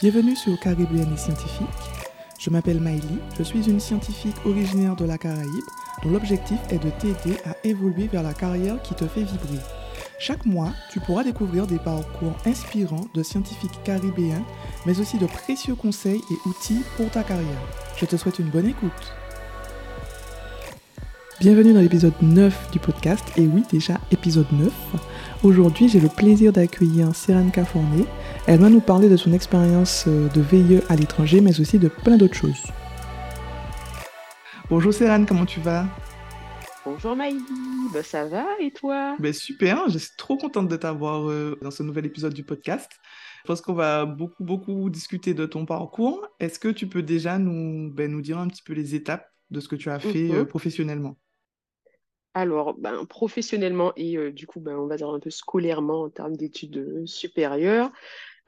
Bienvenue 0.00 0.36
sur 0.36 0.56
Caribéenne 0.60 1.12
et 1.12 1.16
Scientifique. 1.16 1.66
Je 2.38 2.50
m'appelle 2.50 2.78
Maïli, 2.78 3.18
je 3.36 3.42
suis 3.42 3.68
une 3.68 3.80
scientifique 3.80 4.36
originaire 4.46 4.94
de 4.94 5.04
la 5.04 5.18
Caraïbe 5.18 5.64
dont 6.04 6.10
l'objectif 6.10 6.58
est 6.70 6.78
de 6.78 6.88
t'aider 6.90 7.36
à 7.44 7.56
évoluer 7.64 8.06
vers 8.06 8.22
la 8.22 8.32
carrière 8.32 8.80
qui 8.82 8.94
te 8.94 9.08
fait 9.08 9.24
vibrer. 9.24 9.58
Chaque 10.20 10.46
mois, 10.46 10.72
tu 10.92 11.00
pourras 11.00 11.24
découvrir 11.24 11.66
des 11.66 11.80
parcours 11.80 12.36
inspirants 12.46 13.08
de 13.12 13.24
scientifiques 13.24 13.82
caribéens, 13.82 14.44
mais 14.86 15.00
aussi 15.00 15.18
de 15.18 15.26
précieux 15.26 15.74
conseils 15.74 16.22
et 16.30 16.48
outils 16.48 16.84
pour 16.96 17.10
ta 17.10 17.24
carrière. 17.24 17.60
Je 17.96 18.06
te 18.06 18.16
souhaite 18.16 18.38
une 18.38 18.50
bonne 18.50 18.68
écoute. 18.68 19.12
Bienvenue 21.40 21.72
dans 21.72 21.80
l'épisode 21.80 22.14
9 22.20 22.70
du 22.70 22.78
podcast, 22.78 23.24
et 23.36 23.46
oui 23.48 23.64
déjà 23.70 24.00
épisode 24.12 24.50
9. 24.52 24.72
Aujourd'hui 25.44 25.88
j'ai 25.88 26.00
le 26.00 26.08
plaisir 26.08 26.52
d'accueillir 26.52 27.14
Serane 27.14 27.50
Caforné. 27.50 28.06
Elle 28.50 28.60
va 28.60 28.70
nous 28.70 28.80
parler 28.80 29.10
de 29.10 29.16
son 29.18 29.34
expérience 29.34 30.06
euh, 30.08 30.26
de 30.30 30.40
VIE 30.40 30.80
à 30.88 30.96
l'étranger, 30.96 31.42
mais 31.42 31.60
aussi 31.60 31.78
de 31.78 31.88
plein 31.88 32.16
d'autres 32.16 32.34
choses. 32.34 32.62
Bonjour 34.70 34.90
Serane, 34.94 35.26
comment 35.26 35.44
tu 35.44 35.60
vas? 35.60 35.84
Bonjour 36.86 37.14
Maïli, 37.14 37.42
bah, 37.92 38.02
ça 38.02 38.24
va 38.24 38.46
et 38.58 38.70
toi? 38.70 39.16
Ben, 39.18 39.34
Super, 39.34 39.90
je 39.90 39.98
suis 39.98 40.16
trop 40.16 40.38
contente 40.38 40.66
de 40.66 40.76
t'avoir 40.76 41.28
euh, 41.28 41.58
dans 41.60 41.70
ce 41.70 41.82
nouvel 41.82 42.06
épisode 42.06 42.32
du 42.32 42.42
podcast. 42.42 42.90
Je 43.42 43.48
pense 43.48 43.60
qu'on 43.60 43.74
va 43.74 44.06
beaucoup, 44.06 44.42
beaucoup 44.42 44.88
discuter 44.88 45.34
de 45.34 45.44
ton 45.44 45.66
parcours. 45.66 46.26
Est-ce 46.40 46.58
que 46.58 46.68
tu 46.68 46.86
peux 46.86 47.02
déjà 47.02 47.38
nous, 47.38 47.92
ben, 47.92 48.10
nous 48.10 48.22
dire 48.22 48.38
un 48.38 48.48
petit 48.48 48.62
peu 48.62 48.72
les 48.72 48.94
étapes 48.94 49.30
de 49.50 49.60
ce 49.60 49.68
que 49.68 49.76
tu 49.76 49.90
as 49.90 49.98
fait 49.98 50.30
euh, 50.30 50.40
mhm. 50.40 50.46
professionnellement? 50.46 51.18
Alors, 52.38 52.74
ben, 52.74 53.04
professionnellement 53.04 53.92
et 53.96 54.16
euh, 54.16 54.30
du 54.30 54.46
coup, 54.46 54.60
ben, 54.60 54.76
on 54.76 54.86
va 54.86 54.96
dire 54.96 55.08
un 55.08 55.18
peu 55.18 55.28
scolairement 55.28 56.02
en 56.02 56.08
termes 56.08 56.36
d'études 56.36 56.76
euh, 56.76 57.04
supérieures, 57.04 57.90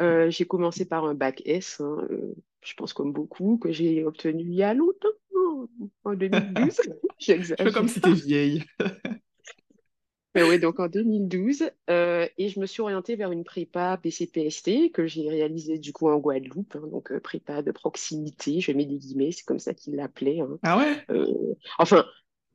euh, 0.00 0.30
j'ai 0.30 0.46
commencé 0.46 0.84
par 0.84 1.04
un 1.04 1.14
bac 1.14 1.42
S, 1.44 1.80
hein, 1.80 2.08
je 2.62 2.74
pense 2.74 2.92
comme 2.92 3.12
beaucoup, 3.12 3.58
que 3.58 3.72
j'ai 3.72 4.04
obtenu 4.04 4.42
il 4.42 4.54
y 4.54 4.62
a 4.62 4.74
longtemps, 4.74 5.08
en 6.04 6.14
2012. 6.14 6.80
Je 7.20 7.54
fais 7.54 7.72
comme 7.72 7.88
si 7.88 8.00
tu 8.00 8.12
vieille. 8.12 8.64
Mais 10.34 10.44
oui, 10.44 10.60
donc 10.60 10.78
en 10.78 10.86
2012, 10.86 11.62
et 11.88 12.48
je 12.48 12.60
me 12.60 12.66
suis 12.66 12.80
orientée 12.82 13.16
vers 13.16 13.32
une 13.32 13.42
prépa 13.42 13.98
PCPST 14.00 14.92
que 14.92 15.04
j'ai 15.04 15.28
réalisée 15.28 15.78
du 15.78 15.92
coup 15.92 16.08
en 16.08 16.18
Guadeloupe, 16.18 16.76
hein, 16.76 16.86
donc 16.86 17.12
prépa 17.18 17.62
de 17.62 17.72
proximité, 17.72 18.60
je 18.60 18.70
mets 18.70 18.86
des 18.86 18.96
guillemets, 18.96 19.32
c'est 19.32 19.42
comme 19.42 19.58
ça 19.58 19.74
qu'ils 19.74 19.96
l'appelaient. 19.96 20.38
Hein. 20.38 20.56
Ah 20.62 20.78
ouais? 20.78 21.04
Enfin, 21.80 22.06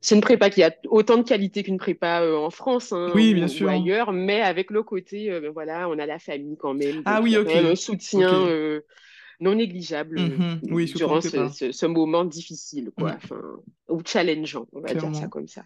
c'est 0.06 0.14
une 0.14 0.22
prépa 0.22 0.52
qui 0.52 0.62
a 0.62 0.72
autant 0.88 1.18
de 1.18 1.24
qualité 1.24 1.64
qu'une 1.64 1.80
prépa 1.80 2.22
euh, 2.22 2.38
en 2.38 2.52
France 2.52 2.94
hein, 2.94 3.12
oui, 3.16 3.34
bien 3.34 3.48
sûr. 3.48 3.68
ailleurs, 3.70 4.14
mais 4.14 4.40
avec 4.40 4.70
le 4.70 4.84
côté, 4.84 5.32
euh, 5.32 5.42
ben 5.42 5.50
voilà, 5.50 5.90
on 5.90 5.98
a 5.98 6.06
la 6.06 6.20
famille 6.20 6.58
quand 6.58 6.76
même. 6.76 7.02
Ah 7.06 7.22
oui, 7.24 7.36
ok. 7.36 7.50
Un 7.50 7.76
soutien 7.76 8.32
euh, 8.32 8.82
non 9.40 9.56
négligeable 9.56 10.20
mhm. 10.20 10.86
durant 10.94 11.22
ce, 11.22 11.86
moment 11.88 12.24
difficile, 12.24 12.92
quoi, 12.96 13.14
mm. 13.14 13.94
ou 13.94 14.02
challengeant, 14.06 14.68
on 14.74 14.82
va 14.82 14.94
dire 14.94 15.16
ça 15.16 15.28
comme 15.28 15.48
ça. 15.48 15.64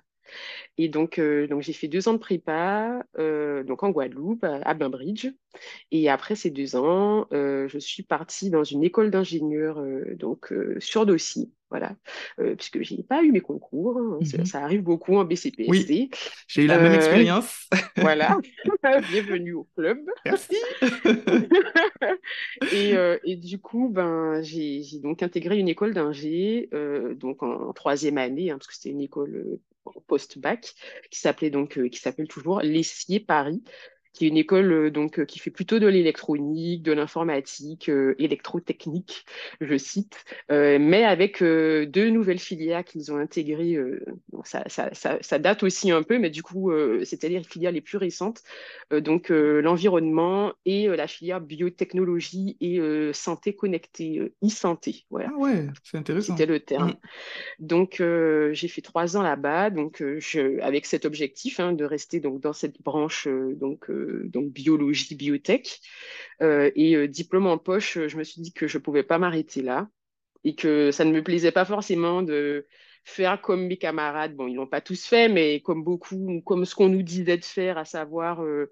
Et 0.78 0.90
donc, 0.90 1.20
donc 1.20 1.62
j'ai 1.62 1.74
fait 1.74 1.88
deux 1.88 2.08
ans 2.08 2.14
de 2.14 2.20
prépa 2.20 3.04
donc 3.18 3.84
en 3.84 3.90
Guadeloupe, 3.90 4.44
à 4.44 4.74
Bainbridge. 4.74 5.28
Et 5.92 6.10
après 6.10 6.36
ces 6.36 6.50
deux 6.50 6.76
ans, 6.76 7.28
je 7.32 7.78
suis 7.80 8.04
partie 8.04 8.50
dans 8.50 8.64
une 8.64 8.84
école 8.84 9.12
d'ingénieurs 9.12 9.82
donc 10.16 10.54
sur 10.80 11.06
dossier 11.06 11.50
voilà, 11.70 11.96
euh, 12.40 12.56
puisque 12.56 12.82
je 12.82 12.96
n'ai 12.96 13.04
pas 13.04 13.22
eu 13.24 13.32
mes 13.32 13.42
concours, 13.42 13.98
hein, 13.98 14.20
mhm. 14.22 14.46
ça, 14.46 14.64
arrive 14.64 14.82
beaucoup 14.82 15.16
en 15.18 15.24
BCPSD. 15.24 15.68
Oui, 15.70 16.10
j'ai 16.48 16.64
eu 16.64 16.68
la 16.68 16.80
même 16.80 16.94
euh, 16.94 16.96
expérience. 16.96 17.70
voilà, 17.98 18.38
bienvenue 19.12 19.54
au 19.54 19.68
club. 19.76 20.00
Merci. 20.26 20.56
et, 22.72 22.96
euh, 22.96 23.18
et, 23.24 23.36
du 23.36 23.60
coup, 23.60 23.90
ben, 23.90 24.42
j'ai 24.42 24.84
donc 25.02 25.24
intégré 25.24 25.58
une 25.58 25.70
école 25.70 25.94
d'ingé, 25.94 26.70
donc 27.16 27.44
en, 27.44 27.74
troisième 27.74 28.18
année, 28.18 28.52
hein, 28.52 28.58
parce 28.58 28.68
que 28.68 28.74
c'était 28.74 28.90
une 28.90 29.02
école 29.02 29.60
post-bac, 30.08 30.76
qui 31.10 31.20
s'appelait 31.20 31.50
donc, 31.50 31.80
qui 31.90 32.00
s'appelle 32.00 32.28
toujours 32.28 32.62
Lessier 32.62 33.20
Paris 33.20 33.64
qui 34.14 34.26
est 34.26 34.30
une 34.30 34.38
école 34.38 34.72
euh, 34.72 34.92
donc 34.92 35.20
euh, 35.20 35.26
qui 35.26 35.40
fait 35.40 35.52
plutôt 35.52 35.80
de 35.80 35.88
l'électronique, 35.88 36.84
de 36.84 36.92
l'informatique, 36.92 37.90
euh, 37.90 38.16
électrotechnique, 38.18 39.26
je 39.62 39.78
cite, 39.78 40.26
mais 40.50 41.04
avec 41.04 41.42
deux 41.42 42.10
nouvelles 42.10 42.40
filières 42.40 42.84
qu'ils 42.84 43.12
ont 43.12 43.18
intégrées. 43.18 43.78
ça, 44.44 44.64
ça, 44.68 44.90
ça, 44.94 45.18
ça, 45.22 45.40
date 45.40 45.64
aussi 45.64 45.92
un 45.92 46.04
peu, 46.04 46.18
mais 46.18 46.30
du 46.30 46.44
coup, 46.44 46.72
c'était 47.04 47.30
les 47.30 47.44
filières 47.44 47.72
les 47.72 47.82
plus 47.82 47.98
récentes, 47.98 48.42
donc 48.92 49.30
l'environnement 49.30 50.54
et 50.66 50.88
la 50.88 51.08
filière 51.08 51.42
biotechnologie 51.42 52.58
et 52.62 52.80
santé 53.14 53.54
connectée, 53.54 54.32
e-santé. 54.44 55.06
Voilà. 55.10 55.30
Ah 55.34 55.38
ouais, 55.38 55.68
c'est 55.84 55.98
intéressant. 55.98 56.36
C'était 56.36 56.52
le 56.52 56.60
terme. 56.60 56.90
Mm. 56.90 57.66
Donc 57.66 58.04
j'ai 58.52 58.68
fait 58.68 58.82
trois 58.82 59.18
ans 59.18 59.24
là-bas, 59.24 59.70
donc 59.70 60.04
je, 60.20 60.60
avec 60.62 60.86
cet 60.86 61.06
objectif 61.06 61.60
hein, 61.60 61.74
de 61.74 61.86
rester 61.86 62.20
donc 62.20 62.42
dans 62.42 62.54
cette 62.54 62.82
branche 62.82 63.28
donc 63.28 63.90
donc 64.26 64.52
biologie, 64.52 65.16
biotech. 65.16 65.80
Euh, 66.42 66.72
et 66.76 66.96
euh, 66.96 67.08
diplôme 67.08 67.48
en 67.48 67.58
poche, 67.58 67.98
je 68.08 68.18
me 68.18 68.24
suis 68.24 68.42
dit 68.42 68.54
que 68.54 68.68
je 68.68 68.78
ne 68.78 68.84
pouvais 68.84 69.04
pas 69.04 69.18
m'arrêter 69.18 69.62
là 69.62 69.90
et 70.44 70.56
que 70.56 70.92
ça 70.92 71.04
ne 71.06 71.12
me 71.12 71.24
plaisait 71.24 71.52
pas 71.52 71.66
forcément 71.66 72.22
de 72.22 72.66
faire 73.04 73.42
comme 73.42 73.68
mes 73.68 73.78
camarades. 73.78 74.36
Bon, 74.36 74.48
ils 74.48 74.56
l'ont 74.56 74.68
pas 74.68 74.82
tous 74.82 75.06
fait, 75.06 75.28
mais 75.28 75.62
comme 75.62 75.84
beaucoup, 75.84 76.42
comme 76.46 76.66
ce 76.66 76.76
qu'on 76.76 76.90
nous 76.90 77.04
disait 77.04 77.38
de 77.38 77.46
faire, 77.46 77.78
à 77.78 77.86
savoir 77.86 78.42
euh, 78.44 78.72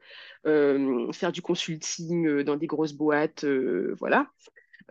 faire 1.12 1.32
du 1.32 1.42
consulting 1.42 2.44
dans 2.44 2.56
des 2.56 2.68
grosses 2.68 2.94
boîtes, 2.94 3.46
voilà. 4.00 4.32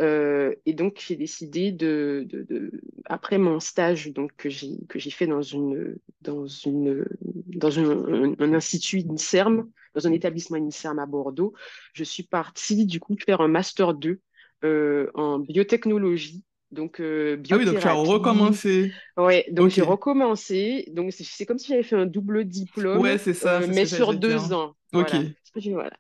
Euh, 0.01 0.55
et 0.67 0.75
donc, 0.75 1.03
j'ai 1.07 1.17
décidé 1.17 1.73
de, 1.73 2.27
après 3.05 3.39
mon 3.39 3.61
stage 3.61 4.13
donc, 4.13 4.33
que 4.37 4.49
j'ai 4.49 5.11
fait 5.11 5.27
dans, 5.27 5.43
une, 5.43 5.97
dans, 6.21 6.47
une, 6.47 7.07
dans 7.21 7.79
un, 7.79 8.55
institut 8.55 9.03
INSERM, 9.09 9.71
dans 9.95 10.07
un 10.07 10.13
établissement 10.13 10.59
INSERM 10.59 10.99
à 10.99 11.07
Bordeaux, 11.07 11.55
je 11.95 12.05
suis 12.05 12.25
partie 12.25 12.87
du 12.87 13.01
coup 13.01 13.17
faire 13.25 13.41
un 13.41 13.49
Master 13.49 13.95
2 13.95 14.21
euh, 14.65 15.11
en 15.15 15.39
biotechnologie 15.39 16.45
donc, 16.73 17.01
euh, 17.01 17.41
ah 17.51 17.57
oui, 17.57 17.65
donc 17.65 17.79
tu 17.79 17.87
as 17.87 17.93
recommencé. 17.93 18.93
Oui, 19.17 19.45
donc 19.51 19.71
j'ai 19.71 19.83
recommencé. 19.83 20.85
Donc, 20.93 21.13
c'est 21.13 21.47
comme 21.47 21.59
si 21.59 21.69
j'avais 21.69 21.85
fait 21.85 21.97
un 21.97 22.07
double 22.07 22.45
diplôme. 22.45 22.99
Ouais, 23.01 23.19
c'est 23.19 23.35
ça. 23.35 23.61
Euh, 23.61 23.67
mais 23.73 23.87
sur 23.87 24.15
deux 24.15 24.53
ans. 24.53 24.75
Ok. 24.93 25.13
Voilà. 25.73 25.93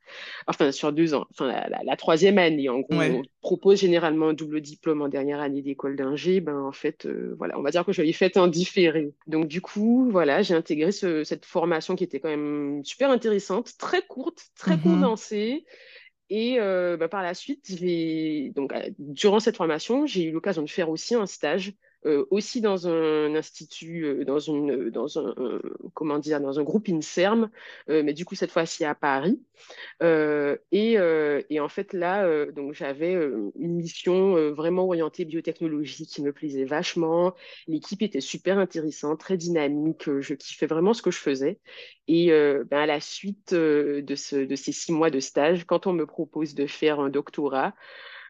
Enfin, 0.46 0.70
sur 0.70 0.92
deux 0.92 1.14
ans. 1.14 1.24
Enfin, 1.30 1.50
la, 1.84 1.96
troisième 1.96 2.36
année, 2.36 2.68
en 2.68 2.80
gros. 2.80 3.00
On 3.00 3.22
propose 3.40 3.80
généralement 3.80 4.28
un 4.28 4.34
double 4.34 4.60
diplôme 4.60 5.00
en 5.00 5.08
dernière 5.08 5.40
année 5.40 5.62
d'école 5.62 5.96
d'ingé. 5.96 6.40
Ben, 6.40 6.60
en 6.60 6.72
fait, 6.72 7.06
euh, 7.06 7.34
voilà, 7.38 7.58
on 7.58 7.62
va 7.62 7.70
dire 7.70 7.84
que 7.86 7.92
je 7.92 8.02
l'ai 8.02 8.12
fait 8.12 8.36
en 8.36 8.48
différé. 8.48 9.14
Donc, 9.26 9.46
du 9.46 9.62
coup, 9.62 10.08
voilà, 10.10 10.42
j'ai 10.42 10.54
intégré 10.54 10.90
cette 10.92 11.46
formation 11.46 11.96
qui 11.96 12.04
était 12.04 12.20
quand 12.20 12.28
même 12.28 12.84
super 12.84 13.10
intéressante, 13.10 13.70
très 13.78 14.02
courte, 14.02 14.46
très 14.58 14.76
mhm. 14.76 14.82
condensée. 14.82 15.64
Et 16.28 16.58
euh, 16.60 16.96
bah, 16.96 17.08
par 17.08 17.22
la 17.22 17.34
suite, 17.34 17.72
donc, 18.54 18.72
euh, 18.72 18.90
durant 18.98 19.40
cette 19.40 19.56
formation, 19.56 20.06
j'ai 20.06 20.24
eu 20.24 20.32
l'occasion 20.32 20.62
de 20.62 20.70
faire 20.70 20.90
aussi 20.90 21.14
un 21.14 21.26
stage 21.26 21.74
aussi 22.30 22.60
dans 22.60 22.88
un 22.88 23.34
institut, 23.34 24.04
euh, 24.04 24.24
dans, 24.24 24.38
une, 24.38 24.90
dans 24.90 25.18
un, 25.18 25.34
comment 25.94 26.18
dire, 26.18 26.40
dans 26.40 26.60
un 26.60 26.62
groupe 26.62 26.88
INSERM, 26.88 27.50
euh, 27.88 28.02
mais 28.04 28.12
du 28.12 28.24
coup 28.24 28.34
cette 28.34 28.50
fois-ci 28.50 28.84
à 28.84 28.94
Paris. 28.94 29.40
Et, 30.00 30.98
en 31.60 31.68
fait 31.68 31.92
là, 31.92 32.46
donc 32.52 32.74
j'avais 32.74 33.12
une 33.12 33.76
mission 33.76 34.52
vraiment 34.52 34.84
orientée 34.84 35.24
biotechnologie 35.24 36.06
qui 36.06 36.22
me 36.22 36.32
plaisait 36.32 36.64
vachement. 36.64 37.34
L'équipe 37.66 38.02
était 38.02 38.20
super 38.20 38.58
intéressante, 38.58 39.18
très 39.20 39.36
dynamique. 39.36 40.08
Je 40.20 40.34
kiffais 40.34 40.66
vraiment 40.66 40.94
ce 40.94 41.02
que 41.02 41.10
je 41.10 41.18
faisais. 41.18 41.58
Et 42.08 42.28
ben, 42.28 42.78
à 42.78 42.86
la 42.86 43.00
suite 43.00 43.54
de 43.54 44.14
ces 44.14 44.72
six 44.72 44.92
mois 44.92 45.10
de 45.10 45.20
stage, 45.20 45.64
quand 45.64 45.86
on 45.86 45.92
me 45.92 46.06
propose 46.06 46.54
de 46.54 46.66
faire 46.66 47.00
un 47.00 47.08
doctorat, 47.08 47.74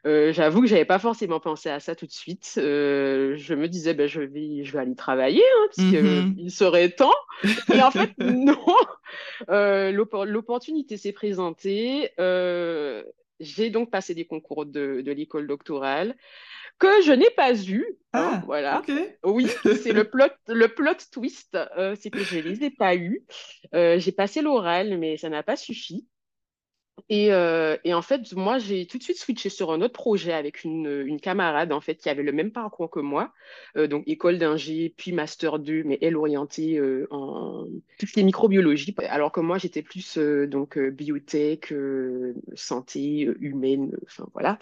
euh, 0.06 0.32
j'avoue 0.32 0.60
que 0.60 0.68
j'avais 0.68 0.84
pas 0.84 1.00
forcément 1.00 1.40
pensé 1.40 1.68
à 1.68 1.80
ça 1.80 1.96
tout 1.96 2.06
de 2.06 2.12
suite. 2.12 2.54
Euh, 2.58 3.34
je 3.36 3.54
me 3.54 3.68
disais, 3.68 3.92
ben, 3.92 4.06
je, 4.06 4.20
vais, 4.20 4.62
je 4.62 4.72
vais 4.72 4.78
aller 4.78 4.94
travailler, 4.94 5.42
hein, 5.42 5.66
parce 5.66 5.88
qu'il 5.88 6.02
mhm. 6.02 6.48
serait 6.48 6.90
temps. 6.90 7.14
Et 7.72 7.82
en 7.82 7.90
fait, 7.90 8.12
non. 8.18 8.58
Euh, 9.50 9.90
l'opportunité 9.90 10.96
s'est 10.96 11.12
présentée. 11.12 12.12
J'ai 13.38 13.68
donc 13.68 13.90
passé 13.90 14.14
des 14.14 14.24
concours 14.24 14.64
de, 14.64 15.02
de 15.02 15.12
l'école 15.12 15.46
doctorale 15.46 16.16
que 16.78 17.02
je 17.02 17.12
n'ai 17.12 17.30
pas 17.30 17.54
eu. 17.54 17.84
Hein, 18.12 18.30
ah, 18.34 18.42
voilà. 18.46 18.82
Oui, 19.24 19.46
c'est 19.82 19.92
le 19.92 20.04
plot, 20.04 20.26
le 20.46 20.68
plot 20.68 20.96
twist, 21.10 21.58
c'est 22.00 22.10
que 22.10 22.20
je 22.20 22.36
ne 22.36 22.42
les 22.42 22.64
ai 22.64 22.70
pas 22.70 22.94
eus. 22.94 23.24
J'ai 23.72 24.12
passé 24.12 24.40
l'oral, 24.40 24.98
mais 24.98 25.16
ça 25.16 25.28
n'a 25.28 25.42
pas 25.42 25.56
suffi. 25.56 26.06
Et, 27.08 27.32
euh, 27.32 27.76
et, 27.84 27.94
en 27.94 28.02
fait, 28.02 28.32
moi, 28.34 28.58
j'ai 28.58 28.86
tout 28.86 28.98
de 28.98 29.02
suite 29.02 29.18
switché 29.18 29.48
sur 29.48 29.70
un 29.70 29.80
autre 29.80 29.92
projet 29.92 30.32
avec 30.32 30.64
une, 30.64 31.04
une 31.06 31.20
camarade, 31.20 31.72
en 31.72 31.80
fait, 31.80 31.96
qui 31.96 32.08
avait 32.08 32.22
le 32.22 32.32
même 32.32 32.50
parcours 32.50 32.90
que 32.90 33.00
moi, 33.00 33.32
euh, 33.76 33.86
donc 33.86 34.04
école 34.06 34.38
d'ingé, 34.38 34.94
puis 34.96 35.12
master 35.12 35.58
2, 35.58 35.84
mais 35.84 35.98
elle 36.00 36.16
orientée 36.16 36.78
euh, 36.78 37.06
en 37.10 37.66
toutes 37.98 38.14
les 38.14 38.24
microbiologies, 38.24 38.94
alors 39.08 39.30
que 39.30 39.40
moi, 39.40 39.58
j'étais 39.58 39.82
plus 39.82 40.18
donc 40.18 40.78
biotech, 40.78 41.72
santé 42.54 43.28
humaine, 43.40 43.92
enfin 44.04 44.26
voilà. 44.32 44.58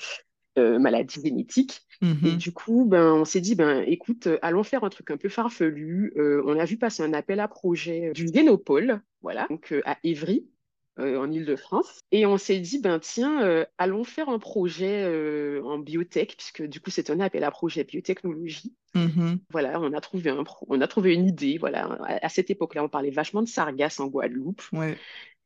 maladie 0.57 1.21
génétique. 1.23 1.83
Et 2.03 2.07
Mhm. 2.07 2.37
du 2.37 2.53
coup, 2.53 2.85
ben, 2.85 3.13
on 3.15 3.25
s'est 3.25 3.41
dit, 3.41 3.55
ben, 3.55 3.83
écoute, 3.87 4.29
allons 4.43 4.63
faire 4.63 4.85
un 4.85 4.91
truc 4.91 5.11
un 5.11 5.17
peu 5.17 5.29
farfelu. 5.29 6.13
on 6.17 6.59
a 6.59 6.65
vu 6.65 6.77
passer 6.77 7.03
un 7.03 7.13
appel 7.13 7.41
à 7.41 7.49
projet 7.49 8.13
du 8.13 8.29
Génopole, 8.29 9.01
voilà, 9.23 9.47
donc 9.49 9.75
à 9.85 9.99
Évry 10.05 10.47
euh, 10.99 11.19
en 11.19 11.31
Île-de-France. 11.31 12.01
Et 12.13 12.27
on 12.27 12.37
s'est 12.39 12.61
dit, 12.61 12.79
ben 12.81 12.99
tiens, 12.99 13.43
euh, 13.43 13.65
allons 13.79 14.05
faire 14.05 14.29
un 14.29 14.39
projet 14.39 15.05
euh, 15.05 15.63
en 15.65 15.79
biotech, 15.79 16.37
puisque 16.37 16.63
du 16.63 16.81
coup, 16.81 16.91
c'est 16.91 17.11
un 17.11 17.21
appel 17.21 17.45
à 17.45 17.51
projet 17.51 17.85
biotechnologie. 17.85 18.75
Mhm. 18.95 19.39
Voilà, 19.51 19.81
on 19.81 19.93
a 19.93 20.01
trouvé 20.01 20.31
un 20.31 20.45
pro- 20.45 20.67
on 20.69 20.81
a 20.81 20.87
trouvé 20.87 21.15
une 21.15 21.27
idée. 21.27 21.59
Voilà, 21.59 21.85
à, 22.05 22.27
à 22.27 22.29
cette 22.29 22.51
époque-là, 22.51 22.85
on 22.85 22.89
parlait 22.89 23.11
vachement 23.11 23.43
de 23.43 23.49
sargasses 23.49 24.01
en 24.01 24.07
Guadeloupe. 24.07 24.63
Ouais. 24.73 24.97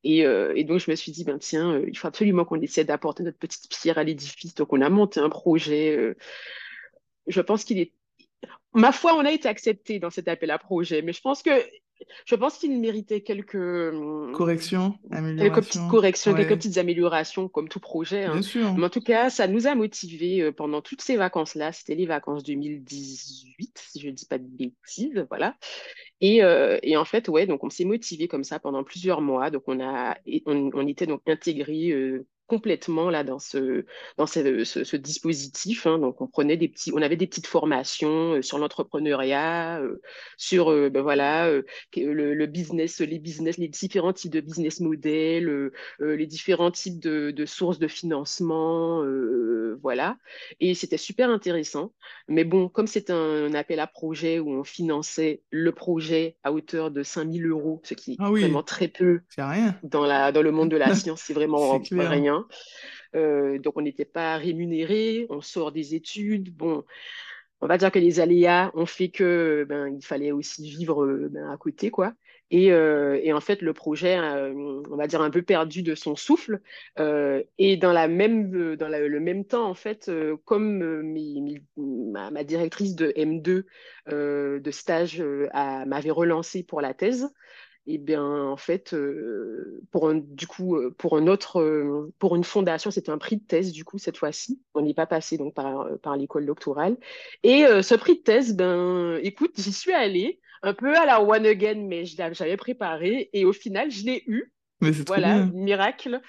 Et, 0.04 0.24
euh, 0.26 0.52
et 0.54 0.64
donc, 0.64 0.80
je 0.80 0.90
me 0.90 0.96
suis 0.96 1.12
dit, 1.12 1.24
ben 1.24 1.38
tiens, 1.38 1.72
euh, 1.74 1.84
il 1.88 1.96
faut 1.96 2.08
absolument 2.08 2.44
qu'on 2.44 2.60
essaie 2.60 2.84
d'apporter 2.84 3.22
notre 3.22 3.38
petite 3.38 3.68
pierre 3.68 3.98
à 3.98 4.04
l'édifice. 4.04 4.54
Donc, 4.54 4.72
on 4.72 4.80
a 4.80 4.88
monté 4.88 5.20
un 5.20 5.28
projet. 5.28 5.96
euh, 5.96 6.14
je 7.26 7.40
pense 7.40 7.64
qu'il 7.64 7.78
est 7.78 7.92
Ma 8.74 8.92
foi, 8.92 9.14
on 9.14 9.24
a 9.24 9.32
été 9.32 9.48
accepté 9.48 9.98
dans 9.98 10.10
cet 10.10 10.28
appel 10.28 10.50
à 10.50 10.58
projet, 10.58 11.02
mais 11.02 11.12
je 11.12 11.20
pense 11.20 11.42
que 11.42 11.50
je 12.24 12.34
pense 12.34 12.58
qu'il 12.58 12.78
méritait 12.80 13.20
quelques, 13.20 13.54
hum, 13.54 14.32
Correction, 14.32 14.98
quelques 15.10 15.64
petites 15.64 15.88
corrections, 15.88 16.34
quelques 16.34 16.56
petites 16.56 16.78
améliorations, 16.78 17.48
comme 17.48 17.68
tout 17.68 17.80
projet. 17.80 18.22
bien 18.22 18.36
hein. 18.36 18.42
sûr. 18.42 18.74
Mais 18.74 18.84
en 18.84 18.90
tout 18.90 19.00
cas, 19.00 19.30
ça 19.30 19.46
nous 19.46 19.66
a 19.66 19.74
motivés 19.74 20.42
euh, 20.42 20.52
pendant 20.52 20.82
toutes 20.82 21.02
ces 21.02 21.16
vacances-là. 21.16 21.72
C'était 21.72 21.94
les 21.94 22.06
vacances 22.06 22.42
2018, 22.42 23.78
si 23.78 24.00
je 24.00 24.08
ne 24.08 24.12
dis 24.12 24.26
pas 24.26 24.38
de 24.38 24.46
bêtises, 24.46 25.26
voilà. 25.28 25.56
Et, 26.20 26.42
euh, 26.42 26.78
et 26.82 26.96
en 26.96 27.04
fait, 27.04 27.28
ouais, 27.28 27.46
donc 27.46 27.64
on 27.64 27.70
s'est 27.70 27.84
motivé 27.84 28.28
comme 28.28 28.44
ça 28.44 28.58
pendant 28.58 28.84
plusieurs 28.84 29.20
mois. 29.20 29.50
Donc 29.50 29.64
on 29.66 29.80
a, 29.80 30.16
on 30.46 30.86
était 30.86 31.06
donc 31.06 31.22
intégrés 31.26 31.90
euh, 31.90 32.26
complètement 32.48 33.10
là 33.10 33.24
dans 33.24 33.38
ce 33.38 33.84
dans 34.18 34.26
ce, 34.26 34.64
ce- 34.64 34.84
ce 34.84 34.96
dispositif. 34.96 35.86
hein. 35.86 35.98
Donc 36.00 36.20
on 36.20 36.26
prenait 36.28 36.56
des 36.56 36.68
petits, 36.68 36.92
on 36.94 37.02
avait 37.02 37.16
des 37.16 37.28
petites 37.28 37.46
formations 37.46 38.34
euh, 38.34 38.42
sur 38.42 38.58
l'entrepreneuriat, 38.58 39.80
euh, 39.80 40.00
sur 40.38 40.70
euh, 40.72 40.90
ben 40.90 41.02
voilà 41.02 41.48
euh, 41.48 41.62
le, 41.96 42.34
le 42.34 42.46
business, 42.46 43.00
les 43.00 43.18
business, 43.20 43.58
les 43.58 43.68
différents 43.68 44.12
types 44.14 44.32
de 44.32 44.40
business 44.40 44.80
models, 44.80 45.70
les 46.00 46.26
différents 46.26 46.70
types 46.70 46.98
de, 47.00 47.30
de 47.30 47.46
sources 47.46 47.78
de 47.78 47.88
financement, 47.88 49.04
voilà. 49.82 50.18
Et 50.60 50.74
c'était 50.74 50.96
super 50.96 51.30
intéressant. 51.30 51.92
Mais 52.28 52.44
bon, 52.44 52.68
comme 52.68 52.86
c'est 52.86 53.10
un, 53.10 53.52
appel 53.54 53.80
à 53.80 53.86
projet 53.86 54.38
où 54.38 54.50
on 54.50 54.64
finançait 54.64 55.42
le 55.50 55.72
projet 55.72 56.36
à 56.42 56.52
hauteur 56.52 56.90
de 56.90 57.02
5000 57.02 57.46
euros, 57.46 57.80
ce 57.84 57.94
qui 57.94 58.12
est 58.14 58.16
Ah 58.18 58.30
vraiment 58.30 58.62
très 58.62 58.88
peu 58.88 59.20
c'est 59.28 59.42
rien. 59.42 59.74
dans 59.82 60.04
la, 60.06 60.32
dans 60.32 60.42
le 60.42 60.50
monde 60.52 60.70
de 60.70 60.76
la 60.76 60.90
science, 60.94 61.22
c'est 61.22 61.34
vraiment 61.34 61.80
clair. 61.80 62.26
Rien. 62.38 63.20
Euh, 63.20 63.58
donc, 63.58 63.76
on 63.76 63.82
n'était 63.82 64.04
pas 64.04 64.36
rémunéré, 64.36 65.26
on 65.30 65.40
sort 65.40 65.72
des 65.72 65.94
études. 65.94 66.54
Bon, 66.54 66.84
on 67.60 67.66
va 67.66 67.78
dire 67.78 67.90
que 67.90 67.98
les 67.98 68.20
aléas 68.20 68.70
ont 68.74 68.86
fait 68.86 69.08
que 69.08 69.66
ben, 69.68 69.88
il 69.88 70.04
fallait 70.04 70.32
aussi 70.32 70.70
vivre 70.70 71.04
euh, 71.04 71.28
ben, 71.30 71.50
à 71.50 71.56
côté, 71.56 71.90
quoi. 71.90 72.14
Et, 72.50 72.72
euh, 72.72 73.20
et 73.22 73.34
en 73.34 73.40
fait, 73.40 73.60
le 73.60 73.74
projet, 73.74 74.18
on 74.18 74.96
va 74.96 75.06
dire 75.06 75.20
un 75.20 75.28
peu 75.28 75.42
perdu 75.42 75.82
de 75.82 75.94
son 75.94 76.16
souffle. 76.16 76.62
Et 77.58 77.76
dans 77.76 77.92
la 77.92 78.08
même, 78.08 78.50
le 78.52 79.20
même 79.20 79.44
temps, 79.44 79.68
en 79.68 79.74
fait, 79.74 80.10
comme 80.46 81.02
ma, 81.76 82.30
ma 82.30 82.44
directrice 82.44 82.94
de 82.94 83.12
M2 83.16 83.64
euh, 84.08 84.60
de 84.60 84.70
stage 84.70 85.22
m'avait 85.22 86.10
relancé 86.10 86.62
pour 86.62 86.80
la 86.80 86.94
thèse, 86.94 87.28
et 87.88 87.96
bien, 87.96 88.22
en 88.22 88.58
fait, 88.58 88.92
euh, 88.92 89.80
euh, 89.94 90.90
pour 90.98 91.16
un 91.16 91.26
autre, 91.26 91.60
euh, 91.60 92.12
pour 92.18 92.36
une 92.36 92.44
fondation, 92.44 92.90
c'était 92.90 93.10
un 93.10 93.16
prix 93.16 93.38
de 93.38 93.44
thèse, 93.44 93.72
du 93.72 93.82
coup, 93.82 93.96
cette 93.98 94.18
fois-ci. 94.18 94.60
On 94.74 94.82
n'est 94.82 94.92
pas 94.92 95.06
passé 95.06 95.38
donc 95.38 95.54
par, 95.54 96.16
l'école 96.16 96.44
doctorale. 96.44 96.98
Et 97.42 97.64
ce 97.82 97.94
prix 97.94 98.16
de 98.16 98.22
thèse, 98.22 98.54
ben, 98.54 99.18
écoute, 99.22 99.52
j'y 99.56 99.72
suis 99.72 99.92
allée, 99.92 100.38
un 100.62 100.74
peu 100.74 100.94
à 100.96 101.06
la 101.06 101.22
one 101.22 101.46
again, 101.46 101.86
mais 101.86 102.04
je 102.04 102.18
l'avais- 102.18 102.56
préparé. 102.58 103.30
Et 103.32 103.46
au 103.46 103.54
final, 103.54 103.90
je 103.90 104.04
l'ai 104.04 104.22
eu. 104.26 104.52
Mais 104.80 104.92
Voilà, 105.06 105.44
miracle. 105.46 106.20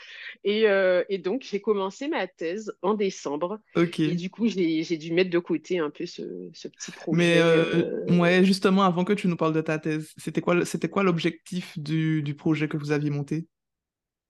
Et, 0.44 0.68
euh, 0.68 1.04
et 1.10 1.18
donc, 1.18 1.46
j'ai 1.50 1.62
commencé 1.62 2.08
ma 2.08 2.28
thèse 2.28 2.74
en 2.82 2.94
décembre. 2.94 3.60
Ok. 3.76 4.00
Et 4.00 4.16
du 4.16 4.30
coup, 4.30 4.48
j'ai, 4.48 4.98
dû 4.98 5.14
mettre 5.14 5.30
de 5.30 5.40
côté 5.40 5.80
un 5.80 5.90
peu 5.90 6.06
ce, 6.06 6.24
ce 6.54 6.68
petit 6.68 6.92
Mais 7.12 7.36
projet. 7.36 7.42
euh, 7.42 8.06
euh, 8.10 8.18
ouais, 8.18 8.44
justement, 8.44 8.84
avant 8.84 9.04
que 9.04 9.14
tu 9.14 9.28
nous 9.28 9.36
parles 9.36 9.54
de 9.54 9.62
ta 9.62 9.78
thèse, 9.78 10.14
c'était 10.18 10.42
quoi, 10.42 10.56
quoi 10.92 11.04
l'objectif 11.04 11.78
du, 11.78 12.24
du 12.24 12.36
projet 12.36 12.68
que 12.68 12.78
vous 12.78 12.92
aviez 12.92 13.10
monté? 13.10 13.48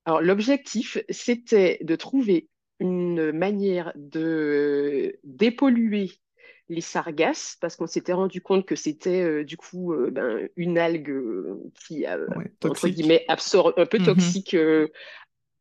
Alors, 0.05 0.21
l'objectif, 0.21 0.97
c'était 1.09 1.79
de 1.81 1.95
trouver 1.95 2.47
une 2.79 3.31
manière 3.31 3.91
de 3.95 5.19
dépolluer 5.23 6.11
les 6.69 6.81
sargasses, 6.81 7.57
parce 7.59 7.75
qu'on 7.75 7.87
s'était 7.87 8.13
rendu 8.13 8.41
compte 8.41 8.65
que 8.65 8.75
c'était 8.75 9.23
euh, 9.23 9.43
du 9.43 9.57
coup 9.57 9.93
euh, 9.93 10.11
ben, 10.11 10.47
une 10.55 10.77
algue 10.77 11.09
euh, 11.09 11.59
qui, 11.85 12.05
euh, 12.05 12.27
Ouais, 12.35 12.45
entre 12.63 12.87
guillemets, 12.87 13.25
absorbe 13.27 13.73
un 13.77 13.85
peu 13.85 13.97
Mhm. 13.97 14.05
toxique, 14.05 14.55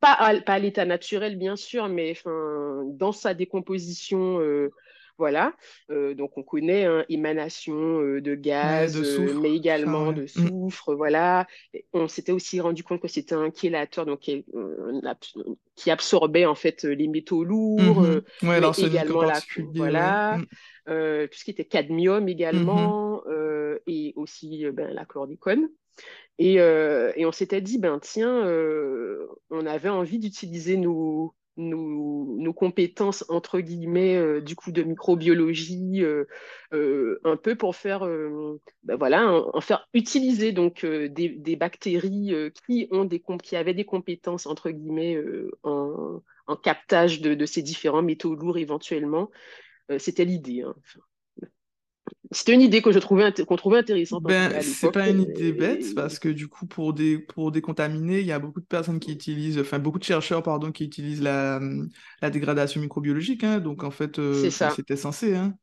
pas 0.00 0.12
à, 0.12 0.40
pas 0.40 0.54
à 0.54 0.58
l'état 0.58 0.84
naturel, 0.84 1.36
bien 1.36 1.56
sûr, 1.56 1.88
mais 1.88 2.14
dans 2.24 3.12
sa 3.12 3.34
décomposition, 3.34 4.38
voilà. 5.18 5.54
Euh, 5.90 6.14
donc, 6.14 6.38
on 6.38 6.42
connaît 6.42 6.84
hein, 6.84 7.04
émanation 7.08 7.74
euh, 8.00 8.20
de 8.20 8.34
Ouais, 8.62 8.88
gaz, 8.88 8.90
de 8.90 9.02
euh, 9.02 9.34
mais 9.34 9.54
ça, 9.72 9.92
également 9.94 10.12
ouais. 10.12 10.14
de 10.14 10.26
Mm. 10.34 10.48
soufre, 10.48 10.94
voilà. 10.94 11.46
Et 11.74 11.86
on 11.92 12.08
s'était 12.08 12.32
aussi 12.32 12.60
rendu 12.60 12.84
compte 12.84 13.00
que 13.02 13.08
c'était 13.08 13.34
un 13.34 13.50
chélateur, 13.52 14.06
donc 14.06 14.20
qui, 14.20 14.44
qui 15.76 15.90
absorbait 15.90 16.46
en 16.46 16.54
fait 16.54 16.84
les 16.84 17.08
métaux 17.08 17.44
lourds, 17.44 18.00
euh, 18.02 18.24
Ouais, 18.42 18.60
mais 18.60 18.72
également 18.76 19.24
la, 19.24 19.42
voilà, 19.76 20.38
Mm. 20.38 20.44
tout 20.86 20.92
ce 21.38 21.44
qui 21.44 21.50
était 21.50 21.64
cadmium 21.64 22.28
Mhm. 22.52 22.94
également, 23.08 23.22
et 23.86 24.12
aussi 24.16 24.64
ben, 24.72 24.92
la 24.92 25.04
chlordécone. 25.04 25.68
Et, 26.38 26.60
euh, 26.60 27.12
et 27.16 27.26
on 27.26 27.32
s'était 27.32 27.60
dit, 27.60 27.78
ben 27.78 27.98
tiens, 28.00 28.46
euh, 28.46 29.28
on 29.50 29.66
avait 29.66 29.88
envie 29.88 30.18
d'utiliser 30.18 30.76
nos, 30.76 31.34
nos, 31.58 32.52
compétences, 32.52 33.24
entre 33.28 33.60
guillemets, 33.60 34.16
euh, 34.16 34.40
du 34.40 34.56
coup, 34.56 34.72
de 34.72 34.82
microbiologie, 34.82 36.02
euh, 36.02 36.24
euh, 36.72 37.20
un 37.24 37.36
peu 37.36 37.56
pour 37.56 37.76
faire, 37.76 38.00
ben 38.84 38.96
voilà, 38.96 39.30
en, 39.30 39.50
en 39.52 39.60
faire 39.60 39.86
utiliser 39.92 40.52
donc 40.52 40.84
des, 40.86 41.56
bactéries 41.56 42.32
qui 42.66 42.88
ont 42.90 43.04
des, 43.04 43.22
qui 43.42 43.56
avaient 43.56 43.74
des 43.74 43.84
compétences, 43.84 44.46
entre 44.46 44.70
guillemets, 44.70 45.18
en, 45.62 46.22
captage 46.62 47.20
de, 47.20 47.46
ces 47.46 47.62
différents 47.62 48.02
métaux 48.02 48.34
lourds 48.34 48.58
éventuellement. 48.58 49.30
C'était 49.98 50.24
l'idée. 50.24 50.62
hein. 50.62 50.74
C'était 52.30 52.54
une 52.54 52.60
idée 52.60 52.82
que 52.82 52.92
je 52.92 52.98
trouvais 52.98 53.32
qu'on 53.46 53.56
trouvait 53.56 53.78
intéressante 53.78 54.24
Ben, 54.24 54.58
c'est 54.62 54.88
pas 54.88 55.08
une 55.10 55.20
idée 55.20 55.52
bête 55.52 55.92
Et- 55.92 55.94
parce 55.94 56.18
que 56.18 56.30
du 56.30 56.48
coup, 56.48 56.66
pour, 56.66 56.94
dé- 56.94 57.18
pour 57.18 57.52
décontaminer, 57.52 58.20
il 58.20 58.26
y 58.26 58.32
a 58.32 58.38
beaucoup 58.38 58.60
de 58.60 58.64
personnes 58.66 59.00
qui 59.00 59.12
utilisent, 59.12 59.58
enfin, 59.58 59.78
beaucoup 59.78 59.98
de 59.98 60.04
chercheurs, 60.04 60.42
pardon, 60.42 60.72
qui 60.72 60.84
utilisent 60.84 61.20
la, 61.20 61.60
la 62.22 62.30
dégradation 62.30 62.80
microbiologique, 62.80 63.44
hein. 63.44 63.60
donc, 63.60 63.84
en 63.84 63.90
fait, 63.90 64.18
euh, 64.18 64.48
c'était 64.70 64.96
censé, 64.96 65.36
hein. 65.36 65.54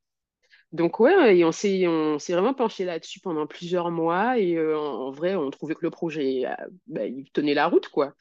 Donc 0.71 0.99
ouais, 0.99 1.37
et 1.37 1.45
on 1.45 1.51
s'est 1.51 1.87
on 1.87 2.19
s'est 2.19 2.33
vraiment 2.33 2.53
penché 2.53 2.85
là-dessus 2.85 3.19
pendant 3.21 3.47
plusieurs 3.47 3.91
mois 3.91 4.37
et 4.39 4.55
euh, 4.57 4.77
en, 4.77 5.07
en 5.07 5.11
vrai, 5.11 5.35
on 5.35 5.49
trouvait 5.49 5.75
que 5.75 5.83
le 5.83 5.89
projet, 5.91 6.45
euh, 6.45 6.53
bah, 6.87 7.05
il 7.05 7.29
tenait 7.31 7.53
la 7.53 7.67
route 7.67 7.87
quoi. 7.89 8.13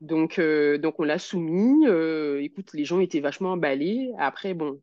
Donc 0.00 0.38
euh, 0.38 0.78
donc 0.78 1.00
on 1.00 1.04
l'a 1.04 1.18
soumis. 1.18 1.86
euh, 1.86 2.42
écoute, 2.42 2.70
les 2.74 2.84
gens 2.84 3.00
étaient 3.00 3.20
vachement 3.20 3.52
emballés. 3.52 4.12
Après 4.18 4.54
bon, 4.54 4.80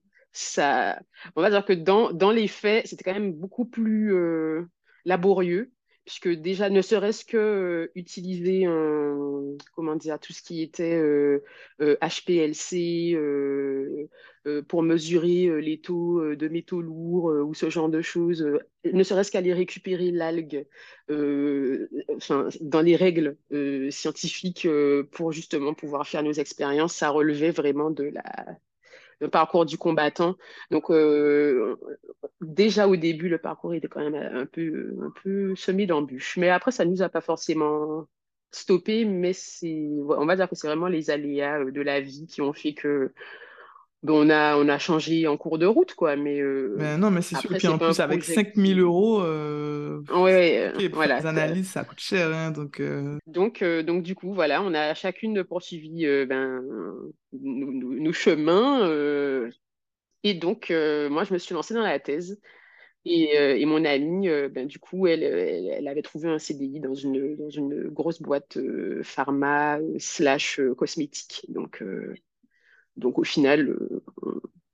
on 1.36 1.41
va 1.41 1.50
dire 1.50 1.65
que 1.65 1.74
dans 1.74 2.12
dans 2.12 2.31
les 2.31 2.48
faits, 2.48 2.88
c'était 2.88 3.03
quand 3.03 3.13
même 3.13 3.33
beaucoup 3.33 3.65
plus 3.65 4.13
euh, 4.13 4.63
laborieux 5.05 5.71
puisque 6.05 6.29
déjà 6.29 6.71
ne 6.71 6.81
serait-ce 6.81 7.24
que 7.24 7.38
euh, 7.38 7.91
utiliser 7.93 8.65
comment 9.75 9.95
dire 9.95 10.19
tout 10.19 10.33
ce 10.33 10.41
qui 10.41 10.62
était 10.62 11.00
HPLC. 11.79 13.13
euh, 13.15 14.07
pour 14.69 14.81
mesurer 14.81 15.62
les 15.62 15.81
taux 15.81 16.33
de 16.33 16.48
métaux 16.48 16.81
lourds 16.81 17.25
ou 17.45 17.53
ce 17.53 17.69
genre 17.69 17.89
de 17.89 18.01
choses, 18.01 18.48
ne 18.86 19.03
serait-ce 19.03 19.31
qu'aller 19.31 19.53
récupérer 19.53 20.12
l'algue 20.12 20.65
dans 21.09 22.81
les 22.81 22.95
règles 22.95 23.38
scientifiques 23.91 24.67
pour 25.12 25.31
justement 25.31 25.74
pouvoir 25.74 26.07
faire 26.07 26.24
nos 26.24 26.31
expériences, 26.33 26.95
ça 26.95 27.09
relevait 27.09 27.51
vraiment 27.51 27.91
de 27.91 28.05
la, 28.05 28.57
le 29.20 29.30
parcours 29.30 29.66
du 29.66 29.78
combattant. 29.78 30.36
Donc 30.72 30.90
euh, 30.92 31.78
déjà 32.42 32.88
au 32.88 32.96
début, 32.96 33.30
le 33.30 33.38
parcours 33.38 33.74
était 33.74 33.88
quand 33.88 34.02
même 34.02 34.16
un 34.16 34.46
peu, 34.46 34.96
un 35.02 35.12
peu 35.24 35.56
semé 35.56 35.86
d'embûches. 35.86 36.38
Mais 36.38 36.50
après, 36.50 36.72
ça 36.72 36.86
ne 36.86 36.92
nous 36.92 37.02
a 37.02 37.10
pas 37.10 37.22
forcément 37.22 38.08
stoppé, 38.52 39.06
mais 39.06 39.34
c'est, 39.34 39.88
on 40.08 40.26
va 40.26 40.36
dire 40.36 40.50
que 40.50 40.56
c'est 40.56 40.68
vraiment 40.68 40.88
les 40.88 41.10
aléas 41.10 41.60
euh, 41.60 41.72
de 41.72 41.82
la 41.82 42.02
vie 42.02 42.26
qui 42.28 42.42
ont 42.42 42.54
fait 42.54 42.74
que 42.74 43.14
Bon, 44.01 44.25
on 44.25 44.29
a, 44.29 44.56
on 44.56 44.70
a 44.70 44.77
changé 44.77 45.27
en 45.27 45.36
cours 45.36 45.58
de 45.58 45.65
route, 45.65 45.94
quoi, 45.94 46.15
mais 46.15 46.41
ben 46.77 46.98
non, 46.98 47.12
mais 47.12 47.22
c'est 47.22 47.36
sûr. 47.36 47.53
Et 47.53 47.58
puis 47.58 47.68
en 47.68 47.77
plus, 47.77 48.00
avec 48.00 48.24
5000 48.24 48.79
euros, 48.79 49.22
euh... 49.22 50.01
ouais, 50.13 50.72
voilà, 50.94 51.20
les 51.20 51.25
analyses, 51.25 51.70
ça 51.70 51.84
coûte 51.84 52.00
cher. 52.00 52.34
Hein, 52.34 52.51
donc, 52.51 52.82
donc, 53.27 53.62
donc, 53.62 54.03
du 54.03 54.15
coup, 54.15 54.34
voilà, 54.34 54.63
on 54.63 54.74
a 54.74 54.94
chacune 54.94 55.44
poursuivi 55.44 56.06
ben, 56.25 56.63
nos, 57.34 58.13
chemins. 58.13 58.89
et 60.24 60.34
donc, 60.34 60.70
moi, 60.70 61.25
je 61.25 61.34
me 61.34 61.38
suis 61.38 61.53
lancée 61.53 61.74
dans 61.74 61.82
la 61.82 62.00
thèse. 62.00 62.39
Et, 63.03 63.36
et 63.36 63.65
mon 63.65 63.84
amie, 63.84 64.29
ben, 64.50 64.65
du 64.65 64.79
coup, 64.79 65.08
elle, 65.08 65.24
elle, 65.24 65.88
avait 65.89 66.03
trouvé 66.03 66.29
un 66.29 66.39
CDI 66.39 66.79
dans 66.79 66.94
une, 66.94 67.36
dans 67.36 67.50
une 67.50 67.89
grosse 67.89 68.22
boîte 68.22 68.58
pharma 69.03 69.79
slash 69.98 70.62
cosmétique. 70.77 71.46
Donc, 71.50 71.84
donc 73.00 73.18
au 73.18 73.24
final, 73.24 73.70
euh, 73.70 74.01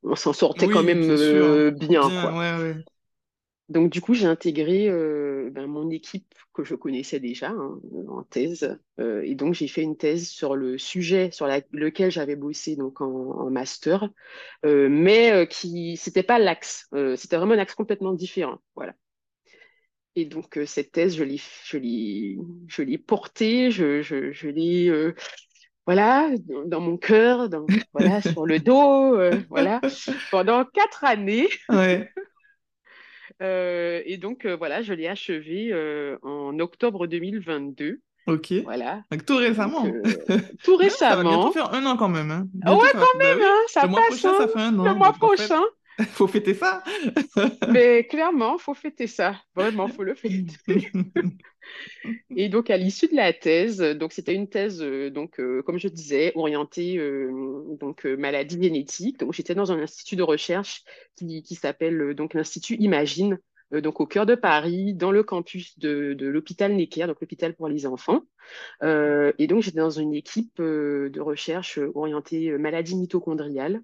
on, 0.04 0.16
s'en 0.16 0.34
sortait 0.34 0.68
quand 0.68 0.84
même 0.84 1.10
euh, 1.10 1.72
bien. 1.72 2.04
Donc 3.68 3.92
du 3.92 4.00
coup, 4.00 4.14
j'ai 4.14 4.28
intégré 4.28 4.88
euh, 4.88 5.50
ben, 5.52 5.66
mon 5.66 5.90
équipe 5.90 6.36
que 6.54 6.64
je 6.64 6.76
connaissais 6.76 7.20
déjà 7.20 7.50
hein, 7.50 7.80
en 8.10 8.22
thèse. 8.24 8.78
et 9.00 9.34
donc 9.34 9.56
j'ai 9.56 9.68
fait 9.68 9.82
une 9.82 9.98
thèse 9.98 10.28
sur 10.30 10.56
le 10.56 10.78
sujet 10.78 11.32
sur 11.32 11.48
lequel 11.72 12.12
j'avais 12.12 12.36
bossé 12.36 12.76
donc 12.76 13.02
en, 13.02 13.50
master, 13.50 14.10
mais 14.64 15.48
qui 15.50 15.98
c'était 15.98 16.24
pas 16.24 16.38
l'axe. 16.38 16.88
c'était 17.16 17.38
vraiment 17.38 17.56
un 17.56 17.60
axe 17.60 17.74
complètement 17.76 18.14
différent. 18.14 18.60
Voilà. 18.76 18.94
Et 20.16 20.26
donc 20.26 20.60
cette 20.66 20.92
thèse, 20.92 21.18
je 21.18 21.24
l'ai, 21.24 21.42
je 21.66 21.78
l'ai, 21.78 22.38
je 22.68 22.84
l'ai 22.84 22.98
portée, 22.98 23.72
je, 23.72 24.02
je, 24.02 24.32
je 24.32 24.48
l'ai 24.48 25.14
voilà, 25.86 26.30
dans 26.66 26.80
mon 26.80 26.98
cœur, 26.98 27.50
voilà, 27.94 28.22
sur 28.22 28.46
le 28.46 28.60
dos, 28.60 29.16
euh, 29.16 29.32
voilà, 29.50 29.82
pendant 30.32 30.66
quatre 30.66 31.04
années. 31.04 31.50
Euh, 33.42 34.02
et 34.06 34.16
donc, 34.16 34.46
euh, 34.46 34.56
voilà, 34.56 34.82
je 34.82 34.94
l'ai 34.94 35.10
achevé 35.10 35.74
en 36.24 36.58
octobre 36.58 37.06
2022. 37.06 38.00
Ok. 38.28 38.54
Voilà. 38.64 39.02
Donc, 39.12 39.26
tout 39.26 39.36
récemment. 39.36 39.84
tout 40.64 40.78
récemment. 40.78 41.12
ça 41.12 41.16
va 41.18 41.24
bientôt 41.24 41.52
faire 41.52 41.74
un 41.74 41.86
an 41.86 41.98
quand 41.98 42.08
même. 42.08 42.32
Hein. 42.32 42.48
ouais, 42.74 42.90
quand 42.94 43.20
même, 43.20 43.42
hein, 43.42 43.58
ça 43.68 43.88
le 43.88 43.88
passe. 43.88 43.92
Mois 43.92 44.08
prochain, 44.08 44.30
hein. 44.30 44.38
ça 44.40 44.48
fait 44.48 44.62
un 44.62 44.80
an. 44.80 44.86
Le 44.86 44.94
mois 44.94 45.12
prochain. 45.12 45.62
faut 46.10 46.28
fêter 46.28 46.54
ça. 46.54 46.84
Mais 47.72 48.06
clairement, 48.06 48.58
faut 48.58 48.74
fêter 48.74 49.08
ça. 49.08 49.42
Vraiment, 49.56 49.88
faut 49.88 50.04
le 50.04 50.16
fêter. 50.16 50.46
et 52.36 52.50
donc, 52.50 52.70
à 52.70 52.78
l'issue 52.78 53.08
de 53.08 53.16
la 53.16 53.32
thèse, 53.32 53.80
donc 53.80 54.12
c'était 54.12 54.34
une 54.34 54.50
thèse, 54.50 54.82
euh, 54.82 55.10
donc 55.10 55.40
euh, 55.40 55.62
comme 55.64 55.80
je 55.80 55.88
disais, 55.88 56.34
orientée 56.36 56.98
euh, 56.98 57.32
donc 57.80 58.04
maladie 58.06 58.62
génétique. 58.62 59.20
Donc, 59.20 59.34
j'étais 59.34 59.56
dans 59.56 59.72
un 59.72 59.80
institut 59.80 60.16
de 60.16 60.24
recherche 60.24 60.84
qui, 61.16 61.44
qui 61.44 61.56
s'appelle 61.56 62.14
donc 62.14 62.34
l'Institut 62.34 62.76
Imagine, 62.76 63.40
donc 63.72 64.00
au 64.00 64.06
cœur 64.06 64.26
de 64.26 64.36
Paris, 64.36 64.94
dans 64.94 65.12
le 65.12 65.24
campus 65.24 65.80
de, 65.80 66.14
de 66.14 66.28
l'hôpital 66.28 66.74
Necker, 66.74 67.08
donc 67.08 67.22
l'hôpital 67.22 67.56
pour 67.56 67.68
les 67.68 67.86
enfants. 67.86 68.22
et 68.84 69.48
donc, 69.48 69.64
j'étais 69.64 69.80
dans 69.80 69.90
une 69.90 70.14
équipe 70.14 70.62
de 70.62 71.20
recherche 71.20 71.80
orientée 71.94 72.58
maladie 72.58 72.96
mitochondriale. 72.96 73.82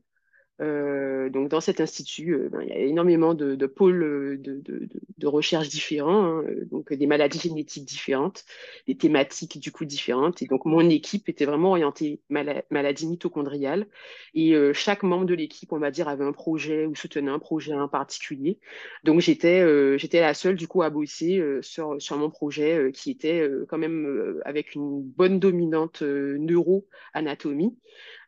Euh, 0.61 1.29
donc 1.29 1.49
dans 1.49 1.59
cet 1.61 1.81
institut, 1.81 2.35
euh, 2.35 2.49
ben, 2.49 2.61
il 2.61 2.69
y 2.69 2.71
a 2.71 2.77
énormément 2.77 3.33
de, 3.33 3.55
pôles 3.65 4.03
euh, 4.03 4.37
de, 4.37 5.27
recherche 5.27 5.69
différents, 5.69 6.39
hein, 6.39 6.45
donc 6.69 6.93
des 6.93 7.07
maladies 7.07 7.39
génétiques 7.39 7.85
différentes, 7.85 8.45
des 8.87 8.95
thématiques 8.95 9.59
du 9.59 9.71
coup 9.71 9.85
différentes. 9.85 10.41
Et 10.41 10.45
donc 10.45 10.65
mon 10.65 10.87
équipe 10.89 11.29
était 11.29 11.45
vraiment 11.45 11.71
orientée 11.71 12.19
maladie 12.29 13.07
mitochondriale. 13.07 13.87
Et 14.33 14.53
chaque 14.73 15.03
membre 15.03 15.25
de 15.25 15.33
l'équipe, 15.35 15.71
on 15.71 15.79
va 15.79 15.91
dire, 15.91 16.07
avait 16.07 16.25
un 16.25 16.33
projet 16.33 16.85
ou 16.85 16.95
soutenait 16.95 17.31
un 17.31 17.39
projet 17.39 17.73
en 17.73 17.87
particulier. 17.87 18.59
Donc 19.03 19.21
j'étais 19.21 19.61
j'étais 19.97 20.21
la 20.21 20.33
seule 20.33 20.55
du 20.55 20.67
coup 20.67 20.81
à 20.81 20.89
bosser 20.89 21.41
sur, 21.61 22.01
sur 22.01 22.17
mon 22.17 22.29
projet 22.29 22.91
qui 22.93 23.11
était 23.11 23.47
quand 23.69 23.77
même 23.77 24.41
avec 24.43 24.75
une 24.75 25.01
bonne 25.01 25.39
dominante 25.39 26.01
neuro-anatomie. 26.01 27.75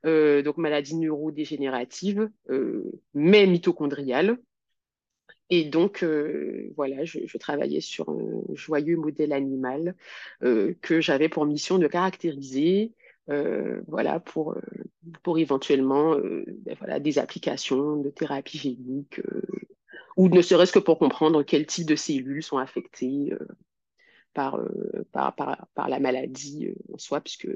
Euh, 0.06 0.42
donc 0.42 0.58
maladie 0.58 0.96
neurodégénérative, 0.98 2.30
euh, 2.50 2.84
mais 3.14 3.48
mitochondriale. 3.48 4.38
Et 5.50 5.66
donc, 5.66 6.04
euh, 6.04 6.74
voilà, 6.76 7.06
je, 7.06 7.38
travaillais 7.38 7.80
sur 7.80 8.10
un 8.10 8.42
joyeux 8.54 8.98
modèle 8.98 9.34
animal 9.34 9.96
que 10.42 11.02
j'avais 11.02 11.30
pour 11.30 11.46
mission 11.46 11.78
de 11.78 11.88
caractériser, 11.88 12.94
voilà, 13.28 14.20
pour, 14.20 14.56
pour 15.22 15.38
éventuellement 15.38 16.16
ben 16.16 16.76
voilà, 16.80 17.00
des 17.00 17.20
applications 17.20 17.98
de 17.98 18.10
thérapie 18.10 18.58
génique, 18.58 19.22
ou 20.18 20.28
ne 20.30 20.42
serait-ce 20.42 20.72
que 20.72 20.80
pour 20.80 20.98
comprendre 20.98 21.44
quel 21.44 21.66
type 21.66 21.88
de 21.88 21.96
cellules 21.96 22.42
sont 22.42 22.58
affectées 22.58 23.34
par, 24.34 24.60
par, 25.12 25.36
par, 25.36 25.68
par, 25.76 25.90
la 25.90 26.00
maladie 26.00 26.70
en 26.92 26.98
soi, 26.98 27.22
puisque 27.22 27.50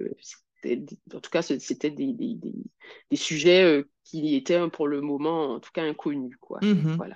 en 0.65 1.19
tout 1.19 1.29
cas, 1.29 1.41
c'était 1.41 1.91
des, 1.91 2.13
des, 2.13 2.37
des, 3.09 3.15
sujets 3.15 3.63
euh, 3.63 3.83
qui 4.03 4.35
étaient 4.35 4.59
pour 4.69 4.87
le 4.87 5.01
moment, 5.01 5.53
en 5.55 5.59
tout 5.59 5.71
cas, 5.73 5.83
inconnus. 5.83 6.35
Quoi. 6.39 6.59
Mmh 6.61 6.95
voilà. 6.95 7.15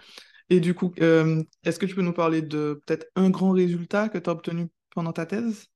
Et 0.49 0.59
du 0.59 0.73
coup, 0.73 0.93
euh, 0.99 1.41
est-ce 1.63 1.79
que 1.79 1.85
tu 1.85 1.95
peux 1.95 2.01
nous 2.01 2.13
parler 2.13 2.41
de 2.41 2.81
peut-être 2.85 3.07
un 3.15 3.29
grand 3.29 3.51
résultat 3.51 4.09
que 4.09 4.17
tu 4.17 4.29
as 4.29 4.33
obtenu 4.33 4.67
pendant 4.93 5.13
ta 5.13 5.25
thèse? 5.25 5.67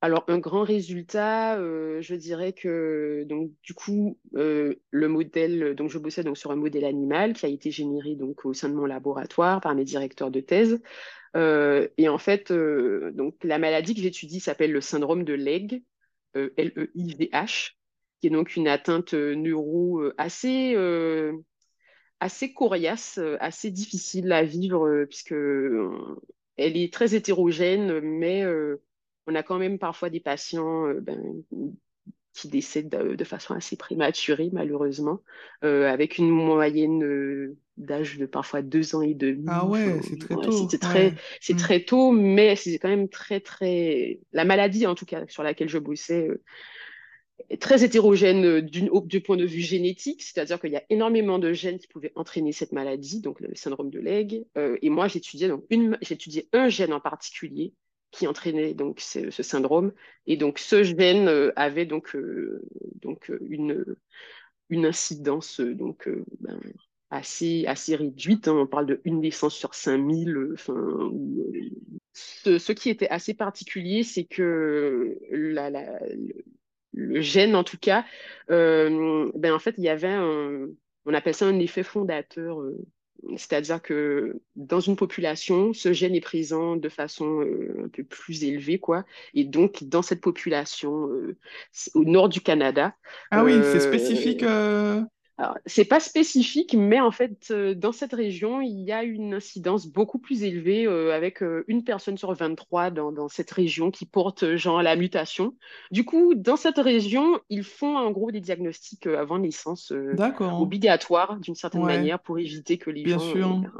Alors, 0.00 0.24
un 0.28 0.38
grand 0.38 0.62
résultat, 0.62 1.58
euh, 1.58 2.00
je 2.02 2.14
dirais 2.14 2.52
que 2.52 3.24
donc 3.26 3.50
du 3.62 3.74
coup, 3.74 4.18
le 4.32 5.08
modèle, 5.08 5.74
donc 5.74 5.90
je 5.90 5.98
bossais 5.98 6.22
donc 6.22 6.36
sur 6.36 6.52
un 6.52 6.56
modèle 6.56 6.84
animal 6.84 7.32
qui 7.32 7.46
a 7.46 7.48
été 7.48 7.70
généré 7.70 8.14
donc 8.14 8.44
au 8.44 8.52
sein 8.52 8.68
de 8.68 8.74
mon 8.74 8.84
laboratoire 8.84 9.60
par 9.60 9.74
mes 9.74 9.84
directeurs 9.84 10.30
de 10.30 10.40
thèse. 10.40 10.80
et 11.34 12.08
en 12.08 12.18
fait, 12.18 12.52
donc 12.52 13.36
la 13.42 13.58
maladie 13.58 13.94
que 13.94 14.02
j'étudie 14.02 14.38
s'appelle 14.38 14.70
le 14.70 14.82
syndrome 14.82 15.24
de 15.24 15.32
Legg. 15.32 15.82
L-E-I-V-H, 16.34 17.78
qui 18.20 18.26
est 18.26 18.30
donc 18.30 18.56
une 18.56 18.68
atteinte 18.68 19.14
euh, 19.14 19.34
neuro 19.34 20.00
euh, 20.00 20.14
assez, 20.18 20.74
euh, 20.74 21.32
assez 22.20 22.52
coriace, 22.52 23.18
assez 23.40 23.70
difficile 23.70 24.32
à 24.32 24.42
vivre, 24.44 25.04
puisque 25.06 25.34
elle 26.56 26.76
est 26.76 26.92
très 26.92 27.14
hétérogène, 27.14 28.00
mais 28.00 28.44
on 29.26 29.34
a 29.34 29.42
quand 29.42 29.58
même 29.58 29.78
parfois 29.78 30.10
des 30.10 30.20
patients 30.20 30.92
ben, 31.00 31.22
qui 32.32 32.48
décèdent 32.48 32.88
de, 32.88 33.24
façon 33.24 33.54
assez 33.54 33.76
prématurée, 33.76 34.50
malheureusement, 34.52 35.20
avec 35.62 36.18
une 36.18 36.30
moyenne 36.30 37.54
d'âge 37.78 38.18
de 38.18 38.26
parfois 38.26 38.62
deux 38.62 38.94
ans 38.94 39.02
et 39.02 39.14
demi. 39.14 39.46
Ah 39.48 39.66
ouais, 39.66 40.00
c'est 40.02 40.18
très 40.18 40.34
tôt. 40.34 40.68
C'est 40.68 40.78
très, 40.78 41.10
mm. 41.50 41.56
très 41.56 41.84
tôt, 41.84 42.10
mais 42.12 42.56
c'est 42.56 42.78
quand 42.78 42.88
même 42.88 43.08
très, 43.08 43.40
très... 43.40 44.20
La 44.32 44.44
maladie, 44.44 44.86
en 44.86 44.94
tout 44.94 45.06
cas, 45.06 45.26
sur 45.28 45.42
laquelle 45.42 45.68
je 45.68 45.78
bossais, 45.78 46.28
est 47.50 47.62
très 47.62 47.84
hétérogène 47.84 48.60
du, 48.60 48.90
du 49.04 49.20
point 49.20 49.36
de 49.36 49.46
vue 49.46 49.60
génétique, 49.60 50.22
c'est-à-dire 50.22 50.60
qu'il 50.60 50.72
y 50.72 50.76
a 50.76 50.82
énormément 50.90 51.38
de 51.38 51.52
gènes 51.52 51.78
qui 51.78 51.86
pouvaient 51.86 52.12
entraîner 52.16 52.52
cette 52.52 52.72
maladie, 52.72 53.20
donc 53.20 53.40
le 53.40 53.54
syndrome 53.54 53.90
de 53.90 54.00
Legg. 54.00 54.44
et 54.56 54.90
moi, 54.90 55.08
j'étudiais 55.08 55.48
donc 55.48 55.64
une, 55.70 55.98
j'étudiais 56.02 56.48
un 56.52 56.68
gène 56.68 56.92
en 56.92 57.00
particulier 57.00 57.72
qui 58.10 58.26
entraînait 58.26 58.74
donc 58.74 59.00
ce, 59.00 59.30
syndrome. 59.30 59.92
Et 60.26 60.36
donc 60.36 60.58
ce 60.58 60.82
gène 60.82 61.28
euh, 61.28 61.52
avait 61.56 61.86
donc, 61.86 62.14
euh, 62.14 62.62
donc 63.02 63.30
euh, 63.30 63.38
une, 63.48 63.84
une 64.70 64.86
incidence 64.86 65.60
donc, 65.60 66.08
ben, 66.40 66.58
assez, 67.10 67.64
assez 67.66 67.96
réduite. 67.96 68.48
Hein. 68.48 68.56
On 68.56 68.66
parle 68.66 68.86
de 68.86 69.00
une 69.04 69.20
naissance 69.20 69.54
sur 69.54 69.74
5000. 69.74 70.50
Enfin, 70.54 71.12
ce, 72.12 72.58
ce, 72.58 72.72
qui 72.72 72.90
était 72.90 73.08
assez 73.08 73.34
particulier, 73.34 74.02
c'est 74.02 74.24
que 74.24 75.18
la, 75.30 75.70
la, 75.70 76.00
le, 76.92 77.20
gène, 77.20 77.54
en 77.54 77.64
tout 77.64 77.78
cas, 77.78 78.04
ben, 78.48 79.52
en 79.52 79.58
fait, 79.58 79.74
il 79.78 79.84
y 79.84 79.88
avait 79.88 80.08
un, 80.08 80.66
on 81.06 81.14
appelle 81.14 81.34
ça 81.34 81.46
un 81.46 81.58
effet 81.58 81.82
fondateur 81.82 82.60
c'est-à-dire 83.36 83.82
que 83.82 84.40
dans 84.56 84.80
une 84.80 84.96
population, 84.96 85.72
ce 85.72 85.92
gène 85.92 86.14
est 86.14 86.20
présent 86.20 86.76
de 86.76 86.88
façon 86.88 87.40
euh, 87.40 87.84
un 87.84 87.88
peu 87.88 88.04
plus 88.04 88.44
élevée, 88.44 88.78
quoi. 88.78 89.04
Et 89.34 89.44
donc, 89.44 89.84
dans 89.84 90.02
cette 90.02 90.20
population, 90.20 91.08
euh, 91.08 91.36
au 91.94 92.04
nord 92.04 92.28
du 92.28 92.40
Canada. 92.40 92.94
Ah 93.30 93.44
oui, 93.44 93.54
c'est 93.62 93.76
euh, 93.76 93.80
spécifique 93.80 94.44
c'est 95.66 95.84
pas 95.84 96.00
spécifique, 96.00 96.74
mais 96.74 97.00
en 97.00 97.12
fait, 97.12 97.48
euh, 97.50 97.74
dans 97.74 97.92
cette 97.92 98.12
région, 98.12 98.60
il 98.60 98.80
y 98.80 98.90
a 98.90 99.04
une 99.04 99.34
incidence 99.34 99.86
beaucoup 99.86 100.18
plus 100.18 100.42
élevée 100.42 100.86
euh, 100.86 101.14
avec 101.14 101.42
euh, 101.42 101.64
une 101.68 101.84
personne 101.84 102.18
sur 102.18 102.32
23 102.34 102.90
dans, 102.90 103.12
dans, 103.12 103.28
cette 103.28 103.50
région 103.52 103.92
qui 103.92 104.04
porte 104.04 104.56
genre 104.56 104.82
la 104.82 104.96
mutation. 104.96 105.56
Du 105.92 106.04
coup, 106.04 106.34
dans 106.34 106.56
cette 106.56 106.78
région, 106.78 107.38
ils 107.50 107.62
font 107.62 107.96
en 107.96 108.10
gros 108.10 108.32
des 108.32 108.40
diagnostics 108.40 109.06
avant 109.06 109.38
naissance 109.38 109.92
obligatoires 110.40 111.38
d'une 111.38 111.54
certaine 111.54 111.84
manière 111.84 112.20
pour 112.20 112.38
éviter 112.38 112.76
que 112.76 112.90
les 112.90 113.04
Bien 113.04 113.18
gens 113.18 113.32
sûr. 113.32 113.58
Ben, 113.58 113.72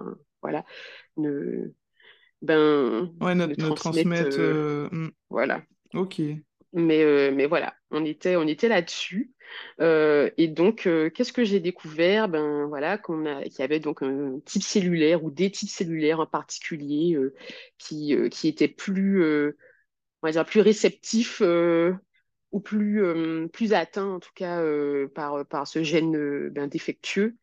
voilà, 0.43 0.65
ne, 1.17 1.73
ben, 2.41 3.11
ouais, 3.21 3.35
ne, 3.35 3.75
transmettent. 3.75 4.39
Hmm. 4.39 5.09
Voilà. 5.29 5.63
Ok. 5.95 6.23
Mais, 6.73 7.31
mais 7.31 7.47
voilà, 7.47 7.75
on 7.91 8.05
était, 8.05 8.37
on 8.37 8.47
était 8.47 8.69
là-dessus. 8.69 9.33
et 9.81 10.49
donc, 10.49 10.89
qu'est-ce 11.15 11.33
que 11.33 11.45
j'ai 11.45 11.61
découvert? 11.61 12.29
Ben 12.29 12.67
voilà, 12.67 12.99
qu'on 12.99 13.27
a, 13.27 13.43
qu'il 13.45 13.61
y 13.61 13.63
avait 13.63 13.81
donc 13.81 14.03
un 14.03 14.41
type 14.45 14.63
cellulaire 14.63 15.25
ou 15.25 15.31
des 15.31 15.51
types 15.51 15.71
cellulaires 15.71 16.21
en 16.21 16.27
particulier 16.27 17.17
qui, 17.79 18.15
qui 18.31 18.49
étaient 18.49 18.69
plus, 18.69 19.25
on 20.23 20.27
va 20.27 20.33
dire, 20.33 20.45
plus 20.45 20.61
réceptifs 20.61 21.43
ou 22.53 22.61
plus, 22.61 23.49
plus 23.53 23.73
atteints 23.73 24.15
en 24.15 24.21
tout 24.21 24.33
cas 24.35 24.63
par, 25.15 25.47
par 25.47 25.67
ce 25.67 25.83
gène 25.83 26.49
ben, 26.51 26.67
défectueux. 26.69 27.37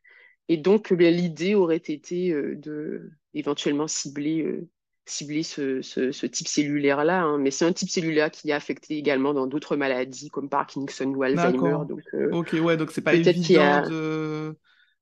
Et 0.47 0.57
donc, 0.57 0.93
ben, 0.93 1.13
l'idée 1.13 1.55
aurait 1.55 1.77
été 1.77 2.31
de 2.31 3.11
éventuellement 3.33 3.87
cibler 3.87 4.61
cibler 5.05 5.43
ce, 5.43 5.81
ce, 5.81 6.25
type 6.25 6.47
cellulaire-là, 6.47 7.21
hein. 7.21 7.37
mais 7.37 7.51
c'est 7.51 7.65
un 7.65 7.73
type 7.73 7.89
cellulaire 7.89 8.31
qui 8.31 8.49
est 8.49 8.53
affecté 8.53 8.97
également 8.97 9.33
dans 9.33 9.45
d'autres 9.45 9.75
maladies 9.75 10.29
comme 10.29 10.49
Parkinson 10.49 11.05
ou 11.13 11.23
Alzheimer. 11.23 11.77
Donc, 11.87 12.01
euh, 12.13 12.31
ok, 12.31 12.55
ouais, 12.61 12.75
donc 12.75 12.91
c'est 12.91 13.01
pas 13.01 13.13
évident 13.13 13.91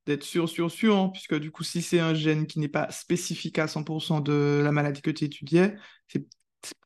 d'être 0.06 0.24
sûr, 0.24 0.50
sûr, 0.50 0.70
sûr, 0.70 0.98
hein, 0.98 1.10
puisque 1.14 1.40
du 1.40 1.50
coup, 1.50 1.64
si 1.64 1.82
c'est 1.82 2.00
un 2.00 2.14
gène 2.14 2.46
qui 2.46 2.60
n'est 2.60 2.68
pas 2.68 2.92
spécifique 2.92 3.58
à 3.58 3.68
100% 3.68 4.22
de 4.22 4.62
la 4.62 4.72
maladie 4.74 5.02
que 5.02 5.12
tu 5.12 5.24
étudiais, 5.24 5.76
c'est 6.08 6.26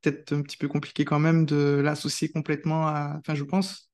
peut-être 0.01 0.33
un 0.33 0.43
petit 0.43 0.57
peu 0.57 0.67
compliqué 0.67 1.03
quand 1.03 1.19
même 1.19 1.45
de 1.45 1.81
l'associer 1.83 2.29
complètement 2.29 2.87
à, 2.87 3.15
enfin, 3.17 3.33
je 3.33 3.43
pense. 3.43 3.86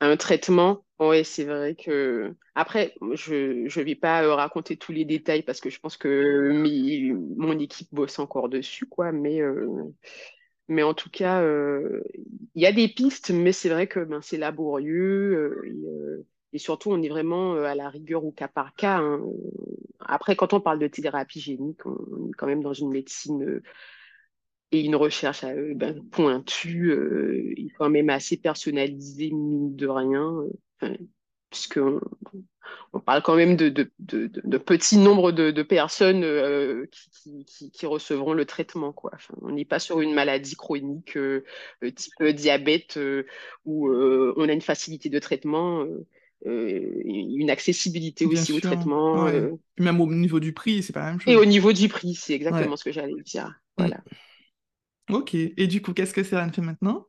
Un 0.00 0.16
traitement 0.16 0.86
oui, 0.98 1.24
c'est 1.24 1.44
vrai 1.44 1.74
que. 1.74 2.34
Après, 2.54 2.94
je 3.12 3.64
ne 3.64 3.84
vais 3.84 3.94
pas 3.94 4.22
euh, 4.24 4.34
raconter 4.34 4.78
tous 4.78 4.92
les 4.92 5.04
détails 5.04 5.42
parce 5.42 5.60
que 5.60 5.68
je 5.68 5.78
pense 5.78 5.98
que 5.98 6.50
mon 7.36 7.58
équipe 7.58 7.88
bosse 7.92 8.18
encore 8.18 8.48
dessus, 8.48 8.86
quoi. 8.86 9.12
Mais, 9.12 9.42
euh, 9.42 9.92
mais 10.68 10.82
en 10.82 10.94
tout 10.94 11.10
cas, 11.10 11.42
euh, 11.42 12.02
il 12.54 12.62
y 12.62 12.66
a 12.66 12.72
des 12.72 12.88
pistes, 12.88 13.30
mais 13.30 13.52
c'est 13.52 13.68
vrai 13.68 13.86
que 13.88 14.00
ben, 14.00 14.22
c'est 14.22 14.38
laborieux. 14.38 15.62
et, 16.54 16.58
surtout, 16.58 16.90
on 16.92 17.02
est 17.02 17.10
vraiment 17.10 17.56
à 17.56 17.74
la 17.74 17.90
rigueur 17.90 18.24
au 18.24 18.32
cas 18.32 18.48
par 18.48 18.74
cas. 18.74 18.96
Hein. 18.98 19.20
Après, 20.00 20.34
quand 20.34 20.54
on 20.54 20.60
parle 20.60 20.78
de 20.78 20.86
thérapie 20.88 21.40
génique, 21.40 21.84
on 21.84 22.28
est 22.30 22.34
quand 22.38 22.46
même 22.46 22.62
dans 22.62 22.72
une 22.72 22.90
médecine 22.90 23.60
et 24.72 24.80
une 24.80 24.96
recherche 24.96 25.44
ben, 25.74 26.02
pointue, 26.10 26.92
et 27.56 27.68
quand 27.78 27.88
même 27.88 28.10
assez 28.10 28.36
personnalisée, 28.36 29.30
mine 29.30 29.76
de 29.76 29.86
rien 29.86 30.42
puisqu'on 31.50 32.00
on 32.92 33.00
parle 33.00 33.22
quand 33.22 33.36
même 33.36 33.56
de, 33.56 33.68
de, 33.68 33.90
de, 33.98 34.58
petits 34.58 34.98
nombres 34.98 35.30
de, 35.32 35.62
personnes 35.62 36.24
euh, 36.24 36.86
qui, 37.22 37.70
qui, 37.70 37.86
recevront 37.86 38.32
le 38.32 38.44
traitement. 38.44 38.92
Quoi. 38.92 39.12
on 39.42 39.50
n'est 39.50 39.64
pas 39.64 39.78
sur 39.78 40.00
une 40.00 40.14
maladie 40.14 40.56
chronique 40.56 41.16
euh, 41.16 41.44
euh, 41.84 41.90
type 41.90 42.22
diabète 42.34 42.98
où 43.64 43.90
on 43.90 44.48
a 44.48 44.52
une 44.52 44.60
facilité 44.60 45.08
de 45.08 45.18
traitement. 45.18 45.86
une 46.44 47.50
accessibilité 47.50 48.26
aussi 48.26 48.52
au 48.52 48.60
traitement. 48.60 49.28
Même 49.78 50.00
au 50.00 50.06
niveau 50.06 50.40
du 50.40 50.52
prix, 50.52 50.82
c'est 50.82 50.92
pas 50.92 51.00
la 51.00 51.10
même 51.12 51.20
chose. 51.20 51.32
Et 51.32 51.36
au 51.36 51.44
niveau 51.44 51.72
du 51.72 51.88
prix, 51.88 52.14
c'est 52.14 52.34
exactement 52.34 52.76
ce 52.76 52.84
que 52.84 52.92
j'allais 52.92 53.22
dire. 53.24 53.60
Voilà. 53.78 54.02
Ok, 55.10 55.34
et 55.34 55.66
du 55.68 55.80
coup, 55.82 55.92
qu'est-ce 55.92 56.12
que 56.12 56.24
Serran 56.24 56.50
fait 56.52 56.62
maintenant? 56.62 57.06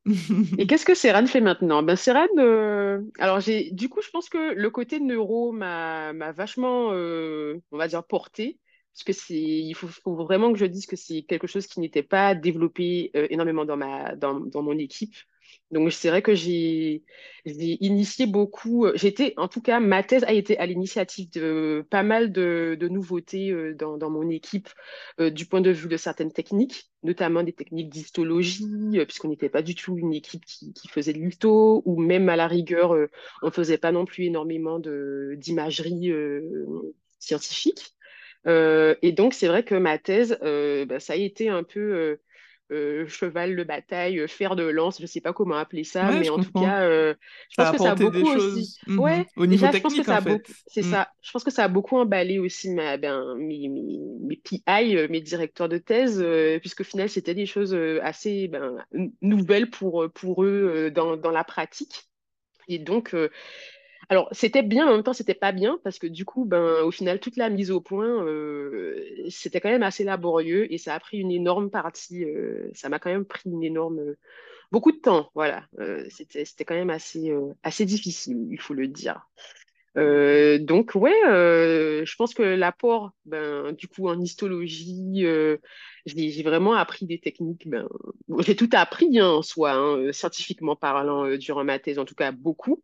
Et 0.59 0.67
qu'est-ce 0.67 0.85
que 0.85 0.93
Serran 0.93 1.25
fait 1.25 1.41
maintenant? 1.41 1.81
Ben 1.81 1.95
Serran, 1.95 2.27
euh, 2.37 3.01
alors 3.17 3.39
j'ai, 3.39 3.71
du 3.71 3.89
coup, 3.89 4.01
je 4.01 4.09
pense 4.09 4.29
que 4.29 4.53
le 4.53 4.69
côté 4.69 4.99
neuro 4.99 5.51
m'a, 5.51 6.13
vachement, 6.33 6.89
euh, 6.91 7.59
on 7.71 7.77
va 7.77 7.87
dire, 7.87 8.03
porté, 8.03 8.59
parce 8.93 9.03
que 9.03 9.13
c'est, 9.13 9.33
il 9.35 9.73
faut, 9.73 9.87
vraiment 10.05 10.53
que 10.53 10.59
je 10.59 10.65
dise 10.65 10.85
que 10.85 10.95
c'est 10.95 11.23
quelque 11.23 11.47
chose 11.47 11.65
qui 11.65 11.79
n'était 11.79 12.03
pas 12.03 12.35
développé 12.35 13.09
euh, 13.15 13.25
énormément 13.31 13.65
ma, 13.75 14.15
dans 14.15 14.61
mon 14.61 14.77
équipe. 14.77 15.15
Donc, 15.71 15.91
c'est 15.91 16.09
vrai 16.09 16.21
que 16.21 16.33
j'ai 16.33 17.03
initié 17.45 18.25
beaucoup. 18.25 18.85
Euh, 18.85 18.93
j'étais, 18.95 19.33
en 19.35 19.49
tout 19.49 19.61
cas, 19.61 19.81
ma 19.81 20.01
thèse 20.01 20.23
a 20.23 20.31
été 20.31 20.57
à 20.57 20.65
l'initiative 20.65 21.29
de 21.31 21.85
pas 21.89 22.03
mal 22.03 22.31
de, 22.31 22.77
nouveautés 22.89 23.51
euh, 23.51 23.73
dans, 23.75 24.09
mon 24.09 24.29
équipe 24.29 24.69
euh, 25.19 25.29
du 25.29 25.45
point 25.45 25.59
de 25.59 25.69
vue 25.71 25.89
de 25.89 25.97
certaines 25.97 26.31
techniques, 26.31 26.89
notamment 27.03 27.43
des 27.43 27.51
techniques 27.51 27.89
d'histologie, 27.89 28.97
puisqu'on 29.05 29.27
n'était 29.27 29.49
pas 29.49 29.61
du 29.61 29.75
tout 29.75 29.97
une 29.97 30.13
équipe 30.13 30.45
qui, 30.45 30.73
faisait 30.89 31.11
de 31.11 31.19
l'histo, 31.19 31.81
ou 31.85 31.99
même 31.99 32.29
à 32.29 32.37
la 32.37 32.47
rigueur, 32.47 32.91
on 33.41 33.47
ne 33.47 33.51
faisait 33.51 33.77
pas 33.77 33.91
non 33.91 34.05
plus 34.05 34.25
énormément 34.25 34.79
d'imagerie 34.79 36.11
scientifique. 37.19 37.93
et 38.45 39.11
donc, 39.11 39.33
c'est 39.33 39.47
vrai 39.47 39.63
que 39.63 39.75
ma 39.75 39.97
thèse, 39.97 40.37
bah, 40.41 40.99
ça 41.01 41.13
a 41.13 41.15
été 41.17 41.49
un 41.49 41.63
peu 41.63 42.17
euh, 42.69 43.07
cheval 43.07 43.55
de 43.55 43.63
bataille, 43.63 44.19
euh, 44.19 44.27
fer 44.27 44.57
de 44.57 44.63
lance, 44.63 44.99
je 44.99 45.05
sais 45.05 45.21
pas 45.21 45.31
comment 45.31 45.55
appeler 45.55 45.85
ça, 45.85 46.11
mais 46.11 46.29
en 46.29 46.37
tout 46.37 46.51
cas, 46.51 46.81
euh, 46.81 47.13
je 47.49 47.55
pense 47.55 47.71
que 47.71 47.77
ça 47.77 47.91
a 47.91 47.95
beaucoup 47.95 48.29
aussi. 48.29 48.77
Ouais, 48.87 49.25
au 49.37 49.45
niveau 49.45 49.67
technique. 49.71 50.05
C'est 50.67 50.81
mm. 50.81 50.91
ça. 50.91 51.09
Je 51.21 51.31
pense 51.31 51.45
que 51.45 51.51
ça 51.51 51.63
a 51.63 51.67
beaucoup 51.69 51.97
emballé 51.97 52.39
aussi 52.39 52.69
ma, 52.71 52.97
ben, 52.97 53.35
mes, 53.35 53.69
mes, 53.69 53.99
mes 54.19 54.35
PI, 54.35 55.07
mes 55.09 55.21
directeurs 55.21 55.69
de 55.69 55.77
thèse, 55.77 56.21
puisque 56.59 56.81
au 56.81 56.83
final, 56.83 57.07
c'était 57.07 57.35
des 57.35 57.45
choses 57.45 57.73
assez 58.01 58.49
ben, 58.49 58.83
nouvelles 59.21 59.69
pour, 59.69 60.09
pour 60.13 60.43
eux 60.43 60.91
dans, 60.93 61.15
dans 61.15 61.31
la 61.31 61.45
pratique. 61.45 62.03
Et 62.67 62.79
donc, 62.79 63.15
alors, 64.09 64.29
c'était 64.31 64.63
bien, 64.63 64.87
en 64.87 64.91
même 64.91 65.03
temps, 65.03 65.13
c'était 65.13 65.33
pas 65.33 65.51
bien, 65.51 65.79
parce 65.83 65.99
que 65.99 66.07
du 66.07 66.23
coup, 66.23 66.45
ben, 66.45 66.81
au 66.83 66.91
final, 66.91 67.19
toute 67.19 67.35
la 67.35 67.49
mise 67.49 67.71
au 67.71 67.81
point, 67.81 68.25
euh, 68.25 69.05
c'était 69.29 69.59
quand 69.59 69.69
même 69.69 69.83
assez 69.83 70.05
laborieux 70.05 70.71
et 70.71 70.77
ça 70.77 70.93
a 70.95 70.99
pris 70.99 71.17
une 71.17 71.31
énorme 71.31 71.69
partie, 71.69 72.23
euh, 72.23 72.69
ça 72.73 72.87
m'a 72.87 72.99
quand 72.99 73.09
même 73.09 73.25
pris 73.25 73.49
une 73.49 73.63
énorme, 73.63 74.15
beaucoup 74.71 74.93
de 74.93 74.97
temps, 74.97 75.29
voilà. 75.35 75.65
Euh, 75.79 76.05
c'était, 76.09 76.63
quand 76.63 76.75
même 76.75 76.89
assez, 76.89 77.33
assez 77.63 77.85
difficile, 77.85 78.47
il 78.49 78.61
faut 78.61 78.73
le 78.73 78.87
dire. 78.87 79.27
donc, 79.95 80.91
ouais, 80.95 81.19
je 81.25 82.15
pense 82.15 82.33
que 82.33 82.43
l'apport, 82.43 83.11
ben, 83.25 83.73
du 83.73 83.89
coup, 83.89 84.07
en 84.07 84.21
histologie, 84.21 85.25
j'ai, 86.05 86.43
vraiment 86.43 86.75
appris 86.75 87.05
des 87.05 87.19
techniques, 87.19 87.67
ben, 87.67 87.89
j'ai 88.39 88.55
tout 88.55 88.69
appris 88.71 89.19
hein, 89.19 89.27
en 89.27 89.41
soi, 89.41 89.73
hein, 89.73 90.13
scientifiquement 90.13 90.77
parlant, 90.77 91.35
durant 91.35 91.65
ma 91.65 91.77
thèse, 91.77 91.99
en 91.99 92.05
tout 92.05 92.15
cas 92.15 92.31
beaucoup. 92.31 92.81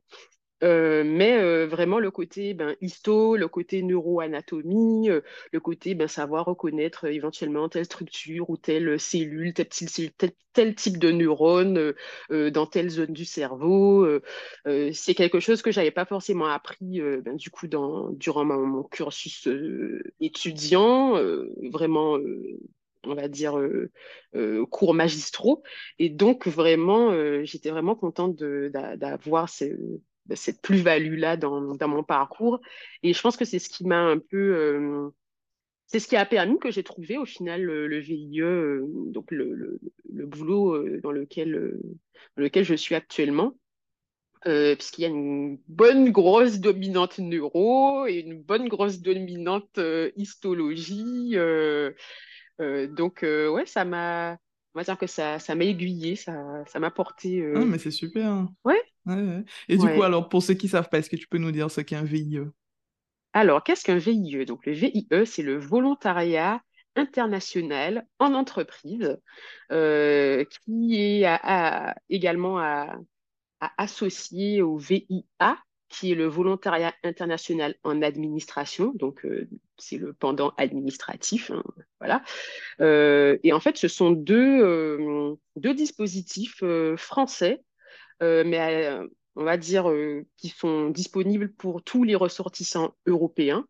Euh, 0.64 1.04
mais 1.06 1.38
euh, 1.38 1.68
vraiment 1.68 2.00
le 2.00 2.10
côté 2.10 2.54
ben, 2.54 2.76
histo, 2.80 3.36
le 3.36 3.48
côté 3.50 3.84
neuroanatomie, 3.84 5.10
euh, 5.10 5.22
le 5.52 5.60
côté 5.60 5.94
ben, 5.94 6.08
savoir 6.08 6.46
reconnaître 6.46 7.06
éventuellement 7.06 7.68
telle 7.68 7.86
structure 7.86 8.50
ou 8.50 8.56
telle 8.56 8.98
cellule, 9.00 9.54
tel, 9.54 10.76
type 10.76 10.98
de 11.00 11.12
neurone 11.12 11.94
dans 12.30 12.66
telle 12.66 12.90
zone 12.90 13.12
du 13.12 13.26
cerveau. 13.26 14.08
c'est 14.66 15.16
quelque 15.16 15.40
chose 15.40 15.62
que 15.62 15.72
j'avais 15.72 15.92
pas 15.92 16.06
forcément 16.06 16.46
appris 16.46 17.02
ben, 17.02 17.36
du 17.36 17.50
coup 17.50 17.68
durant 17.68 18.46
mon, 18.46 18.84
cursus 18.84 19.48
étudiant, 20.22 21.20
vraiment 21.72 22.18
on 23.06 23.16
va 23.16 23.28
dire, 23.28 23.60
cours 24.70 24.94
magistraux. 24.94 25.64
Et 26.00 26.10
donc, 26.10 26.48
vraiment, 26.48 27.12
j'étais 27.44 27.72
vraiment 27.72 27.96
contente 27.96 28.38
d'avoir 28.38 29.50
ces, 29.50 29.76
cette 30.36 30.62
plus-value-là 30.62 31.38
dans, 31.38 31.62
mon 31.88 32.04
parcours. 32.04 32.62
Et 33.02 33.14
je 33.14 33.22
pense 33.22 33.38
que 33.38 33.46
c'est 33.46 33.60
ce 33.60 33.70
qui 33.70 33.86
m'a 33.86 34.00
un 34.00 34.20
peu... 34.20 34.56
Euh, 34.56 35.10
c'est 35.88 36.00
ce 36.00 36.08
qui 36.08 36.16
a 36.16 36.26
permis 36.26 36.58
que 36.60 36.72
j'ai 36.72 36.84
trouvé 36.84 37.18
au 37.18 37.26
final 37.26 37.62
le, 37.62 38.00
VIE, 38.00 38.42
euh, 38.42 38.84
donc 38.88 39.30
le, 39.32 39.80
boulot 40.10 40.76
euh, 40.76 41.00
dans, 41.04 41.12
lequel, 41.12 41.78
lequel 42.36 42.64
je 42.64 42.74
suis 42.74 42.96
actuellement. 42.96 43.56
puisqu'il 44.44 45.02
y 45.02 45.06
a 45.06 45.10
une 45.10 45.60
bonne 45.68 46.12
grosse 46.12 46.60
dominante 46.60 47.20
neuro 47.20 48.08
et 48.08 48.20
une 48.20 48.42
bonne 48.42 48.68
grosse 48.70 49.02
dominante 49.02 49.80
histologie. 50.16 51.36
donc, 52.60 53.20
ouais, 53.22 53.66
ça 53.66 53.86
m'a, 53.86 54.38
on 54.74 54.80
va 54.80 54.84
dire 54.84 54.98
que 54.98 55.08
ça, 55.08 55.38
ça 55.38 55.54
m'a 55.54 55.66
aiguillé, 55.66 56.16
ça, 56.16 56.64
ça 56.66 56.80
m'a 56.80 56.90
porté. 56.90 57.46
Ah, 57.56 57.66
mais 57.66 57.78
c'est 57.78 57.92
super. 57.92 58.48
Ouais, 58.66 58.82
et 59.68 59.78
du 59.78 59.88
coup, 59.88 60.04
alors, 60.04 60.30
pour 60.30 60.44
ceux 60.44 60.54
qui 60.54 60.68
ne 60.68 60.72
savent 60.72 60.90
pas, 60.90 61.00
est-ce 61.00 61.10
que 61.10 61.16
tu 61.16 61.28
peux 61.28 61.38
nous 61.38 61.52
dire 61.52 61.70
ce 61.70 61.82
qu'est 61.82 61.96
un 61.96 62.04
VIE 62.04 62.40
Alors, 63.34 63.64
qu'est-ce 63.64 63.84
qu'un 63.84 63.98
VIE 63.98 64.46
Donc, 64.46 64.66
le 64.66 64.74
VIE, 64.74 65.08
c'est 65.26 65.44
le 65.44 65.58
volontariat 65.58 66.62
international 66.96 68.06
en 68.20 68.34
entreprise, 68.34 69.18
euh, 69.72 70.46
qui 70.46 70.96
est 70.96 71.26
également 72.10 72.60
à, 72.60 72.98
associé 73.78 74.62
au 74.62 74.78
VIA, 74.78 75.58
qui 75.90 76.12
est 76.12 76.16
le 76.16 76.28
volontariat 76.28 76.94
international 77.04 77.76
en 77.84 78.02
administration, 78.02 78.94
donc 78.96 79.26
euh, 79.26 79.48
c'est 79.78 79.98
le 79.98 80.14
pendant 80.14 80.50
administratif, 80.58 81.52
hein, 81.52 81.64
voilà. 82.00 82.24
Euh, 82.82 83.38
et 83.44 83.54
en 83.54 83.60
fait, 83.60 83.78
ce 83.78 83.88
sont 83.88 84.12
deux, 84.12 85.38
deux 85.56 85.74
dispositifs 85.74 86.64
français 86.98 87.62
mais 88.44 88.88
euh, 88.88 89.08
on 89.36 89.44
va 89.44 89.58
dire 89.58 89.90
euh, 89.90 90.26
qui 90.38 90.50
sont 90.50 90.90
disponibles 90.90 91.54
pour 91.54 91.84
tous 91.84 92.04
les 92.04 92.16
ressortissants 92.16 92.96
européens. 93.06 93.66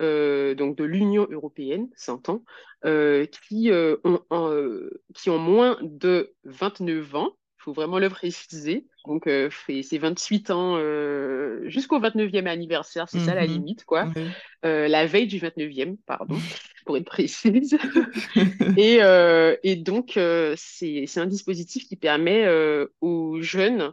donc 0.00 0.76
de 0.76 0.84
l'Union 0.84 1.26
européenne, 1.30 1.88
s'entend, 1.96 2.44
qui, 2.84 3.70
ont, 3.72 4.90
qui 5.14 5.30
ont 5.30 5.38
moins 5.38 5.76
de 5.82 6.34
29 6.44 7.14
ans, 7.16 7.32
faut 7.68 7.72
vraiment 7.74 7.98
le 7.98 8.08
préciser. 8.08 8.86
Donc, 9.06 9.26
euh, 9.26 9.48
c'est 9.82 9.98
28 9.98 10.50
ans 10.50 10.78
jusqu'au 11.66 12.00
29e 12.00 12.46
anniversaire, 12.46 13.08
c'est 13.08 13.20
ça 13.20 13.34
la 13.34 13.46
mhm. 13.46 13.52
limite, 13.52 13.84
quoi. 13.84 14.08
la 14.62 15.06
veille 15.06 15.26
du 15.26 15.38
29e, 15.38 15.96
pardon, 16.06 16.36
pour 16.86 16.96
être 16.96 17.04
précise. 17.04 17.78
et, 18.76 19.00
et, 19.62 19.76
donc, 19.76 20.18
c'est 20.56 21.18
un 21.18 21.26
dispositif 21.26 21.86
qui 21.86 21.96
permet 21.96 22.46
aux 23.00 23.40
jeunes 23.40 23.92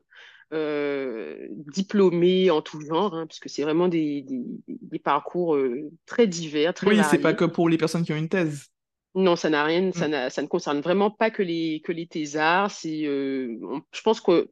euh, 0.54 1.48
diplômés 1.50 2.52
en 2.52 2.62
tout 2.62 2.80
genre, 2.80 3.16
hein, 3.16 3.26
puisque 3.26 3.50
c'est 3.50 3.64
vraiment 3.64 3.88
des, 3.88 4.24
des, 4.68 5.00
parcours 5.00 5.56
euh, 5.56 5.90
très 6.06 6.28
divers, 6.28 6.74
très 6.74 6.88
Oui, 6.88 7.00
c'est 7.10 7.18
pas 7.18 7.34
que 7.34 7.46
pour 7.46 7.68
les 7.68 7.78
personnes 7.78 8.04
qui 8.04 8.14
ont 8.14 8.18
une 8.18 8.30
thèse. 8.30 8.68
Non, 9.16 9.36
ça 9.36 9.50
n'a 9.50 9.64
rien, 9.64 9.92
ça, 9.94 10.08
mm. 10.08 10.30
ça, 10.30 10.42
ne 10.42 10.48
concerne 10.48 10.82
vraiment 10.82 11.10
pas 11.10 11.32
que 11.32 11.42
les, 11.42 11.82
que 11.82 11.92
les 11.92 12.06
thésards. 12.06 12.70
C'est, 12.70 13.06
euh, 13.06 13.58
je 13.94 14.02
pense 14.02 14.22
que 14.22 14.50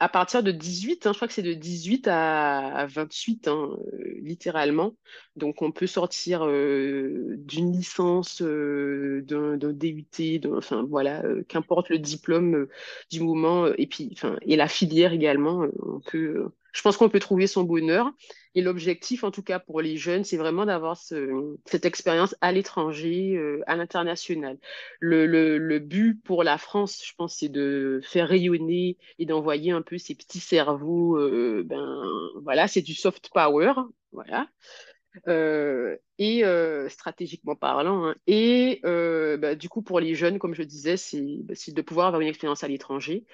à 0.00 0.08
partir 0.08 0.42
de 0.42 0.50
18, 0.50 1.06
hein, 1.06 1.12
je 1.12 1.18
crois 1.18 1.28
que 1.28 1.34
c'est 1.34 1.42
de 1.42 1.52
18 1.52 2.08
à, 2.08 2.86
28, 2.88 3.48
hein, 3.48 3.76
euh, 3.92 4.14
littéralement. 4.22 4.96
Donc, 5.36 5.60
on 5.60 5.72
peut 5.72 5.86
sortir 5.86 6.42
euh, 6.42 7.36
d'une 7.36 7.70
licence, 7.70 8.40
euh, 8.40 9.22
d'un 9.26 9.58
DUT, 9.58 10.40
enfin 10.56 10.86
voilà, 10.88 11.22
qu'importe 11.48 11.90
le 11.90 11.98
diplôme 11.98 12.66
du 13.10 13.20
moment, 13.20 13.66
et 13.66 13.86
puis, 13.86 14.08
enfin, 14.12 14.38
et 14.42 14.56
la 14.56 14.68
filière 14.68 15.12
également. 15.12 15.66
on 15.82 16.00
peut, 16.00 16.46
je 16.72 16.82
pense 16.82 16.96
qu'on 16.96 17.08
peut 17.08 17.20
trouver 17.20 17.46
son 17.46 17.64
bonheur. 17.64 18.10
Et 18.56 18.62
l'objectif, 18.62 19.22
en 19.22 19.30
tout 19.30 19.42
cas 19.42 19.60
pour 19.60 19.80
les 19.80 19.96
jeunes, 19.96 20.24
c'est 20.24 20.36
vraiment 20.36 20.66
d'avoir 20.66 20.96
cette 20.96 21.84
expérience 21.84 22.34
à 22.40 22.50
l'étranger, 22.50 23.36
euh, 23.36 23.62
à 23.66 23.76
l'international. 23.76 24.58
Le, 24.98 25.78
but 25.78 26.20
pour 26.24 26.42
la 26.42 26.58
France, 26.58 27.00
je 27.04 27.14
pense, 27.16 27.36
c'est 27.36 27.48
de 27.48 28.00
faire 28.02 28.28
rayonner 28.28 28.98
et 29.18 29.26
d'envoyer 29.26 29.70
un 29.70 29.82
peu 29.82 29.98
ces 29.98 30.16
petits 30.16 30.40
cerveaux. 30.40 31.16
Euh, 31.16 31.62
ben 31.64 32.04
voilà, 32.42 32.66
c'est 32.66 32.82
du 32.82 32.94
soft 32.94 33.30
power, 33.32 33.72
voilà. 34.12 34.48
Euh, 35.26 35.96
et 36.18 36.44
stratégiquement 36.88 37.56
parlant. 37.56 38.06
Hein. 38.06 38.14
et 38.26 38.80
bah, 38.84 39.54
du 39.54 39.68
coup, 39.68 39.82
pour 39.82 40.00
les 40.00 40.14
jeunes, 40.14 40.38
comme 40.38 40.54
je 40.54 40.62
disais, 40.62 40.94
bah, 41.42 41.54
c'est 41.56 41.74
de 41.74 41.82
pouvoir 41.82 42.08
avoir 42.08 42.20
une 42.20 42.28
expérience 42.28 42.62
à 42.62 42.68
l'étranger. 42.68 43.26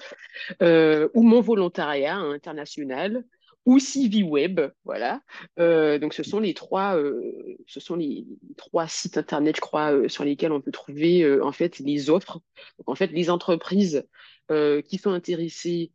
euh, 0.63 1.09
ou 1.15 1.23
mon 1.23 1.41
volontariat 1.41 2.17
international 2.17 3.25
ou 3.67 3.79
Web, 4.23 4.61
voilà. 4.85 5.21
Euh, 5.59 5.99
donc 5.99 6.15
ce 6.15 6.23
sont 6.23 6.41
les 6.41 6.55
trois, 6.55 6.97
euh, 6.97 7.57
ce 7.67 7.81
sont 7.81 7.97
les 7.97 8.25
trois 8.57 8.87
sites 8.87 9.19
internet, 9.19 9.57
je 9.57 9.61
crois, 9.61 10.09
sur 10.09 10.25
lesquels 10.25 10.53
on 10.53 10.61
peut 10.61 10.73
trouver 10.73 11.41
en 11.41 11.53
fait 11.53 11.79
les 11.81 12.09
offres. 12.09 12.41
Donc 12.79 12.89
en 12.89 12.95
fait, 12.95 13.09
les 13.09 13.29
entreprises 13.29 14.07
qui 14.49 14.99
sont 14.99 15.11
intéressées 15.11 15.91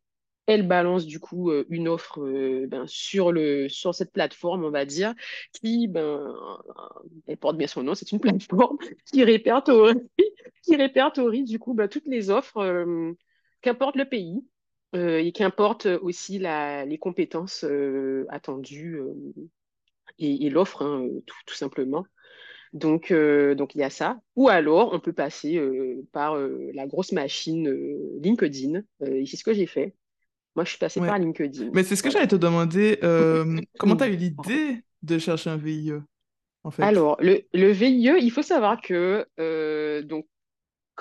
elle 0.48 0.68
balance 0.68 1.06
du 1.06 1.20
coup 1.20 1.52
euh, 1.52 1.66
une 1.70 1.88
offre 1.88 2.22
euh, 2.22 2.68
ben, 2.68 2.86
sur, 2.88 3.32
le, 3.32 3.70
sur 3.70 3.94
cette 3.94 4.12
plateforme, 4.12 4.64
on 4.64 4.72
va 4.72 4.86
dire, 4.86 5.14
qui, 5.54 5.88
ben, 5.88 6.34
elle 7.28 7.38
porte 7.38 7.58
bien 7.58 7.68
son 7.68 7.84
nom, 7.84 7.96
c'est 7.96 8.12
une 8.12 8.20
plateforme 8.50 8.78
qui 9.06 9.24
répertorie, 9.24 9.96
qui 10.64 10.76
répertorie 10.76 11.44
du 11.44 11.60
coup 11.60 11.74
ben, 11.74 11.88
toutes 11.88 12.08
les 12.08 12.30
offres, 12.30 12.58
euh, 12.58 13.14
qu'importe 13.62 13.96
le 13.96 14.06
pays, 14.06 14.44
et 14.94 15.32
qu'importe 15.32 15.86
aussi 15.86 16.40
la, 16.40 16.86
les 16.86 16.98
compétences 16.98 17.66
attendues 18.30 19.00
et, 20.20 20.50
l'offre, 20.50 20.84
hein, 20.84 21.08
tout, 21.26 21.56
simplement. 21.56 22.06
Donc, 22.74 23.14
donc, 23.14 23.76
il 23.76 23.80
y 23.80 23.84
a 23.84 23.90
ça. 23.90 24.20
Ou 24.36 24.50
alors, 24.50 24.94
on 24.94 25.00
peut 25.00 25.14
passer 25.14 25.62
par 26.12 26.38
la 26.38 26.88
grosse 26.88 27.12
machine 27.12 27.74
LinkedIn. 28.22 28.82
et 29.06 29.26
c'est 29.26 29.38
ce 29.38 29.44
que 29.44 29.54
j'ai 29.54 29.68
fait. 29.68 29.96
Moi, 30.56 30.66
je 30.66 30.72
suis 30.72 30.80
passée 30.80 31.00
par 31.00 31.18
LinkedIn. 31.18 31.70
Mais 31.74 31.84
c'est 31.84 31.96
ce 31.96 32.04
que 32.04 32.10
j'allais 32.10 32.28
te 32.28 32.36
demander. 32.36 33.00
Euh, 33.04 33.60
comment 33.80 33.96
tu 33.96 34.04
as 34.04 34.10
eu 34.10 34.16
l'idée 34.16 34.84
de 35.02 35.18
chercher 35.18 35.50
un 35.50 35.58
VIE, 35.58 35.94
en 36.64 36.72
fait? 36.72 36.84
Alors, 36.84 37.18
le, 37.22 37.42
le 37.54 37.72
VIE, 37.72 38.14
il 38.20 38.32
faut 38.32 38.42
savoir 38.42 38.82
que 38.82 39.26
euh, 39.40 40.02
donc, 40.02 40.28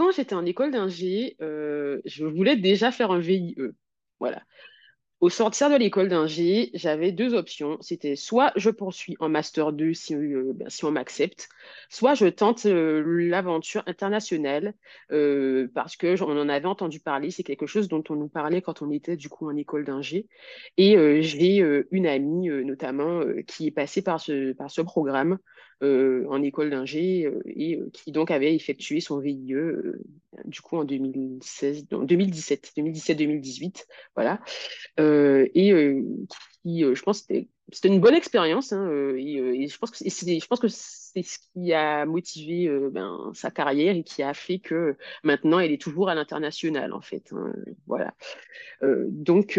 quand 0.00 0.12
j'étais 0.12 0.34
en 0.34 0.46
école 0.46 0.70
d'ingé, 0.70 1.36
euh, 1.42 2.00
je 2.06 2.24
voulais 2.24 2.56
déjà 2.56 2.90
faire 2.90 3.10
un 3.10 3.18
VIE. 3.18 3.54
Voilà. 4.18 4.42
Au 5.20 5.28
sortir 5.28 5.68
de 5.68 5.76
l'école 5.76 6.08
d'ingé, 6.08 6.70
j'avais 6.72 7.12
deux 7.12 7.34
options. 7.34 7.76
C'était 7.82 8.16
soit 8.16 8.50
je 8.56 8.70
poursuis 8.70 9.14
en 9.20 9.28
master 9.28 9.74
2 9.74 9.92
si, 9.92 10.14
euh, 10.14 10.52
ben, 10.54 10.70
si 10.70 10.86
on 10.86 10.90
m'accepte, 10.90 11.50
soit 11.90 12.14
je 12.14 12.24
tente 12.24 12.64
euh, 12.64 13.02
l'aventure 13.28 13.82
internationale 13.84 14.72
parce 15.10 15.96
que 15.96 16.18
on 16.22 16.40
en 16.40 16.48
avait 16.48 16.64
entendu 16.64 16.98
parler. 17.00 17.30
C'est 17.30 17.42
quelque 17.42 17.66
chose 17.66 17.88
dont 17.88 18.02
on 18.08 18.16
nous 18.16 18.28
parlait 18.30 18.62
quand 18.62 18.80
on 18.80 18.90
était 18.90 19.18
du 19.18 19.28
coup 19.28 19.50
en 19.50 19.56
école 19.58 19.84
d'ingé. 19.84 20.28
Et 20.78 20.96
j'ai 21.20 21.62
une 21.90 22.06
amie 22.06 22.48
notamment 22.48 23.20
qui 23.46 23.66
est 23.66 23.70
passée 23.70 24.00
par 24.00 24.18
ce, 24.18 24.54
par 24.54 24.70
ce 24.70 24.80
programme 24.80 25.36
en 25.82 26.42
école 26.42 26.70
d'ingé 26.70 27.30
et 27.46 27.80
qui 27.92 28.12
donc 28.12 28.30
avait 28.30 28.54
effectué 28.54 29.00
son 29.00 29.18
VIE 29.18 29.54
du 30.44 30.60
coup 30.60 30.76
en 30.76 30.84
2016, 30.84 31.86
2017, 31.88 32.72
2017-2018, 32.76 33.86
voilà. 34.14 34.40
Euh, 34.98 35.48
et 35.54 35.72
euh, 35.72 36.02
qui, 36.62 36.84
euh, 36.84 36.94
je 36.94 37.02
pense, 37.02 37.20
c'était 37.20 37.48
c'était 37.72 37.86
une 37.86 38.00
bonne 38.00 38.16
expérience 38.16 38.72
hein, 38.72 38.90
et, 39.16 39.68
je 39.68 39.78
pense 39.78 39.92
que 39.92 39.98
c'est 39.98 40.40
je 40.40 40.46
pense 40.48 40.58
que 40.58 40.66
c'est 40.66 41.22
ce 41.22 41.38
qui 41.38 41.72
a 41.72 42.04
motivé 42.04 42.68
ben, 42.90 43.30
sa 43.32 43.52
carrière 43.52 43.94
et 43.94 44.02
qui 44.02 44.24
a 44.24 44.34
fait 44.34 44.58
que 44.58 44.96
maintenant 45.22 45.60
elle 45.60 45.70
est 45.70 45.80
toujours 45.80 46.08
à 46.08 46.16
l'international 46.16 46.92
en 46.92 47.00
fait 47.00 47.32
hein, 47.32 47.52
voilà 47.86 48.12
donc 48.82 49.56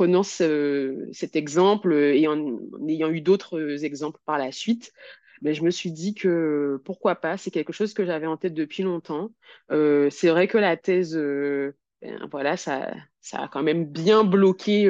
prenant 0.00 0.22
cet 0.22 1.36
exemple 1.36 1.92
et 1.92 2.26
en, 2.26 2.58
ayant 2.88 3.10
eu 3.10 3.20
d'autres 3.20 3.84
exemples 3.84 4.18
par 4.24 4.38
la 4.38 4.50
suite 4.50 4.94
mais 5.42 5.52
je 5.52 5.62
me 5.62 5.70
suis 5.70 5.90
dit 5.92 6.14
que 6.14 6.80
pourquoi 6.86 7.16
pas, 7.16 7.36
c'est 7.36 7.50
quelque 7.50 7.72
chose 7.72 7.92
que 7.94 8.04
j'avais 8.04 8.26
en 8.26 8.36
tête 8.36 8.52
depuis 8.52 8.82
longtemps. 8.82 9.30
Euh, 9.70 10.10
c'est 10.10 10.28
vrai 10.28 10.48
que 10.48 10.58
la 10.58 10.76
thèse, 10.76 11.16
euh, 11.16 11.74
ben, 12.02 12.28
voilà, 12.30 12.58
ça, 12.58 12.92
a 13.32 13.48
quand 13.48 13.62
même 13.62 13.86
bien 13.86 14.22
bloqué 14.22 14.84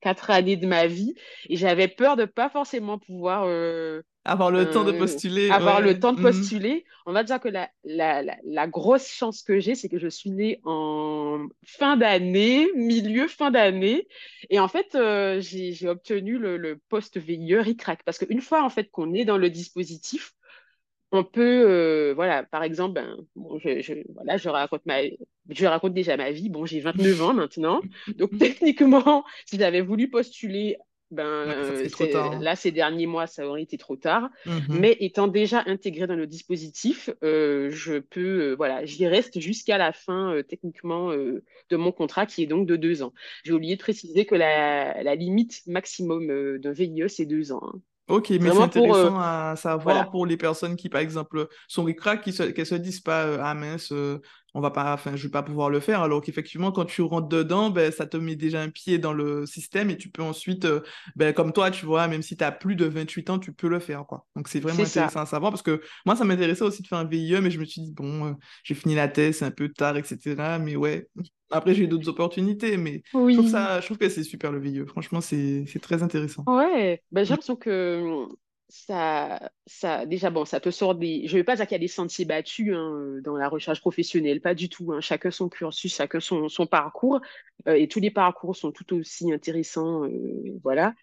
quatre 0.00 0.30
années 0.30 0.56
de 0.56 0.66
ma 0.66 0.86
vie. 0.86 1.14
Et 1.50 1.56
j'avais 1.56 1.88
peur 1.88 2.16
de 2.16 2.24
pas 2.24 2.48
forcément 2.48 2.98
pouvoir 2.98 3.46
avoir 4.28 4.50
le 4.50 4.70
temps 4.70 4.84
de 4.84 4.92
postuler. 4.92 5.50
Avoir 5.50 5.80
le 5.80 5.98
temps 5.98 6.12
de 6.12 6.18
mhm. 6.18 6.24
postuler. 6.24 6.84
On 7.06 7.12
va 7.12 7.24
dire 7.24 7.40
que 7.40 7.48
la, 7.48 7.70
la, 7.84 8.22
la, 8.44 8.66
grosse 8.66 9.08
chance 9.08 9.42
que 9.42 9.58
j'ai, 9.60 9.74
c'est 9.74 9.88
que 9.88 9.98
je 9.98 10.08
suis 10.08 10.30
née 10.30 10.60
en 10.64 11.46
fin 11.64 11.96
d'année, 11.96 12.68
milieu 12.74 13.28
fin 13.28 13.50
d'année. 13.50 14.06
Et 14.50 14.60
en 14.60 14.68
fait, 14.68 14.96
j'ai 15.40 15.88
obtenu 15.88 16.38
le, 16.38 16.56
le 16.56 16.78
poste 16.88 17.16
VIE 17.16 17.56
RICRAC. 17.56 18.02
Parce 18.04 18.18
qu'une 18.18 18.40
fois 18.40 18.62
en 18.62 18.70
fait 18.70 18.90
qu'on 18.90 19.14
est 19.14 19.24
dans 19.24 19.38
le 19.38 19.50
dispositif, 19.50 20.34
on 21.10 21.24
peut, 21.24 21.64
euh, 21.66 22.12
voilà, 22.14 22.42
par 22.44 22.62
exemple, 22.62 22.94
ben, 22.94 23.16
je, 23.64 24.02
voilà, 24.14 24.36
je 24.36 24.48
raconte 24.48 24.84
ma, 24.84 25.00
je 25.48 25.66
raconte 25.66 25.94
déjà 25.94 26.16
ma 26.16 26.30
vie. 26.32 26.50
Bon, 26.50 26.66
j'ai 26.66 26.80
29 26.80 27.22
ans 27.22 27.34
maintenant, 27.34 27.80
donc 28.16 28.30
techniquement, 28.38 29.24
si 29.46 29.58
j'avais 29.58 29.80
voulu 29.80 30.10
postuler, 30.10 30.76
ben, 31.10 31.48
hein. 31.48 32.38
là, 32.40 32.56
ces 32.56 32.70
derniers 32.70 33.06
mois, 33.06 33.26
ça 33.26 33.46
aurait 33.46 33.62
été 33.62 33.78
trop 33.78 33.96
tard. 33.96 34.28
Mm-hmm. 34.46 34.78
Mais 34.78 34.96
étant 35.00 35.28
déjà 35.28 35.62
intégré 35.66 36.06
dans 36.06 36.16
le 36.16 36.26
dispositif, 36.26 37.10
euh, 37.22 37.70
je 37.70 37.98
peux, 37.98 38.50
euh, 38.50 38.54
voilà, 38.56 38.84
j'y 38.84 39.06
reste 39.06 39.40
jusqu'à 39.40 39.78
la 39.78 39.92
fin 39.92 40.40
techniquement 40.48 41.12
de 41.12 41.76
mon 41.76 41.92
contrat, 41.92 42.26
qui 42.26 42.42
est 42.42 42.46
donc 42.46 42.66
de 42.66 42.76
deux 42.76 43.02
ans. 43.02 43.12
J'ai 43.44 43.52
oublié 43.52 43.76
de 43.76 43.80
préciser 43.80 44.26
que 44.26 44.34
la, 44.34 45.14
limite 45.14 45.62
maximum 45.66 46.58
d'un 46.58 46.72
VIE, 46.72 47.04
c'est 47.08 47.26
deux 47.26 47.52
ans. 47.52 47.62
Hein. 47.64 47.80
Ok, 48.08 48.30
mais 48.30 48.50
c'est 48.50 48.62
intéressant 48.62 49.16
euh, 49.16 49.20
à 49.20 49.54
savoir 49.56 50.10
pour 50.10 50.24
les 50.24 50.38
personnes 50.38 50.76
qui, 50.76 50.88
par 50.88 51.02
exemple, 51.02 51.46
sont 51.68 51.84
ricrac, 51.84 52.22
qui 52.22 52.32
se, 52.32 52.64
se 52.64 52.74
disent 52.74 53.00
pas 53.00 53.26
euh, 53.26 53.38
ah 53.42 53.52
mince, 53.52 53.92
euh, 53.92 54.18
on 54.58 54.60
va 54.60 54.72
pas, 54.72 54.92
enfin, 54.92 55.14
je 55.14 55.22
vais 55.22 55.30
pas 55.30 55.44
pouvoir 55.44 55.70
le 55.70 55.78
faire. 55.78 56.02
Alors 56.02 56.20
qu'effectivement, 56.20 56.72
quand 56.72 56.84
tu 56.84 57.00
rentres 57.02 57.28
dedans, 57.28 57.70
ben, 57.70 57.92
ça 57.92 58.06
te 58.06 58.16
met 58.16 58.34
déjà 58.34 58.60
un 58.60 58.70
pied 58.70 58.98
dans 58.98 59.12
le 59.12 59.46
système 59.46 59.88
et 59.88 59.96
tu 59.96 60.10
peux 60.10 60.22
ensuite, 60.22 60.66
ben, 61.14 61.32
comme 61.32 61.52
toi, 61.52 61.70
tu 61.70 61.86
vois, 61.86 62.08
même 62.08 62.22
si 62.22 62.36
tu 62.36 62.42
as 62.42 62.50
plus 62.50 62.74
de 62.74 62.84
28 62.84 63.30
ans, 63.30 63.38
tu 63.38 63.52
peux 63.52 63.68
le 63.68 63.78
faire, 63.78 64.04
quoi. 64.04 64.26
Donc 64.34 64.48
c'est 64.48 64.58
vraiment 64.58 64.82
intéressant 64.82 65.20
à 65.20 65.26
savoir 65.26 65.52
parce 65.52 65.62
que 65.62 65.80
moi, 66.04 66.16
ça 66.16 66.24
m'intéressait 66.24 66.64
aussi 66.64 66.82
de 66.82 66.88
faire 66.88 66.98
un 66.98 67.04
VIE, 67.04 67.40
mais 67.40 67.52
je 67.52 67.60
me 67.60 67.64
suis 67.64 67.82
dit 67.82 67.92
bon, 67.92 68.36
j'ai 68.64 68.74
fini 68.74 68.96
la 68.96 69.06
thèse, 69.06 69.38
c'est 69.38 69.44
un 69.44 69.52
peu 69.52 69.68
tard, 69.68 69.96
etc. 69.96 70.58
Mais 70.60 70.74
ouais, 70.74 71.06
après, 71.50 71.74
j'ai 71.74 71.86
d'autres 71.86 72.08
opportunités, 72.08 72.76
mais 72.76 73.02
je, 73.12 73.34
trouve 73.34 73.48
ça, 73.48 73.80
je 73.80 73.86
trouve 73.86 73.98
que 73.98 74.08
c'est 74.08 74.24
super 74.24 74.50
le 74.50 74.58
VIE. 74.58 74.84
Franchement, 74.88 75.20
c'est 75.20 75.66
très 75.80 76.02
intéressant. 76.02 76.42
Ouais, 76.48 77.00
ben, 77.12 77.24
j'ai 77.24 77.30
l'impression 77.30 77.56
que 77.56 78.26
ça, 78.68 79.50
ça, 79.66 80.04
déjà, 80.04 80.30
bon, 80.30 80.44
ça 80.44 80.60
te 80.60 80.70
sort 80.70 80.94
des. 80.94 81.26
Je 81.26 81.32
ne 81.32 81.40
vais 81.40 81.44
pas 81.44 81.56
dire 81.56 81.66
qu'il 81.66 81.74
y 81.74 81.76
a 81.76 81.78
des 81.78 81.88
sentiers 81.88 82.26
battus 82.26 82.74
hein, 82.74 83.18
dans 83.22 83.36
la 83.36 83.48
recherche 83.48 83.80
professionnelle, 83.80 84.40
pas 84.40 84.54
du 84.54 84.68
tout. 84.68 84.92
Hein. 84.92 85.00
Chacun 85.00 85.30
son 85.30 85.48
cursus, 85.48 85.94
chacun 85.94 86.20
son, 86.20 86.48
son 86.48 86.66
parcours, 86.66 87.20
euh, 87.66 87.74
et 87.74 87.88
tous 87.88 88.00
les 88.00 88.10
parcours 88.10 88.56
sont 88.56 88.70
tout 88.70 88.94
aussi 88.94 89.32
intéressants, 89.32 90.04
euh, 90.04 90.58
voilà. 90.62 90.94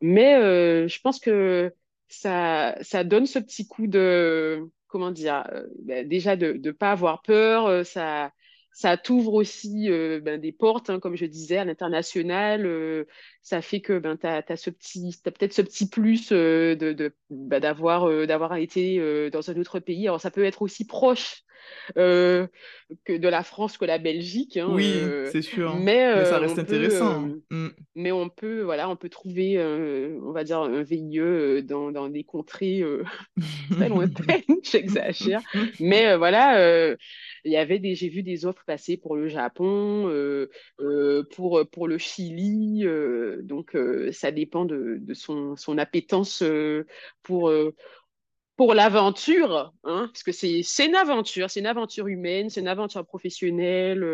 Mais 0.00 0.34
euh, 0.34 0.88
je 0.88 1.00
pense 1.00 1.20
que 1.20 1.72
ça, 2.08 2.76
ça 2.82 3.04
donne 3.04 3.26
ce 3.26 3.38
petit 3.38 3.68
coup 3.68 3.86
de, 3.86 4.68
comment 4.88 5.12
dire, 5.12 5.44
ben, 5.80 6.06
déjà 6.06 6.36
de 6.36 6.54
ne 6.54 6.70
pas 6.72 6.90
avoir 6.92 7.22
peur, 7.22 7.86
ça 7.86 8.32
ça 8.72 8.96
t'ouvre 8.96 9.34
aussi 9.34 9.90
euh, 9.90 10.20
ben, 10.20 10.40
des 10.40 10.52
portes, 10.52 10.90
hein, 10.90 10.98
comme 10.98 11.16
je 11.16 11.26
disais, 11.26 11.58
à 11.58 11.64
l'international. 11.64 12.66
Euh, 12.66 13.04
ça 13.42 13.60
fait 13.60 13.80
que 13.80 13.98
ben, 13.98 14.16
tu 14.16 14.26
as, 14.26 14.56
ce 14.56 14.70
petit, 14.70 15.14
peut-être 15.22 15.52
ce 15.52 15.62
petit 15.62 15.88
plus 15.88 16.32
euh, 16.32 16.74
de, 16.74 17.14
ben, 17.30 17.60
d'avoir, 17.60 18.26
d'avoir 18.26 18.56
été 18.56 18.98
dans 19.30 19.50
un 19.50 19.56
autre 19.56 19.78
pays. 19.78 20.08
Alors, 20.08 20.20
ça 20.20 20.30
peut 20.30 20.44
être 20.44 20.62
aussi 20.62 20.86
proche 20.86 21.44
que 21.94 22.48
de 23.16 23.28
la 23.28 23.42
France 23.42 23.78
que 23.78 23.84
la 23.84 23.98
Belgique. 23.98 24.56
Hein, 24.56 24.68
oui, 24.70 24.94
c'est 25.30 25.42
sûr. 25.42 25.76
Mais, 25.76 26.24
ça 26.24 26.38
reste 26.38 26.58
intéressant. 26.58 27.28
Mm. 27.50 27.68
Mais 27.94 28.12
on 28.12 28.28
peut, 28.28 28.62
voilà, 28.62 28.88
on 28.88 28.96
peut 28.96 29.08
trouver, 29.08 29.62
on 30.22 30.32
va 30.32 30.44
dire, 30.44 30.58
un 30.58 30.82
VIE 30.82 31.62
dans, 31.64 31.90
dans 31.90 32.08
des 32.08 32.24
contrées 32.24 32.82
très 33.70 33.88
lointaines, 33.88 34.42
j'exagère. 34.62 35.40
Mais 35.80 36.16
voilà 36.16 36.96
il 37.44 37.52
y 37.52 37.56
avait 37.56 37.78
des, 37.78 37.94
j'ai 37.94 38.08
vu 38.08 38.22
des 38.22 38.46
offres 38.46 38.64
passer 38.64 38.96
pour 38.96 39.16
le 39.16 39.28
Japon, 39.28 40.08
euh, 40.08 40.50
euh, 40.80 41.24
pour, 41.34 41.62
pour 41.70 41.88
le 41.88 41.98
Chili. 41.98 42.84
Euh, 42.84 43.40
donc, 43.42 43.76
ça 44.12 44.30
dépend 44.30 44.64
de, 44.64 44.98
de 45.00 45.14
son, 45.14 45.56
son, 45.56 45.78
appétence 45.78 46.44
pour, 47.22 47.52
pour 48.62 48.74
l'aventure, 48.74 49.72
hein, 49.82 50.08
parce 50.12 50.22
que 50.22 50.30
c'est, 50.30 50.60
c'est 50.62 50.86
une 50.86 50.94
aventure, 50.94 51.50
c'est 51.50 51.58
une 51.58 51.66
aventure 51.66 52.06
humaine, 52.06 52.48
c'est 52.48 52.60
une 52.60 52.68
aventure 52.68 53.04
professionnelle. 53.04 54.06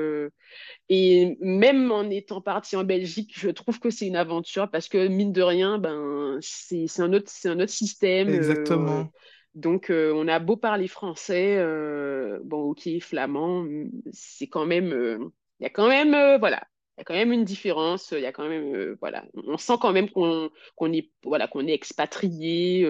et 0.88 1.36
même 1.42 1.92
en 1.92 2.08
étant 2.08 2.40
partie 2.40 2.74
en 2.74 2.82
Belgique, 2.82 3.34
je 3.36 3.50
trouve 3.50 3.78
que 3.78 3.90
c'est 3.90 4.06
une 4.06 4.16
aventure 4.16 4.70
parce 4.70 4.88
que, 4.88 5.06
mine 5.06 5.34
de 5.34 5.42
rien, 5.42 5.76
ben, 5.76 6.38
c'est, 6.40 6.86
c'est, 6.86 7.02
un, 7.02 7.12
autre, 7.12 7.26
c'est 7.28 7.50
un 7.50 7.60
autre 7.60 7.72
système. 7.72 8.30
Exactement. 8.30 9.10
Donc, 9.54 9.90
euh, 9.90 10.14
on 10.14 10.26
a 10.28 10.38
beau 10.38 10.56
parler 10.56 10.88
français, 10.88 11.56
euh, 11.58 12.38
bon, 12.42 12.70
ok, 12.70 12.88
flamand, 13.02 13.66
c'est 14.12 14.46
quand 14.46 14.64
même, 14.64 14.94
euh, 14.94 15.18
il 15.60 15.64
y 15.64 15.66
a 15.66 15.70
quand 15.70 15.88
même, 15.88 16.38
voilà, 16.38 16.62
il 16.62 16.77
y 16.98 17.00
a 17.00 17.04
quand 17.04 17.14
même 17.14 17.32
une 17.32 17.44
différence. 17.44 18.12
Il 18.12 18.20
y 18.20 18.26
a 18.26 18.32
quand 18.32 18.48
même, 18.48 18.96
voilà, 19.00 19.24
on 19.46 19.56
sent 19.56 19.74
quand 19.80 19.92
même 19.92 20.10
qu'on 20.10 20.50
qu'on 20.76 20.92
est, 20.92 21.10
voilà, 21.24 21.46
qu'on 21.46 21.66
est 21.66 21.72
expatrié. 21.72 22.86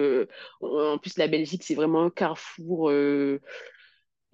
en 0.61 0.97
plus, 0.97 1.17
la 1.17 1.27
Belgique, 1.27 1.63
c'est 1.63 1.75
vraiment 1.75 2.03
un 2.03 2.09
carrefour. 2.09 2.91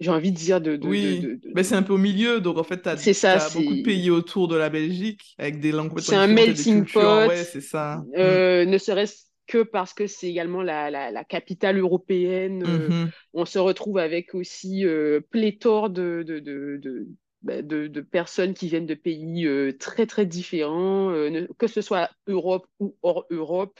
j'ai 0.00 0.10
envie 0.10 0.32
de 0.32 0.36
dire 0.36 0.60
de. 0.60 0.78
oui, 0.82 1.38
mais 1.54 1.62
c'est 1.62 1.74
un 1.74 1.82
peu 1.82 1.92
au 1.92 1.98
milieu, 1.98 2.40
donc 2.40 2.58
en 2.58 2.64
fait, 2.64 2.82
tu 2.82 2.88
as, 2.88 3.54
beaucoup 3.54 3.74
de 3.76 3.82
pays 3.82 4.10
autour 4.10 4.48
de 4.48 4.56
la 4.56 4.70
Belgique 4.70 5.34
avec 5.38 5.60
des 5.60 5.72
langues 5.72 5.98
C'est 6.00 6.16
un 6.16 6.26
melting 6.26 6.84
pot. 6.86 7.28
Ouais, 7.28 7.44
c'est 7.44 7.60
ça. 7.60 8.02
Mm. 8.14 8.70
Ne 8.70 8.78
serait-ce 8.78 9.26
que 9.46 9.62
parce 9.62 9.94
que 9.94 10.06
c'est 10.06 10.28
également 10.28 10.62
la, 10.62 10.90
la, 10.90 11.24
capitale 11.24 11.78
européenne. 11.78 12.64
Euh, 12.66 12.88
mm-hmm. 12.88 13.10
on 13.34 13.44
se 13.44 13.58
retrouve 13.58 13.98
avec 13.98 14.34
aussi 14.34 14.84
euh, 14.84 15.20
pléthore 15.30 15.90
de, 15.90 16.24
de, 16.26 16.40
de, 16.40 17.06
bah, 17.46 17.62
de, 17.62 18.00
personnes 18.00 18.54
qui 18.54 18.68
viennent 18.68 18.86
de 18.86 18.94
pays 18.94 19.46
euh, 19.46 19.72
très 19.78 20.06
très 20.06 20.26
différents, 20.26 21.12
que 21.58 21.66
ce 21.68 21.80
soit 21.80 22.10
Europe 22.26 22.66
ou 22.80 22.96
hors 23.02 23.26
Europe. 23.30 23.78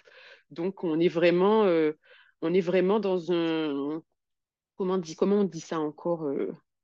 Donc 0.50 0.84
on 0.84 1.00
est 1.00 1.08
vraiment, 1.08 1.64
on 2.42 2.54
est 2.54 2.60
vraiment 2.60 3.00
dans 3.00 3.32
un 3.32 4.02
comment 4.76 4.94
on 4.94 4.98
dit 4.98 5.16
comment 5.16 5.40
on 5.40 5.44
dit 5.44 5.60
ça 5.60 5.80
encore 5.80 6.30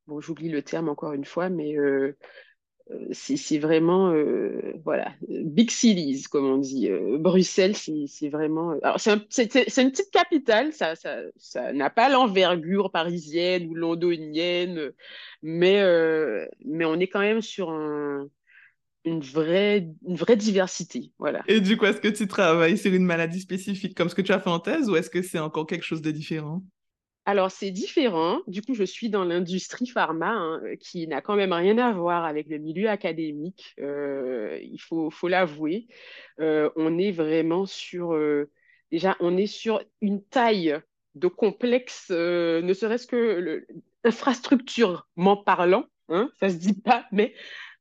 Bon, 0.09 0.21
j'oublie 0.21 0.49
le 0.49 0.63
terme 0.63 0.89
encore 0.89 1.13
une 1.13 1.25
fois, 1.25 1.49
mais 1.49 1.77
euh, 2.91 3.09
c'est 3.13 3.59
vraiment, 3.59 4.13
euh, 4.13 4.73
voilà, 4.85 5.13
big 5.29 5.71
cities, 5.71 6.25
comme 6.31 6.47
on 6.47 6.59
dit. 6.59 6.89
Euh, 6.89 7.19
Bruxelles, 7.19 7.77
c'est 7.77 8.29
vraiment. 8.29 8.71
Alors, 8.83 9.01
c'est 9.01 9.13
une 9.13 9.91
petite 9.91 10.11
capitale, 10.11 10.73
ça 10.73 10.95
n'a 11.05 11.23
ça, 11.37 11.73
n'a 11.73 11.91
pas 11.91 12.09
l'envergure 12.09 12.91
parisienne 12.91 13.67
ou 13.69 13.75
londonienne, 13.75 14.93
mais, 15.43 15.83
on 15.85 17.01
est 17.01 17.09
quand 17.09 17.21
même 17.21 17.43
sur 17.43 17.71
un, 17.71 18.29
une, 19.05 19.21
vraie, 19.21 19.89
une 20.07 20.17
vraie 20.17 20.37
diversité. 20.37 21.13
Voilà. 21.19 21.43
Et 21.47 21.61
du 21.61 21.77
coup, 21.77 21.87
est-ce 21.87 22.01
que 22.01 22.09
tu 22.09 22.27
travailles 22.27 22.79
sur 22.79 22.93
une 22.93 23.05
maladie 23.05 23.41
spécifique 23.41 23.97
comme 23.97 24.09
ce 24.09 24.15
que 24.15 24.23
tu 24.23 24.33
as 24.33 24.41
fait 24.41 24.51
en 24.51 24.61
thèse 24.61 24.89
ou 24.89 24.97
est-ce 24.97 25.11
que 25.11 25.23
c'est 25.23 25.39
encore 25.39 25.67
quelque 25.67 25.85
chose 25.85 26.03
de 26.03 26.11
différent? 26.11 26.63
Alors, 27.25 27.53
c'est 27.53 27.71
différent. 27.71 28.41
Du 28.49 28.63
coup, 28.63 28.75
je 28.75 28.83
suis 28.83 29.09
dans 29.09 29.25
l'industrie 29.25 29.87
pharma, 29.87 30.31
hein, 30.31 30.61
qui 30.81 31.07
n'a 31.07 31.21
quand 31.21 31.37
même 31.37 31.53
rien 31.53 31.79
à 31.79 31.93
voir 31.93 32.25
avec 32.25 32.49
le 32.49 32.59
milieu 32.59 32.89
académique. 32.89 33.77
Euh, 33.81 34.59
il 34.61 34.81
faut, 34.81 35.11
l'avouer. 35.29 35.87
Euh, 36.41 36.71
on 36.75 36.99
est 36.99 37.13
vraiment 37.13 37.65
sur... 37.65 38.15
Euh, 38.15 38.51
déjà, 38.91 39.17
on 39.21 39.37
est 39.37 39.47
sur 39.47 39.81
une 40.01 40.25
taille 40.25 40.77
de 41.15 41.29
complexe, 41.29 42.11
ne 42.11 42.73
serait-ce 42.73 43.07
que 43.07 43.67
infrastructurement 44.03 45.37
parlant. 45.37 45.85
Hein, 46.09 46.31
ça 46.41 46.49
se 46.49 46.57
dit 46.57 46.75
pas, 46.75 47.07
mais 47.13 47.35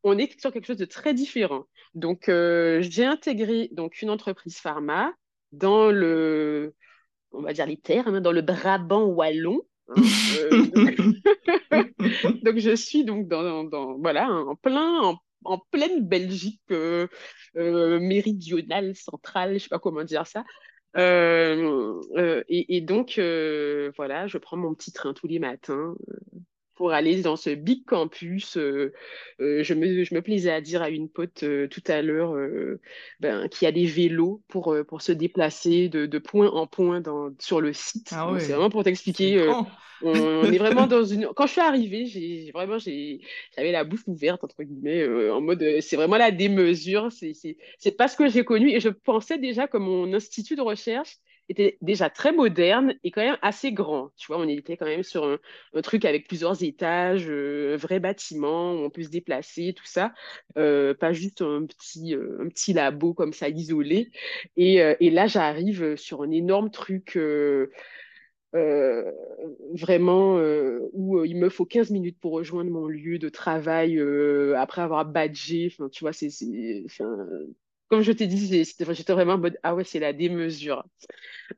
on 0.04 0.18
est 0.20 0.40
sur 0.40 0.54
quelque 0.54 0.68
chose 0.68 0.78
de 0.78 0.86
très 0.86 1.16
différent. 1.16 1.66
Donc, 1.96 2.26
j'ai 2.28 3.06
intégré 3.06 3.70
donc, 3.72 4.04
une 4.04 4.12
entreprise 4.12 4.58
pharma 4.58 5.12
dans 5.52 5.90
le 5.90 6.76
on 7.32 7.42
va 7.42 7.54
dire 7.54 7.66
les 7.66 7.78
terres, 7.78 8.22
dans 8.22 8.32
le 8.32 8.42
Brabant 8.42 9.06
wallon. 9.06 9.62
Hein, 9.90 10.02
euh, 10.38 10.66
donc, 12.44 12.58
je 12.58 12.76
suis 12.76 13.04
donc 13.04 13.28
dans, 13.28 13.98
voilà 13.98 14.32
en 14.32 14.56
plein 14.56 15.18
en, 15.44 15.58
pleine 15.72 16.08
Belgique 16.08 16.62
euh, 16.72 17.08
euh, 17.58 18.00
méridionale 18.00 18.96
centrale, 18.96 19.54
je 19.56 19.64
sais 19.64 19.70
pas 19.70 19.80
comment 19.80 20.04
dire 20.04 20.28
ça. 20.28 20.44
et, 20.96 22.82
donc 22.82 23.20
voilà, 23.98 24.28
je 24.28 24.38
prends 24.38 24.58
mon 24.58 24.74
petit 24.74 24.92
train 24.92 25.14
tous 25.14 25.28
les 25.28 25.40
matins 25.40 25.96
pour 26.76 26.92
aller 26.92 27.22
dans 27.22 27.36
ce 27.36 27.50
big 27.52 27.86
campus. 27.86 28.58
je, 28.58 29.74
me, 29.74 30.04
je 30.04 30.16
me 30.16 30.22
plaisais 30.22 30.52
à 30.52 30.62
dire 30.62 30.82
à 30.82 30.90
une 30.90 31.10
pote 31.10 31.44
tout 31.70 31.84
à 31.88 32.02
l'heure 32.02 32.36
ben, 33.20 33.48
qu'il 33.50 33.66
y 33.66 33.70
a 33.70 33.72
des 33.72 33.86
vélos 33.86 34.42
pour, 34.48 34.76
pour 34.88 35.02
se 35.02 35.12
déplacer 35.12 35.90
de, 35.90 36.06
de 36.06 36.20
point 36.20 36.50
en 36.50 36.68
point 36.68 37.02
dans, 37.02 37.30
sur 37.40 37.62
le 37.62 37.74
site. 37.74 38.10
Ah 38.12 38.32
c'est 38.40 38.54
vraiment 38.54 38.70
pour 38.70 38.84
t'expliquer. 38.84 39.48
On, 40.04 40.52
est 40.52 40.58
vraiment 40.58 40.88
dans 40.88 41.04
une. 41.04 41.28
Quand 41.36 41.46
je 41.46 41.52
suis 41.52 41.62
arrivée, 41.62 42.06
j'ai 42.06 42.52
vraiment 42.54 42.78
j'avais 42.80 43.72
la 43.72 43.84
bouche 43.84 44.04
ouverte 44.08 44.44
entre 44.44 44.64
guillemets, 44.64 45.30
en 45.30 45.42
mode 45.42 45.64
c'est 45.82 45.96
vraiment 45.96 46.18
la 46.18 46.32
démesure. 46.32 47.10
C'est 47.12 47.98
pas 47.98 48.08
ce 48.08 48.18
que 48.18 48.28
j'ai 48.28 48.44
connu 48.44 48.72
et 48.72 48.80
je 48.80 48.90
pensais 48.90 49.38
déjà 49.38 49.68
que 49.68 49.78
mon 49.78 50.14
institut 50.14 50.56
de 50.56 50.62
recherche 50.62 51.18
était 51.52 51.78
déjà 51.82 52.10
très 52.10 52.32
moderne 52.32 52.96
et 53.04 53.12
quand 53.12 53.22
même 53.22 53.38
assez 53.42 53.72
grand. 53.72 54.12
Tu 54.18 54.28
vois, 54.28 54.40
on 54.40 54.48
était 54.48 54.78
quand 54.78 54.86
même 54.86 55.04
sur 55.04 55.26
un, 55.26 55.82
truc 55.82 56.06
avec 56.06 56.28
plusieurs 56.28 56.64
étages, 56.64 57.28
euh, 57.30 57.76
un 57.76 57.78
vrai 57.78 58.00
bâtiment 58.00 58.74
où 58.74 58.78
on 58.78 58.90
peut 58.90 59.04
se 59.04 59.10
déplacer, 59.10 59.74
tout 59.74 59.86
ça. 59.86 60.14
Euh, 60.58 60.94
pas 60.94 61.14
juste 61.14 61.42
un 61.42 61.66
petit, 61.66 62.16
euh, 62.16 62.38
un 62.42 62.48
petit 62.50 62.74
labo 62.74 63.14
comme 63.14 63.34
ça 63.34 63.50
isolé. 63.50 64.12
Et, 64.58 65.10
là, 65.12 65.28
j'arrive 65.28 65.96
sur 65.98 66.24
un 66.24 66.32
énorme 66.32 66.72
truc. 66.72 67.18
vraiment 69.74 70.36
où 70.94 71.24
il 71.26 71.38
me 71.38 71.50
faut 71.50 71.66
15 71.66 71.92
minutes 71.92 72.20
pour 72.20 72.34
rejoindre 72.34 72.72
mon 72.72 72.88
lieu 72.88 73.18
de 73.20 73.30
travail 73.30 74.00
après 74.56 74.82
avoir 74.82 75.06
badgé. 75.06 75.74
Tu 75.92 76.04
vois, 76.04 76.14
c'est, 76.14 76.30
comme 77.92 78.04
je 78.04 78.14
t'ai 78.14 78.26
dit, 78.26 78.48
j'étais 78.48 79.12
vraiment 79.12 79.34
en 79.34 79.38
mode 79.38 79.60
ah 79.64 79.76
ouais, 79.76 79.84
c'est 79.84 80.00
la 80.00 80.14
démesure. 80.14 80.86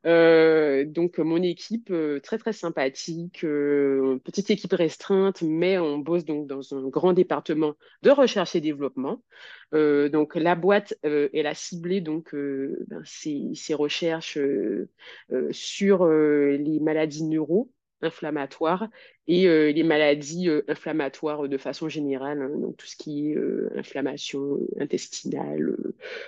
Euh, 0.04 0.84
donc 0.84 1.18
mon 1.18 1.40
équipe 1.40 1.92
euh, 1.92 2.18
très 2.18 2.38
très 2.38 2.52
sympathique, 2.52 3.44
euh, 3.44 4.18
petite 4.24 4.50
équipe 4.50 4.72
restreinte, 4.72 5.42
mais 5.42 5.78
on 5.78 5.98
bosse 5.98 6.24
donc 6.24 6.48
dans 6.48 6.74
un 6.74 6.88
grand 6.88 7.12
département 7.12 7.76
de 8.02 8.10
recherche 8.10 8.56
et 8.56 8.60
développement. 8.60 9.22
donc 9.72 10.34
la 10.34 10.56
boîte 10.56 10.94
elle 11.02 11.46
a 11.46 11.54
ciblé 11.54 12.00
donc 12.00 12.34
ben, 12.34 13.02
ses, 13.04 13.74
recherches 13.74 14.38
sur 15.52 16.06
les 16.08 16.80
maladies 16.80 17.24
neuro 17.24 17.70
inflammatoires 18.02 18.88
et 19.26 19.46
euh, 19.48 19.72
les 19.72 19.82
maladies 19.82 20.48
euh, 20.48 20.62
inflammatoires 20.68 21.48
de 21.48 21.56
façon 21.56 21.88
générale, 21.88 22.42
hein, 22.42 22.58
donc 22.58 22.76
tout 22.76 22.86
ce 22.86 22.96
qui 22.96 23.30
est 23.30 23.36
euh, 23.36 23.70
inflammation 23.76 24.58
intestinale, 24.78 25.76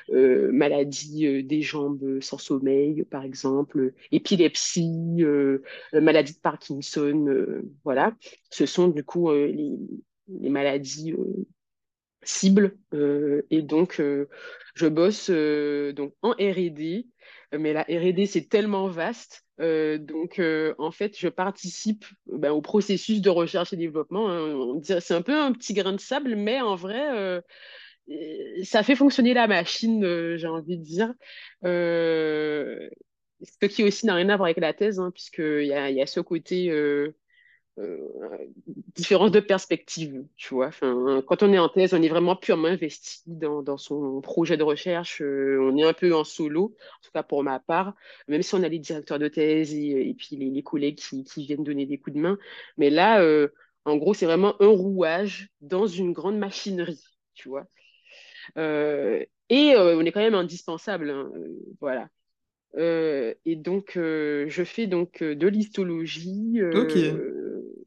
maladie 0.09 1.45
des 1.45 1.63
jambes 1.63 2.21
sans 2.21 2.39
sommeil, 2.39 3.05
par 3.05 3.25
exemple, 3.25 3.93
épilepsie, 4.13 5.23
maladie 5.93 6.35
de 6.35 6.41
Parkinson, 6.41 7.63
voilà. 7.85 8.15
Ce 8.51 8.67
sont 8.67 8.89
du 8.89 9.05
coup 9.05 9.31
les, 9.31 9.77
les, 10.29 10.49
maladies 10.49 11.15
cibles. 12.23 12.77
et 13.51 13.63
donc, 13.63 14.01
je 14.75 14.87
bosse 14.87 15.31
donc 15.31 16.15
en 16.23 16.31
R&D, 16.31 17.07
mais 17.53 17.73
la 17.73 17.83
R&D, 17.83 18.27
c'est 18.27 18.49
tellement 18.49 18.89
vaste 18.89 19.46
euh, 19.61 19.99
donc, 19.99 20.39
euh, 20.39 20.75
en 20.79 20.91
fait, 20.91 21.19
je 21.19 21.29
participe 21.29 22.05
ben, 22.27 22.51
au 22.53 22.61
processus 22.61 23.21
de 23.21 23.31
recherche 23.31 23.73
et 23.73 23.77
développement. 23.77 24.31
Hein. 24.31 24.81
C'est 25.01 25.15
un 25.15 25.23
peu 25.23 25.35
un 25.35 25.53
petit 25.53 25.75
grain 25.75 25.93
de 25.93 26.01
sable, 26.01 26.37
mais 26.37 26.61
en 26.61 26.77
vrai, 26.77 27.17
euh, 27.17 27.41
ça 28.65 28.83
fait 28.83 28.97
fonctionner 28.97 29.35
la 29.35 29.47
machine, 29.47 30.37
j'ai 30.37 30.47
envie 30.47 30.79
de 30.79 30.83
dire. 30.83 31.15
ce 31.63 32.91
qui 33.69 33.85
aussi 33.85 34.07
n'a 34.07 34.15
rien 34.15 34.29
à 34.29 34.37
voir 34.37 34.47
avec 34.47 34.59
la 34.59 34.73
thèse, 34.73 34.99
hein, 34.99 35.11
puisqu'il 35.13 35.67
y 35.67 35.73
a, 35.73 36.07
ce 36.07 36.21
côté 36.21 36.71
différence 38.95 39.31
de 39.31 39.41
perspective, 39.41 40.25
tu 40.37 40.55
vois. 40.55 40.71
Quand 41.27 41.43
on 41.43 41.53
est 41.53 41.59
en 41.59 41.69
thèse, 41.69 41.93
on 41.93 42.03
est 42.03 42.09
vraiment 42.09 42.35
purement 42.35 42.69
investi 42.69 43.23
dans, 43.27 43.77
son 43.77 44.21
projet 44.21 44.57
de 44.57 44.63
recherche. 44.63 45.21
Euh, 45.21 45.59
on 45.61 45.77
est 45.77 45.85
un 45.85 45.93
peu 45.93 46.15
en 46.15 46.25
solo, 46.25 46.75
en 46.99 47.03
tout 47.03 47.11
cas 47.13 47.23
pour 47.23 47.43
ma 47.43 47.61
part, 47.61 47.95
même 48.29 48.43
si 48.43 48.55
on 48.55 48.63
a 48.63 48.69
les 48.69 48.79
directeurs 48.79 49.19
de 49.19 49.29
thèse 49.29 49.75
et, 49.75 50.09
et 50.09 50.15
puis 50.15 50.37
les, 50.37 50.63
collègues 50.63 50.97
qui, 50.97 51.25
viennent 51.37 51.65
donner 51.65 51.87
des 51.87 51.99
coups 51.99 52.17
de 52.17 52.21
main. 52.21 52.39
Mais 52.79 52.89
là, 52.91 53.21
euh, 53.21 53.49
en 53.85 53.97
gros, 53.97 54.15
c'est 54.15 54.27
vraiment 54.27 54.61
un 54.61 54.69
rouage 54.69 55.51
dans 55.61 55.87
une 55.87 56.13
grande 56.13 56.39
machinerie, 56.39 57.05
tu 57.35 57.49
vois. 57.49 57.67
et 58.57 59.75
on 59.77 60.01
est 60.01 60.13
quand 60.13 60.21
même 60.21 60.35
indispensable, 60.35 61.11
hein, 61.11 61.31
voilà. 61.81 62.09
et 62.79 63.57
donc, 63.57 63.93
je 63.95 64.65
fais 64.65 64.87
donc 64.87 65.23
de 65.23 65.47
l'histologie. 65.47 66.61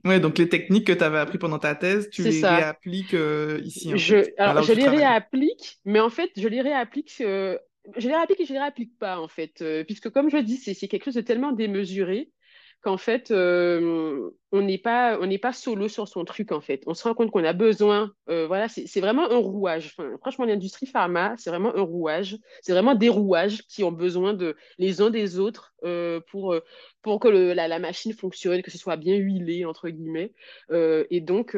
Ouais, 0.06 0.20
donc 0.20 0.38
les 0.38 0.48
techniques 0.48 0.88
que 0.88 0.94
tu 0.94 1.04
avais 1.04 1.20
appris 1.20 1.38
pendant 1.38 1.60
ta 1.60 1.76
thèse, 1.76 2.10
tu 2.10 2.24
les 2.24 2.42
réappliques 2.42 3.14
euh, 3.14 3.60
ici. 3.64 3.92
je, 3.98 4.18
alors, 4.38 4.64
je 4.64 4.74
les 4.74 4.88
réapplique, 4.88 5.80
mais 5.84 6.00
en 6.00 6.10
fait, 6.10 6.32
je 6.38 6.48
les 6.48 6.62
réapplique. 6.62 7.18
Euh, 7.22 7.58
je 7.98 8.08
les 8.08 8.16
réapplique 8.16 8.40
et 8.40 8.46
je 8.46 8.54
les 8.54 8.60
réapplique 8.60 8.98
pas, 8.98 9.20
en 9.20 9.28
fait. 9.28 9.62
Euh, 9.62 9.84
puisque, 9.84 10.10
comme 10.10 10.30
je 10.30 10.38
dis, 10.38 10.58
c'est 10.58 10.88
quelque 10.88 11.06
chose 11.06 11.16
de 11.16 11.22
tellement 11.22 11.52
démesuré 11.52 12.32
qu'en 12.82 12.96
fait, 12.96 13.32
euh, 13.32 14.30
on 14.54 14.62
n'est 14.62 14.78
pas, 14.78 15.20
on 15.20 15.38
pas 15.38 15.52
solo 15.52 15.90
sur 15.90 16.08
son 16.08 16.24
truc, 16.24 16.54
en 16.54 16.62
fait. 16.62 16.82
On 16.88 16.94
se 16.94 17.04
rend 17.04 17.14
compte 17.14 17.30
qu'on 17.30 17.44
a 17.44 17.52
besoin, 17.52 18.14
voilà, 18.28 18.70
c'est 18.70 19.02
vraiment 19.02 19.30
un 19.30 19.38
rouage. 19.38 19.98
franchement, 20.22 20.46
l'industrie 20.46 20.86
pharma, 20.86 21.36
c'est 21.38 21.50
vraiment 21.50 21.76
un 21.76 21.82
rouage. 21.82 22.38
C'est 22.62 22.72
vraiment 22.72 22.96
des 22.96 23.10
rouages 23.10 23.64
qui 23.64 23.84
ont 23.84 23.92
besoin 23.92 24.34
de 24.34 24.56
les 24.78 25.02
uns 25.02 25.10
des 25.10 25.40
autres 25.40 25.74
pour, 26.32 26.56
pour 27.02 27.20
que 27.20 27.28
la, 27.28 27.68
la, 27.68 27.80
machine 27.80 28.14
fonctionne, 28.14 28.62
que 28.62 28.72
ce 28.72 28.78
soit 28.78 28.98
bien 28.98 29.16
huilé, 29.16 29.66
entre 29.66 29.90
guillemets. 29.90 30.34
et 30.72 31.22
donc, 31.22 31.56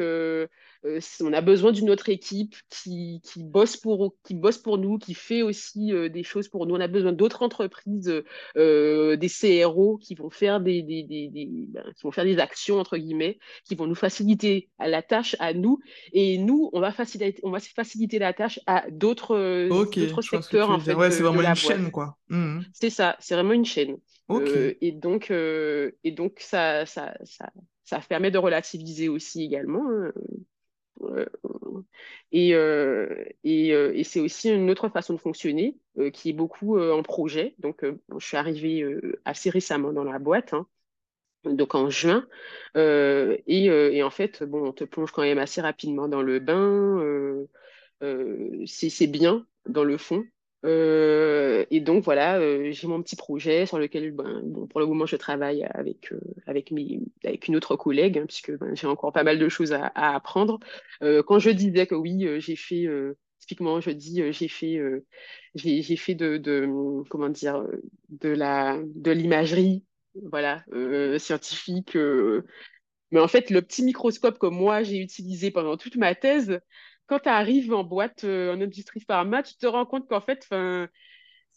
euh, 0.84 1.00
on 1.20 1.32
a 1.32 1.40
besoin 1.40 1.72
d'une 1.72 1.90
autre 1.90 2.08
équipe 2.08 2.56
qui, 2.68 3.20
qui, 3.24 3.44
bosse 3.44 3.76
pour, 3.76 4.14
qui 4.24 4.34
bosse 4.34 4.58
pour 4.58 4.78
nous, 4.78 4.98
qui 4.98 5.14
fait 5.14 5.42
aussi 5.42 5.92
euh, 5.92 6.08
des 6.08 6.24
choses 6.24 6.48
pour 6.48 6.66
nous. 6.66 6.74
On 6.74 6.80
a 6.80 6.88
besoin 6.88 7.12
d'autres 7.12 7.42
entreprises, 7.42 8.22
euh, 8.56 9.16
des 9.16 9.28
CRO 9.28 9.98
qui 9.98 10.14
vont 10.14 10.30
faire 10.30 10.60
des, 10.60 10.82
des, 10.82 11.04
des, 11.04 11.28
ben, 11.68 11.84
qui 11.96 12.02
vont 12.02 12.10
faire 12.10 12.24
des 12.24 12.38
actions 12.38 12.78
entre 12.78 12.96
guillemets, 12.96 13.38
qui 13.64 13.74
vont 13.74 13.86
nous 13.86 13.94
faciliter 13.94 14.70
la 14.80 15.02
tâche 15.02 15.36
à 15.38 15.54
nous, 15.54 15.78
et 16.12 16.38
nous 16.38 16.70
on 16.72 16.80
va 16.80 16.92
faciliter, 16.92 17.40
on 17.44 17.50
va 17.50 17.60
faciliter 17.60 18.18
la 18.18 18.32
tâche 18.32 18.58
à 18.66 18.84
d'autres 18.90 19.68
secteurs 20.22 20.70
en 20.70 20.80
fait. 20.80 20.94
Ouais, 20.94 21.10
c'est 21.10 21.22
vraiment 21.22 21.42
une 21.42 21.54
chaîne 21.54 21.90
quoi. 21.90 22.16
Mmh. 22.28 22.60
C'est 22.72 22.90
ça, 22.90 23.16
c'est 23.20 23.34
vraiment 23.34 23.52
une 23.52 23.64
chaîne. 23.64 23.98
Et 24.30 24.92
donc, 24.92 25.30
et 25.30 26.10
donc 26.10 26.38
ça, 26.40 26.86
ça, 26.86 27.14
ça, 27.24 27.52
ça 27.84 28.00
permet 28.00 28.30
de 28.30 28.38
relativiser 28.38 29.08
aussi 29.08 29.44
également. 29.44 29.88
Hein. 29.88 30.12
Euh, 31.02 31.26
et, 32.30 32.54
euh, 32.54 33.24
et, 33.44 33.72
euh, 33.74 33.92
et 33.94 34.04
c'est 34.04 34.20
aussi 34.20 34.50
une 34.50 34.70
autre 34.70 34.88
façon 34.88 35.14
de 35.14 35.18
fonctionner 35.18 35.76
qui 36.12 36.30
est 36.30 36.34
beaucoup 36.34 36.78
en 36.78 37.02
projet. 37.02 37.54
Donc, 37.58 37.84
je 38.18 38.26
suis 38.26 38.36
arrivée 38.36 38.84
assez 39.24 39.50
récemment 39.50 39.92
dans 39.92 40.04
la 40.04 40.18
boîte. 40.18 40.54
Hein, 40.54 40.66
donc 41.44 41.74
en 41.74 41.90
juin. 41.90 42.26
et, 42.76 43.66
et, 43.66 44.02
en 44.02 44.10
fait, 44.10 44.42
bon, 44.42 44.68
on 44.68 44.72
te 44.72 44.84
plonge 44.84 45.12
quand 45.12 45.22
même 45.22 45.38
assez 45.38 45.60
rapidement 45.60 46.08
dans 46.08 46.22
le 46.22 46.38
bain. 46.38 47.46
c'est 48.66 49.06
bien 49.06 49.46
dans 49.66 49.84
le 49.84 49.98
fond. 49.98 50.24
Euh, 50.64 51.64
et 51.70 51.80
donc 51.80 52.04
voilà, 52.04 52.38
euh, 52.38 52.70
j'ai 52.70 52.86
mon 52.86 53.02
petit 53.02 53.16
projet 53.16 53.66
sur 53.66 53.78
lequel, 53.78 54.12
ben, 54.12 54.42
bon, 54.44 54.66
pour 54.66 54.80
le 54.80 54.86
moment, 54.86 55.06
je 55.06 55.16
travaille 55.16 55.64
avec, 55.64 56.12
euh, 56.12 56.20
avec, 56.46 56.70
une 56.70 57.56
autre 57.56 57.76
collègue, 57.76 58.18
hein, 58.18 58.26
puisque 58.26 58.56
ben, 58.56 58.74
j'ai 58.74 58.86
encore 58.86 59.12
pas 59.12 59.24
mal 59.24 59.38
de 59.38 59.48
choses 59.48 59.72
à, 59.72 59.86
à 59.86 60.14
apprendre. 60.14 60.60
quand 61.00 61.38
je 61.38 61.50
disais 61.50 61.86
que 61.86 61.94
oui, 61.94 62.26
j'ai 62.40 62.56
fait, 62.56 62.86
typiquement, 63.40 63.80
je 63.80 63.90
dis, 63.90 64.22
j'ai 64.32 64.48
fait, 64.48 64.80
j'ai 65.54 65.96
fait 65.96 66.14
de, 66.14 66.36
de, 66.36 66.68
comment 67.08 67.28
dire, 67.28 67.66
de 68.10 68.28
la, 68.28 68.78
de 68.82 69.10
l'imagerie, 69.10 69.84
voilà, 70.14 70.64
scientifique. 71.18 71.96
mais 73.10 73.20
en 73.20 73.28
fait, 73.28 73.50
le 73.50 73.62
petit 73.62 73.82
microscope 73.82 74.38
que 74.38 74.46
moi 74.46 74.82
j'ai 74.84 74.98
utilisé 74.98 75.50
pendant 75.50 75.76
toute 75.76 75.96
ma 75.96 76.14
thèse, 76.14 76.60
quand 77.06 77.20
tu 77.20 77.28
arrives 77.28 77.72
en 77.72 77.84
boîte 77.84 78.24
euh, 78.24 78.54
en 78.54 78.60
industrie 78.60 79.00
pharma, 79.00 79.42
tu 79.42 79.54
te 79.56 79.66
rends 79.66 79.86
compte 79.86 80.08
qu'en 80.08 80.20
fait, 80.20 80.46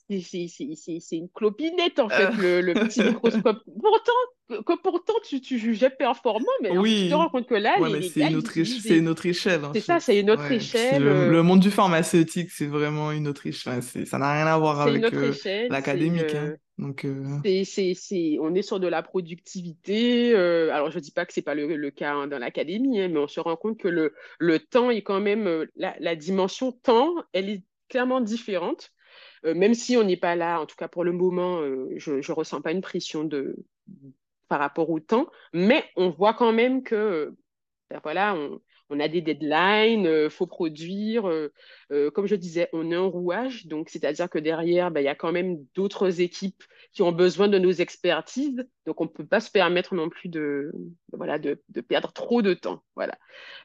c'est 0.10 1.18
une 1.18 1.30
clopinette, 1.34 2.00
en 2.00 2.10
fait, 2.10 2.32
le, 2.38 2.62
le, 2.62 2.74
petit 2.74 3.04
microscope. 3.04 3.64
Pourtant, 3.80 4.14
que 4.50 4.82
pourtant 4.82 5.14
tu, 5.28 5.42
tu 5.42 5.58
jugeais 5.58 5.90
performant, 5.90 6.46
mais 6.62 6.70
tu 6.70 7.10
te 7.10 7.14
rends 7.14 7.30
compte 7.30 7.48
que 7.48 7.56
là, 7.56 7.76
c'est 8.14 8.22
une, 8.22 8.36
autre 8.36 8.52
une 8.92 9.08
autre 9.08 9.26
échelle. 9.26 9.62
c'est 9.74 9.80
ça, 9.80 10.00
c'est 10.00 10.20
une 10.20 10.30
autre 10.30 10.52
échelle. 10.52 11.04
Le, 11.04 11.44
monde 11.44 11.60
du 11.60 11.72
pharmaceutique, 11.72 12.52
c'est 12.52 12.68
vraiment 12.68 13.12
une 13.12 13.28
autre 13.28 13.48
échelle. 13.48 13.82
ça 13.82 14.18
n'a 14.18 14.34
rien 14.34 14.48
à 14.48 14.58
voir 14.58 14.82
avec 14.82 15.04
euh, 15.14 15.34
l'académique. 15.70 16.34
Hein. 16.36 16.56
Euh, 16.80 18.38
on 18.42 18.56
est 18.56 18.62
sur 18.62 18.80
de 18.80 18.88
la 18.88 19.02
productivité. 19.02 20.34
Euh, 20.34 20.74
alors, 20.74 20.92
je 20.92 20.98
ne 20.98 21.02
dis 21.02 21.12
pas 21.12 21.26
que 21.26 21.34
ce 21.34 21.40
n'est 21.40 21.44
pas 21.44 21.56
le, 21.56 21.90
cas 21.90 22.14
hein, 22.14 22.28
dans 22.28 22.40
l'académie, 22.40 23.00
hein, 23.00 23.08
mais 23.08 23.20
on 23.20 23.28
se 23.28 23.40
rend 23.40 23.56
compte 23.56 23.78
que 23.78 23.88
le, 23.88 24.60
temps 24.60 24.90
est 24.90 25.02
quand 25.02 25.22
même, 25.22 25.48
euh, 25.48 25.66
la, 25.76 26.16
dimension 26.16 26.72
temps, 26.72 27.16
elle 27.34 27.50
est 27.50 27.64
clairement 27.90 28.22
différente. 28.22 28.92
même 29.44 29.74
si 29.74 29.96
on 29.96 30.04
n'est 30.04 30.18
pas 30.18 30.36
là, 30.36 30.60
en 30.60 30.66
tout 30.66 30.76
cas 30.76 30.88
pour 30.88 31.04
le 31.04 31.12
moment, 31.12 31.62
je 31.98 32.14
ne 32.14 32.32
ressens 32.32 32.62
pas 32.62 32.72
une 32.72 32.82
pression 32.82 33.24
de, 33.24 33.56
par 34.48 34.60
rapport 34.60 34.90
au 34.90 35.00
temps, 35.00 35.30
mais 35.54 35.84
on 35.96 36.10
voit 36.10 36.34
quand 36.34 36.52
même 36.52 36.84
que 36.84 37.36
Ben 37.92 38.00
voilà, 38.04 38.36
on 38.90 39.00
a 39.00 39.08
des 39.08 39.22
deadlines, 39.22 40.02
il 40.02 40.08
euh, 40.08 40.30
faut 40.30 40.48
produire. 40.48 41.28
Euh, 41.28 41.52
euh, 41.92 42.12
comme 42.12 42.28
je 42.28 42.36
disais, 42.36 42.70
on 42.74 42.92
est 42.92 42.96
un 42.96 43.06
rouage, 43.06 43.66
donc 43.68 43.90
c'est-à-dire 43.90 44.30
que 44.30 44.40
derrière, 44.40 44.92
ben, 44.92 45.02
il 45.02 45.06
y 45.06 45.10
a 45.10 45.16
quand 45.16 45.32
même 45.32 45.58
d'autres 45.74 46.22
équipes 46.22 46.64
qui 46.92 47.02
ont 47.02 47.12
besoin 47.12 47.48
de 47.48 47.58
nos 47.58 47.72
expertises, 47.72 48.66
donc 48.86 49.02
on 49.02 49.06
ne 49.06 49.10
peut 49.10 49.26
pas 49.26 49.40
se 49.40 49.52
permettre 49.52 49.96
non 49.96 50.10
plus 50.10 50.30
de, 50.30 50.72
voilà, 51.12 51.40
de, 51.40 51.60
perdre 51.88 52.14
trop 52.14 52.42
de 52.42 52.54
temps. 52.54 52.84
Voilà. 52.96 53.18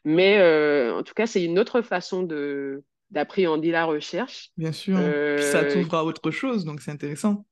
Mais 0.05 0.43
en 0.91 1.03
tout 1.03 1.15
cas, 1.15 1.27
c'est 1.27 1.45
une 1.45 1.59
autre 1.59 1.83
façon 1.83 2.23
de 2.23 2.83
d'appréhender 3.11 3.73
la 3.73 3.87
recherche. 3.87 4.51
Bien 4.57 4.71
sûr. 4.71 4.97
ça 5.39 5.65
t'ouvre 5.65 5.95
à 5.95 6.05
autre 6.05 6.31
chose, 6.31 6.65
donc 6.65 6.81
c'est 6.81 6.93
intéressant. 6.93 7.45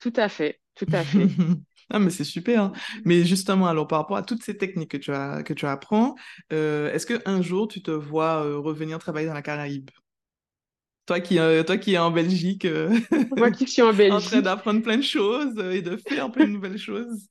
Tout 0.00 0.12
à 0.16 0.28
fait, 0.28 0.60
tout 0.74 0.86
à 0.92 1.02
fait. 1.04 1.28
Ah, 1.90 1.98
mais 1.98 2.10
c'est 2.10 2.24
super. 2.24 2.62
Hein. 2.62 2.72
Mais 3.04 3.24
justement, 3.24 3.66
alors 3.66 3.86
par 3.86 4.00
rapport 4.00 4.16
à 4.16 4.22
toutes 4.22 4.42
ces 4.42 4.56
techniques 4.56 4.90
que 4.90 4.96
tu, 4.96 5.12
as, 5.12 5.42
que 5.42 5.52
tu 5.52 5.66
apprends, 5.66 6.14
euh, 6.52 6.92
est-ce 6.92 7.06
qu'un 7.06 7.42
jour 7.42 7.68
tu 7.68 7.82
te 7.82 7.90
vois 7.90 8.44
euh, 8.44 8.58
revenir 8.58 8.98
travailler 8.98 9.26
dans 9.26 9.34
la 9.34 9.42
Caraïbe? 9.42 9.90
Toi 11.06 11.20
qui, 11.20 11.38
euh, 11.38 11.62
toi 11.62 11.76
qui 11.76 11.94
es 11.94 11.98
en 11.98 12.10
Belgique, 12.10 12.66
Moi 13.36 13.50
qui 13.50 13.66
suis 13.66 13.82
en 13.82 13.92
Belgique. 13.92 14.12
en 14.14 14.20
train 14.20 14.40
d'apprendre 14.40 14.82
plein 14.82 14.96
de 14.96 15.02
choses 15.02 15.58
et 15.72 15.82
de 15.82 15.96
faire 15.96 16.30
plein 16.32 16.46
de 16.46 16.52
nouvelles 16.52 16.78
choses. 16.78 17.28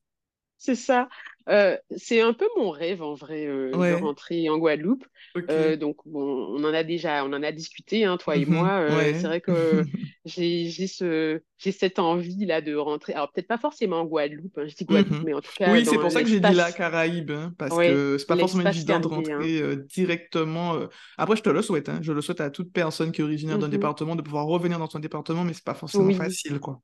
C'est 0.58 0.76
ça. 0.76 1.10
Euh, 1.50 1.78
c'est 1.98 2.22
un 2.22 2.32
peu 2.32 2.48
mon 2.56 2.70
rêve 2.70 3.02
en 3.02 3.16
vrai 3.16 3.46
euh, 3.46 3.72
de 3.72 4.02
rentrer 4.02 4.50
en 4.50 4.58
Guadeloupe. 4.58 5.06
Euh, 5.50 5.76
donc 5.76 6.06
on 6.06 6.64
en 6.64 6.74
a 6.74 6.84
déjà, 6.84 7.26
on 7.26 7.34
en 7.34 7.44
a 7.44 7.52
discuté, 7.52 8.06
hein, 8.06 8.18
toi 8.18 8.38
et 8.38 8.46
mhm. 8.46 8.54
moi. 8.54 8.88
C'est 9.14 9.24
vrai 9.24 9.42
que 9.42 9.84
j'ai 10.26 10.88
ce, 10.88 11.42
j'ai 11.58 11.72
cette 11.72 12.00
envie 12.00 12.46
là 12.46 12.62
de 12.62 12.76
rentrer. 12.76 13.14
Alors 13.14 13.32
peut-être 13.32 13.48
pas 13.48 13.58
forcément 13.58 14.02
en 14.02 14.06
Guadeloupe, 14.06 14.58
hein, 14.58 14.68
je 14.68 14.76
dis 14.76 14.86
Guadeloupe, 14.86 15.20
mhm. 15.20 15.24
mais 15.26 15.34
en 15.34 15.42
tout 15.42 15.52
cas. 15.58 15.72
Oui, 15.72 15.86
c'est 15.86 15.98
pour 15.98 16.12
ça 16.12 16.22
que 16.22 16.30
j'ai 16.30 16.40
dit 16.40 16.54
la 16.54 16.72
Caraïbe, 16.72 17.32
hein, 17.32 17.54
parce 17.58 17.78
que 17.78 18.18
c'est 18.18 18.28
pas 18.28 18.38
forcément 18.38 18.70
évident 18.70 19.00
de 19.00 19.08
rentrer 19.08 19.78
directement. 19.90 20.78
Après, 21.18 21.36
je 21.36 21.42
te 21.42 21.50
le 21.50 21.62
souhaite. 21.62 21.92
Je 22.02 22.14
le 22.14 22.22
souhaite 22.22 22.42
à 22.42 22.50
toute 22.50 22.72
personne 22.72 23.12
qui 23.12 23.22
est 23.22 23.24
originaire 23.24 23.60
d'un 23.60 23.68
mhm. 23.68 23.74
département 23.74 24.16
de 24.16 24.22
pouvoir 24.22 24.46
revenir 24.46 24.80
dans 24.80 24.90
son 24.90 25.00
département, 25.00 25.44
mais 25.44 25.54
c'est 25.54 25.64
pas 25.64 25.74
forcément 25.74 26.14
facile, 26.14 26.60
quoi. 26.60 26.82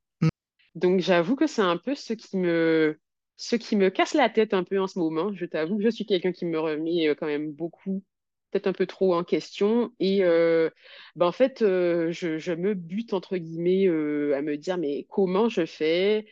Donc 0.76 1.00
j'avoue 1.00 1.36
que 1.36 1.48
c'est 1.48 1.62
un 1.62 1.78
peu 1.78 1.96
ce 1.96 2.14
qui 2.14 2.38
me 2.38 3.00
ce 3.38 3.56
qui 3.56 3.78
me 3.78 3.90
casse 3.90 4.14
la 4.14 4.30
tête 4.30 4.54
un 4.54 4.64
peu 4.64 4.80
en 4.80 4.88
ce 4.88 5.00
moment. 5.00 5.34
Je 5.34 5.46
t'avoue 5.46 5.78
que 5.78 5.84
je 5.84 5.90
suis 5.90 6.06
quelqu'un 6.06 6.34
qui 6.34 6.46
me 6.46 6.60
remet 6.60 7.08
euh, 7.08 7.16
quand 7.18 7.26
même 7.26 7.52
beaucoup, 7.52 8.04
peut-être 8.52 8.68
un 8.68 8.74
peu 8.74 8.86
trop 8.86 9.14
en 9.16 9.24
question. 9.24 9.92
Et 10.00 10.24
euh, 10.24 10.70
ben 11.16 11.28
en 11.28 11.32
fait, 11.32 11.62
euh, 11.62 12.12
je, 12.12 12.54
me 12.54 12.74
bute, 12.74 13.14
entre 13.14 13.38
guillemets, 13.38 13.88
à 13.88 14.42
me 14.42 14.56
dire, 14.58 14.78
mais 14.78 15.06
comment 15.10 15.50
je 15.50 15.66
fais? 15.66 16.26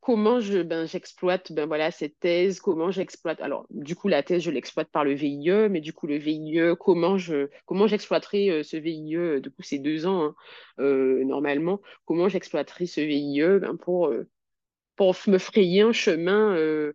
Comment 0.00 0.38
je, 0.40 0.60
ben, 0.62 0.86
j'exploite 0.86 1.52
ben, 1.52 1.66
voilà, 1.66 1.90
cette 1.90 2.18
thèse? 2.20 2.60
Comment 2.60 2.90
j'exploite? 2.90 3.40
Alors, 3.40 3.66
du 3.70 3.96
coup, 3.96 4.08
la 4.08 4.22
thèse, 4.22 4.42
je 4.42 4.50
l'exploite 4.50 4.90
par 4.90 5.04
le 5.04 5.14
VIE, 5.14 5.68
mais 5.70 5.80
du 5.80 5.94
coup, 5.94 6.06
le 6.06 6.18
VIE, 6.18 6.60
comment, 6.78 7.16
je, 7.16 7.48
comment 7.64 7.86
j'exploiterai 7.86 8.62
ce 8.62 8.76
VIE 8.76 9.40
Du 9.40 9.50
coup, 9.50 9.62
c'est 9.62 9.78
deux 9.78 10.06
ans, 10.06 10.34
hein, 10.78 11.24
normalement. 11.24 11.80
Comment 12.04 12.28
j'exploiterai 12.28 12.86
ce 12.86 13.00
VIE 13.00 13.60
ben, 13.60 13.76
pour 13.76 14.12
me 15.26 15.38
frayer 15.38 15.82
un 15.82 15.92
chemin, 15.92 16.54
euh, 16.56 16.92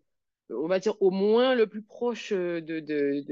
on 0.50 0.68
va 0.68 0.80
dire 0.80 0.96
au 1.02 1.12
moins 1.12 1.56
le 1.56 1.68
plus 1.68 1.82
proche 1.82 2.32
euh, 2.34 2.62
de, 2.62 2.80
de, 2.80 3.24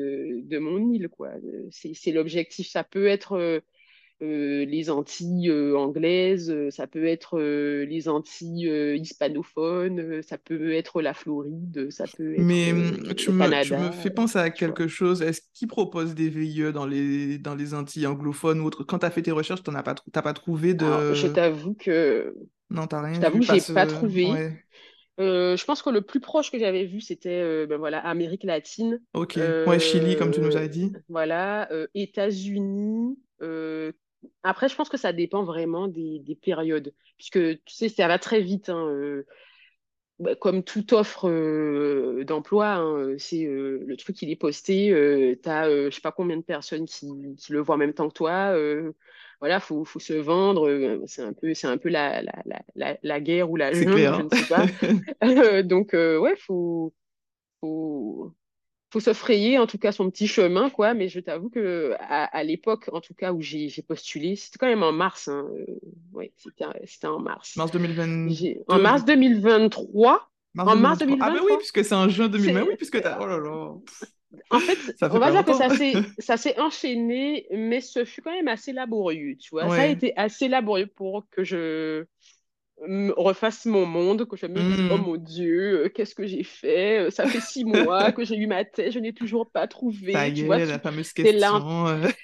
de, 0.44 0.58
mon 0.60 0.92
île. 0.92 1.10
quoi. 1.10 1.32
C'est 1.72 2.12
l'objectif. 2.12 2.70
Ça 2.70 2.84
peut 2.84 3.08
être 3.08 3.62
euh, 4.22 4.66
les 4.66 4.90
Antilles 4.90 5.52
anglaises, 5.76 6.54
ça 6.72 6.88
peut 6.88 7.06
être 7.06 7.40
les 7.40 8.10
Antilles 8.10 8.98
hispanophones, 9.00 10.22
ça 10.24 10.38
peut 10.38 10.74
être 10.74 11.02
la 11.02 11.14
Floride, 11.14 11.90
ça 11.92 12.06
peut 12.06 12.34
être 12.34 12.42
Mais 12.42 12.72
hum, 12.72 12.98
tu, 13.16 13.32
me, 13.32 13.64
tu 13.64 13.74
me 13.74 13.92
fais 13.92 14.10
penser 14.10 14.40
à 14.40 14.50
quelque 14.50 14.88
chose. 14.88 15.22
Est-ce 15.22 15.42
qu'ils 15.54 15.68
proposent 15.68 16.16
des 16.16 16.30
VIE 16.30 16.72
dans 16.74 16.88
les, 16.88 17.38
dans 17.38 17.56
les 17.56 17.74
Antilles 17.74 18.08
anglophones 18.08 18.60
ou 18.62 18.66
autres? 18.66 18.84
Quand 18.84 19.00
tu 19.00 19.06
as 19.06 19.12
fait 19.12 19.22
tes 19.22 19.32
recherches, 19.32 19.64
tu 19.64 19.72
n'as 19.72 19.84
pas, 19.84 19.96
pas 20.12 20.34
trouvé 20.34 20.74
de... 20.74 21.14
je 21.14 21.28
t'avoue 21.28 21.76
que 21.76 22.34
non, 22.70 22.88
t'as 22.88 23.02
rien 23.02 23.14
Je 23.14 23.22
t'avoue, 23.22 23.42
j'ai 23.42 23.74
pas 23.74 23.86
trouvé. 23.86 24.28
Euh, 25.20 25.58
je 25.58 25.66
pense 25.66 25.82
que 25.82 25.90
le 25.90 26.02
plus 26.02 26.20
proche 26.20 26.52
que 26.52 26.60
j'avais 26.60 26.86
vu, 26.86 27.02
c'était 27.02 27.42
euh, 27.42 27.66
ben 27.66 27.78
voilà, 27.78 28.00
Amérique 28.00 28.44
latine. 28.44 29.02
Ok. 29.14 29.38
ouais, 29.38 29.80
Chili, 29.80 30.16
comme 30.16 30.32
tu 30.32 30.42
nous 30.42 30.58
as 30.58 30.68
dit. 30.68 30.92
Euh, 30.96 31.00
voilà, 31.10 31.70
États-Unis. 31.96 33.18
Après, 34.44 34.68
je 34.68 34.76
pense 34.76 34.90
que 34.90 34.98
ça 34.98 35.14
dépend 35.14 35.44
vraiment 35.44 35.88
des, 35.88 36.20
des, 36.20 36.36
périodes. 36.36 36.94
Puisque, 37.18 37.40
tu 37.64 37.74
sais, 37.74 37.90
ça 37.90 38.08
va 38.08 38.20
très 38.20 38.42
vite. 38.42 38.70
Hein, 38.70 39.24
bah, 40.20 40.36
comme 40.36 40.64
toute 40.64 40.94
offre 40.94 41.30
d'emploi, 42.24 42.76
hein, 42.76 43.16
c'est 43.18 43.46
le 43.46 43.96
truc, 43.98 44.22
il 44.22 44.30
est 44.30 44.36
posté. 44.36 44.90
tu 45.42 45.50
as, 45.50 45.70
je 45.70 45.90
sais 45.90 46.02
pas 46.02 46.12
combien 46.12 46.38
de 46.38 46.44
personnes 46.44 46.86
qui, 46.86 47.08
qui, 47.38 47.54
le 47.54 47.60
voient 47.60 47.76
en 47.76 47.80
même 47.80 47.94
temps 47.94 48.10
que 48.10 48.14
toi 48.14 48.56
voilà, 49.40 49.60
faut, 49.60 49.86
faut 49.86 50.00
se 50.00 50.14
vendre. 50.14 50.68
Euh, 50.68 51.04
c'est 51.06 51.22
un 51.22 51.34
peu, 51.34 51.54
c'est 51.54 51.68
un 51.68 51.78
peu 51.78 51.90
la, 51.90 52.22
la, 52.22 52.44
la, 52.76 52.98
la, 53.02 53.22
guerre 53.22 53.50
ou 53.50 53.56
la 53.56 53.72
jungle, 53.72 53.98
je 53.98 54.22
ne 54.24 54.30
sais 54.30 54.48
pas. 54.48 54.66
Euh, 55.24 55.64
donc, 55.64 55.94
euh, 55.94 56.18
ouais, 56.18 56.36
faut, 56.38 56.94
faut, 57.62 58.34
faut 58.92 59.00
se 59.00 59.14
frayer 59.14 59.58
en 59.58 59.68
tout 59.68 59.78
cas 59.78 59.92
son 59.92 60.10
petit 60.10 60.28
chemin, 60.28 60.70
quoi. 60.70 60.94
Mais 60.94 61.08
je 61.08 61.20
t'avoue 61.20 61.50
que 61.50 61.96
à, 62.00 62.44
l'époque, 62.44 62.90
en 62.92 63.02
tout 63.02 63.14
cas 63.14 63.32
où 63.34 63.42
j'ai 63.42 63.70
postulé, 63.88 64.36
c'était 64.36 64.58
quand 64.58 64.68
même 64.68 64.84
en 64.84 64.92
mars. 64.92 65.28
Hein, 65.28 65.48
oui, 66.14 66.32
c'était 66.38 67.08
en 67.08 67.20
mars. 67.20 67.56
Mars 67.56 67.72
2022. 67.72 68.64
En 68.68 68.80
mars 68.80 69.06
2023. 69.06 70.30
en 70.58 70.76
mars 70.76 71.00
2023. 71.00 71.28
Ah 71.28 71.32
ben 71.32 71.42
oui, 71.46 71.58
puisque 71.58 71.84
c'est 71.84 71.96
en 71.96 72.10
juin 72.10 72.28
2020. 72.28 72.62
Oui, 72.64 72.76
puisque 72.76 73.02
t'as. 73.02 73.20
Oh 73.20 73.28
là 73.28 73.38
là. 73.38 73.74
En 74.50 74.60
fait, 74.60 74.78
on 75.02 75.20
va 75.20 75.32
dire 75.32 75.46
que 75.46 75.54
ça 76.22 76.38
s'est 76.38 76.60
enchaîné, 76.60 77.48
mais 77.52 77.82
ce 77.82 78.06
fut 78.06 78.22
quand 78.22 78.32
même 78.32 78.48
assez 78.48 78.74
laborieux, 78.74 79.36
tu 79.38 79.50
vois. 79.52 79.70
Ça 79.70 79.82
a 79.82 79.86
été 79.88 80.14
assez 80.18 80.48
laborieux 80.48 80.88
pour 80.88 81.28
que 81.30 81.44
je 81.44 82.06
refasse 82.86 83.66
mon 83.66 83.86
monde, 83.86 84.28
que 84.28 84.38
je 84.38 84.46
me 84.46 84.60
dise, 84.60 84.92
oh 84.92 84.98
mm. 84.98 85.02
mon 85.02 85.16
Dieu, 85.18 85.86
euh, 85.86 85.90
qu'est-ce 85.90 86.14
que 86.14 86.28
j'ai 86.28 86.44
fait? 86.44 87.08
Euh, 87.08 87.10
Ça 87.10 87.26
fait 87.26 87.40
six 87.40 87.66
mois 87.66 88.12
que 88.12 88.24
j'ai 88.24 88.36
eu 88.36 88.46
ma 88.46 88.66
thèse, 88.66 88.94
je 88.94 89.00
n'ai 89.00 89.14
toujours 89.14 89.50
pas 89.50 89.68
trouvé. 89.68 90.14
tu 90.34 90.46
vois, 90.46 90.60
la 90.60 90.80
fameuse 90.80 91.12
question. 91.12 91.32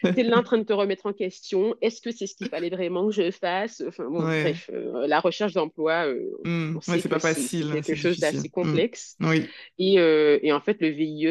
Tu 0.04 0.20
es 0.20 0.24
là 0.24 0.38
en 0.38 0.44
train 0.44 0.60
de 0.60 0.64
te 0.64 0.74
remettre 0.74 1.08
en 1.08 1.14
question. 1.14 1.76
Est-ce 1.82 2.02
que 2.02 2.12
c'est 2.12 2.28
ce 2.28 2.36
qu'il 2.36 2.50
fallait 2.50 2.70
vraiment 2.70 3.08
que 3.08 3.14
je 3.14 3.32
fasse? 3.32 3.84
Enfin, 3.88 4.06
bon, 4.06 4.22
Bref, 4.22 4.70
euh, 4.72 5.08
la 5.08 5.20
recherche 5.20 5.54
d'emploi, 5.54 6.06
mmh. 6.44 6.80
c'est 6.82 7.10
pas 7.10 7.20
facile. 7.20 7.72
C'est 7.74 7.82
quelque 7.82 7.96
chose 7.96 8.20
d'assez 8.20 8.48
mm. 8.48 8.52
complexe. 8.52 9.18
Oui. 9.22 9.48
Et, 9.80 9.96
et, 9.96 10.54
en 10.54 10.62
fait, 10.62 10.78
le 10.82 10.90
VIE, 10.90 11.28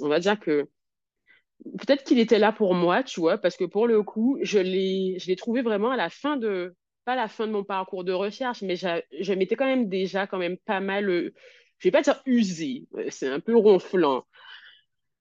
on 0.00 0.08
va 0.08 0.20
dire 0.20 0.38
que 0.38 0.66
peut-être 1.78 2.04
qu'il 2.04 2.18
était 2.18 2.38
là 2.38 2.52
pour 2.52 2.74
moi, 2.74 3.02
tu 3.02 3.20
vois, 3.20 3.38
parce 3.38 3.56
que 3.56 3.64
pour 3.64 3.86
le 3.86 4.02
coup, 4.02 4.38
je 4.42 4.58
l'ai 4.58 5.36
trouvé 5.36 5.62
vraiment 5.62 5.90
à 5.90 5.96
la 5.96 6.10
fin 6.10 6.36
de 6.36 6.74
pas 7.06 7.16
la 7.16 7.28
fin 7.28 7.46
de 7.46 7.52
mon 7.52 7.64
parcours 7.64 8.04
de 8.04 8.12
recherche, 8.12 8.62
mais 8.62 8.76
je 8.76 9.32
m'étais 9.32 9.56
quand 9.56 9.64
même 9.66 9.88
déjà 9.88 10.26
quand 10.26 10.38
même 10.38 10.58
pas 10.58 10.80
mal, 10.80 11.08
euh, 11.08 11.32
je 11.78 11.88
vais 11.88 11.92
pas 11.92 12.02
dire 12.02 12.20
usé, 12.26 12.86
euh, 12.96 13.06
c'est 13.10 13.28
un 13.28 13.40
peu 13.40 13.56
ronflant. 13.56 14.26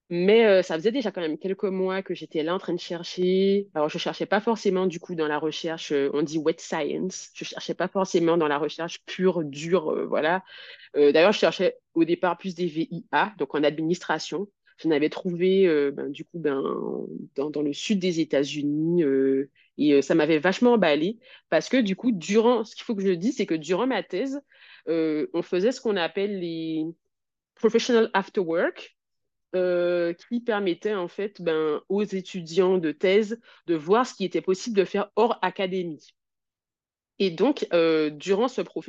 Mais 0.09 0.45
euh, 0.45 0.61
ça 0.61 0.75
faisait 0.75 0.91
déjà 0.91 1.11
quand 1.11 1.21
même 1.21 1.37
quelques 1.37 1.63
mois 1.63 2.03
que 2.03 2.13
j'étais 2.13 2.43
là 2.43 2.53
en 2.55 2.59
train 2.59 2.73
de 2.73 2.79
chercher. 2.79 3.69
Alors, 3.73 3.89
je 3.89 3.97
cherchais 3.97 4.25
pas 4.27 4.39
forcément 4.39 4.85
du 4.85 4.99
coup 4.99 5.15
dans 5.15 5.27
la 5.27 5.39
recherche, 5.39 5.91
on 6.13 6.21
dit 6.21 6.37
wet 6.37 6.57
science. 6.59 7.29
Je 7.33 7.43
cherchais 7.45 7.73
pas 7.73 7.87
forcément 7.87 8.37
dans 8.37 8.47
la 8.47 8.59
recherche 8.59 9.03
pure, 9.05 9.43
dure, 9.43 10.07
voilà. 10.07 10.43
D'ailleurs, 10.95 11.31
je 11.31 11.39
cherchais 11.39 11.77
au 11.95 12.05
départ 12.05 12.37
plus 12.37 12.53
des 12.55 12.67
VIA, 12.67 13.33
donc 13.39 13.55
en 13.55 13.63
administration. 13.63 14.47
Je 14.77 14.87
n'avais 14.87 15.09
trouvé 15.09 15.67
ben, 15.91 16.09
du 16.09 16.25
coup 16.25 16.39
ben, 16.39 16.61
dans, 17.35 17.61
le 17.61 17.73
sud 17.73 17.99
des 17.99 18.19
États-Unis 18.19 19.03
et 19.77 19.93
euh, 19.93 20.01
ça 20.01 20.15
m'avait 20.15 20.39
vachement 20.39 20.73
emballé 20.73 21.19
parce 21.49 21.69
que 21.69 21.77
du 21.77 21.95
coup, 21.95 22.11
durant, 22.11 22.63
ce 22.63 22.75
qu'il 22.75 22.83
faut 22.83 22.95
que 22.95 23.03
je 23.03 23.11
dise, 23.11 23.37
c'est 23.37 23.45
que 23.45 23.55
durant 23.55 23.87
ma 23.87 24.03
thèse, 24.03 24.41
euh, 24.87 25.27
on 25.33 25.41
faisait 25.41 25.71
ce 25.71 25.81
qu'on 25.81 25.97
appelle 25.97 26.39
les 26.39 26.85
professional 27.55 28.09
after 28.13 28.41
work, 28.41 28.97
euh, 29.55 30.13
qui 30.13 30.41
permettait 30.41 30.93
en 30.93 31.07
fait 31.07 31.41
ben, 31.41 31.81
aux 31.87 32.03
étudiants 32.03 32.77
de 32.77 32.91
thèse 32.91 33.39
de 33.67 33.75
voir 33.75 34.05
ce 34.05 34.13
qui 34.13 34.25
était 34.25 34.41
possible 34.41 34.75
de 34.75 34.83
faire 34.83 35.09
hors 35.15 35.39
académie. 35.41 36.13
Et 37.17 37.31
donc, 37.31 37.65
durant 37.71 38.47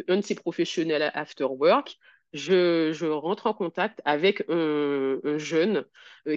un 0.09 0.17
de 0.17 0.21
ces 0.21 0.35
professionnels 0.35 1.13
after 1.15 1.45
work, 1.45 1.97
je, 2.33 3.07
rentre 3.07 3.47
en 3.47 3.55
contact 3.55 4.01
avec 4.05 4.45
un, 4.49 5.19
un 5.25 5.39
jeune 5.39 5.85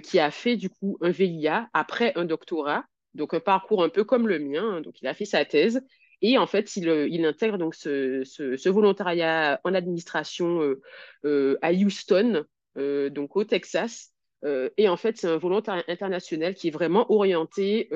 qui 0.02 0.18
a 0.18 0.30
fait 0.30 0.56
du 0.56 0.70
coup 0.70 0.98
un 1.00 1.10
VIA 1.10 1.68
après 1.72 2.12
un 2.16 2.24
doctorat 2.24 2.84
donc 3.14 3.34
un 3.34 3.40
parcours 3.40 3.82
un 3.82 3.88
peu 3.88 4.04
comme 4.04 4.28
le 4.28 4.38
mien. 4.38 4.76
Hein. 4.76 4.80
Donc 4.80 5.00
il 5.00 5.08
a 5.08 5.14
fait 5.14 5.24
sa 5.24 5.44
thèse 5.44 5.82
et 6.22 6.38
en 6.38 6.46
fait 6.46 6.76
il, 6.76 6.88
euh, 6.88 7.28
intègre 7.28 7.58
donc 7.58 7.74
ce, 7.74 8.68
volontariat 8.68 9.60
en 9.64 9.74
administration 9.74 10.62
euh, 10.62 10.80
euh, 11.24 11.58
à 11.62 11.72
Houston, 11.72 12.44
donc 12.76 13.36
au 13.36 13.44
Texas. 13.44 14.12
et 14.44 14.88
en 14.88 14.96
fait 14.96 15.18
c'est 15.18 15.26
un 15.26 15.36
volontariat 15.36 15.84
international 15.88 16.54
qui 16.54 16.68
est 16.68 16.70
vraiment 16.70 17.10
orienté 17.12 17.88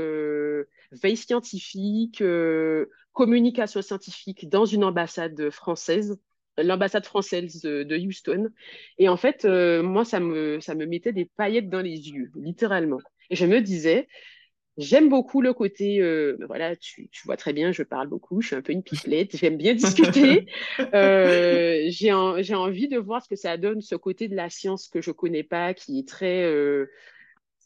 veille 0.93 1.17
scientifique, 1.17 2.23
communication 3.13 3.83
scientifique 3.83 4.49
dans 4.49 4.67
une 4.67 4.85
ambassade 4.85 5.51
française. 5.51 6.19
L'ambassade 6.59 7.05
française 7.05 7.61
de, 7.63 7.97
Houston. 7.97 8.51
Et 8.99 9.09
en 9.09 9.17
fait, 9.17 9.45
moi, 9.45 10.05
ça 10.05 10.21
me, 10.21 10.61
ça 10.61 10.75
me 10.75 10.87
mettait 10.87 11.13
des 11.13 11.25
paillettes 11.25 11.69
dans 11.69 11.83
les 11.83 12.11
yeux, 12.11 12.31
littéralement. 12.37 13.01
Et 13.31 13.37
je 13.37 13.47
me 13.47 13.61
disais, 13.61 14.09
J'aime 14.77 15.09
beaucoup 15.09 15.41
le 15.41 15.53
côté, 15.53 16.01
euh, 16.01 16.37
voilà, 16.49 16.75
tu, 16.75 17.09
tu, 17.11 17.23
vois 17.27 17.37
très 17.37 17.53
bien, 17.53 17.71
je 17.71 17.85
parle 17.85 18.09
beaucoup, 18.09 18.41
je 18.41 18.49
suis 18.49 18.57
un 18.57 18.63
peu 18.63 18.73
une 18.73 18.83
pipelette, 18.83 19.37
j'aime 19.37 19.57
bien 19.57 19.75
discuter. 19.75 20.47
euh, 20.95 21.85
j'ai 21.91 22.11
envie 22.11 22.89
de 22.89 22.99
voir 22.99 23.23
ce 23.23 23.29
que 23.29 23.37
ça 23.37 23.57
donne, 23.57 23.81
ce 23.83 23.95
côté 23.95 24.27
de 24.27 24.35
la 24.35 24.51
science 24.51 24.89
que 24.89 25.01
je 25.01 25.13
connais 25.13 25.45
pas, 25.45 25.75
qui 25.75 26.01
est 26.01 26.09
très, 26.09 26.43
euh, 26.43 26.91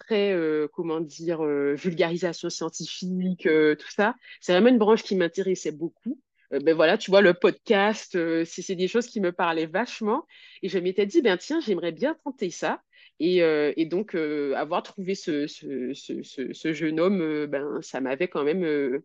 très 0.00 0.34
euh, 0.34 0.68
comment 0.70 1.00
dire, 1.00 1.42
euh, 1.42 1.74
vulgarisation 1.74 2.50
scientifique, 2.50 3.48
tout 3.48 3.90
ça. 3.90 4.14
C'est 4.42 4.52
vraiment 4.52 4.68
une 4.68 4.78
branche 4.78 5.02
qui 5.02 5.16
m'intéressait 5.16 5.72
beaucoup. 5.72 6.20
Ben 6.50 6.74
voilà, 6.74 6.96
tu 6.96 7.10
vois, 7.10 7.20
le 7.20 7.34
podcast, 7.34 8.18
c'est 8.44 8.74
des 8.74 8.88
choses 8.88 9.06
qui 9.06 9.20
me 9.20 9.32
parlaient 9.32 9.66
vachement. 9.66 10.26
Et 10.62 10.68
je 10.68 10.78
m'étais 10.78 11.06
dit, 11.06 11.22
ben 11.22 11.36
tiens, 11.36 11.60
j'aimerais 11.60 11.92
bien 11.92 12.16
tenter 12.24 12.50
ça. 12.50 12.82
Et, 13.20 13.42
euh, 13.42 13.72
et, 13.76 13.86
donc, 13.86 14.14
euh, 14.14 14.54
avoir 14.54 14.82
trouvé 14.82 15.14
ce, 15.14 15.46
ce, 15.46 15.92
ce, 15.92 16.72
jeune 16.72 17.00
homme, 17.00 17.20
euh, 17.20 17.46
ben, 17.46 17.80
ça 17.82 18.00
m'avait 18.00 18.28
quand 18.28 18.44
même 18.44 19.00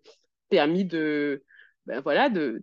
permis 0.50 0.86
de, 0.86 1.44
ben, 1.88 2.00
voilà, 2.02 2.30
de, 2.30 2.62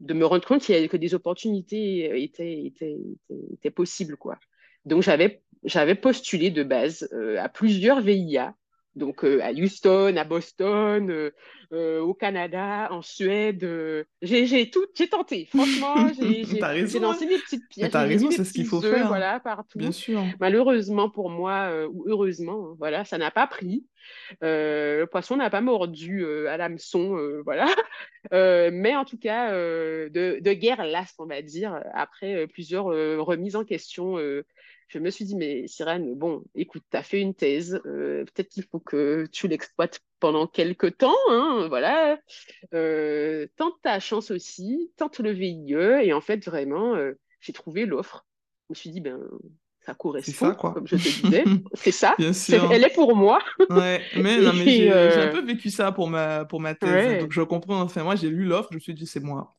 de, 0.00 0.14
me 0.14 0.24
rendre 0.24 0.46
compte 0.46 0.66
que 0.66 0.96
des 0.96 1.14
opportunités 1.14 2.22
étaient, 2.22 2.64
étaient, 2.64 2.98
étaient, 3.52 3.70
possibles. 3.70 4.16
Quoi. 4.16 4.38
Donc, 4.86 5.02
j'avais 5.02 5.94
postulé 5.94 6.50
de 6.50 6.62
base 6.62 7.08
à 7.38 7.48
plusieurs 7.50 8.00
VIA 8.00 8.54
donc 8.96 9.24
euh, 9.24 9.40
à 9.42 9.52
Houston, 9.52 10.16
à 10.16 10.24
Boston, 10.24 11.10
euh, 11.10 11.30
euh, 11.72 12.00
au 12.00 12.12
Canada, 12.12 12.88
en 12.90 13.02
Suède. 13.02 13.66
j'ai 14.20 14.70
tout, 14.70 14.84
j'ai 14.94 15.08
tenté. 15.08 15.46
Franchement, 15.46 15.94
j'ai 16.20 16.98
lancé 16.98 17.24
hein. 17.24 17.28
mes 17.28 17.38
petites 17.38 17.68
pièces. 17.68 17.90
T'as 17.90 18.02
raison, 18.02 18.30
c'est 18.30 18.44
ce 18.44 18.52
qu'il 18.52 18.66
faut 18.66 18.80
faire. 18.80 19.06
Voilà, 19.08 19.38
partout. 19.38 19.78
Bien 19.78 19.92
sûr. 19.92 20.22
Malheureusement 20.40 21.08
pour 21.08 21.30
moi, 21.30 21.86
ou 21.86 22.04
heureusement, 22.06 22.70
hein, 22.70 22.76
voilà, 22.78 23.04
ça 23.04 23.18
n'a 23.18 23.30
pas 23.30 23.46
pris. 23.46 23.86
le 24.40 25.04
poisson 25.04 25.36
n'a 25.36 25.50
pas 25.50 25.60
mordu 25.60 26.26
à 26.48 26.56
l'hameçon, 26.56 27.16
voilà. 27.44 27.68
mais 28.32 28.96
en 28.96 29.04
tout 29.04 29.18
cas, 29.18 29.52
de, 29.52 30.40
de, 30.40 30.52
guerre 30.52 30.84
lasse, 30.84 31.14
on 31.18 31.26
va 31.26 31.42
dire, 31.42 31.80
après 31.94 32.48
plusieurs 32.48 32.86
remises 32.86 33.54
en 33.54 33.64
question 33.64 34.18
je 34.90 34.98
me 34.98 35.10
suis 35.10 35.24
dit, 35.24 35.36
mais 35.36 35.68
Sirène, 35.68 36.16
bon, 36.16 36.42
écoute, 36.56 36.82
tu 36.90 36.96
as 36.96 37.04
fait 37.04 37.20
une 37.20 37.34
thèse, 37.34 37.80
euh, 37.86 38.24
peut-être 38.24 38.48
qu'il 38.48 38.64
faut 38.64 38.80
que 38.80 39.24
tu 39.30 39.46
l'exploites 39.46 40.00
pendant 40.18 40.48
quelques 40.48 40.98
temps, 40.98 41.14
hein, 41.30 41.66
voilà. 41.68 42.18
Euh, 42.74 43.46
tente 43.56 43.80
ta 43.82 44.00
chance 44.00 44.32
aussi, 44.32 44.90
tente 44.96 45.20
le 45.20 45.30
VIE, 45.30 45.74
et 46.02 46.12
en 46.12 46.20
fait, 46.20 46.44
vraiment, 46.44 46.96
euh, 46.96 47.12
j'ai 47.40 47.52
trouvé 47.52 47.86
l'offre. 47.86 48.26
Je 48.68 48.72
me 48.72 48.74
suis 48.74 48.90
dit, 48.90 49.00
ben, 49.00 49.20
ça 49.86 49.94
correspond, 49.94 50.32
ça, 50.32 50.54
quoi. 50.56 50.74
comme 50.74 50.88
je 50.88 50.96
te 50.96 51.22
disais. 51.22 51.44
c'est 51.74 51.92
ça. 51.92 52.16
Bien 52.18 52.32
sûr. 52.32 52.72
elle 52.72 52.82
est 52.82 52.94
pour 52.94 53.14
moi. 53.14 53.38
ouais, 53.70 54.02
mais, 54.16 54.40
non, 54.40 54.52
mais 54.52 54.64
j'ai 54.64 54.92
un 54.92 55.28
peu 55.28 55.44
vécu 55.44 55.70
ça 55.70 55.92
pour 55.92 56.08
ma, 56.08 56.44
pour 56.44 56.60
ma 56.60 56.74
thèse. 56.74 57.20
Donc 57.20 57.30
je 57.30 57.42
comprends. 57.42 57.80
Enfin, 57.80 58.02
moi, 58.02 58.16
j'ai 58.16 58.28
lu 58.28 58.44
l'offre, 58.44 58.70
je 58.72 58.76
me 58.76 58.80
suis 58.80 58.94
dit, 58.94 59.06
c'est 59.06 59.20
moi. 59.20 59.56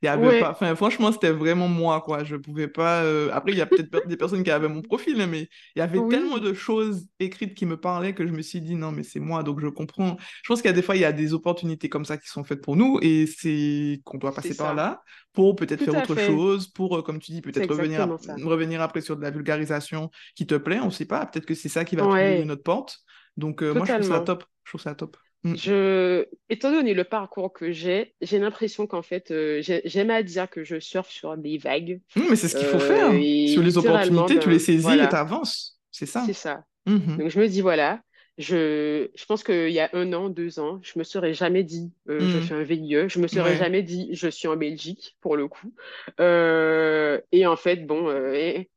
Il 0.00 0.06
y 0.06 0.08
avait 0.08 0.32
pas... 0.32 0.50
enfin, 0.50 0.74
franchement, 0.74 1.12
c'était 1.12 1.30
vraiment 1.30 1.68
moi, 1.68 2.00
quoi. 2.00 2.24
Je 2.24 2.36
pouvais 2.36 2.68
pas. 2.68 3.02
Euh, 3.02 3.28
après, 3.32 3.52
il 3.52 3.58
y 3.58 3.60
a 3.60 3.66
peut-être 3.66 4.06
des 4.06 4.16
personnes 4.16 4.42
qui 4.42 4.50
avaient 4.50 4.68
mon 4.68 4.82
profil, 4.82 5.20
hein, 5.20 5.26
mais 5.26 5.48
il 5.76 5.78
y 5.80 5.82
avait 5.82 6.06
tellement 6.06 6.38
de 6.38 6.54
choses 6.54 7.06
écrites 7.18 7.54
qui 7.54 7.66
me 7.66 7.76
parlaient 7.76 8.14
que 8.14 8.26
je 8.26 8.32
me 8.32 8.42
suis 8.42 8.60
dit 8.60 8.74
non, 8.74 8.92
mais 8.92 9.02
c'est 9.02 9.20
moi, 9.20 9.42
donc 9.42 9.60
je 9.60 9.68
comprends. 9.68 10.16
Je 10.42 10.48
pense 10.48 10.62
qu'il 10.62 10.68
y 10.70 10.72
a 10.72 10.76
des 10.76 10.82
fois, 10.82 10.96
il 10.96 11.02
y 11.02 11.04
a 11.04 11.12
des 11.12 11.34
opportunités 11.34 11.88
comme 11.88 12.04
ça 12.04 12.16
qui 12.18 12.28
sont 12.28 12.44
faites 12.44 12.62
pour 12.62 12.76
nous 12.76 12.98
et 13.02 13.26
c'est 13.26 14.00
qu'on 14.04 14.18
doit 14.18 14.34
passer 14.34 14.54
par 14.54 14.74
là 14.74 15.02
pour 15.32 15.56
peut-être 15.56 15.82
faire 15.82 15.96
autre 15.96 16.16
chose, 16.16 16.68
pour, 16.68 16.96
euh, 16.98 17.02
comme 17.02 17.18
tu 17.18 17.32
dis, 17.32 17.40
peut-être 17.42 17.68
revenir, 17.68 18.08
revenir 18.42 18.82
après 18.82 19.00
sur 19.00 19.16
de 19.16 19.22
la 19.22 19.30
vulgarisation 19.30 20.10
qui 20.34 20.46
te 20.46 20.54
plaît. 20.54 20.80
On 20.80 20.86
ne 20.86 20.90
sait 20.90 21.06
pas. 21.06 21.26
Peut-être 21.26 21.46
que 21.46 21.54
c'est 21.54 21.68
ça 21.68 21.84
qui 21.84 21.96
va 21.96 22.06
ouvrir 22.06 22.44
notre 22.46 22.62
porte. 22.62 22.98
Donc, 23.36 23.62
euh, 23.62 23.74
moi, 23.74 23.86
je 23.86 23.92
trouve 23.92 24.04
ça 24.04 24.20
top. 24.20 24.44
Je 24.64 24.70
trouve 24.70 24.80
ça 24.80 24.94
top. 24.94 25.16
Mm. 25.44 25.56
Je, 25.56 26.26
étant 26.48 26.70
donné 26.70 26.94
le 26.94 27.04
parcours 27.04 27.52
que 27.52 27.72
j'ai, 27.72 28.14
j'ai 28.20 28.38
l'impression 28.38 28.86
qu'en 28.86 29.02
fait, 29.02 29.30
euh, 29.32 29.60
j'aime 29.84 30.10
à 30.10 30.22
dire 30.22 30.48
que 30.48 30.62
je 30.62 30.78
surfe 30.78 31.10
sur 31.10 31.36
des 31.36 31.58
vagues. 31.58 32.00
Mm, 32.14 32.22
mais 32.30 32.36
c'est 32.36 32.48
ce 32.48 32.56
qu'il 32.56 32.66
faut 32.66 32.78
faire. 32.78 33.10
Euh, 33.10 33.46
sur 33.48 33.62
les 33.62 33.76
opportunités, 33.76 34.38
tu 34.38 34.48
les 34.48 34.56
ben, 34.56 34.60
saisis 34.60 34.88
et 34.88 35.08
tu 35.08 35.14
avances. 35.14 35.78
C'est 35.90 36.06
ça. 36.06 36.22
C'est 36.26 36.32
ça. 36.32 36.64
Mm-hmm. 36.86 37.16
Donc 37.18 37.28
je 37.28 37.40
me 37.40 37.48
dis, 37.48 37.60
voilà, 37.60 38.00
je, 38.38 39.08
je 39.14 39.24
pense 39.26 39.42
qu'il 39.42 39.70
y 39.70 39.80
a 39.80 39.90
un 39.94 40.12
an, 40.12 40.28
deux 40.28 40.60
ans, 40.60 40.80
je 40.82 40.96
me 40.96 41.04
serais 41.04 41.34
jamais 41.34 41.64
dit, 41.64 41.92
euh, 42.08 42.20
je 42.20 42.38
mm. 42.38 42.42
fais 42.42 42.54
un 42.54 42.62
VIE. 42.62 43.08
Je 43.08 43.18
me 43.18 43.26
serais 43.26 43.56
jamais 43.56 43.82
dit, 43.82 44.10
je 44.12 44.28
suis 44.28 44.46
en 44.46 44.56
Belgique, 44.56 45.16
pour 45.20 45.36
le 45.36 45.48
coup. 45.48 45.74
et 46.20 47.46
en 47.46 47.56
fait, 47.56 47.84
bon, 47.84 48.08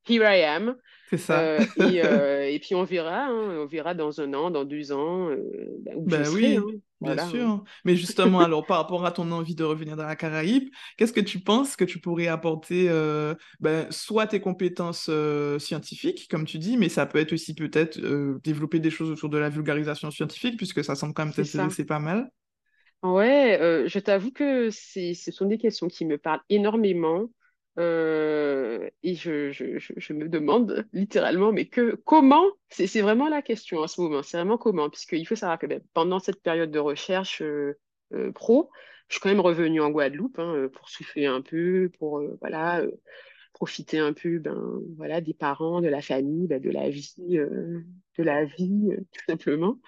here 0.07 0.24
I 0.24 0.41
am. 0.43 0.76
C'est 1.10 1.18
ça. 1.18 1.39
Euh, 1.39 1.60
euh, 1.80 2.41
et, 2.41 2.60
puis 2.60 2.76
on 2.76 2.84
verra, 2.84 3.26
hein, 3.26 3.60
on 3.60 3.66
verra 3.66 3.93
dans 3.93 4.22
un 4.22 4.34
an, 4.34 4.49
dans 4.49 4.66
deux 4.66 4.91
ans. 4.91 5.30
Euh, 5.30 5.38
ben, 5.82 5.95
ben 5.97 6.28
oui, 6.30 6.58
hein. 6.58 6.64
bien 7.01 7.28
sûr. 7.28 7.47
Hein. 7.47 7.64
Mais 7.84 7.95
justement, 7.95 8.39
alors 8.41 8.66
par 8.66 8.78
rapport 8.78 9.06
à 9.06 9.12
ton 9.12 9.32
envie 9.32 9.56
de 9.56 9.64
revenir 9.64 9.95
dans 9.95 10.06
la 10.06 10.16
Caraïbe, 10.16 10.70
qu'est-ce 10.97 11.14
que 11.14 11.22
tu 11.22 11.39
penses 11.39 11.76
que 11.76 11.86
tu 11.86 11.99
pourrais 11.99 12.28
apporter, 12.28 12.89
ben, 13.60 13.88
soit 13.91 14.28
tes 14.28 14.39
compétences 14.39 15.10
scientifiques, 15.60 16.28
comme 16.30 16.45
tu 16.45 16.58
dis, 16.58 16.78
mais 16.78 16.89
ça 16.89 17.06
peut 17.06 17.20
être 17.20 17.34
aussi 17.34 17.53
peut-être 17.53 17.99
développer 18.43 18.80
des 18.80 18.89
choses 18.89 19.12
autour 19.12 19.30
de 19.30 19.38
la 19.38 19.49
vulgarisation 19.49 20.10
scientifique, 20.10 20.58
puisque 20.58 20.84
ça 20.84 20.95
semble 20.95 21.14
quand 21.14 21.26
même 21.26 21.34
t'intéresser 21.34 21.86
pas 21.86 21.99
mal. 21.99 22.30
Ouais, 23.03 23.86
je 23.86 23.99
t'avoue 23.99 24.32
que 24.32 24.70
ce 24.72 25.32
sont 25.32 25.45
des 25.45 25.60
questions 25.60 25.88
qui 25.88 26.06
me 26.06 26.18
parlent 26.18 26.41
énormément. 26.49 27.30
Euh, 27.78 28.89
et 29.03 29.15
je, 29.15 29.51
je, 29.51 29.78
je, 29.80 30.13
me 30.13 30.30
demande 30.30 30.88
littéralement, 30.93 31.51
mais 31.51 31.65
que 31.65 31.95
comment 32.05 32.45
C'est 32.69 33.01
vraiment 33.01 33.28
la 33.28 33.41
question 33.41 33.80
en 33.80 33.88
ce 33.88 34.01
moment. 34.01 34.23
C'est 34.23 34.38
vraiment 34.38 34.57
comment 34.57 34.89
Puisqu'il 34.89 35.28
faut 35.28 35.36
savoir 35.36 35.59
que 35.59 35.67
ben, 35.67 35.82
pendant 35.93 36.19
cette 36.19 36.41
période 36.41 36.71
de 36.71 36.80
recherche 36.80 37.41
euh, 37.41 37.78
euh, 38.13 38.32
pro, 38.32 38.69
je 39.09 39.15
suis 39.15 39.21
quand 39.21 39.30
même 39.30 39.41
revenue 39.41 39.82
en 39.82 39.89
Guadeloupe 39.89 40.39
hein, 40.39 40.69
pour 40.73 40.89
souffler 40.89 41.26
un 41.26 41.41
peu, 41.41 41.91
pour 41.99 42.21
voilà 42.39 42.82
profiter 43.56 43.99
un 43.99 44.12
peu 44.12 44.38
ben, 44.38 44.82
voilà, 44.97 45.22
des 45.22 45.34
parents, 45.34 45.80
de 45.80 45.88
la 45.88 46.01
famille, 46.01 46.45
ben, 46.45 46.62
de 46.62 46.70
la 46.70 46.89
vie, 46.89 47.38
euh, 47.38 47.80
de 48.18 48.24
la 48.24 48.43
vie 48.43 48.89
euh, 48.91 48.97
tout 49.14 49.24
simplement. 49.30 49.80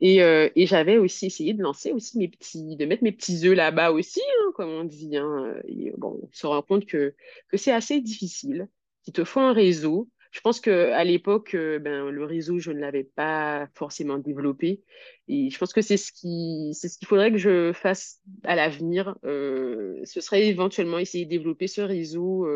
Et, 0.00 0.22
euh, 0.22 0.50
et 0.56 0.66
j'avais 0.66 0.98
aussi 0.98 1.26
essayé 1.26 1.54
de 1.54 1.62
lancer 1.62 1.92
aussi 1.92 2.18
mes 2.18 2.28
petits, 2.28 2.76
de 2.76 2.84
mettre 2.84 3.04
mes 3.04 3.12
petits 3.12 3.46
œufs 3.46 3.56
là-bas 3.56 3.92
aussi, 3.92 4.20
hein, 4.20 4.52
comme 4.56 4.70
on 4.70 4.84
dit. 4.84 5.16
Hein. 5.16 5.54
Bon, 5.98 6.18
on 6.20 6.28
se 6.32 6.46
rend 6.48 6.62
compte 6.62 6.84
que, 6.84 7.14
que 7.48 7.56
c'est 7.56 7.70
assez 7.70 8.00
difficile, 8.00 8.68
qu'il 9.04 9.12
te 9.12 9.22
faut 9.22 9.40
un 9.40 9.52
réseau. 9.52 10.10
Je 10.32 10.40
pense 10.40 10.60
qu'à 10.60 11.04
l'époque, 11.04 11.54
ben, 11.54 12.08
le 12.08 12.24
réseau, 12.24 12.58
je 12.58 12.72
ne 12.72 12.80
l'avais 12.80 13.04
pas 13.04 13.68
forcément 13.74 14.18
développé. 14.18 14.82
Et 15.28 15.50
je 15.50 15.58
pense 15.58 15.72
que 15.72 15.82
c'est 15.82 15.98
ce 15.98 16.10
qui, 16.10 16.72
c'est 16.74 16.88
ce 16.88 16.98
qu'il 16.98 17.06
faudrait 17.06 17.30
que 17.30 17.38
je 17.38 17.72
fasse 17.72 18.20
à 18.42 18.56
l'avenir. 18.56 19.14
ce 19.22 20.20
serait 20.20 20.48
éventuellement 20.48 20.98
essayer 20.98 21.26
de 21.26 21.30
développer 21.30 21.68
ce 21.68 21.82
réseau 21.82 22.48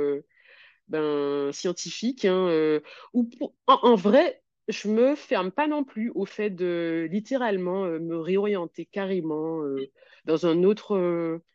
ben, 0.88 1.52
scientifique. 1.52 2.24
Hein, 2.24 2.48
euh, 2.48 2.80
ou 3.12 3.28
en, 3.66 3.94
vrai, 3.94 4.42
je 4.68 4.88
me 4.88 5.14
ferme 5.14 5.50
pas 5.50 5.68
non 5.68 5.84
plus 5.84 6.10
au 6.14 6.24
fait 6.24 6.50
de 6.50 7.08
littéralement 7.10 7.84
euh, 7.84 7.98
me 7.98 8.18
réorienter 8.18 8.86
carrément 8.86 9.62
euh, 9.62 9.90
dans 10.24 10.46
un 10.46 10.62
autre. 10.64 10.96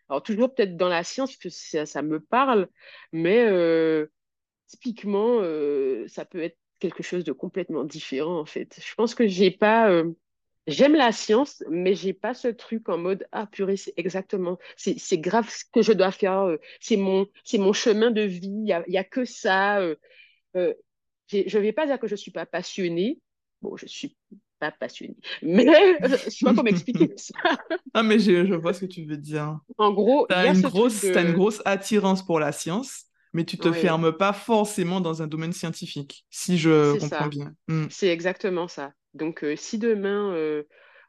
alors, 0.09 0.23
toujours 0.23 0.53
peut-être 0.53 0.77
dans 0.77 0.89
la 0.89 1.03
science, 1.03 1.37
que 1.37 1.49
ça, 1.49 1.85
ça 1.85 2.01
me 2.01 2.19
parle, 2.19 2.67
mais 3.11 3.47
typiquement, 4.67 5.41
ça 6.07 6.25
peut 6.25 6.41
être 6.41 6.57
quelque 6.79 7.03
chose 7.03 7.23
de 7.23 7.31
complètement 7.31 7.83
différent 7.83 8.39
en 8.39 8.45
fait. 8.45 8.79
Je 8.83 8.95
pense 8.95 9.13
que 9.13 9.27
j'ai 9.27 9.51
pas 9.51 10.03
J'aime 10.67 10.93
la 10.93 11.11
science, 11.11 11.63
mais 11.69 11.95
j'ai 11.95 12.13
pas 12.13 12.35
ce 12.35 12.47
truc 12.47 12.87
en 12.87 12.97
mode 12.97 13.27
ah 13.31 13.47
purée, 13.47 13.77
c'est 13.77 13.93
exactement, 13.97 14.59
c'est 14.75 15.17
grave 15.17 15.49
ce 15.49 15.63
que 15.73 15.81
je 15.81 15.91
dois 15.91 16.11
faire, 16.11 16.41
euh, 16.41 16.57
c'est 16.79 16.97
mon, 16.97 17.25
c'est 17.43 17.57
mon 17.57 17.73
chemin 17.73 18.11
de 18.11 18.21
vie, 18.21 18.61
il 18.63 18.67
y 18.67 18.73
a, 18.73 18.83
y 18.87 18.97
a, 18.97 19.03
que 19.03 19.25
ça. 19.25 19.79
Euh, 19.79 19.95
euh, 20.55 20.73
je 21.29 21.57
vais 21.57 21.71
pas 21.71 21.87
dire 21.87 21.99
que 21.99 22.07
je 22.07 22.15
suis 22.15 22.31
pas 22.31 22.45
passionnée. 22.45 23.19
Bon, 23.61 23.75
je 23.75 23.87
suis 23.87 24.15
pas 24.59 24.71
passionnée, 24.71 25.17
mais 25.41 25.65
je 26.03 26.29
sais 26.29 26.45
pas 26.45 26.53
comment 26.53 26.69
expliquer 26.69 27.11
ça. 27.17 27.33
ah 27.95 28.03
mais 28.03 28.19
je, 28.19 28.45
je, 28.45 28.53
vois 28.53 28.73
ce 28.73 28.81
que 28.81 28.85
tu 28.85 29.05
veux 29.05 29.17
dire. 29.17 29.59
En 29.79 29.91
gros, 29.91 30.27
tu 30.29 30.35
as, 30.35 30.53
une 30.53 30.61
grosse, 30.61 31.03
as 31.03 31.21
une 31.21 31.33
grosse 31.33 31.61
attirance 31.65 32.23
pour 32.23 32.39
la 32.39 32.51
science, 32.51 33.05
mais 33.33 33.45
tu 33.45 33.57
te 33.57 33.71
fermes 33.71 34.15
pas 34.15 34.33
forcément 34.33 35.01
dans 35.01 35.23
un 35.23 35.27
domaine 35.27 35.53
scientifique, 35.53 36.25
si 36.29 36.59
je 36.59 36.99
comprends 36.99 37.27
bien. 37.27 37.55
Hmm. 37.67 37.87
C'est 37.89 38.09
exactement 38.09 38.67
ça. 38.67 38.93
Donc, 39.13 39.43
euh, 39.43 39.55
si 39.55 39.77
demain, 39.79 40.33
euh, 40.33 40.63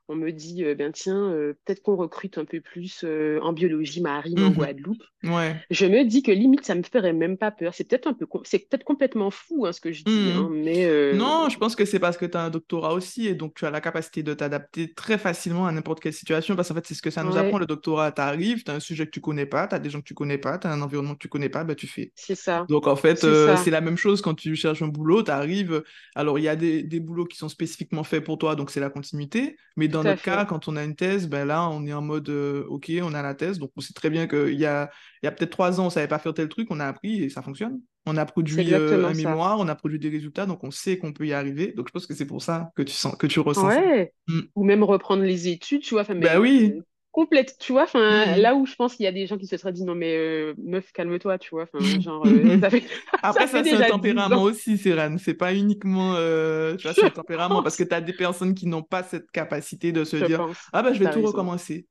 on 0.09 0.14
me 0.16 0.30
dit, 0.32 0.64
euh, 0.64 0.74
ben 0.74 0.92
tiens, 0.92 1.30
euh, 1.32 1.55
peut-être 1.64 1.82
qu'on 1.82 1.96
recrute 1.96 2.36
un 2.38 2.44
peu 2.44 2.61
plus 2.61 3.05
euh, 3.05 3.38
en 3.42 3.53
biologie 3.53 4.00
marine 4.03 4.42
en 4.42 4.50
Mhm. 4.50 4.55
Guadeloupe. 4.55 5.03
Ouais. 5.24 5.57
Je 5.70 5.86
me 5.86 6.05
dis 6.05 6.22
que 6.22 6.32
limite, 6.32 6.64
ça 6.64 6.74
me 6.74 6.82
ferait 6.82 7.12
même 7.12 7.38
pas 7.38 7.50
peur. 7.50 7.72
C'est 7.74 7.84
peut-être 7.84 8.09
un 8.09 8.12
peu, 8.14 8.26
c'est 8.44 8.59
peut-être 8.68 8.84
complètement 8.84 9.30
fou 9.30 9.64
hein, 9.66 9.72
ce 9.72 9.80
que 9.80 9.92
je 9.92 10.03
dis, 10.05 10.30
hein, 10.30 10.48
Mhm. 10.48 10.62
mais 10.62 10.84
euh, 10.86 11.16
Non, 11.16 11.48
je 11.48 11.57
pense 11.59 11.76
que 11.76 11.84
c'est 11.84 11.98
parce 12.00 12.16
que 12.16 12.26
tu 12.26 12.36
as 12.36 12.42
un 12.42 12.50
doctorat 12.50 12.92
aussi 12.94 13.26
et 13.28 13.34
donc 13.34 13.55
tu 13.55 13.64
as 13.64 13.70
la 13.70 13.80
capacité 13.80 14.22
de 14.22 14.34
t'adapter 14.34 14.92
très 14.92 15.18
facilement 15.18 15.66
à 15.66 15.72
n'importe 15.72 16.00
quelle 16.00 16.12
situation 16.12 16.57
parce 16.57 16.68
qu'en 16.68 16.74
fait, 16.74 16.86
c'est 16.86 16.94
ce 16.94 17.03
que 17.03 17.11
ça 17.11 17.22
nous 17.22 17.36
apprend, 17.36 17.59
le 17.59 17.66
doctorat. 17.66 18.12
Tu 18.12 18.20
arrives, 18.20 18.64
tu 18.64 18.70
as 18.70 18.74
un 18.74 18.80
sujet 18.80 19.07
que 19.07 19.11
tu 19.12 19.20
connais 19.20 19.46
pas, 19.46 19.68
tu 19.68 19.74
as 19.74 19.78
des 19.78 19.90
gens 19.90 20.00
que 20.00 20.05
tu 20.07 20.14
connais 20.14 20.38
pas, 20.38 20.59
tu 20.59 20.66
as 20.66 20.72
un 20.72 20.82
environnement 20.82 21.14
que 21.14 21.18
tu 21.20 21.28
connais 21.28 21.48
pas, 21.48 21.64
ben, 21.64 21.76
tu 21.76 21.86
fais. 21.86 22.12
c'est 22.16 22.34
ça, 22.34 22.66
Donc 22.68 22.86
en 22.86 22.96
fait, 22.96 23.18
c'est 23.18 23.70
la 23.70 23.80
même 23.80 23.96
chose 23.96 24.20
quand 24.22 24.34
tu 24.34 24.57
cherches 24.57 24.82
un 24.82 24.88
boulot, 24.88 25.22
tu 25.22 25.30
arrives, 25.30 25.82
alors 26.14 26.38
il 26.38 26.42
y 26.42 26.48
a 26.48 26.57
des, 26.57 26.82
des 26.82 27.00
boulots 27.00 27.24
qui 27.26 27.36
sont 27.36 27.48
spécifiquement 27.48 28.05
faits 28.05 28.24
pour 28.24 28.38
toi, 28.38 28.57
donc 28.57 28.70
c'est 28.70 28.80
la 28.80 28.90
continuité, 28.90 29.57
mais 29.76 29.88
dans 29.93 30.05
notre 30.05 30.22
cas, 30.22 30.45
quand 30.45 30.68
on 30.68 30.76
a 30.76 30.84
une 30.84 30.97
thèse, 30.97 31.28
ben 31.28 31.45
là, 31.47 31.68
on 31.68 31.86
est 31.86 31.93
en 31.93 32.03
mode, 32.03 32.28
euh, 32.30 32.64
ok, 32.68 32.90
on 33.03 33.14
a 33.14 33.22
la 33.22 33.34
thèse, 33.34 33.59
donc 33.59 33.70
on 33.76 33.80
sait 33.80 33.93
très 33.95 34.11
bien 34.11 34.26
qu'il 34.26 34.59
y 34.59 34.66
a, 34.66 34.90
il 35.22 35.26
y 35.26 35.28
a 35.28 35.32
peut-être 35.32 35.51
trois 35.51 35.80
ans, 35.80 35.86
on 35.86 35.90
savait 35.90 36.09
pas 36.09 36.18
faire 36.18 36.34
tel 36.34 36.49
truc, 36.49 36.68
on 36.70 36.80
a 36.80 36.86
appris 36.86 37.22
et 37.22 37.28
ça 37.30 37.43
fonctionne. 37.43 37.80
On 38.07 38.16
a 38.16 38.26
produit 38.26 38.74
euh, 38.74 39.07
un 39.07 39.14
ça. 39.14 39.14
mémoire, 39.14 39.61
on 39.61 39.68
a 39.68 39.74
produit 39.76 39.99
des 40.01 40.09
résultats, 40.09 40.47
donc 40.47 40.64
on 40.64 40.70
sait 40.72 40.99
qu'on 40.99 41.12
peut 41.12 41.26
y 41.26 41.32
arriver. 41.32 41.72
Donc 41.72 41.86
je 41.88 41.93
pense 41.93 42.07
que 42.07 42.14
c'est 42.14 42.26
pour 42.26 42.43
ça 42.43 42.70
que 42.74 42.82
tu 42.82 42.93
sens, 42.93 43.14
que 43.16 43.26
tu 43.28 43.38
ressens 43.40 43.70
ça. 43.70 43.80
Ouais, 43.80 44.12
Mm. 44.28 44.40
ou 44.55 44.64
même 44.64 44.82
reprendre 44.84 45.22
les 45.22 45.49
études, 45.49 45.82
tu 45.82 45.95
vois, 45.95 46.03
enfin, 46.03 46.14
Ben 46.14 46.38
oui. 46.40 46.74
Complète, 47.12 47.56
tu 47.60 47.72
vois, 47.72 47.84
enfin, 47.84 48.26
Mm. 48.26 48.36
là 48.36 48.54
où 48.56 48.66
je 48.66 48.74
pense 48.76 48.96
qu'il 48.96 49.04
y 49.04 49.06
a 49.08 49.12
des 49.12 49.26
gens 49.26 49.38
qui 49.38 49.46
se 49.46 49.56
seraient 49.56 49.72
dit, 49.72 49.84
non, 49.84 49.94
mais 49.94 50.16
euh, 50.16 50.54
meuf, 50.58 50.92
calme-toi, 50.92 51.38
tu 51.38 51.50
vois, 51.50 51.64
enfin, 51.64 51.78
genre, 52.00 52.26
euh, 52.26 52.56
ça 52.60 52.70
fait, 52.70 52.84
Après, 53.22 53.46
ça 53.46 53.62
c'est 53.64 53.76
un 53.76 53.82
déjà 53.82 53.92
10 53.92 53.92
tempérament 53.92 54.42
aussi, 54.42 54.78
Serran. 54.78 55.16
C'est 55.18 55.34
pas 55.34 55.54
uniquement, 55.54 56.14
euh, 56.16 56.76
tu 56.76 56.82
vois, 56.88 56.94
c'est 56.94 57.06
un 57.06 57.10
tempérament 57.10 57.62
parce 57.62 57.76
que 57.76 57.84
tu 57.84 57.94
as 57.94 58.00
des 58.00 58.12
personnes 58.12 58.54
qui 58.54 58.66
n'ont 58.66 58.82
pas 58.82 59.02
cette 59.04 59.30
capacité 59.30 59.92
de 59.92 60.04
se 60.04 60.16
je 60.16 60.24
dire, 60.24 60.38
pense, 60.38 60.58
ah 60.72 60.82
ben, 60.82 60.92
je 60.92 60.98
vais 60.98 61.08
tout 61.08 61.20
raison. 61.20 61.28
recommencer. 61.28 61.86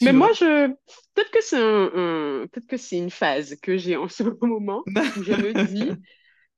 Mais 0.00 0.12
moi, 0.12 0.32
je, 0.32 0.68
peut-être 1.14 1.30
que 1.30 1.42
c'est 1.42 1.56
un, 1.56 1.90
un- 1.94 2.46
peut-être 2.48 2.66
que 2.66 2.76
c'est 2.76 2.98
une 2.98 3.10
phase 3.10 3.56
que 3.62 3.76
j'ai 3.76 3.96
en 3.96 4.08
ce 4.08 4.22
moment 4.44 4.86
où 5.16 5.22
je 5.22 5.32
me 5.32 5.52
dis 5.54 6.00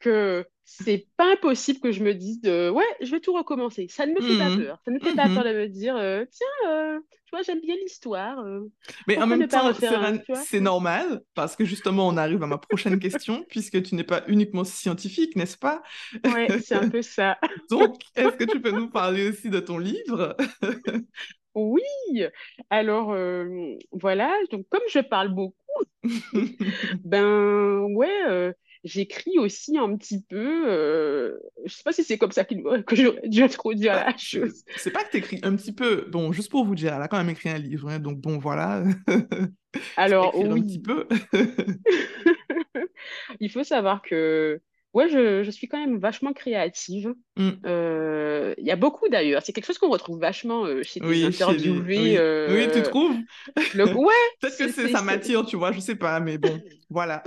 que 0.00 0.46
c'est 0.66 1.08
pas 1.16 1.32
impossible 1.32 1.80
que 1.80 1.92
je 1.92 2.04
me 2.04 2.14
dise 2.14 2.40
de, 2.42 2.70
ouais, 2.70 2.84
je 3.00 3.10
vais 3.12 3.20
tout 3.20 3.32
recommencer. 3.34 3.86
Ça 3.88 4.06
ne 4.06 4.12
me 4.14 4.20
fait 4.20 4.36
pas 4.36 4.50
Mhm. 4.50 4.50
peur. 4.50 4.80
Ça 4.84 4.90
ne 4.90 4.96
me 4.96 5.00
fait 5.02 5.14
pas 5.14 5.30
peur 5.30 5.44
Mhm. 5.44 5.44
de 5.44 5.50
me 5.54 5.68
dire, 5.68 5.96
euh, 5.96 6.24
tiens, 6.30 6.70
euh, 6.70 7.00
tu 7.26 7.30
vois, 7.32 7.42
j'aime 7.42 7.60
bien 7.62 7.76
l'histoire. 7.76 8.40
euh, 8.40 8.68
Mais 9.06 9.20
en 9.20 9.26
même 9.26 9.46
temps, 9.48 9.72
c'est 10.32 10.60
normal 10.60 11.22
parce 11.34 11.56
que 11.56 11.64
justement, 11.64 12.06
on 12.08 12.16
arrive 12.16 12.42
à 12.42 12.46
ma 12.46 12.58
prochaine 12.58 12.98
question 12.98 13.44
puisque 13.48 13.82
tu 13.82 13.94
n'es 13.94 14.04
pas 14.04 14.22
uniquement 14.28 14.64
scientifique, 14.64 15.36
n'est-ce 15.36 15.56
pas? 15.58 15.82
Ouais, 16.24 16.52
c'est 16.58 16.74
un 16.74 16.86
peu 16.86 17.02
ça. 17.02 17.38
Donc, 17.70 18.02
est-ce 18.14 18.36
que 18.36 18.44
tu 18.44 18.60
peux 18.60 18.72
nous 18.72 18.90
parler 18.90 19.28
aussi 19.28 19.50
de 19.50 19.60
ton 19.60 19.78
livre? 19.78 20.36
Oui, 21.54 21.82
alors 22.70 23.12
euh, 23.12 23.76
voilà, 23.92 24.30
donc 24.50 24.66
comme 24.68 24.82
je 24.90 24.98
parle 25.00 25.30
beaucoup, 25.34 25.56
ben 27.04 27.80
ouais, 27.94 28.54
j'écris 28.86 29.38
aussi 29.38 29.76
un 29.76 29.96
petit 29.96 30.22
peu, 30.22 30.70
euh, 30.70 31.36
je 31.64 31.74
sais 31.74 31.82
pas 31.82 31.92
si 31.92 32.04
c'est 32.04 32.18
comme 32.18 32.32
ça 32.32 32.44
qu'il- 32.44 32.62
que 32.86 32.96
j'aurais 32.96 33.28
dû 33.28 33.42
introduire 33.42 33.94
Bah, 33.94 34.04
la 34.06 34.16
chose. 34.16 34.62
C'est 34.76 34.92
pas 34.92 35.04
que 35.04 35.10
t'écris 35.10 35.40
un 35.42 35.54
petit 35.56 35.72
peu. 35.72 36.06
Bon, 36.10 36.32
juste 36.32 36.50
pour 36.50 36.64
vous 36.64 36.74
dire, 36.74 36.94
elle 36.94 37.02
a 37.02 37.08
quand 37.08 37.18
même 37.18 37.30
écrit 37.30 37.50
un 37.50 37.58
livre, 37.58 37.88
hein, 37.90 37.98
donc 37.98 38.18
bon, 38.20 38.38
voilà. 38.38 38.84
Alors 39.96 40.34
un 40.36 40.60
petit 40.62 40.80
peu. 40.80 41.06
il 43.40 43.50
faut 43.50 43.64
savoir 43.64 44.02
que 44.02 44.60
ouais, 44.94 45.08
je, 45.10 45.42
je 45.42 45.50
suis 45.50 45.68
quand 45.68 45.78
même 45.78 45.98
vachement 45.98 46.32
créative. 46.32 47.14
Mm. 47.36 47.50
Euh, 47.66 48.54
Il 48.58 48.66
y 48.66 48.70
a 48.70 48.76
beaucoup 48.76 49.08
d'ailleurs, 49.08 49.42
c'est 49.42 49.52
quelque 49.52 49.66
chose 49.66 49.78
qu'on 49.78 49.90
retrouve 49.90 50.18
vachement 50.18 50.64
euh, 50.64 50.82
chez 50.82 51.00
tes 51.00 51.06
Oui, 51.06 51.20
les... 51.20 51.26
interviewés. 51.26 51.98
Oui. 51.98 52.54
Oui, 52.54 52.68
tu 52.72 52.78
euh, 52.78 52.82
trouves? 52.82 53.16
le... 53.74 53.84
Ouais, 53.94 54.14
Peut-être 54.40 54.56
que 54.56 54.88
ça 54.88 55.02
m'attire, 55.02 55.44
tu 55.44 55.56
vois, 55.56 55.72
je 55.72 55.80
sais 55.80 55.96
pas, 55.96 56.20
mais 56.20 56.38
bon, 56.38 56.58
voilà. 56.88 57.22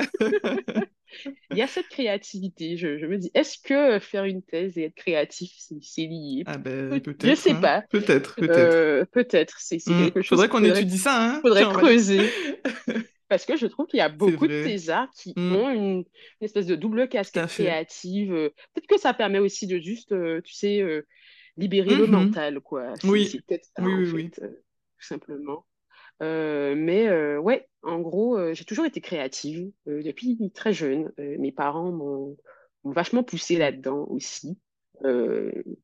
Il 1.51 1.57
y 1.57 1.61
a 1.61 1.67
cette 1.67 1.87
créativité. 1.89 2.77
Je, 2.77 2.97
je 2.97 3.05
me 3.05 3.17
dis, 3.17 3.31
est-ce 3.33 3.57
que 3.59 3.99
faire 3.99 4.25
une 4.25 4.41
thèse 4.43 4.77
et 4.77 4.83
être 4.85 4.95
créatif, 4.95 5.51
c'est 5.81 6.01
lié? 6.01 6.43
Ah 6.45 6.57
ben, 6.57 6.89
Peut- 6.89 7.01
Je 7.01 7.11
peut-être, 7.13 7.35
sais 7.35 7.51
hein. 7.51 7.61
pas. 7.61 7.81
Peut-être, 7.89 8.35
peut-être. 8.35 8.75
Euh, 8.75 9.05
peut-être, 9.05 9.55
c'est 9.59 9.79
c'est 9.79 9.91
Mm. 9.93 10.05
quelque 10.05 10.21
chose 10.21 10.29
Faudrait 10.29 10.49
qu'on 10.49 10.57
faudrait, 10.59 10.81
étudie 10.81 10.97
ça, 10.97 11.21
hein? 11.21 11.39
faudrait 11.41 11.61
Tiens, 11.61 11.73
creuser. 11.73 12.19
Parce 13.27 13.45
que 13.45 13.55
je 13.57 13.67
trouve 13.67 13.85
qu'il 13.87 13.99
y 13.99 14.01
a 14.01 14.09
beaucoup 14.09 14.47
de 14.47 14.63
thésards 14.63 15.09
qui 15.15 15.33
Mm. 15.35 15.55
ont 15.55 15.69
une, 15.69 15.81
une 15.99 16.05
espèce 16.41 16.65
de 16.65 16.75
double 16.75 17.07
casquette 17.09 17.47
créative. 17.47 18.33
Euh, 18.33 18.49
Peut-être 18.73 18.87
que 18.87 18.99
ça 18.99 19.13
permet 19.13 19.39
aussi 19.39 19.67
de 19.67 19.77
juste, 19.79 20.11
euh, 20.13 20.41
tu 20.41 20.53
sais, 20.53 20.81
euh, 20.81 21.05
libérer 21.57 21.95
le 21.95 22.07
Mhm. 22.07 22.11
mental, 22.11 22.59
quoi. 22.61 22.93
Oui, 23.03 23.27
c'est 23.31 23.41
peut-être 23.45 23.65
ça, 23.65 23.83
oui, 23.83 23.93
en 23.93 24.03
oui, 24.03 24.11
oui. 24.13 24.31
fait, 24.31 24.41
tout 24.41 25.05
simplement. 25.05 25.65
Euh, 26.21 26.75
mais 26.75 27.07
euh, 27.07 27.39
ouais, 27.39 27.67
en 27.83 27.99
gros, 27.99 28.37
euh, 28.37 28.53
j'ai 28.53 28.65
toujours 28.65 28.85
été 28.85 29.01
créative 29.01 29.71
depuis 29.85 30.37
très 30.53 30.73
jeune. 30.73 31.11
Mes 31.17 31.51
parents 31.51 31.91
m'ont 31.91 32.37
vachement 32.83 33.23
poussé 33.23 33.57
là-dedans 33.57 34.05
aussi. 34.09 34.57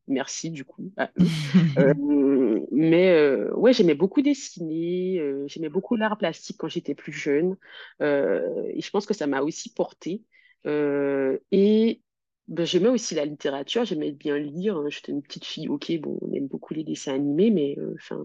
Merci 0.07 0.51
du 0.51 0.65
coup 0.65 0.91
à 0.97 1.09
eux. 1.19 1.93
Mais 2.71 3.17
ouais, 3.53 3.71
j'aimais 3.73 3.95
beaucoup 3.95 4.21
dessiner, 4.21 5.21
j'aimais 5.47 5.69
beaucoup 5.69 5.95
l'art 5.95 6.17
plastique 6.17 6.57
quand 6.59 6.67
j'étais 6.67 6.95
plus 6.95 7.13
jeune. 7.13 7.55
Et 8.01 8.81
je 8.81 8.89
pense 8.91 9.05
que 9.05 9.13
ça 9.13 9.27
m'a 9.27 9.41
aussi 9.41 9.73
porté. 9.73 10.23
Euh, 10.65 11.37
et 11.51 12.01
ben, 12.47 12.65
j'aimais 12.65 12.89
aussi 12.89 13.15
la 13.15 13.25
littérature, 13.25 13.85
j'aimais 13.85 14.11
bien 14.11 14.37
lire. 14.37 14.77
hein. 14.77 14.89
J'étais 14.89 15.11
une 15.11 15.21
petite 15.21 15.45
fille, 15.45 15.67
ok, 15.67 15.91
bon, 15.99 16.17
on 16.21 16.33
aime 16.33 16.47
beaucoup 16.47 16.73
les 16.73 16.83
dessins 16.83 17.13
animés, 17.13 17.51
mais 17.51 17.77
enfin, 17.95 18.23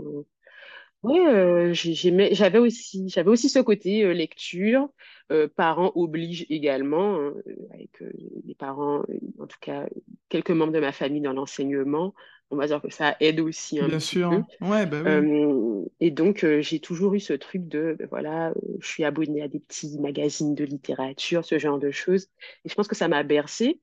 Ouais, 1.02 1.18
euh, 1.26 1.72
j'ai- 1.72 1.94
j'aimais, 1.94 2.34
j'avais 2.34 2.58
aussi, 2.58 3.08
j'avais 3.08 3.30
aussi 3.30 3.48
ce 3.48 3.58
côté 3.58 4.04
euh, 4.04 4.12
lecture. 4.12 4.90
Euh, 5.32 5.48
parents 5.48 5.92
obligent 5.94 6.44
également, 6.50 7.14
hein, 7.16 7.34
euh, 7.46 7.54
avec 7.72 8.02
euh, 8.02 8.12
les 8.44 8.54
parents, 8.54 9.00
euh, 9.08 9.18
en 9.38 9.46
tout 9.46 9.56
cas 9.60 9.86
quelques 10.28 10.50
membres 10.50 10.72
de 10.74 10.80
ma 10.80 10.92
famille 10.92 11.22
dans 11.22 11.32
l'enseignement. 11.32 12.14
On 12.50 12.56
va 12.56 12.66
dire 12.66 12.82
que 12.82 12.90
ça 12.90 13.16
aide 13.20 13.40
aussi 13.40 13.80
un 13.80 13.88
Bien 13.88 13.98
petit 13.98 14.18
sûr. 14.20 14.28
peu. 14.28 14.44
Ouais, 14.60 14.86
bah 14.86 15.02
oui. 15.04 15.26
Euh, 15.26 15.84
et 16.00 16.10
donc 16.10 16.44
euh, 16.44 16.60
j'ai 16.62 16.80
toujours 16.80 17.14
eu 17.14 17.20
ce 17.20 17.32
truc 17.34 17.68
de, 17.68 17.96
ben 17.98 18.08
voilà, 18.10 18.50
euh, 18.50 18.54
je 18.80 18.88
suis 18.88 19.04
abonnée 19.04 19.42
à 19.42 19.48
des 19.48 19.60
petits 19.60 19.98
magazines 20.00 20.54
de 20.54 20.64
littérature, 20.64 21.44
ce 21.44 21.58
genre 21.58 21.78
de 21.78 21.90
choses. 21.90 22.28
Et 22.64 22.68
je 22.70 22.74
pense 22.74 22.88
que 22.88 22.96
ça 22.96 23.08
m'a 23.08 23.22
bercée. 23.24 23.80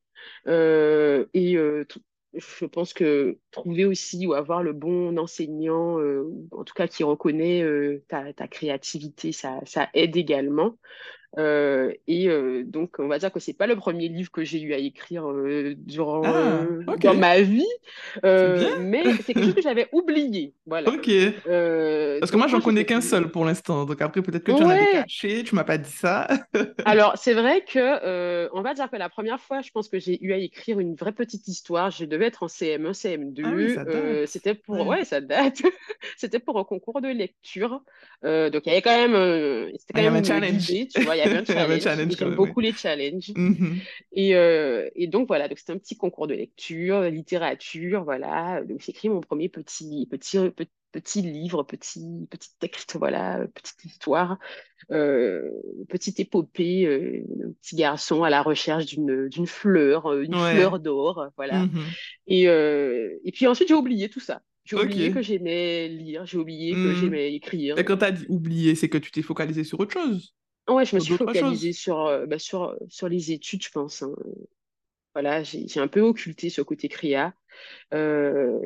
Euh, 0.48 1.26
et 1.34 1.58
euh, 1.58 1.86
tout- 1.86 2.02
je 2.34 2.66
pense 2.66 2.94
que 2.94 3.40
trouver 3.52 3.86
aussi 3.86 4.28
ou 4.28 4.34
avoir 4.34 4.64
le 4.64 4.74
bon 4.74 5.18
enseignant, 5.18 6.00
euh, 6.00 6.24
en 6.52 6.64
tout 6.64 6.74
cas 6.74 6.88
qui 6.88 7.04
reconnaît 7.04 7.62
euh, 7.62 8.04
ta, 8.08 8.48
créativité, 8.48 9.32
ça 9.32 9.62
aide 9.94 10.16
également. 10.16 10.78
Euh, 11.38 11.92
et 12.08 12.30
euh, 12.30 12.64
donc, 12.66 12.96
on 13.00 13.08
va 13.08 13.20
dire 13.20 13.32
que 13.32 13.40
c'est 13.40 13.54
pas 13.54 13.68
le 13.68 13.76
premier 13.76 14.08
livre 14.08 14.32
que 14.32 14.44
j'ai 14.44 14.62
eu 14.62 14.74
à 14.74 14.78
écrire 14.78 15.30
euh, 15.30 15.76
durant 15.78 16.22
Ah, 16.24 16.62
euh, 16.64 16.84
dans 16.98 17.14
ma 17.14 17.42
vie, 17.42 17.66
mais 18.24 19.04
c'est 19.24 19.34
quelque 19.34 19.46
chose 19.46 19.56
que 19.56 19.62
j'avais 19.62 19.88
oublié. 19.92 20.54
Voilà. 20.66 20.90
Ok. 20.90 21.10
Parce 21.46 22.32
que 22.32 22.38
moi, 22.38 22.48
j'en 22.48 22.62
connais 22.62 22.86
qu'un 22.86 23.02
seul 23.02 23.30
pour 23.30 23.46
l'instant. 23.46 23.86
Donc 23.86 24.02
après, 24.02 24.22
peut-être 24.22 24.44
que 24.44 24.52
tu 24.52 24.64
en 24.64 24.70
as 24.70 24.76
des 24.76 24.82
Ouais, 24.82 24.92
cachés, 25.04 25.44
tu 25.44 25.56
m'as 25.56 25.64
pas 25.64 25.78
dit 25.78 25.92
ça. 25.92 26.28
Alors, 26.86 27.18
c'est 27.18 27.34
vrai 27.34 27.62
que, 27.62 28.50
on 28.54 28.62
va 28.62 28.74
dire 28.74 28.90
que 28.90 28.96
la 28.96 29.10
première 29.10 29.40
fois, 29.40 29.62
je 29.62 29.70
pense 29.72 29.90
que 29.90 30.00
j'ai 30.00 30.24
eu 30.24 30.34
à 30.34 30.38
écrire 30.38 30.80
une 30.80 30.96
vraie 30.96 31.12
petite 31.12 31.48
histoire. 31.48 31.92
Je 31.92 32.06
devais 32.06 32.26
être 32.28 32.44
en 32.44 32.48
CM1, 32.48 32.94
Ah 33.44 33.52
oui, 33.54 33.68
CM2. 33.68 33.76
ça 33.76 33.82
euh, 33.82 34.22
date. 34.22 34.30
c'était 34.30 34.54
pour, 34.56 34.88
Ouais. 34.88 35.00
ouais, 35.00 35.06
ça 35.06 35.22
date. 35.22 35.62
C'était 36.18 36.40
pour 36.40 36.58
un 36.58 36.64
concours 36.64 37.02
de 37.02 37.10
lecture. 37.10 37.82
Donc, 38.24 38.62
il 38.66 38.70
y 38.70 38.72
avait 38.72 38.82
quand 38.82 38.96
même, 38.98 39.72
c'était 39.78 39.94
Ah, 39.94 40.00
quand 40.02 40.08
un 40.08 40.12
même 40.12 40.24
euh, 40.24 40.24
challenge. 40.24 40.68
l'idée, 40.70 40.88
tu 40.88 41.02
vois. 41.02 41.17
Il 41.26 41.30
y 41.30 41.34
avait 41.34 41.38
un 41.38 41.46
challenge 41.46 41.82
challenge 41.82 42.16
j'aime 42.18 42.36
beaucoup 42.36 42.60
les 42.60 42.74
challenges. 42.74 43.32
Mhm. 43.36 43.88
Et, 44.12 44.36
euh, 44.36 44.90
et 44.96 45.08
donc, 45.08 45.28
voilà. 45.28 45.48
Donc, 45.48 45.60
c'était 45.60 45.74
un 45.74 45.78
petit 45.78 45.98
concours 45.98 46.28
de 46.28 46.34
lecture, 46.34 47.02
littérature. 47.04 48.04
Voilà. 48.04 48.64
Donc, 48.64 48.82
j'ai 48.82 48.92
écrit 48.92 49.10
mon 49.10 49.22
premier 49.22 49.50
petit, 49.50 50.08
petit, 50.10 50.38
petit, 50.52 50.70
petit 50.92 51.22
livre, 51.22 51.64
petit, 51.64 52.28
petit 52.30 52.50
texte, 52.60 52.96
voilà, 52.98 53.46
petite 53.54 53.86
histoire 53.86 54.38
euh, 54.92 55.50
petite 55.90 56.20
épopée, 56.20 56.86
euh, 56.86 57.24
un 57.48 57.52
petit 57.62 57.76
garçon 57.76 58.24
à 58.24 58.30
la 58.30 58.42
recherche 58.42 58.86
d'une 58.86 59.30
fleur, 59.48 60.08
euh, 60.08 60.24
une 60.24 60.34
Ouais. 60.34 60.54
fleur 60.54 60.80
d'or, 60.80 61.28
voilà. 61.36 61.66
Mhm. 61.66 61.82
Et, 62.28 62.44
et 62.44 63.32
puis 63.34 63.48
ensuite, 63.48 63.68
j'ai 63.68 63.74
oublié 63.74 64.10
tout 64.10 64.20
ça. 64.20 64.42
J'ai 64.66 64.76
oublié 64.76 65.12
que 65.12 65.22
j'aimais 65.22 65.88
lire, 65.88 66.26
j'ai 66.26 66.38
oublié 66.38 66.74
que 66.74 66.90
Mhm. 66.90 66.96
j'aimais 66.96 67.34
écrire. 67.34 67.80
Et 67.80 67.86
quand 67.86 67.98
t'as 67.98 68.12
dit 68.12 68.26
oublier, 68.30 68.76
c'est 68.76 68.90
que 68.90 68.98
tu 68.98 69.12
t'es 69.12 69.22
focalisé 69.22 69.64
sur 69.64 69.80
autre 69.80 69.94
chose, 69.94 70.36
Ouais, 70.70 70.86
je 70.86 70.96
me 70.96 71.00
suis 71.00 71.14
focalisée 71.14 71.72
sur, 71.74 72.06
euh, 72.06 72.26
bah, 72.26 72.40
sur, 72.40 72.76
sur 72.90 73.08
les 73.10 73.32
études, 73.32 73.64
je 73.64 73.70
pense. 73.72 74.02
hein. 74.04 74.14
Voilà, 75.14 75.44
j'ai 75.44 75.80
un 75.80 75.88
peu 75.88 76.02
occulté 76.02 76.50
ce 76.52 76.62
côté 76.62 76.90
créa 76.90 77.34
euh, 77.94 78.60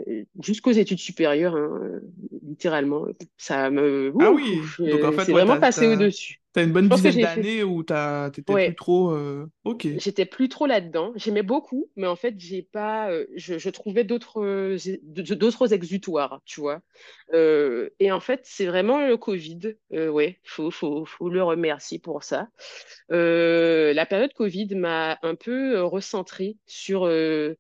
jusqu'aux 0.44 0.72
études 0.72 1.00
supérieures, 1.00 1.56
hein, 1.56 1.80
euh, 1.84 2.02
littéralement. 2.44 3.08
Ça 3.38 3.70
me... 3.72 4.14
Ah 4.20 4.32
oui. 4.32 4.62
Donc 4.86 5.04
en 5.04 5.12
fait, 5.12 5.22
c'est 5.22 5.34
ouais, 5.34 5.40
vraiment 5.46 5.58
passé 5.58 5.88
au-dessus. 5.88 6.41
T'as 6.54 6.66
une 6.66 6.74
bonne 6.74 6.90
dizaine 6.90 7.22
d'années 7.22 7.64
où 7.64 7.82
t'étais 7.82 8.42
plus 8.42 8.76
trop. 8.76 9.12
Euh, 9.12 9.50
ok. 9.64 9.88
J'étais 9.98 10.26
plus 10.26 10.50
trop 10.50 10.66
là-dedans. 10.66 11.14
J'aimais 11.16 11.44
beaucoup, 11.44 11.90
mais 11.96 12.08
en 12.08 12.18
fait, 12.18 12.36
j'ai 12.38 12.62
pas. 12.62 13.10
Euh, 13.10 13.26
je, 13.36 13.70
trouvais 13.70 14.04
d'autres 14.04 14.76
d'autres 15.34 15.74
exutoires, 15.74 16.42
tu 16.46 16.60
vois. 16.60 16.82
Euh, 17.34 17.90
et 18.00 18.12
en 18.12 18.20
fait, 18.20 18.42
c'est 18.44 18.66
vraiment 18.66 19.08
le 19.08 19.16
Covid. 19.16 19.76
ouais, 19.92 20.40
faut, 20.44 20.72
faut, 20.72 21.06
faut 21.06 21.30
le 21.30 21.42
remercier 21.42 22.00
pour 22.00 22.24
ça. 22.24 22.50
la 23.10 24.06
période 24.06 24.34
Covid 24.34 24.76
m'a 24.76 25.20
un 25.22 25.36
peu 25.36 25.82
recentré 25.82 26.58
sur. 26.66 27.04
on 27.04 27.56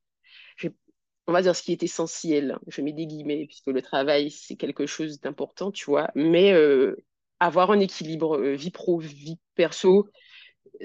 va 1.31 1.41
dire 1.41 1.55
ce 1.55 1.63
qui 1.63 1.71
est 1.71 1.83
essentiel. 1.83 2.57
Je 2.67 2.81
mets 2.81 2.91
des 2.91 3.05
guillemets, 3.05 3.45
puisque 3.45 3.67
le 3.67 3.81
travail, 3.81 4.31
c'est 4.31 4.57
quelque 4.57 4.85
chose 4.85 5.21
d'important, 5.21 5.71
tu 5.71 5.85
vois. 5.85 6.11
Mais 6.13 6.53
avoir 7.41 7.71
un 7.71 7.79
équilibre 7.79 8.37
euh, 8.37 8.53
vie 8.53 8.69
pro, 8.69 8.99
vie 8.99 9.39
perso, 9.55 10.07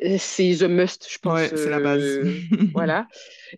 euh, 0.03 0.17
c'est 0.19 0.57
the 0.59 0.63
must, 0.63 1.07
je 1.09 1.19
pense. 1.19 1.35
Ouais, 1.35 1.49
c'est 1.55 1.69
la 1.69 1.81
base. 1.81 2.03
Euh, 2.03 2.33
voilà. 2.73 3.07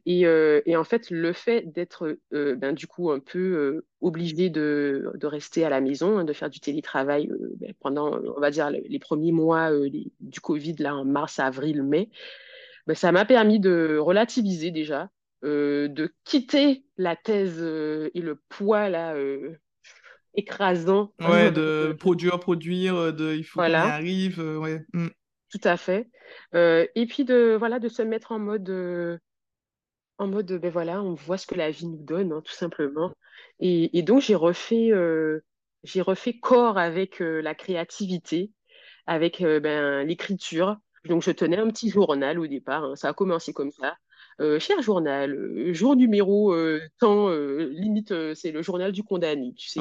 Et, 0.05 0.23
et, 0.23 0.77
en 0.77 0.85
fait, 0.85 1.11
le 1.11 1.33
fait 1.33 1.63
d'être 1.73 2.19
ben, 2.31 2.75
du 2.75 2.87
coup 2.87 3.11
un 3.11 3.21
peu 3.21 3.83
obligé 4.01 4.51
de, 4.51 5.11
de, 5.15 5.27
rester 5.27 5.65
à 5.65 5.71
la 5.71 5.81
maison, 5.81 6.19
hein, 6.19 6.25
de 6.25 6.33
faire 6.33 6.51
du 6.51 6.61
télétravail 6.61 7.31
ben, 7.57 7.73
pendant, 7.81 8.21
on 8.37 8.41
va 8.41 8.51
dire, 8.51 8.71
les 8.71 8.99
premiers 8.99 9.33
mois 9.33 9.71
du 10.21 10.41
Covid, 10.41 10.77
là, 10.81 10.95
en 10.95 11.05
mars, 11.05 11.39
avril, 11.39 11.83
mai, 11.83 12.11
ben, 12.87 12.95
ça 12.95 13.13
m'a 13.13 13.25
permis 13.25 13.61
de 13.61 13.97
relativiser 13.97 14.71
déjà, 14.71 15.09
de 15.43 16.13
quitter 16.25 16.85
la 16.97 17.17
thèse 17.17 17.63
et 17.63 18.21
le 18.21 18.39
poids 18.49 18.89
là, 18.89 19.15
écrasant. 20.39 21.13
Ouais, 21.21 21.51
de 21.51 21.97
produire, 21.99 22.39
produire, 22.39 23.13
de 23.13 23.35
il 23.35 23.45
faut 23.45 23.61
qu'on 23.61 23.69
y 23.69 23.75
arrive. 23.75 24.41
Euh, 24.41 24.57
ouais. 24.57 24.85
Mm. 24.93 25.09
Tout 25.51 25.61
à 25.65 25.77
fait. 25.77 26.09
Euh, 26.55 26.87
et 26.95 27.07
puis 27.07 27.25
de 27.25 27.57
voilà 27.59 27.79
de 27.79 27.89
se 27.89 28.03
mettre 28.03 28.33
en 28.33 28.39
mode 28.39 28.69
euh, 28.71 29.19
en 30.19 30.29
mode 30.29 30.53
ben 30.53 30.71
voilà 30.71 31.03
on 31.03 31.15
voit 31.15 31.39
ce 31.39 31.47
que 31.47 31.55
la 31.55 31.71
vie 31.71 31.87
nous 31.87 32.03
donne 32.03 32.33
hein, 32.33 32.43
tout 32.45 32.53
simplement. 32.53 33.13
Et, 33.59 33.99
et 33.99 34.03
donc 34.03 34.21
j'ai 34.21 34.35
refait 34.35 34.93
j'ai 35.85 36.01
refait 36.01 36.39
corps 36.39 36.79
avec 36.79 37.21
la 37.21 37.55
créativité, 37.55 38.53
avec 39.07 39.43
ben 39.43 40.07
l'écriture. 40.07 40.77
Donc 41.07 41.23
je 41.23 41.31
tenais 41.31 41.59
un 41.59 41.69
petit 41.69 41.91
journal 41.91 42.39
au 42.39 42.47
départ. 42.47 42.85
Hein. 42.85 42.97
Ça 42.97 43.09
a 43.09 43.13
commencé 43.13 43.53
comme 43.53 43.73
ça. 43.73 43.97
Euh, 44.41 44.61
cher 44.61 44.81
journal, 44.83 45.33
euh, 45.33 45.75
jour 45.75 45.97
numéro 45.97 46.53
euh, 46.53 46.81
temps, 47.01 47.29
limite, 47.31 48.15
c'est 48.35 48.53
le 48.53 48.63
journal 48.63 48.93
du 48.93 49.03
condamné. 49.03 49.53
Tu 49.57 49.69
sais, 49.69 49.81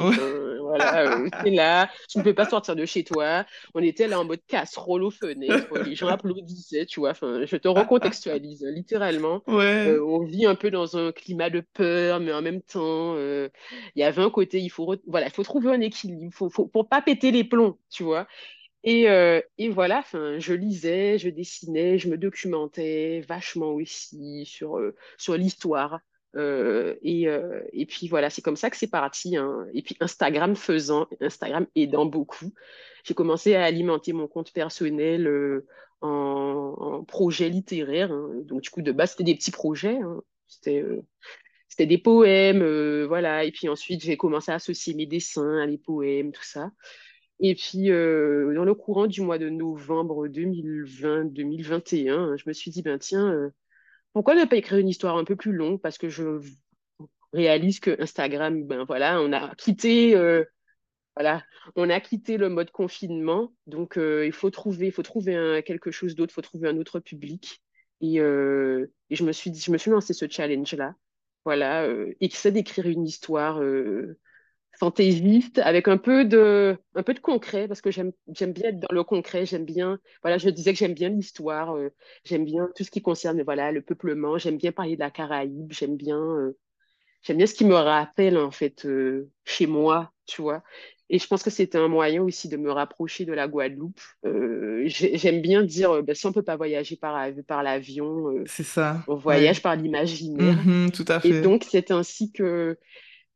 voilà, 0.60 1.16
c'est 1.44 1.50
là, 1.50 1.88
tu 2.08 2.18
ne 2.18 2.24
peux 2.24 2.34
pas 2.34 2.46
sortir 2.46 2.74
de 2.74 2.84
chez 2.84 3.04
toi. 3.04 3.44
On 3.74 3.82
était 3.82 4.08
là 4.08 4.18
en 4.20 4.24
mode 4.24 4.40
casserole 4.46 5.04
aux 5.04 5.10
fenêtres, 5.10 5.78
les 5.84 5.94
gens 5.94 6.08
applaudissaient, 6.08 6.86
tu 6.86 7.00
vois. 7.00 7.10
Enfin, 7.10 7.44
je 7.44 7.56
te 7.56 7.68
recontextualise, 7.68 8.64
littéralement. 8.68 9.42
on 9.46 10.24
vit 10.24 10.46
un 10.46 10.54
peu 10.54 10.70
dans 10.70 10.96
un 10.96 11.12
climat 11.12 11.50
de 11.50 11.62
peur, 11.74 12.20
mais 12.20 12.32
en 12.32 12.42
même 12.42 12.62
temps, 12.62 13.16
il 13.16 13.50
y 13.96 14.02
avait 14.02 14.22
un 14.22 14.30
côté, 14.30 14.60
il 14.60 14.70
faut, 14.70 14.96
voilà, 15.06 15.26
il 15.26 15.32
faut 15.32 15.44
trouver 15.44 15.70
un 15.70 15.80
équilibre, 15.80 16.22
il 16.22 16.32
faut, 16.32 16.50
faut, 16.50 16.66
pour 16.66 16.88
pas 16.88 17.00
péter 17.00 17.30
les 17.30 17.44
plombs, 17.44 17.78
tu 17.90 18.02
vois. 18.02 18.26
Et, 18.88 19.06
euh, 19.10 19.42
et, 19.58 19.68
voilà, 19.68 20.02
je 20.38 20.54
lisais, 20.54 21.18
je 21.18 21.28
dessinais, 21.28 21.98
je 21.98 22.08
me 22.08 22.16
documentais 22.16 23.22
vachement 23.28 23.72
aussi 23.72 24.46
sur, 24.46 24.78
euh, 24.78 24.96
sur 25.18 25.36
l'histoire. 25.36 26.00
Euh, 26.36 26.94
et, 27.02 27.86
puis 27.86 28.08
voilà, 28.08 28.30
c'est 28.30 28.40
comme 28.40 28.56
ça 28.56 28.70
que 28.70 28.78
c'est 28.78 28.86
parti. 28.86 29.36
Hein. 29.36 29.66
Et 29.74 29.82
puis 29.82 29.94
Instagram 30.00 30.56
faisant, 30.56 31.06
Instagram 31.20 31.66
aidant 31.76 32.06
beaucoup, 32.06 32.54
j'ai 33.04 33.12
commencé 33.12 33.54
à 33.54 33.64
alimenter 33.64 34.14
mon 34.14 34.26
compte 34.26 34.54
personnel 34.54 35.62
en, 36.00 36.74
en, 36.78 37.04
projet 37.04 37.50
littéraire. 37.50 38.10
Hein. 38.10 38.30
Donc 38.44 38.62
du 38.62 38.70
coup, 38.70 38.80
de 38.80 38.92
base, 38.92 39.10
c'était 39.10 39.24
des 39.24 39.34
petits 39.34 39.50
projets. 39.50 39.98
Hein. 39.98 40.22
C'était 40.46 40.82
c'était 41.68 41.84
des 41.84 41.98
poèmes, 41.98 43.04
voilà. 43.04 43.44
Et 43.44 43.52
puis 43.52 43.68
ensuite, 43.68 44.02
j'ai 44.02 44.16
commencé 44.16 44.50
à 44.50 44.54
associer 44.54 44.94
mes 44.94 45.04
dessins 45.04 45.58
à 45.58 45.66
les 45.66 45.76
poèmes, 45.76 46.32
tout 46.32 46.42
ça. 46.42 46.70
Et 47.40 47.54
puis, 47.54 47.90
euh, 47.90 48.52
dans 48.54 48.64
le 48.64 48.74
courant 48.74 49.06
du 49.06 49.20
mois 49.20 49.38
de 49.38 49.48
novembre 49.48 50.26
2020-2021, 50.28 52.36
je 52.36 52.42
me 52.46 52.52
suis 52.52 52.72
dit, 52.72 52.82
ben 52.82 52.98
tiens, 52.98 53.32
euh, 53.32 53.50
pourquoi 54.12 54.34
ne 54.34 54.44
pas 54.44 54.56
écrire 54.56 54.78
une 54.78 54.88
histoire 54.88 55.16
un 55.16 55.24
peu 55.24 55.36
plus 55.36 55.52
longue? 55.52 55.80
Parce 55.80 55.98
que 55.98 56.08
je 56.08 56.40
réalise 57.32 57.78
que 57.78 58.00
Instagram, 58.02 58.64
ben 58.64 58.84
voilà, 58.84 59.20
on 59.20 59.32
a 59.32 59.54
quitté, 59.54 60.16
euh, 60.16 60.44
voilà, 61.14 61.44
on 61.76 61.88
a 61.90 62.00
quitté 62.00 62.38
le 62.38 62.48
mode 62.48 62.72
confinement. 62.72 63.52
Donc, 63.66 63.96
il 63.96 64.32
faut 64.32 64.50
trouver, 64.50 64.86
il 64.86 64.92
faut 64.92 65.02
trouver 65.02 65.62
quelque 65.64 65.92
chose 65.92 66.16
d'autre, 66.16 66.32
il 66.32 66.34
faut 66.34 66.42
trouver 66.42 66.68
un 66.68 66.78
autre 66.78 66.98
public. 66.98 67.62
Et, 68.00 68.16
et, 68.16 69.14
je 69.14 69.24
me 69.24 69.32
suis 69.32 69.50
dit, 69.50 69.60
je 69.60 69.70
me 69.70 69.78
suis 69.78 69.90
lancé 69.90 70.12
ce 70.12 70.26
challenge-là. 70.28 70.94
Voilà, 71.44 71.88
et 72.20 72.28
c'est 72.30 72.52
d'écrire 72.52 72.88
une 72.88 73.06
histoire 73.06 73.60
fantaisiste 74.78 75.58
avec 75.58 75.88
un 75.88 75.96
peu 75.96 76.24
de 76.24 76.76
un 76.94 77.02
peu 77.02 77.14
de 77.14 77.18
concret 77.18 77.66
parce 77.66 77.80
que 77.80 77.90
j'aime 77.90 78.12
j'aime 78.28 78.52
bien 78.52 78.70
être 78.70 78.78
dans 78.78 78.94
le 78.94 79.02
concret 79.02 79.44
j'aime 79.44 79.64
bien 79.64 79.98
voilà 80.22 80.38
je 80.38 80.48
disais 80.50 80.72
que 80.72 80.78
j'aime 80.78 80.94
bien 80.94 81.08
l'histoire 81.08 81.76
euh, 81.76 81.90
j'aime 82.24 82.44
bien 82.44 82.68
tout 82.76 82.84
ce 82.84 82.90
qui 82.90 83.02
concerne 83.02 83.42
voilà 83.42 83.72
le 83.72 83.82
peuplement 83.82 84.38
j'aime 84.38 84.56
bien 84.56 84.72
parler 84.72 84.94
de 84.94 85.00
la 85.00 85.10
Caraïbe 85.10 85.72
j'aime 85.72 85.96
bien 85.96 86.20
euh, 86.20 86.56
j'aime 87.22 87.38
bien 87.38 87.46
ce 87.46 87.54
qui 87.54 87.64
me 87.64 87.74
rappelle 87.74 88.38
en 88.38 88.52
fait 88.52 88.86
euh, 88.86 89.28
chez 89.44 89.66
moi 89.66 90.12
tu 90.26 90.42
vois. 90.42 90.62
Et 91.10 91.18
je 91.18 91.26
pense 91.26 91.42
que 91.42 91.48
c'était 91.48 91.78
un 91.78 91.88
moyen 91.88 92.22
aussi 92.22 92.50
de 92.50 92.58
me 92.58 92.70
rapprocher 92.70 93.24
de 93.24 93.32
la 93.32 93.48
Guadeloupe. 93.48 93.98
J'aime 94.84 95.40
bien 95.40 95.62
dire 95.62 96.02
ben, 96.02 96.14
si 96.14 96.26
on 96.26 96.34
peut 96.34 96.42
pas 96.42 96.58
voyager 96.58 96.96
par 96.96 97.30
par 97.46 97.62
l'avion 97.62 98.44
c'est 98.44 98.62
ça 98.62 99.02
on 99.08 99.14
voyage 99.14 99.62
par 99.62 99.74
l'imaginaire. 99.74 100.58
Mm-hmm, 100.66 100.90
tout 100.90 101.06
à 101.08 101.18
fait. 101.18 101.30
et 101.30 101.40
donc 101.40 101.64
c'est 101.66 101.92
ainsi 101.92 102.30
que 102.30 102.76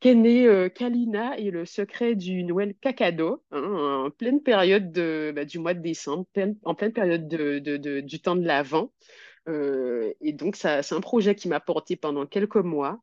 qu'est 0.02 0.16
euh, 0.16 0.68
Kalina 0.68 1.38
et 1.38 1.50
le 1.52 1.64
secret 1.64 2.16
du 2.16 2.42
Noël 2.42 2.74
Cacado, 2.80 3.44
hein, 3.52 4.04
en 4.06 4.10
pleine 4.10 4.42
période 4.42 4.90
de, 4.90 5.32
bah, 5.34 5.44
du 5.44 5.60
mois 5.60 5.74
de 5.74 5.80
décembre, 5.80 6.26
en 6.64 6.74
pleine 6.74 6.92
période 6.92 7.28
de, 7.28 8.00
du 8.00 8.20
temps 8.20 8.34
de 8.34 8.44
l'Avent. 8.44 8.92
Euh, 9.48 10.12
et 10.20 10.32
donc, 10.32 10.56
c'est 10.56 10.92
un 10.92 11.00
projet 11.00 11.36
qui 11.36 11.48
m'a 11.48 11.60
porté 11.60 11.94
pendant 11.96 12.26
quelques 12.26 12.56
mois. 12.56 13.00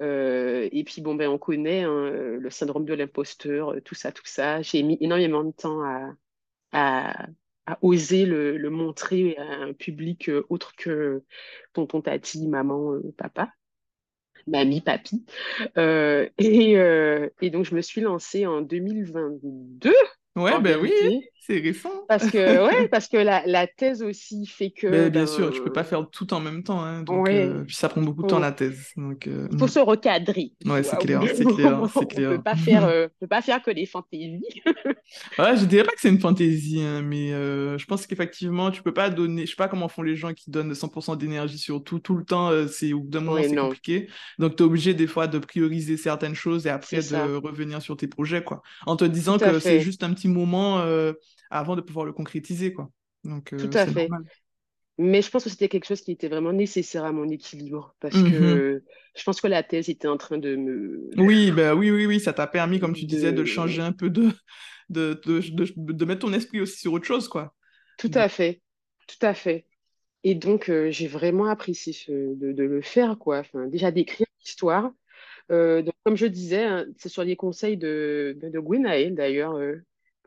Euh, 0.00 0.68
et 0.72 0.82
puis, 0.82 1.02
bon, 1.02 1.14
ben, 1.14 1.28
on 1.30 1.38
connaît 1.38 1.82
hein, 1.84 2.10
le 2.10 2.50
syndrome 2.50 2.84
de 2.84 2.94
l'imposteur, 2.94 3.76
tout 3.84 3.94
ça, 3.94 4.10
tout 4.10 4.26
ça. 4.26 4.60
J'ai 4.62 4.82
mis 4.82 4.98
énormément 5.00 5.44
de 5.44 5.52
temps 5.52 5.82
à, 6.72 7.26
oser 7.82 8.26
le, 8.26 8.56
le, 8.56 8.70
montrer 8.70 9.36
à 9.36 9.44
un 9.44 9.72
public 9.72 10.30
autre 10.48 10.74
que 10.74 11.22
tonton, 11.72 12.00
tati, 12.02 12.48
maman, 12.48 12.98
papa 13.16 13.52
mamie, 14.46 14.80
papy. 14.80 15.24
Euh, 15.76 16.28
et, 16.38 16.76
euh, 16.78 17.28
et, 17.40 17.50
donc, 17.50 17.64
je 17.64 17.74
me 17.74 17.82
suis 17.82 18.00
lancée 18.00 18.46
en 18.46 18.60
2022. 18.60 19.92
Ouais, 20.36 20.60
ben 20.60 20.78
oui, 20.80 20.92
c'est 21.40 21.58
récent. 21.58 21.90
Parce 22.08 22.30
que, 22.30 22.38
ouais, 22.66 22.88
parce 22.88 23.08
que 23.08 23.16
la, 23.16 23.44
la, 23.46 23.66
thèse 23.66 24.02
aussi 24.02 24.46
fait 24.46 24.70
que. 24.70 24.86
Ben, 24.86 25.10
bien 25.10 25.26
sûr, 25.26 25.50
tu 25.50 25.60
peux 25.62 25.72
pas 25.72 25.84
faire 25.84 26.08
tout 26.08 26.32
en 26.32 26.40
même 26.40 26.62
temps. 26.62 26.82
Hein, 26.82 27.02
donc, 27.02 27.28
euh, 27.28 27.64
puis 27.66 27.74
ça 27.74 27.88
prend 27.88 28.00
beaucoup 28.00 28.22
de 28.22 28.28
temps 28.28 28.38
la 28.38 28.52
thèse. 28.52 28.90
Donc, 28.96 29.26
Il 29.26 29.58
faut 29.58 29.66
se 29.66 29.80
recadrer. 29.80 30.52
Ouais, 30.64 30.82
c'est 30.82 30.98
clair, 30.98 31.22
c'est 31.34 31.44
clair, 31.44 31.82
c'est 31.94 32.06
clair. 32.06 32.30
On 32.32 32.36
peut 32.36 32.42
pas 32.42 32.54
faire, 32.54 33.10
peut 33.20 33.26
pas 33.26 33.42
faire 33.42 33.60
que 33.62 33.72
des 33.72 33.86
fantaisies. 33.86 34.62
ouais, 35.38 35.56
je 35.56 35.64
dirais 35.64 35.84
pas 35.84 35.92
que 35.92 36.00
c'est 36.00 36.08
une 36.08 36.20
fantaisie, 36.20 36.80
hein, 36.80 37.02
mais 37.02 37.30
je 37.30 37.84
pense 37.86 38.06
qu'effectivement, 38.06 38.70
tu 38.70 38.82
peux 38.82 38.94
pas 38.94 39.10
donner. 39.10 39.46
Je 39.46 39.50
sais 39.50 39.56
pas 39.56 39.68
comment 39.68 39.88
font 39.88 40.02
les 40.02 40.16
gens 40.16 40.32
qui 40.32 40.50
donnent 40.50 40.72
100% 40.72 41.16
d'énergie 41.18 41.58
sur 41.58 41.82
tout, 41.82 41.98
tout 41.98 42.14
le 42.14 42.24
temps. 42.24 42.50
c'est 42.68 42.92
au 42.92 43.00
bout 43.00 43.10
d'un 43.10 43.20
moment, 43.20 43.42
c'est 43.42 43.56
compliqué. 43.56 44.08
Donc, 44.38 44.56
tu 44.56 44.62
es 44.62 44.66
obligé 44.66 44.94
des 44.94 45.06
fois 45.06 45.26
de 45.26 45.38
prioriser 45.38 45.96
certaines 45.96 46.34
choses 46.34 46.66
et 46.66 46.70
après 46.70 46.98
de 46.98 47.36
revenir 47.36 47.82
sur 47.82 47.96
tes 47.96 48.06
projets, 48.06 48.44
quoi. 48.44 48.62
En 48.86 48.96
te 48.96 49.04
disant 49.04 49.36
que 49.38 49.58
c'est 49.58 49.80
juste 49.80 50.04
un 50.04 50.12
petit 50.12 50.28
moment 50.30 50.80
euh, 50.80 51.12
avant 51.50 51.76
de 51.76 51.80
pouvoir 51.80 52.06
le 52.06 52.12
concrétiser. 52.12 52.72
Quoi. 52.72 52.90
Donc, 53.24 53.52
euh, 53.52 53.58
Tout 53.58 53.76
à 53.76 53.86
fait. 53.86 54.08
Mais 54.98 55.22
je 55.22 55.30
pense 55.30 55.44
que 55.44 55.50
c'était 55.50 55.68
quelque 55.68 55.86
chose 55.86 56.02
qui 56.02 56.12
était 56.12 56.28
vraiment 56.28 56.52
nécessaire 56.52 57.04
à 57.04 57.12
mon 57.12 57.28
équilibre 57.28 57.94
parce 58.00 58.14
que 58.14 58.76
mmh 58.76 58.80
je 59.16 59.24
pense 59.24 59.40
que 59.40 59.48
la 59.48 59.64
thèse 59.64 59.88
était 59.88 60.06
en 60.06 60.16
train 60.16 60.38
de 60.38 60.54
me. 60.54 61.10
Oui, 61.16 61.50
bah, 61.50 61.74
oui, 61.74 61.90
oui, 61.90 62.06
oui, 62.06 62.20
ça 62.20 62.32
t'a 62.32 62.46
permis, 62.46 62.78
comme 62.78 62.94
tu 62.94 63.06
disais, 63.06 63.32
de 63.32 63.44
changer 63.44 63.82
un 63.82 63.90
peu, 63.90 64.08
de, 64.08 64.30
de, 64.88 65.20
de, 65.24 65.72
de, 65.76 66.04
mettre 66.04 66.20
ton 66.20 66.32
esprit 66.32 66.60
aussi 66.60 66.78
sur 66.78 66.92
autre 66.92 67.06
chose. 67.06 67.28
quoi. 67.28 67.52
Tout 67.98 68.12
à 68.14 68.28
fait, 68.28 68.62
tout 69.08 69.26
à 69.26 69.34
fait. 69.34 69.66
Et 70.22 70.36
donc, 70.36 70.70
euh, 70.70 70.92
j'ai 70.92 71.08
vraiment 71.08 71.46
apprécié 71.46 71.92
de, 72.08 72.52
de, 72.52 72.62
le 72.62 72.80
faire, 72.82 73.18
quoi. 73.18 73.38
Enfin, 73.40 73.66
déjà 73.66 73.90
d'écrire 73.90 74.28
l'histoire. 74.44 74.92
donc, 75.48 75.94
comme 76.04 76.16
je 76.16 76.26
disais, 76.26 76.64
hein, 76.64 76.86
c'est 76.98 77.08
sur 77.08 77.24
les 77.24 77.34
conseils 77.34 77.76
de, 77.76 78.38
de 78.40 78.60
Gwenaël, 78.60 79.16
d'ailleurs, 79.16 79.58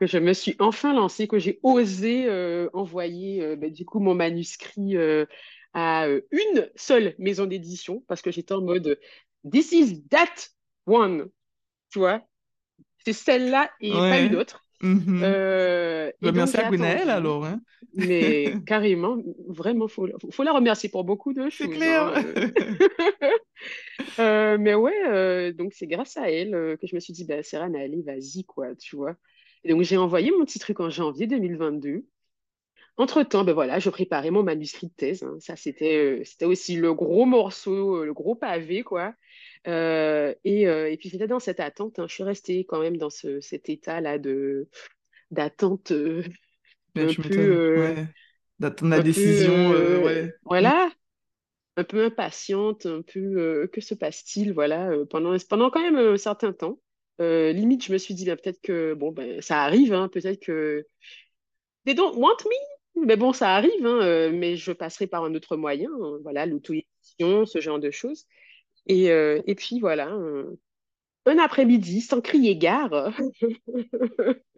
que 0.04 0.10
je 0.10 0.18
me 0.18 0.34
suis 0.34 0.54
enfin 0.58 0.92
lancée, 0.92 1.26
que 1.26 1.38
j'ai 1.38 1.60
osé 1.62 2.26
euh, 2.26 2.68
envoyer 2.74 3.42
euh, 3.42 3.56
bah, 3.56 3.70
du 3.70 3.86
coup 3.86 4.00
mon 4.00 4.14
manuscrit 4.14 4.96
euh, 4.96 5.24
à 5.72 6.06
une 6.30 6.70
seule 6.76 7.14
maison 7.18 7.46
d'édition 7.46 8.04
parce 8.06 8.20
que 8.20 8.30
j'étais 8.30 8.52
en 8.52 8.60
mode 8.60 8.98
This 9.50 9.72
is 9.72 10.06
that 10.08 10.34
one, 10.86 11.28
tu 11.90 11.98
vois, 12.00 12.22
c'est 13.04 13.14
celle-là 13.14 13.70
et 13.80 13.92
pas 13.92 14.20
une 14.20 14.36
autre. 14.36 14.60
Mm 14.80 15.24
Remercie 16.22 16.58
à 16.58 16.68
Gwenaël 16.68 17.08
alors. 17.08 17.46
Hein? 17.46 17.60
Mais 17.94 18.54
carrément, 18.66 19.18
vraiment, 19.48 19.86
il 19.86 19.90
faut, 19.90 20.08
faut, 20.30 20.42
la 20.42 20.52
remercier 20.52 20.90
pour 20.90 21.04
beaucoup 21.04 21.32
de 21.32 21.48
choses. 21.48 21.54
C'est 21.54 21.68
clair. 21.68 22.12
Hein. 24.18 24.58
Mais 24.58 24.74
ouais, 24.74 25.52
donc 25.54 25.72
c'est 25.72 25.86
grâce 25.86 26.16
à 26.16 26.30
elle 26.30 26.76
que 26.80 26.86
je 26.86 26.94
me 26.94 27.00
suis 27.00 27.12
dit, 27.12 27.24
bah, 27.24 27.42
Serena, 27.42 27.80
allez, 27.80 28.02
vas-y, 28.02 28.44
quoi, 28.44 28.74
tu 28.74 28.96
vois. 28.96 29.16
Et 29.64 29.70
donc 29.70 29.82
j'ai 29.82 29.96
envoyé 29.96 30.30
mon 30.30 30.44
petit 30.44 30.58
truc 30.58 30.80
en 30.80 30.90
janvier 30.90 31.26
2022. 31.26 32.04
Entre-temps, 32.96 33.42
ben 33.42 33.54
voilà, 33.54 33.80
je 33.80 33.90
préparais 33.90 34.30
mon 34.30 34.44
manuscrit 34.44 34.86
de 34.86 34.92
thèse. 34.92 35.24
Hein. 35.24 35.36
Ça, 35.40 35.56
c'était, 35.56 36.22
c'était 36.24 36.44
aussi 36.44 36.76
le 36.76 36.94
gros 36.94 37.24
morceau, 37.24 38.04
le 38.04 38.12
gros 38.14 38.36
pavé, 38.36 38.82
quoi. 38.84 39.14
et, 39.66 40.36
et, 40.44 40.96
puis 40.98 41.08
j'étais 41.08 41.26
dans 41.26 41.40
cette 41.40 41.58
attente. 41.58 41.98
Hein. 41.98 42.06
Je 42.08 42.14
suis 42.14 42.22
restée 42.22 42.64
quand 42.64 42.78
même 42.78 42.96
dans 42.96 43.10
ce, 43.10 43.40
cet 43.40 43.68
état-là 43.68 44.18
de 44.18 44.68
d'attente 45.32 45.90
un 45.90 47.06
peu, 47.06 47.80
ouais. 47.80 48.06
d'attendre 48.60 48.92
la 48.92 49.02
décision. 49.02 49.70
ouais. 50.04 50.32
Voilà, 50.44 50.92
un 51.76 51.84
peu 51.84 52.04
impatiente, 52.04 52.86
un 52.86 53.02
peu 53.02 53.68
que 53.72 53.80
se 53.80 53.94
passe-t-il, 53.94 54.52
voilà, 54.52 54.92
pendant 55.10 55.36
pendant 55.48 55.70
quand 55.70 55.82
même 55.82 55.96
un 55.96 56.16
certain 56.16 56.52
temps. 56.52 56.78
Limite, 57.18 57.84
je 57.84 57.92
me 57.92 57.98
suis 57.98 58.14
dit 58.14 58.24
ben, 58.24 58.36
peut-être 58.36 58.60
que 58.62 58.94
bon 58.94 59.12
ben 59.12 59.40
ça 59.40 59.62
arrive, 59.62 59.92
hein, 59.92 60.08
peut-être 60.08 60.40
que 60.40 60.86
they 61.86 61.94
don't 61.94 62.16
want 62.16 62.36
me, 62.44 63.06
mais 63.06 63.16
bon 63.16 63.32
ça 63.32 63.54
arrive, 63.54 63.86
hein, 63.86 64.30
mais 64.32 64.56
je 64.56 64.72
passerai 64.72 65.06
par 65.06 65.24
un 65.24 65.34
autre 65.34 65.56
moyen, 65.56 65.90
hein, 66.02 66.18
voilà, 66.22 66.46
l'auto-édition, 66.46 67.46
ce 67.46 67.60
genre 67.60 67.78
de 67.78 67.90
choses. 67.90 68.26
Et, 68.86 69.06
et 69.06 69.54
puis 69.54 69.80
voilà, 69.80 70.08
un, 70.10 71.38
après-midi, 71.38 72.00
sans 72.00 72.20
crier 72.20 72.56
gare, 72.56 73.12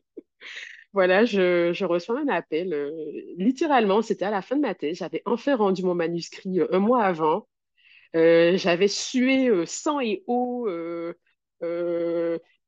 Voilà, 0.96 1.26
je, 1.26 1.84
reçois 1.84 2.18
un 2.20 2.28
appel. 2.28 2.72
Euh, 2.72 2.90
littéralement, 3.36 4.00
c'était 4.00 4.24
à 4.24 4.30
la 4.30 4.40
fin 4.40 4.56
de 4.56 4.62
ma 4.62 4.74
thèse. 4.74 4.96
J'avais 4.96 5.20
enfin 5.26 5.54
rendu 5.54 5.82
mon 5.82 5.94
manuscrit 5.94 6.58
euh, 6.58 6.68
un 6.74 6.78
mois 6.78 7.04
avant. 7.04 7.46
Euh, 8.14 8.56
j'avais 8.56 8.88
sué 8.88 9.50
sang 9.66 10.00
et 10.00 10.24
eau, 10.26 10.66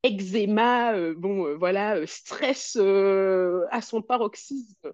eczéma, 0.03 1.13
bon, 1.15 1.57
voilà, 1.59 2.07
stress 2.07 2.77
à 2.77 3.81
son 3.83 4.03
paroxysme 4.03 4.93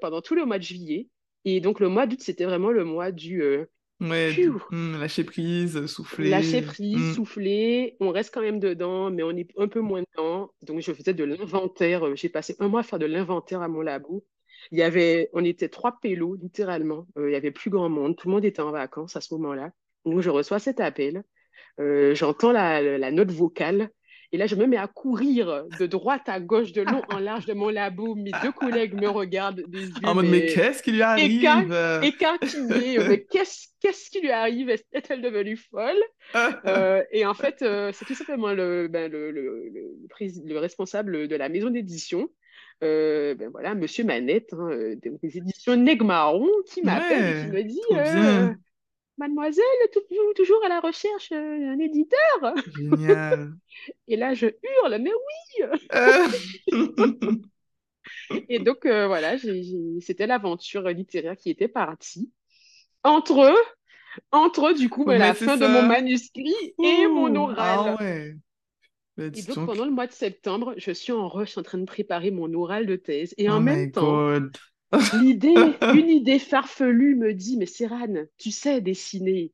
pendant 0.00 0.22
tout 0.22 0.34
le 0.34 0.44
mois 0.44 0.58
de 0.58 0.64
juillet. 0.64 1.08
Et 1.44 1.60
donc, 1.60 1.80
le 1.80 1.88
mois 1.88 2.06
d'août, 2.06 2.20
c'était 2.20 2.44
vraiment 2.44 2.70
le 2.70 2.84
mois 2.84 3.12
du 3.12 3.66
Ouais, 4.00 4.34
hmm, 4.70 4.98
lâcher 4.98 5.24
prise, 5.24 5.84
souffler. 5.86 6.30
Lâcher 6.30 6.62
prise, 6.62 6.96
hmm. 6.96 7.12
souffler. 7.12 7.96
On 8.00 8.10
reste 8.10 8.32
quand 8.32 8.40
même 8.40 8.58
dedans, 8.58 9.10
mais 9.10 9.22
on 9.22 9.32
est 9.32 9.50
un 9.58 9.68
peu 9.68 9.80
moins 9.80 10.02
dedans. 10.02 10.50
Donc, 10.62 10.80
je 10.80 10.92
faisais 10.92 11.12
de 11.12 11.24
l'inventaire. 11.24 12.06
Euh, 12.06 12.16
j'ai 12.16 12.30
passé 12.30 12.56
un 12.60 12.68
mois 12.68 12.80
à 12.80 12.82
faire 12.82 12.98
de 12.98 13.04
l'inventaire 13.04 13.60
à 13.60 13.68
mon 13.68 13.82
labo. 13.82 14.24
Il 14.72 14.78
y 14.78 14.82
avait, 14.82 15.28
on 15.34 15.44
était 15.44 15.68
trois 15.68 16.00
pélos, 16.00 16.36
littéralement. 16.36 17.06
Euh, 17.18 17.28
il 17.28 17.32
y 17.32 17.36
avait 17.36 17.50
plus 17.50 17.68
grand 17.68 17.90
monde. 17.90 18.16
Tout 18.16 18.28
le 18.28 18.34
monde 18.34 18.44
était 18.44 18.62
en 18.62 18.70
vacances 18.70 19.16
à 19.16 19.20
ce 19.20 19.34
moment-là. 19.34 19.70
Donc, 20.06 20.22
je 20.22 20.30
reçois 20.30 20.58
cet 20.58 20.80
appel. 20.80 21.22
Euh, 21.78 22.14
j'entends 22.14 22.52
la, 22.52 22.82
la, 22.82 23.10
note 23.10 23.30
vocale 23.30 23.90
et 24.32 24.36
là, 24.36 24.46
je 24.46 24.54
me 24.54 24.66
mets 24.66 24.76
à 24.76 24.86
courir 24.86 25.64
de 25.78 25.86
droite 25.86 26.28
à 26.28 26.38
gauche, 26.38 26.72
de 26.72 26.82
long 26.82 27.02
en 27.10 27.18
large 27.18 27.46
de 27.46 27.52
mon 27.52 27.68
labo. 27.68 28.14
Mes 28.14 28.30
deux 28.42 28.52
collègues 28.52 28.94
me 28.94 29.08
regardent 29.08 29.62
des 29.66 29.86
yeux. 29.86 29.92
En 30.04 30.14
mode, 30.14 30.26
mais, 30.26 30.46
qu'est-ce 30.46 30.84
qui 30.84 30.92
lui 30.92 31.02
arrive? 31.02 31.42
Écarquillés. 32.02 32.98
mais 33.08 33.24
qu'est-ce 33.24 33.70
qu'est-ce 33.80 34.08
qui 34.08 34.20
lui 34.20 34.30
arrive? 34.30 34.70
Est-elle 34.70 35.22
devenue 35.22 35.56
folle? 35.56 36.00
Euh, 36.64 37.02
Et 37.10 37.26
en 37.26 37.34
fait, 37.34 37.62
euh, 37.62 37.90
c'est 37.92 38.04
tout 38.04 38.14
simplement 38.14 38.52
le, 38.52 38.86
ben, 38.86 39.10
le, 39.10 39.32
le, 39.32 39.68
le, 39.68 40.58
responsable 40.58 41.26
de 41.26 41.34
la 41.36 41.48
maison 41.48 41.70
d'édition. 41.70 42.28
Euh, 42.84 43.34
ben 43.34 43.50
voilà, 43.50 43.74
Monsieur 43.74 44.04
Manette, 44.04 44.52
hein, 44.52 44.94
des, 45.02 45.36
éditions 45.36 45.76
Negmaron, 45.76 46.48
qui 46.72 46.82
m'appelle 46.82 47.36
et 47.36 47.44
qui 47.46 47.52
me 47.52 47.62
dit 47.64 47.80
Mademoiselle, 49.20 49.64
toujours, 49.92 50.34
toujours 50.34 50.64
à 50.64 50.68
la 50.70 50.80
recherche 50.80 51.28
d'un 51.28 51.78
éditeur? 51.78 52.54
Génial. 52.74 53.52
Et 54.08 54.16
là, 54.16 54.32
je 54.32 54.46
hurle, 54.46 54.98
mais 54.98 55.10
oui 55.12 55.66
euh. 55.94 56.26
Et 58.48 58.58
donc, 58.60 58.86
euh, 58.86 59.06
voilà, 59.06 59.36
c'était 60.00 60.26
l'aventure 60.26 60.88
littéraire 60.88 61.36
qui 61.36 61.50
était 61.50 61.68
partie. 61.68 62.32
Entre 63.04 63.44
eux, 63.44 63.62
entre 64.32 64.72
du 64.72 64.88
coup, 64.88 65.04
ben, 65.04 65.18
la 65.18 65.34
fin 65.34 65.58
de 65.58 65.66
mon 65.66 65.82
manuscrit 65.82 66.74
et 66.82 67.06
mon 67.06 67.34
oral. 67.36 67.56
Ah 67.58 67.96
ouais. 68.00 68.36
et 69.18 69.42
donc, 69.42 69.66
pendant 69.66 69.84
le 69.84 69.90
mois 69.90 70.06
de 70.06 70.12
septembre, 70.12 70.72
je 70.78 70.92
suis 70.92 71.12
en 71.12 71.28
rush 71.28 71.58
en 71.58 71.62
train 71.62 71.78
de 71.78 71.84
préparer 71.84 72.30
mon 72.30 72.52
oral 72.54 72.86
de 72.86 72.96
thèse. 72.96 73.34
Et 73.36 73.50
en 73.50 73.58
oh 73.58 73.60
même 73.60 73.92
temps, 73.92 74.38
L'idée, 75.20 75.54
une 75.94 76.10
idée 76.10 76.38
farfelue 76.38 77.14
me 77.14 77.32
dit, 77.34 77.56
mais 77.56 77.66
Serran, 77.66 78.24
tu 78.38 78.50
sais 78.50 78.80
dessiner, 78.80 79.52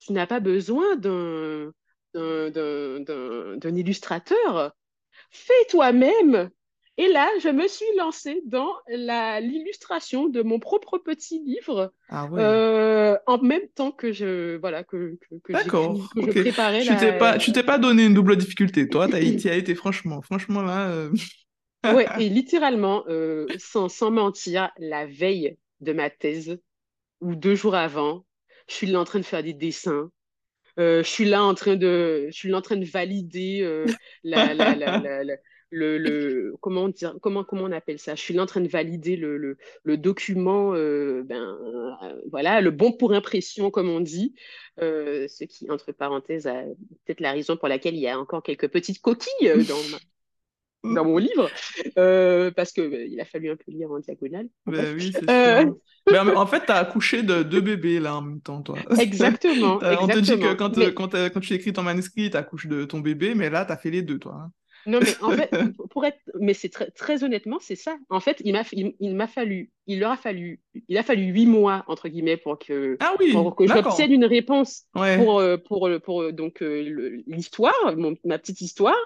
tu 0.00 0.12
n'as 0.12 0.26
pas 0.26 0.40
besoin 0.40 0.96
d'un, 0.96 1.72
d'un, 2.14 3.76
illustrateur, 3.76 4.72
fais 5.30 5.64
toi-même. 5.68 6.50
Et 7.00 7.06
là, 7.06 7.28
je 7.40 7.48
me 7.48 7.68
suis 7.68 7.86
lancée 7.96 8.42
dans 8.44 8.72
la, 8.88 9.40
l'illustration 9.40 10.28
de 10.28 10.42
mon 10.42 10.58
propre 10.58 10.98
petit 10.98 11.40
livre, 11.44 11.92
ah 12.08 12.28
euh, 12.32 13.16
en 13.28 13.38
même 13.38 13.68
temps 13.76 13.92
que 13.92 14.10
je, 14.10 14.56
voilà, 14.56 14.82
que, 14.82 15.16
que, 15.44 15.52
D'accord, 15.52 16.10
je 16.16 16.40
préparais. 16.42 16.82
Tu 16.82 16.96
t'es 16.96 17.16
pas, 17.16 17.38
tu 17.38 17.52
t'es 17.52 17.62
pas 17.62 17.78
donné 17.78 18.04
une 18.04 18.14
double 18.14 18.36
difficulté. 18.36 18.88
Toi, 18.88 19.06
tu 19.06 19.14
as 19.48 19.54
été 19.54 19.76
franchement, 19.76 20.22
franchement 20.22 20.62
là. 20.62 20.88
Euh, 20.90 21.10
ouais, 21.84 22.06
et 22.18 22.28
littéralement, 22.28 23.04
euh, 23.08 23.46
sans, 23.58 23.88
sans 23.88 24.10
mentir, 24.10 24.70
la 24.78 25.06
veille 25.06 25.56
de 25.80 25.92
ma 25.92 26.10
thèse, 26.10 26.58
ou 27.20 27.34
deux 27.34 27.54
jours 27.54 27.74
avant, 27.74 28.24
je 28.68 28.74
suis 28.74 28.86
là 28.86 29.00
en 29.00 29.04
train 29.04 29.18
de 29.18 29.24
faire 29.24 29.42
des 29.42 29.54
dessins. 29.54 30.10
Euh, 30.78 31.02
je 31.02 31.08
suis 31.08 31.24
là 31.24 31.42
en 31.42 31.54
train 31.54 31.76
de, 31.76 32.28
je 32.30 32.36
suis 32.36 32.48
là 32.50 32.58
en 32.58 32.62
train 32.62 32.76
de 32.76 32.84
valider 32.84 33.60
euh, 33.62 33.86
la, 34.22 34.54
la, 34.54 34.74
la, 34.76 35.24
le, 35.70 35.98
le, 35.98 36.54
comment 36.60 36.88
dire, 36.88 37.14
comment, 37.20 37.44
comment 37.44 37.64
on 37.64 37.72
appelle 37.72 37.98
ça? 37.98 38.14
Je 38.14 38.20
suis 38.20 38.34
là 38.34 38.42
en 38.42 38.46
train 38.46 38.60
de 38.60 38.68
valider 38.68 39.16
le, 39.16 39.36
le, 39.36 39.56
le 39.82 39.96
document, 39.96 40.72
ben, 40.72 41.58
voilà, 42.30 42.60
le 42.60 42.70
bon 42.70 42.92
pour 42.92 43.12
impression, 43.12 43.70
comme 43.70 43.88
on 43.88 44.00
dit, 44.00 44.34
ce 44.78 45.44
qui, 45.44 45.70
entre 45.70 45.92
parenthèses, 45.92 46.46
a 46.46 46.62
peut-être 47.04 47.20
la 47.20 47.32
raison 47.32 47.56
pour 47.56 47.68
laquelle 47.68 47.96
il 47.96 48.00
y 48.00 48.08
a 48.08 48.18
encore 48.18 48.42
quelques 48.42 48.68
petites 48.68 49.00
coquilles 49.00 49.66
dans 49.68 49.82
ma, 49.90 49.98
dans 50.84 51.04
mon 51.04 51.18
livre, 51.18 51.50
euh, 51.98 52.50
parce 52.52 52.72
qu'il 52.72 52.88
bah, 52.88 52.96
il 52.98 53.20
a 53.20 53.24
fallu 53.24 53.50
un 53.50 53.56
peu 53.56 53.70
lire 53.72 53.90
en 53.90 53.98
diagonale. 53.98 54.48
Bah 54.66 54.78
oui, 54.94 55.12
c'est 55.12 55.28
euh, 55.28 55.70
Mais 56.10 56.18
en 56.18 56.46
fait, 56.46 56.66
tu 56.66 56.72
as 56.72 56.76
accouché 56.76 57.22
de 57.22 57.42
deux 57.42 57.60
bébés 57.60 58.00
là 58.00 58.16
en 58.16 58.22
même 58.22 58.40
temps, 58.40 58.62
toi. 58.62 58.76
Exactement. 59.00 59.78
On 59.82 60.06
te 60.06 60.18
dit 60.18 60.38
que 60.38 60.54
quand, 60.54 60.74
quand, 60.94 61.14
quand, 61.32 61.40
tu 61.40 61.54
écris 61.54 61.72
ton 61.72 61.82
manuscrit, 61.82 62.30
tu 62.30 62.36
accouches 62.36 62.66
de 62.66 62.84
ton 62.84 63.00
bébé, 63.00 63.34
mais 63.34 63.50
là, 63.50 63.64
tu 63.64 63.72
as 63.72 63.76
fait 63.76 63.90
les 63.90 64.02
deux, 64.02 64.18
toi. 64.18 64.50
Non, 64.86 65.00
mais 65.00 65.22
en 65.22 65.30
fait, 65.30 65.50
pour 65.90 66.04
être, 66.04 66.18
mais 66.38 66.54
c'est 66.54 66.68
très, 66.68 66.90
très 66.90 67.24
honnêtement, 67.24 67.58
c'est 67.60 67.76
ça. 67.76 67.96
En 68.10 68.20
fait, 68.20 68.40
il 68.44 68.52
m'a, 68.52 68.62
il, 68.72 69.14
m'a 69.14 69.26
fallu, 69.26 69.70
il 69.86 70.00
leur 70.00 70.12
a 70.12 70.16
fallu, 70.16 70.60
il 70.88 70.96
a 70.98 71.02
fallu 71.02 71.24
huit 71.24 71.46
mois 71.46 71.84
entre 71.88 72.08
guillemets 72.08 72.36
pour 72.36 72.58
que, 72.58 72.96
ah 73.00 73.14
oui, 73.18 73.32
pour 73.32 73.56
que 73.56 73.66
j'obtienne 73.66 74.12
une 74.12 74.24
réponse 74.24 74.86
pour, 74.92 75.40
euh, 75.40 75.56
pour, 75.56 75.90
pour, 76.04 76.32
donc 76.32 76.60
l'histoire, 76.60 77.74
ma 78.24 78.38
petite 78.38 78.60
histoire, 78.60 78.96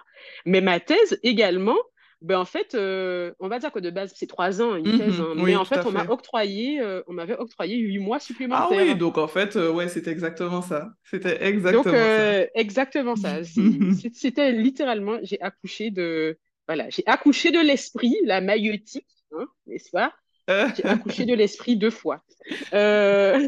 mais 0.44 0.60
ma 0.60 0.80
thèse 0.80 1.18
également 1.22 1.76
ben 2.22 2.38
en 2.38 2.44
fait, 2.44 2.74
euh, 2.74 3.32
on 3.40 3.48
va 3.48 3.58
dire 3.58 3.72
que 3.72 3.80
de 3.80 3.90
base, 3.90 4.12
c'est 4.14 4.28
trois 4.28 4.62
ans, 4.62 4.76
une 4.76 4.98
thèse, 4.98 5.18
mhm. 5.18 5.26
hein. 5.26 5.34
mais 5.44 5.56
en 5.56 5.64
fait, 5.64 5.84
on 5.84 5.90
m'a 5.90 6.04
octroyé, 6.04 6.80
euh, 6.80 7.02
on 7.08 7.12
m'avait 7.12 7.36
octroyé 7.36 7.76
huit 7.76 7.98
mois 7.98 8.20
supplémentaires. 8.20 8.68
Ah 8.70 8.84
oui, 8.84 8.94
donc 8.94 9.18
en 9.18 9.26
fait, 9.26 9.56
euh, 9.56 9.72
ouais, 9.72 9.88
c'était 9.88 10.12
exactement 10.12 10.62
ça. 10.62 10.90
C'était 11.02 11.44
exactement 11.44 11.82
donc, 11.82 11.92
ça. 11.92 12.44
Exactement 12.54 13.16
ça. 13.16 13.42
C'était 14.14 14.52
littéralement, 14.52 15.18
j'ai 15.22 15.40
accouché 15.40 15.90
de, 15.90 16.38
voilà, 16.68 16.88
j'ai 16.90 17.02
accouché 17.06 17.50
de 17.50 17.58
l'esprit, 17.58 18.14
la 18.24 18.40
maïeutique, 18.40 19.08
hein, 19.32 19.46
n'est-ce 19.66 19.90
pas? 19.90 20.12
J'ai 20.76 20.84
accouché 20.84 21.24
de 21.24 21.34
l'esprit 21.34 21.76
deux 21.76 21.90
fois. 21.90 22.22
et 22.72 23.44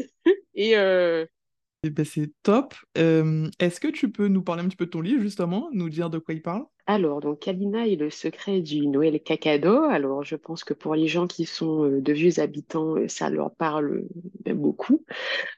eh 0.55 1.89
ben, 1.89 2.05
c'est 2.05 2.31
top. 2.41 2.73
Est-ce 2.95 3.79
que 3.79 3.89
tu 3.89 4.11
peux 4.11 4.27
nous 4.29 4.41
parler 4.41 4.63
un 4.63 4.67
petit 4.67 4.77
peu 4.77 4.85
de 4.85 4.91
ton 4.91 5.01
livre, 5.01 5.21
justement, 5.21 5.69
nous 5.73 5.89
dire 5.89 6.09
de 6.09 6.19
quoi 6.19 6.33
il 6.33 6.41
parle? 6.41 6.63
Alors, 6.87 7.19
donc, 7.19 7.39
Kalina 7.39 7.87
et 7.87 7.95
le 7.95 8.11
secret 8.11 8.61
du 8.61 8.85
Noël 8.85 9.19
cacado. 9.19 9.83
Alors, 9.85 10.23
je 10.23 10.35
pense 10.35 10.63
que 10.63 10.75
pour 10.75 10.93
les 10.93 11.07
gens 11.07 11.25
qui 11.25 11.45
sont 11.45 11.83
euh, 11.85 11.99
de 11.99 12.13
vieux 12.13 12.39
habitants, 12.39 12.95
euh, 12.95 13.07
ça 13.07 13.27
leur 13.31 13.55
parle 13.55 14.05
euh, 14.47 14.53
beaucoup. 14.53 15.03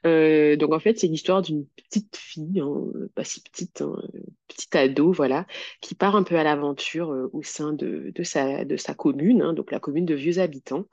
donc, 0.04 0.72
en 0.72 0.78
fait, 0.80 0.98
c'est 0.98 1.06
l'histoire 1.06 1.42
d'une 1.42 1.66
petite 1.66 2.16
fille, 2.16 2.60
hein, 2.60 2.82
pas 3.14 3.24
si 3.24 3.42
petite, 3.42 3.82
hein, 3.82 4.00
petite 4.48 4.74
ado, 4.74 5.12
voilà, 5.12 5.46
qui 5.82 5.94
part 5.94 6.16
un 6.16 6.22
peu 6.22 6.36
à 6.36 6.44
l'aventure 6.44 7.10
au 7.32 7.42
sein 7.42 7.74
de, 7.74 8.10
sa, 8.22 8.94
commune, 8.94 9.42
hein, 9.42 9.52
donc 9.52 9.70
la 9.70 9.80
commune 9.80 10.06
de 10.06 10.14
vieux 10.14 10.38
habitants, 10.38 10.86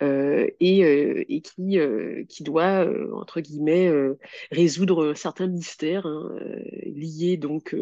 et, 0.00 0.80
et 1.28 1.40
qui, 1.42 1.78
qui 2.28 2.42
doit, 2.44 2.86
entre 3.14 3.40
guillemets, 3.40 3.90
résoudre 4.52 5.14
certains 5.14 5.48
mystères 5.48 6.06
liés 6.84 7.36
donc 7.36 7.74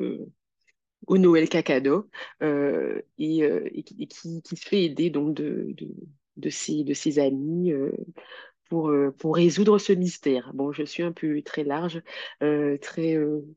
au 1.09 1.19
Noël 1.19 1.49
Cacado 1.49 2.09
et, 2.41 3.39
et, 3.39 3.83
qui, 3.83 4.43
qui, 4.43 4.57
se 4.57 4.69
fait 4.69 4.85
aider 4.85 5.11
donc 5.11 5.35
de, 5.35 5.75
ses, 6.51 6.85
de 6.85 7.21
amis 7.21 7.73
pour, 8.69 8.93
pour 9.19 9.35
résoudre 9.35 9.79
ce 9.79 9.93
mystère. 9.95 10.53
Bon, 10.55 10.73
je 10.73 10.83
suis 10.85 11.03
un 11.03 11.13
peu 11.13 11.41
très 11.43 11.65
large, 11.65 12.03
très 12.81 13.17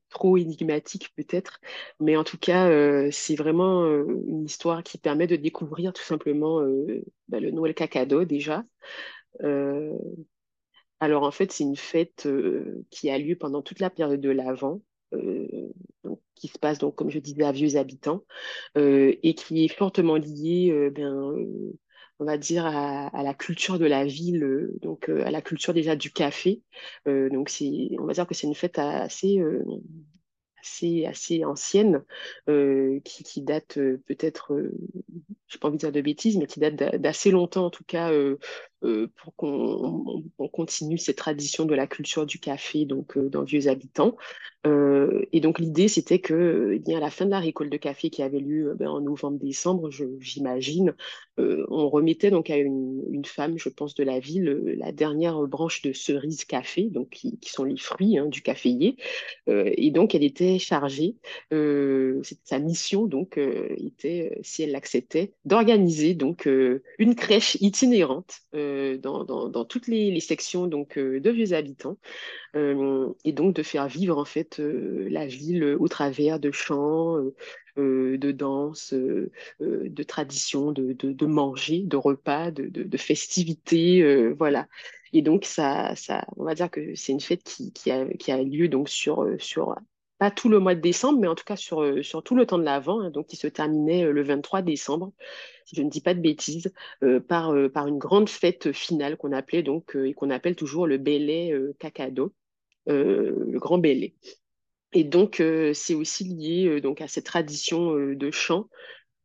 trop 0.10 0.38
énigmatique 0.38 1.14
peut-être, 1.16 1.60
mais 2.00 2.16
en 2.16 2.24
tout 2.24 2.38
cas, 2.38 2.70
c'est 3.12 3.36
vraiment 3.36 3.86
une 3.86 4.46
histoire 4.46 4.82
qui 4.82 4.98
permet 4.98 5.28
de 5.28 5.36
découvrir 5.36 5.94
tout 5.94 6.04
simplement 6.04 6.62
bah, 7.28 7.40
le 7.40 7.52
Noël 7.52 7.74
Cacado 7.76 8.24
déjà. 8.24 8.64
alors 11.02 11.24
en 11.24 11.32
fait, 11.32 11.52
c'est 11.52 11.64
une 11.64 11.76
fête 11.76 12.28
qui 12.90 13.10
a 13.10 13.18
lieu 13.18 13.36
pendant 13.36 13.62
toute 13.62 13.80
la 13.80 13.90
période 13.90 14.22
de 14.22 14.30
l'Avent. 14.30 14.82
Qui 16.36 16.48
se 16.48 16.58
passe 16.58 16.80
donc, 16.80 16.96
comme 16.96 17.10
je 17.10 17.20
disais, 17.20 17.44
à 17.44 17.52
Vieux 17.52 17.76
Habitants, 17.76 18.24
et 18.76 19.34
qui 19.36 19.66
est 19.66 19.68
fortement 19.68 20.16
liée 20.16 20.90
ben, 20.94 21.36
on 22.22 22.26
va 22.26 22.38
dire, 22.38 22.68
à, 22.68 23.24
la 23.24 23.34
culture 23.34 23.80
de 23.80 23.86
la 23.86 24.06
ville, 24.06 24.44
euh, 24.44 24.78
donc 24.84 25.10
euh, 25.10 25.26
à 25.26 25.32
la 25.32 25.42
culture 25.42 25.74
déjà 25.74 25.96
du 25.96 26.12
café. 26.12 26.62
Euh, 27.08 27.30
donc, 27.32 27.52
on 28.00 28.06
va 28.06 28.14
dire 28.14 28.28
que 28.28 28.36
c'est 28.36 28.46
une 28.46 28.54
fête 28.54 28.78
assez, 28.78 29.42
assez, 30.62 31.06
assez 31.06 31.44
ancienne, 31.44 32.04
qui, 32.46 33.42
date 33.42 33.80
peut-être, 34.06 34.56
je 35.48 35.56
n'ai 35.56 35.60
pas 35.60 35.68
envie 35.68 35.78
de 35.78 35.80
dire 35.80 35.92
de 35.92 36.02
bêtises, 36.02 36.38
mais 36.38 36.46
qui 36.46 36.60
date 36.60 36.76
d'assez 36.76 37.32
longtemps 37.32 37.66
en 37.66 37.72
tout 37.72 37.86
cas, 37.86 38.12
pour 38.82 39.36
qu'on 39.36 40.24
continue 40.52 40.98
cette 40.98 41.18
tradition 41.18 41.66
de 41.66 41.76
la 41.76 41.88
culture 41.88 42.26
du 42.26 42.40
café 42.40 42.86
donc, 42.86 43.18
dans 43.18 43.44
Vieux 43.44 43.68
Habitants. 43.68 44.18
et 44.66 45.40
donc 45.40 45.60
l'idée, 45.60 45.88
c'était 45.88 46.20
que 46.20 46.72
eh 46.74 46.80
bien, 46.80 46.98
à 46.98 47.00
la 47.00 47.12
fin 47.12 47.26
de 47.26 47.32
la 47.32 47.40
récolte 47.40 47.72
de 47.72 47.78
café 47.78 48.10
qui 48.10 48.24
avait 48.24 48.40
lieu 48.40 48.74
ben, 48.78 48.90
en 48.90 49.02
novembre-décembre, 49.02 49.90
j'imagine, 50.20 50.96
on 51.38 51.90
remettait 51.90 52.32
donc 52.32 52.50
à 52.50 52.58
une, 52.58 53.24
femme, 53.26 53.58
je 53.58 53.70
pense, 53.70 53.94
de 53.94 54.04
la 54.04 54.20
ville, 54.20 54.76
la 54.78 54.92
dernière 54.92 55.40
branche 55.48 55.82
de 55.84 55.94
cerise 55.94 56.46
café, 56.46 56.84
donc 56.84 57.10
qui, 57.10 57.38
sont 57.44 57.64
les 57.64 57.78
fruits 57.78 58.18
hein, 58.18 58.26
du 58.28 58.42
caféier. 58.42 58.98
et 59.48 59.92
donc 59.92 60.16
elle 60.16 60.24
était 60.24 60.58
chargée, 60.60 61.16
sa 61.52 62.60
mission 62.60 63.06
donc 63.06 63.38
était, 63.38 64.40
si 64.42 64.64
elle 64.64 64.72
l'acceptait, 64.72 65.34
d'organiser 65.46 66.14
donc 66.16 66.48
une 66.98 67.16
crèche 67.16 67.58
itinérante 67.62 68.42
dans, 69.02 69.66
toutes 69.66 69.88
les, 69.88 70.20
sections 70.20 70.68
donc 70.68 70.98
de 70.98 71.30
vieux 71.30 71.54
habitants 71.54 71.98
et 72.56 73.32
donc 73.32 73.56
de 73.56 73.64
faire 73.64 73.88
vivre 73.88 74.18
en 74.18 74.26
fait 74.26 74.60
la 74.60 75.26
ville 75.26 75.64
au 75.80 75.88
travers 75.88 76.40
de 76.40 76.52
chants, 76.52 77.18
de 77.78 78.32
danse, 78.32 78.94
de 78.94 80.04
traditions, 80.04 80.72
de, 80.72 81.26
manger, 81.26 81.84
de 81.84 81.98
repas, 81.98 82.52
de, 82.52 82.98
festivités, 82.98 84.30
voilà. 84.34 84.68
Et 85.14 85.22
donc 85.22 85.46
ça, 85.46 85.94
ça, 85.96 86.26
on 86.38 86.46
va 86.46 86.56
dire 86.56 86.72
que 86.72 86.96
c'est 86.96 87.12
une 87.12 87.20
fête 87.20 87.44
qui, 87.44 87.92
a, 87.92 88.06
qui 88.06 88.32
a 88.32 88.42
lieu 88.42 88.70
donc 88.70 88.88
sur, 88.88 89.28
sur 89.40 89.76
pas 90.22 90.30
tout 90.30 90.50
le 90.50 90.60
mois 90.60 90.76
de 90.76 90.82
décembre, 90.82 91.20
mais 91.20 91.28
en 91.28 91.34
tout 91.34 91.44
cas 91.44 91.56
sur, 91.56 91.82
euh, 91.82 92.04
sur 92.04 92.22
tout 92.22 92.36
le 92.36 92.46
temps 92.46 92.60
de 92.60 92.64
l'Avent, 92.64 93.02
hein, 93.02 93.10
donc 93.10 93.26
qui 93.26 93.38
se 93.38 93.48
terminait 93.48 94.04
euh, 94.06 94.12
le 94.12 94.22
23 94.22 94.62
décembre, 94.62 95.14
si 95.66 95.76
je 95.76 95.82
ne 95.82 95.90
dis 95.90 96.00
pas 96.00 96.14
de 96.14 96.20
bêtises, 96.20 96.72
euh, 97.02 97.20
par, 97.20 97.56
par 97.74 97.88
une 97.88 97.98
grande 97.98 98.30
fête 98.30 98.72
finale 98.72 99.18
qu'on 99.18 99.32
appelait 99.32 99.64
donc 99.64 99.96
et 99.96 100.14
qu'on 100.14 100.30
appelle 100.30 100.56
toujours 100.56 100.86
le 100.86 101.00
Bélé 101.00 101.60
Cacado, 101.80 102.36
le 102.86 103.58
Grand 103.58 103.80
Bélé. 103.80 104.14
Et 104.94 105.04
donc 105.04 105.42
c'est 105.74 105.96
aussi 105.96 106.26
lié 106.26 106.82
donc 106.82 107.02
à 107.02 107.08
cette 107.08 107.26
tradition 107.26 107.96
de 107.96 108.32
chant 108.32 108.68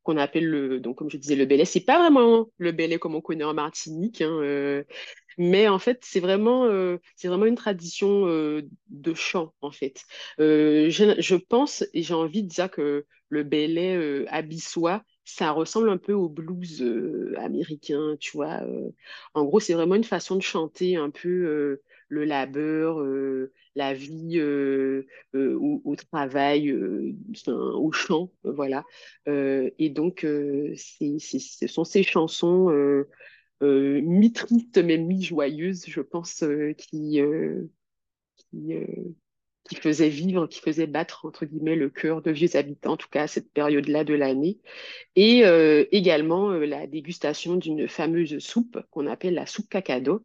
qu'on 0.03 0.17
appelle 0.17 0.47
le, 0.47 0.81
donc 0.81 0.97
comme 0.97 1.11
je 1.11 1.19
disais, 1.19 1.37
le 1.37 1.45
Bélé. 1.45 1.67
C'est 1.67 1.85
pas 1.85 1.99
vraiment 1.99 2.49
le 2.57 2.73
Bélé 2.73 2.99
comme 2.99 3.15
on 3.15 3.21
connaît 3.21 3.45
en 3.45 3.53
Martinique. 3.53 4.23
Hein, 4.23 4.85
mais 5.39 5.69
en 5.69 5.79
fait, 5.79 5.99
c'est 6.03 6.21
vraiment, 6.21 6.65
euh, 6.65 6.99
c'est 7.15 7.29
vraiment 7.29 7.45
une 7.47 7.57
tradition 7.57 8.27
euh, 8.27 8.63
de 8.89 9.15
chant, 9.15 9.53
en 9.61 9.71
fait. 9.71 10.03
Euh, 10.41 10.89
je, 10.91 11.35
pense, 11.35 11.85
et 11.93 12.03
j'ai 12.03 12.15
envie 12.15 12.43
de 12.43 12.49
dire 12.49 12.71
que 12.71 13.05
le 13.29 13.43
belay 13.43 14.27
abyssois, 14.29 15.03
ça 15.25 15.51
ressemble 15.51 15.91
un 15.91 15.99
peu 15.99 16.13
au 16.13 16.29
blues 16.29 16.83
américain, 17.37 18.17
tu 18.21 18.37
vois. 18.37 18.61
en 19.35 19.45
gros, 19.45 19.59
c'est 19.59 19.75
vraiment 19.75 19.97
une 19.97 20.05
façon 20.05 20.37
de 20.37 20.43
chanter 20.43 20.97
un 20.97 21.11
peu 21.11 21.81
le 22.09 22.25
labeur, 22.25 23.05
la 23.75 23.95
vie 23.95 24.41
au, 25.35 25.97
travail, 25.97 26.73
au 26.73 27.93
chant, 27.93 28.31
voilà. 28.45 28.85
et 29.27 29.91
donc, 29.91 30.21
ce 30.23 31.67
sont 31.67 31.85
ces 31.85 32.05
chansons 32.05 33.05
mi-triste 33.63 34.79
mais 34.79 34.99
mi-joyeuse, 34.99 35.85
je 35.87 36.01
pense, 36.01 36.43
euh, 36.43 36.73
qui, 36.75 37.21
euh, 37.21 37.63
qui, 38.53 39.75
faisait 39.77 40.09
vivre, 40.09 40.47
qui 40.47 40.61
faisait 40.61 40.87
battre, 40.87 41.27
entre 41.27 41.47
guillemets, 41.47 41.77
le 41.77 41.91
cœur 41.91 42.23
de 42.23 42.31
vieux 42.31 42.57
habitants, 42.57 42.93
en 42.93 42.97
tout 42.97 43.09
cas 43.11 43.23
à 43.23 43.27
cette 43.27 43.53
période-là 43.53 44.05
de 44.05 44.15
l'année. 44.15 44.59
Et 45.17 45.43
également 45.91 46.51
la 46.51 46.87
dégustation 46.87 47.57
d'une 47.57 47.89
fameuse 47.89 48.39
soupe 48.39 48.79
qu'on 48.91 49.07
appelle 49.07 49.35
la 49.35 49.47
soupe 49.47 49.69
cacado, 49.69 50.25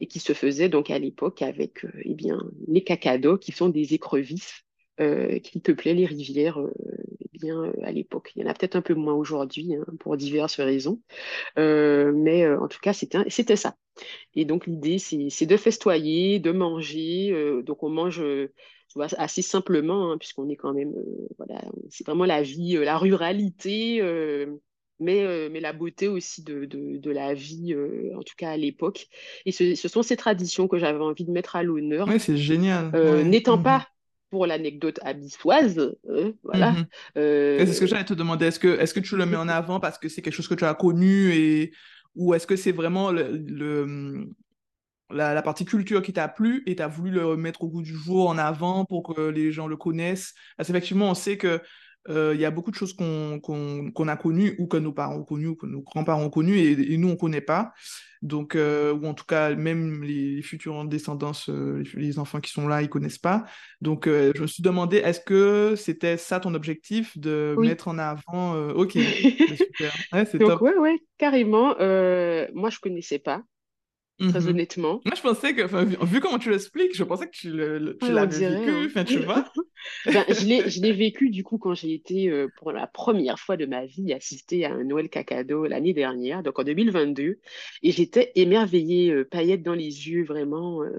et 0.00 0.06
qui 0.06 0.20
se 0.20 0.34
faisait 0.34 0.68
donc 0.68 0.90
à 0.90 0.98
l'époque 0.98 1.40
avec 1.40 1.86
eh 2.04 2.14
bien, 2.14 2.38
les 2.68 2.84
cacados, 2.84 3.38
qui 3.38 3.52
sont 3.52 3.70
des 3.70 3.94
écrevisses 3.94 4.64
qui 4.98 5.60
peuplaient 5.60 5.94
les 5.94 6.06
rivières 6.06 6.58
bien 7.42 7.72
à 7.82 7.92
l'époque. 7.92 8.32
Il 8.34 8.42
y 8.42 8.44
en 8.44 8.50
a 8.50 8.54
peut-être 8.54 8.76
un 8.76 8.82
peu 8.82 8.94
moins 8.94 9.14
aujourd'hui 9.14 9.74
hein, 9.74 9.84
pour 10.00 10.16
diverses 10.16 10.60
raisons. 10.60 11.00
Euh, 11.58 12.12
mais 12.14 12.44
euh, 12.44 12.60
en 12.60 12.68
tout 12.68 12.78
cas, 12.80 12.92
c'était 12.92 13.56
ça. 13.56 13.76
Et 14.34 14.44
donc, 14.44 14.66
l'idée, 14.66 14.98
c'est 14.98 15.46
de 15.46 15.56
festoyer, 15.56 16.38
de 16.38 16.52
manger. 16.52 17.30
Euh, 17.32 17.62
donc, 17.62 17.82
on 17.82 17.90
mange 17.90 18.22
assez 19.18 19.42
simplement, 19.42 20.12
hein, 20.12 20.18
puisqu'on 20.18 20.48
est 20.48 20.56
quand 20.56 20.72
même. 20.72 20.94
voilà, 21.38 21.62
c'est 21.90 22.06
vraiment 22.06 22.24
la 22.24 22.42
vie, 22.42 22.74
la 22.74 22.96
ruralité. 22.96 24.00
Mais, 25.00 25.48
mais, 25.48 25.58
la 25.58 25.72
beauté 25.72 26.06
aussi 26.06 26.44
de, 26.44 26.64
de, 26.64 27.10
la 27.10 27.34
vie, 27.34 27.74
en 28.14 28.22
tout 28.22 28.34
cas 28.36 28.50
à 28.50 28.56
l'époque. 28.56 29.08
Et 29.46 29.50
ce, 29.50 29.74
sont 29.74 30.02
ces 30.02 30.16
traditions 30.16 30.68
que 30.68 30.78
j'avais 30.78 31.00
envie 31.00 31.24
de 31.24 31.32
mettre 31.32 31.56
à 31.56 31.64
l'honneur. 31.64 32.06
Oui, 32.08 32.20
c'est 32.20 32.36
génial. 32.36 32.92
N'étant 33.24 33.56
mmh 33.56 33.64
pas 33.64 33.88
pour 34.32 34.46
l'anecdote 34.46 34.98
abyssoise. 35.02 35.94
Hein, 36.08 36.32
voilà. 36.42 36.72
Mhm. 36.72 36.86
Euh, 37.18 37.58
c'est 37.58 37.74
ce 37.74 37.80
que 37.80 37.86
j'allais 37.86 38.06
te 38.06 38.14
demander. 38.14 38.46
Est-ce 38.46 38.58
que, 38.58 38.80
est 38.80 38.92
que 38.92 39.00
tu 39.00 39.14
le 39.14 39.26
mets 39.26 39.36
en 39.36 39.46
avant 39.46 39.78
parce 39.78 39.98
que 39.98 40.08
c'est 40.08 40.22
quelque 40.22 40.34
chose 40.34 40.48
que 40.48 40.54
tu 40.54 40.64
as 40.64 40.72
connu 40.72 41.34
et... 41.34 41.72
ou 42.16 42.32
est-ce 42.32 42.46
que 42.46 42.56
c'est 42.56 42.72
vraiment 42.72 43.10
le, 43.12 44.26
la, 45.10 45.42
partie 45.42 45.66
culture 45.66 46.00
qui 46.00 46.14
t'a 46.14 46.28
plu 46.28 46.62
et 46.66 46.76
tu 46.76 46.82
as 46.82 46.88
voulu 46.88 47.10
le 47.10 47.36
mettre 47.36 47.62
au 47.62 47.68
goût 47.68 47.82
du 47.82 47.94
jour 47.94 48.30
en 48.30 48.38
avant 48.38 48.86
pour 48.86 49.02
que 49.02 49.20
les 49.20 49.52
gens 49.52 49.66
le 49.66 49.76
connaissent? 49.76 50.32
Parce 50.56 50.66
qu'effectivement, 50.66 51.10
on 51.10 51.14
sait 51.14 51.36
que 51.36 51.48
euh, 51.48 51.58
il 52.08 52.40
y 52.40 52.44
a 52.44 52.50
beaucoup 52.50 52.70
de 52.70 52.76
choses 52.76 52.94
qu'on 52.94 54.08
a 54.08 54.16
connues 54.16 54.54
ou 54.58 54.66
que 54.66 54.76
nos 54.76 54.92
parents 54.92 55.16
ont 55.16 55.24
connues 55.24 55.48
ou 55.48 55.56
que 55.56 55.66
nos 55.66 55.80
grands-parents 55.80 56.22
ont 56.22 56.30
connues 56.30 56.58
et, 56.58 56.96
nous, 56.96 57.08
on 57.08 57.12
ne 57.12 57.16
connaît 57.16 57.40
pas. 57.40 57.72
Donc, 58.22 58.56
ou 58.56 59.06
en 59.06 59.14
tout 59.14 59.24
cas, 59.24 59.54
même 59.54 60.02
les 60.02 60.42
futurs 60.42 60.84
descendants, 60.84 61.32
les 61.94 62.18
enfants 62.18 62.40
qui 62.40 62.50
sont 62.50 62.68
là, 62.68 62.80
ils 62.80 62.86
ne 62.86 62.90
connaissent 62.90 63.18
pas. 63.18 63.44
Donc, 63.80 64.06
je 64.06 64.40
me 64.40 64.46
suis 64.46 64.62
demandé, 64.62 64.98
est-ce 64.98 65.20
que 65.20 65.74
c'était 65.76 66.16
ça 66.16 66.40
ton 66.40 66.54
objectif 66.54 67.16
de 67.18 67.54
mettre 67.58 67.88
en 67.88 67.98
avant 67.98 68.54
Ok, 68.74 68.92
super. 68.92 69.94
Ouais, 70.12 70.24
top. 70.24 70.60
Ouais, 70.60 70.76
ouais, 70.76 70.98
carrément. 71.18 71.76
moi, 71.76 72.70
je 72.70 72.76
ne 72.76 72.80
connaissais 72.80 73.18
pas 73.18 73.42
très 74.28 74.40
mhm. 74.40 74.48
honnêtement. 74.48 75.00
Moi, 75.04 75.14
je 75.16 75.22
pensais 75.22 75.54
que, 75.54 76.04
vu 76.04 76.20
comment 76.20 76.38
tu 76.38 76.50
l'expliques, 76.50 76.96
je 76.96 77.04
pensais 77.04 77.26
que 77.26 77.32
tu, 77.32 77.50
l'avais 77.50 78.48
vécu, 78.48 78.92
hein. 78.98 79.04
tu 79.04 79.18
vois. 79.18 79.44
ben, 80.06 80.24
je 80.28 80.80
l'ai 80.80 80.92
vécu, 80.92 81.30
du 81.30 81.44
coup, 81.44 81.58
quand 81.58 81.74
j'ai 81.74 81.94
été, 81.94 82.30
euh, 82.30 82.48
pour 82.58 82.72
la 82.72 82.86
première 82.86 83.38
fois 83.38 83.56
de 83.56 83.66
ma 83.66 83.86
vie, 83.86 84.12
assister 84.12 84.64
à 84.64 84.72
un 84.72 84.84
Noël 84.84 85.08
Cacado 85.08 85.66
l'année 85.66 85.92
dernière, 85.92 86.42
donc 86.42 86.58
en 86.58 86.64
2022, 86.64 87.38
et 87.82 87.92
j'étais 87.92 88.32
émerveillée, 88.34 89.10
euh, 89.12 89.24
paillettes 89.24 89.62
dans 89.62 89.74
les 89.74 90.08
yeux, 90.08 90.24
vraiment, 90.24 90.82
euh, 90.82 90.90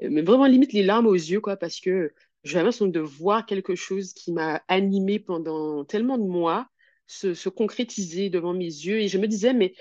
mais 0.00 0.22
vraiment 0.22 0.46
limite 0.46 0.72
les 0.72 0.82
larmes 0.82 1.06
aux 1.06 1.14
yeux, 1.14 1.40
quoi, 1.40 1.56
parce 1.56 1.80
que 1.80 2.12
j'avais 2.44 2.64
l'impression 2.64 2.86
de 2.86 3.00
voir 3.00 3.46
quelque 3.46 3.74
chose 3.74 4.12
qui 4.12 4.32
m'a 4.32 4.62
animée 4.68 5.18
pendant 5.18 5.84
tellement 5.84 6.18
de 6.18 6.26
mois, 6.26 6.66
se, 7.06 7.48
concrétiser 7.48 8.30
devant 8.30 8.54
mes 8.54 8.64
yeux. 8.64 9.00
Et 9.00 9.08
je 9.08 9.18
me 9.18 9.26
disais, 9.26 9.52
mais, 9.52 9.74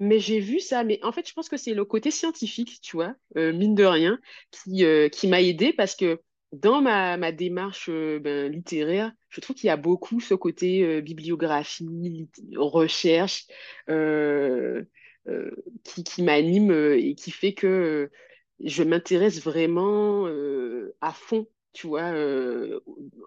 mais 0.00 0.18
j'ai 0.18 0.40
vu 0.40 0.60
ça. 0.60 0.84
Mais 0.84 0.98
en 1.02 1.12
fait, 1.12 1.28
je 1.28 1.34
pense 1.34 1.48
que 1.48 1.56
c'est 1.56 1.74
le 1.74 1.84
côté 1.84 2.10
scientifique, 2.10 2.80
tu 2.82 2.96
vois, 2.96 3.14
euh, 3.36 3.52
mine 3.52 3.74
de 3.74 3.84
rien, 3.84 4.18
qui, 4.50 4.84
euh, 4.84 5.08
qui 5.08 5.28
m'a 5.28 5.42
aidé 5.42 5.72
parce 5.72 5.94
que 5.94 6.20
dans 6.52 6.80
ma, 6.80 7.16
ma 7.18 7.30
démarche 7.30 7.88
euh, 7.90 8.18
ben, 8.18 8.50
littéraire, 8.50 9.12
je 9.28 9.40
trouve 9.40 9.56
qu'il 9.56 9.66
y 9.66 9.70
a 9.70 9.76
beaucoup 9.76 10.20
ce 10.20 10.34
côté 10.34 11.02
bibliographie, 11.02 12.28
recherche, 12.56 13.46
qui, 15.84 16.04
qui 16.04 16.22
m'anime 16.22 16.72
et 16.72 17.14
qui 17.14 17.30
fait 17.30 17.52
que 17.52 18.10
je 18.64 18.82
m'intéresse 18.82 19.42
vraiment 19.42 20.26
à 21.02 21.12
fond 21.12 21.46
tu 21.72 21.86
vois, 21.86 22.12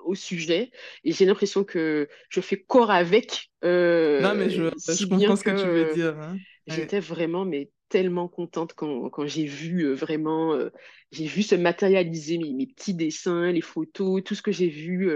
au, 0.03 0.15
sujet. 0.15 0.71
Et 1.03 1.11
j'ai 1.11 1.25
l'impression 1.25 1.63
que 1.63 2.07
je 2.29 2.41
fais 2.41 2.57
corps 2.57 2.91
avec. 2.91 3.51
non, 3.63 4.35
mais 4.35 4.49
je, 4.49 4.69
je 4.87 5.05
comprends 5.05 5.35
ce 5.35 5.43
que, 5.43 5.61
tu 5.61 5.67
veux 5.67 5.93
dire. 5.93 6.19
Hein. 6.19 6.37
J'étais 6.67 6.99
vraiment, 6.99 7.45
mais 7.45 7.69
tellement 7.89 8.29
contente 8.29 8.71
quand, 8.73 9.09
quand 9.09 9.25
j'ai 9.25 9.43
vu 9.43 9.81
euh, 9.81 9.93
vraiment, 9.93 10.57
j'ai 11.11 11.25
vu 11.25 11.43
se 11.43 11.55
matérialiser 11.55 12.37
mes, 12.37 12.53
mes, 12.53 12.65
petits 12.65 12.93
dessins, 12.93 13.51
les 13.51 13.59
photos, 13.59 14.23
tout 14.23 14.33
ce 14.33 14.41
que 14.41 14.53
j'ai 14.53 14.69
vu, 14.69 15.11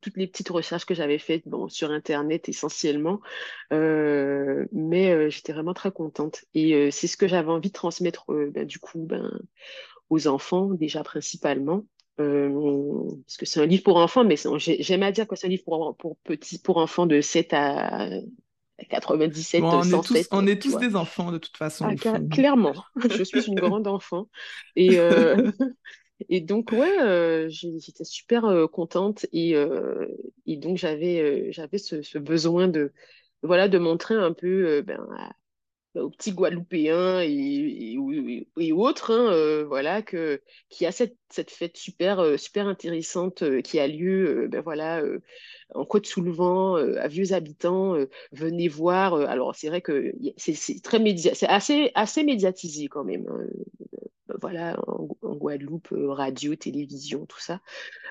toutes 0.00 0.16
les 0.16 0.26
petites 0.26 0.48
recherches 0.48 0.86
que 0.86 0.94
j'avais 0.94 1.18
faites 1.18 1.46
bon, 1.46 1.68
sur 1.68 1.92
Internet 1.92 2.48
essentiellement. 2.48 3.20
mais 3.70 5.30
j'étais 5.30 5.52
vraiment 5.52 5.74
très 5.74 5.92
contente. 5.92 6.44
Et 6.54 6.90
c'est 6.90 7.06
ce 7.06 7.16
que 7.16 7.28
j'avais 7.28 7.50
envie 7.50 7.68
de 7.68 7.74
transmettre 7.74 8.24
ben, 8.28 8.66
du 8.66 8.80
coup 8.80 9.06
ben, 9.06 9.30
aux 10.10 10.26
enfants, 10.26 10.70
déjà 10.70 11.02
principalement. 11.02 11.84
Parce 12.16 13.36
que 13.36 13.46
c'est 13.46 13.60
un 13.60 13.66
livre 13.66 13.82
pour 13.82 13.96
enfants, 13.96 14.24
mais 14.24 14.36
j'aime 14.58 15.02
à 15.02 15.12
dire 15.12 15.26
que 15.26 15.36
c'est 15.36 15.46
un 15.46 15.50
livre 15.50 15.64
pour, 15.64 15.96
pour, 15.96 16.16
petits, 16.18 16.58
pour 16.58 16.78
enfants 16.78 17.06
de 17.06 17.20
7 17.20 17.52
à 17.52 18.08
97, 18.84 19.62
on, 19.62 19.82
est 19.82 20.04
tous, 20.04 20.28
on 20.30 20.46
est 20.46 20.60
tous 20.60 20.76
des 20.76 20.96
enfants 20.96 21.32
de 21.32 21.38
toute 21.38 21.56
façon. 21.56 21.86
Ah, 21.88 22.18
clairement, 22.30 22.74
je 23.10 23.22
suis 23.24 23.46
une 23.46 23.54
grande 23.54 23.86
enfant. 23.86 24.28
Et, 24.74 24.98
euh, 24.98 25.50
et 26.28 26.40
donc, 26.40 26.72
ouais, 26.72 27.00
euh, 27.00 27.48
j'étais 27.48 28.04
super 28.04 28.44
euh, 28.44 28.66
contente. 28.66 29.26
Et, 29.32 29.54
et 30.46 30.56
donc, 30.56 30.76
j'avais 30.76 31.50
j'avais 31.52 31.78
ce, 31.78 32.02
ce, 32.02 32.18
besoin 32.18 32.68
de, 32.68 32.92
voilà, 33.42 33.68
de 33.68 33.78
montrer 33.78 34.14
un 34.14 34.32
peu 34.32 34.82
ben, 34.82 35.06
aux 35.96 36.10
petits 36.10 36.32
Guadeloupéens 36.32 37.20
et, 37.22 37.96
et, 38.58 38.72
autres, 38.72 39.12
hein, 39.12 39.64
voilà, 39.66 40.02
que, 40.02 40.40
qu'il 40.68 40.84
y 40.84 40.88
a 40.88 40.92
cette, 40.92 41.16
cette 41.30 41.50
fête 41.50 41.76
super, 41.76 42.38
super 42.38 42.66
intéressante 42.68 43.60
qui 43.62 43.78
a 43.78 43.86
lieu 43.86 44.48
ben, 44.50 44.60
voilà, 44.60 45.02
en 45.74 45.84
Côte-sous-le-Vent, 45.84 46.76
à 46.76 47.08
Vieux 47.08 47.32
Habitants. 47.32 47.96
venez 48.32 48.68
voir. 48.68 49.14
alors, 49.14 49.54
c'est 49.54 49.68
vrai 49.68 49.80
que 49.80 50.12
c'est, 50.36 50.82
très 50.82 50.98
média 50.98 51.34
c'est 51.34 51.48
assez, 51.48 51.90
assez 51.94 52.24
médiatisé 52.24 52.88
quand 52.88 53.04
même. 53.04 53.26
Hein, 53.28 53.46
voilà, 54.40 54.76
en, 54.86 55.08
Guadeloupe, 55.36 55.88
radio, 56.08 56.54
télévision, 56.56 57.26
tout 57.26 57.40
ça. 57.40 57.60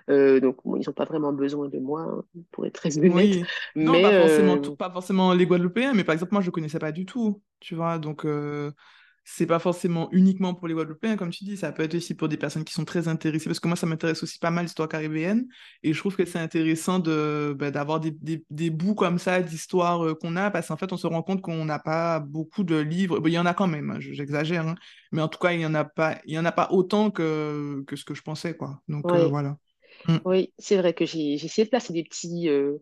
donc, 0.07 0.57
ils 0.65 0.85
n'ont 0.85 0.93
pas 0.95 1.05
vraiment 1.05 1.33
besoin 1.33 1.69
de 1.69 1.79
moi, 1.79 2.01
hein, 2.01 2.23
pour 2.51 2.65
être 2.65 2.73
très 2.73 2.97
honnête. 2.97 3.11
Oui. 3.13 3.43
Non, 3.75 3.91
mais, 3.93 4.01
pas, 4.01 4.21
forcément, 4.21 4.75
pas 4.75 4.91
forcément 4.91 5.33
les 5.33 5.45
Guadeloupéens, 5.45 5.93
mais 5.93 6.03
par 6.03 6.13
exemple, 6.13 6.33
moi, 6.33 6.41
je 6.41 6.47
ne 6.47 6.51
connaissais 6.51 6.79
pas 6.79 6.91
du 6.91 7.05
tout, 7.05 7.41
tu 7.65 7.75
vois. 7.75 7.99
Donc, 7.99 8.25
c'est 9.27 9.47
pas 9.47 9.57
forcément 9.57 10.07
uniquement 10.11 10.53
pour 10.53 10.67
les 10.67 10.75
Guadeloupéens, 10.75 11.17
comme 11.17 11.31
tu 11.31 11.43
dis, 11.45 11.57
ça 11.57 11.71
peut 11.71 11.81
être 11.81 11.95
aussi 11.95 12.13
pour 12.13 12.29
des 12.29 12.37
personnes 12.37 12.63
qui 12.63 12.73
sont 12.73 12.85
très 12.85 13.07
intéressées, 13.07 13.45
parce 13.45 13.59
que 13.59 13.67
moi, 13.67 13.75
ça 13.75 13.87
m'intéresse 13.87 14.21
aussi 14.21 14.37
pas 14.37 14.51
mal 14.51 14.65
l'histoire 14.65 14.87
caribéenne, 14.87 15.47
et 15.81 15.93
je 15.93 15.99
trouve 15.99 16.15
que 16.15 16.25
c'est 16.25 16.37
intéressant 16.37 16.99
de, 16.99 17.55
bah, 17.57 17.71
d'avoir 17.71 17.99
des, 17.99 18.11
des, 18.11 18.45
des, 18.51 18.69
bouts 18.69 18.93
comme 18.93 19.17
ça 19.17 19.41
d'histoire 19.41 20.05
euh, 20.05 20.13
qu'on 20.13 20.35
a, 20.35 20.51
parce 20.51 20.67
qu'en 20.67 20.77
fait, 20.77 20.93
on 20.93 20.97
se 20.97 21.07
rend 21.07 21.23
compte 21.23 21.41
qu'on 21.41 21.65
n'a 21.65 21.79
pas 21.79 22.19
beaucoup 22.19 22.63
de 22.63 22.75
livres, 22.75 23.19
il 23.25 23.33
y 23.33 23.39
en 23.39 23.47
a 23.47 23.55
quand 23.55 23.67
même, 23.67 23.89
hein, 23.89 23.97
j'exagère, 23.99 24.67
hein, 24.67 24.75
mais 25.11 25.23
en 25.23 25.27
tout 25.27 25.39
cas, 25.39 25.53
il 25.53 25.57
n'y 25.57 25.65
en, 25.65 25.73
a 25.73 25.85
pas, 25.85 26.19
il 26.25 26.35
y 26.35 26.39
en 26.39 26.45
a 26.45 26.51
pas 26.51 26.67
autant 26.69 27.09
que, 27.09 27.83
que 27.87 27.95
ce 27.95 28.05
que 28.05 28.13
je 28.13 28.21
pensais, 28.21 28.55
quoi. 28.55 28.79
Donc, 28.87 29.11
euh, 29.11 29.25
voilà. 29.25 29.57
Mm. 30.07 30.17
Oui, 30.25 30.53
c'est 30.59 30.77
vrai 30.77 30.93
que 30.93 31.05
j'ai, 31.05 31.37
j'ai 31.37 31.45
essayé 31.47 31.65
de 31.65 31.71
placer 31.71 31.93
des 31.93 32.03
petits... 32.03 32.47
Euh, 32.47 32.77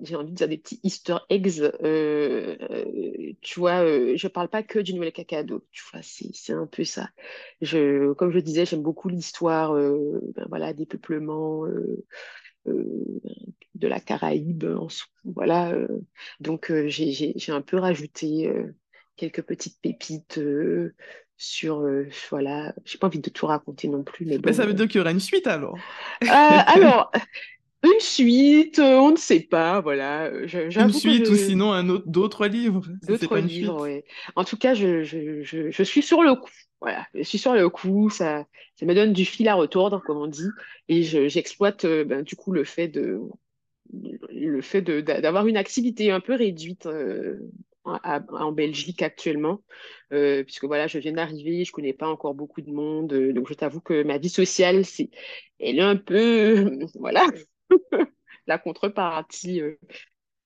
j'ai 0.00 0.16
envie 0.16 0.30
de 0.30 0.36
dire 0.36 0.48
des 0.48 0.58
petits 0.58 0.80
easter 0.82 1.16
eggs. 1.28 1.60
Euh, 1.60 2.56
euh, 2.70 3.32
tu 3.40 3.60
vois, 3.60 3.82
euh, 3.82 4.16
je 4.16 4.28
parle 4.28 4.48
pas 4.48 4.62
que 4.62 4.78
du 4.78 4.94
Noël 4.94 5.12
Cacado. 5.12 5.64
Tu 5.72 5.82
vois, 5.90 6.00
c'est 6.02 6.52
un 6.52 6.66
peu 6.66 6.84
ça. 6.84 7.10
Je, 7.60 8.12
comme 8.12 8.30
je 8.30 8.38
disais, 8.38 8.66
j'aime 8.66 8.82
beaucoup 8.82 9.08
l'histoire 9.08 9.72
ben 9.74 10.46
voilà, 10.48 10.72
des 10.72 10.86
peuplements 10.86 11.64
de 12.66 13.88
la 13.88 14.00
Caraïbe. 14.00 14.64
En, 14.64 14.88
voilà. 15.24 15.74
donc, 16.40 16.72
j'ai 16.86 17.34
un 17.48 17.62
peu 17.62 17.78
rajouté 17.78 18.52
quelques 19.16 19.42
petites 19.42 19.80
pépites 19.80 20.40
sur 21.40 21.88
voilà 22.30 22.74
j'ai 22.84 22.98
pas 22.98 23.06
envie 23.06 23.20
de 23.20 23.30
tout 23.30 23.46
raconter 23.46 23.86
non 23.86 24.02
plus 24.02 24.26
mais, 24.26 24.38
mais 24.44 24.52
ça 24.52 24.66
veut 24.66 24.74
dire 24.74 24.88
qu'il 24.88 24.98
y 24.98 25.00
aura 25.00 25.12
une 25.12 25.20
suite 25.20 25.46
alors 25.46 25.78
alors 26.28 27.12
une 27.84 28.00
suite, 28.00 28.78
euh, 28.80 28.96
on 28.96 29.12
ne 29.12 29.16
sait 29.16 29.40
pas, 29.40 29.80
voilà. 29.80 30.24
Euh, 30.24 30.46
une 30.70 30.92
suite 30.92 31.28
ou 31.28 31.36
sinon 31.36 31.72
un 31.72 31.88
autre, 31.88 32.04
d'autres 32.08 32.46
livres. 32.46 32.82
D'autres 33.06 33.38
livres, 33.38 33.82
oui. 33.82 34.02
En 34.34 34.44
tout 34.44 34.56
cas, 34.56 34.74
je, 34.74 35.04
je, 35.04 35.42
je, 35.42 35.70
je, 35.70 35.82
suis 35.84 36.02
sur 36.02 36.22
le 36.22 36.34
coup. 36.34 36.50
Voilà, 36.80 37.06
je 37.14 37.22
suis 37.22 37.38
sur 37.38 37.54
le 37.54 37.68
coup, 37.68 38.10
ça, 38.10 38.46
ça 38.76 38.86
me 38.86 38.94
donne 38.94 39.12
du 39.12 39.24
fil 39.24 39.48
à 39.48 39.54
retordre, 39.54 40.02
comme 40.04 40.18
on 40.18 40.26
dit, 40.26 40.48
et 40.88 41.02
j'exploite 41.02 41.84
euh, 41.84 42.04
ben, 42.04 42.22
du 42.22 42.36
coup 42.36 42.52
le 42.52 42.64
fait 42.64 42.88
de 42.88 43.20
le 43.90 44.60
fait 44.60 44.82
d'avoir 44.82 45.46
une 45.46 45.56
activité 45.56 46.10
un 46.10 46.20
peu 46.20 46.34
réduite 46.34 46.86
en 47.84 48.52
Belgique 48.52 49.02
actuellement, 49.02 49.62
puisque 50.10 50.64
voilà, 50.64 50.86
je 50.88 50.98
viens 50.98 51.12
d'arriver, 51.12 51.64
je 51.64 51.72
connais 51.72 51.94
pas 51.94 52.06
encore 52.06 52.34
beaucoup 52.34 52.60
de 52.60 52.70
monde, 52.70 53.14
donc 53.32 53.48
je 53.48 53.54
t'avoue 53.54 53.80
que 53.80 54.02
ma 54.02 54.18
vie 54.18 54.28
sociale, 54.28 54.84
c'est, 54.84 55.08
elle 55.58 55.78
est 55.78 55.82
un 55.82 55.96
peu, 55.96 56.78
voilà, 56.96 57.24
la 58.46 58.58
contrepartie 58.58 59.60
euh, 59.60 59.78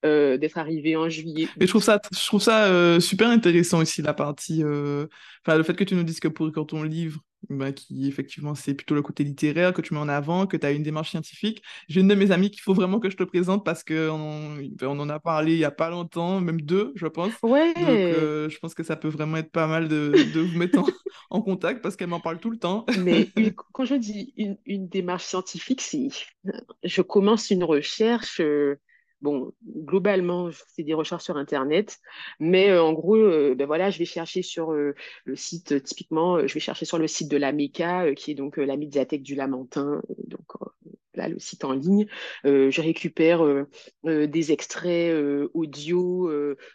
euh, 0.04 0.36
d'être 0.36 0.58
arrivé 0.58 0.96
en 0.96 1.08
juillet. 1.08 1.48
Mais 1.56 1.66
je 1.66 1.70
trouve 1.70 1.82
ça, 1.82 2.00
je 2.12 2.26
trouve 2.26 2.42
ça 2.42 2.66
euh, 2.66 3.00
super 3.00 3.28
intéressant 3.28 3.78
aussi, 3.78 4.02
la 4.02 4.14
partie. 4.14 4.62
Enfin, 4.64 5.56
le 5.56 5.62
fait 5.62 5.74
que 5.74 5.84
tu 5.84 5.94
nous 5.94 6.04
dises 6.04 6.20
que 6.20 6.28
pour 6.28 6.50
ton 6.66 6.82
livre, 6.82 7.20
bah, 7.48 7.72
qui 7.72 8.08
effectivement 8.08 8.54
c'est 8.54 8.74
plutôt 8.74 8.94
le 8.94 9.02
côté 9.02 9.24
littéraire 9.24 9.72
que 9.72 9.82
tu 9.82 9.94
mets 9.94 10.00
en 10.00 10.08
avant, 10.08 10.46
que 10.46 10.56
tu 10.56 10.66
as 10.66 10.72
une 10.72 10.82
démarche 10.82 11.10
scientifique. 11.10 11.62
J'ai 11.88 12.00
une 12.00 12.08
de 12.08 12.14
mes 12.14 12.30
amies 12.30 12.50
qu'il 12.50 12.60
faut 12.62 12.74
vraiment 12.74 13.00
que 13.00 13.10
je 13.10 13.16
te 13.16 13.22
présente 13.24 13.64
parce 13.64 13.84
qu'on 13.84 14.58
on 14.82 15.00
en 15.00 15.08
a 15.08 15.20
parlé 15.20 15.52
il 15.52 15.58
y 15.58 15.64
a 15.64 15.70
pas 15.70 15.90
longtemps, 15.90 16.40
même 16.40 16.60
deux, 16.60 16.92
je 16.96 17.06
pense. 17.06 17.32
Ouais. 17.42 17.74
Donc 17.74 17.86
je 17.86 18.58
pense 18.58 18.74
que 18.74 18.82
ça 18.82 18.96
peut 18.96 19.08
vraiment 19.08 19.36
être 19.38 19.50
pas 19.50 19.66
mal 19.66 19.88
de, 19.88 20.12
de 20.34 20.40
vous 20.40 20.58
mettre 20.58 20.78
en, 20.78 20.86
en 21.30 21.42
contact 21.42 21.82
parce 21.82 21.96
qu'elle 21.96 22.08
m'en 22.08 22.20
parle 22.20 22.38
tout 22.38 22.50
le 22.50 22.58
temps. 22.58 22.84
Mais 22.98 23.28
quand 23.72 23.84
je 23.84 23.94
dis 23.94 24.32
une, 24.36 24.58
une 24.66 24.88
démarche 24.88 25.24
scientifique, 25.24 25.80
c'est 25.80 26.08
je 26.82 27.02
commence 27.02 27.50
une 27.50 27.64
recherche. 27.64 28.40
Bon, 29.22 29.52
globalement, 29.64 30.50
c'est 30.66 30.82
des 30.82 30.94
recherches 30.94 31.24
sur 31.24 31.36
Internet, 31.36 32.00
mais 32.40 32.70
euh, 32.70 32.82
en 32.82 32.92
gros, 32.92 33.16
euh, 33.16 33.54
ben 33.54 33.66
voilà, 33.66 33.88
je 33.88 33.98
vais 33.98 34.04
chercher 34.04 34.42
sur 34.42 34.72
euh, 34.72 34.94
le 35.24 35.36
site, 35.36 35.80
typiquement, 35.84 36.44
je 36.44 36.52
vais 36.52 36.60
chercher 36.60 36.84
sur 36.84 36.98
le 36.98 37.06
site 37.06 37.30
de 37.30 37.36
la 37.36 37.52
MECA, 37.52 38.14
qui 38.16 38.32
est 38.32 38.34
donc 38.34 38.56
la 38.56 38.76
médiathèque 38.76 39.22
du 39.22 39.36
Lamentin, 39.36 40.02
donc 40.26 40.46
là, 41.14 41.28
le 41.28 41.38
site 41.38 41.64
en 41.64 41.72
ligne. 41.72 42.06
Euh, 42.46 42.70
je 42.70 42.80
récupère 42.80 43.44
euh, 43.44 43.68
euh, 44.06 44.26
des 44.26 44.52
extraits 44.52 45.14
audio 45.54 46.30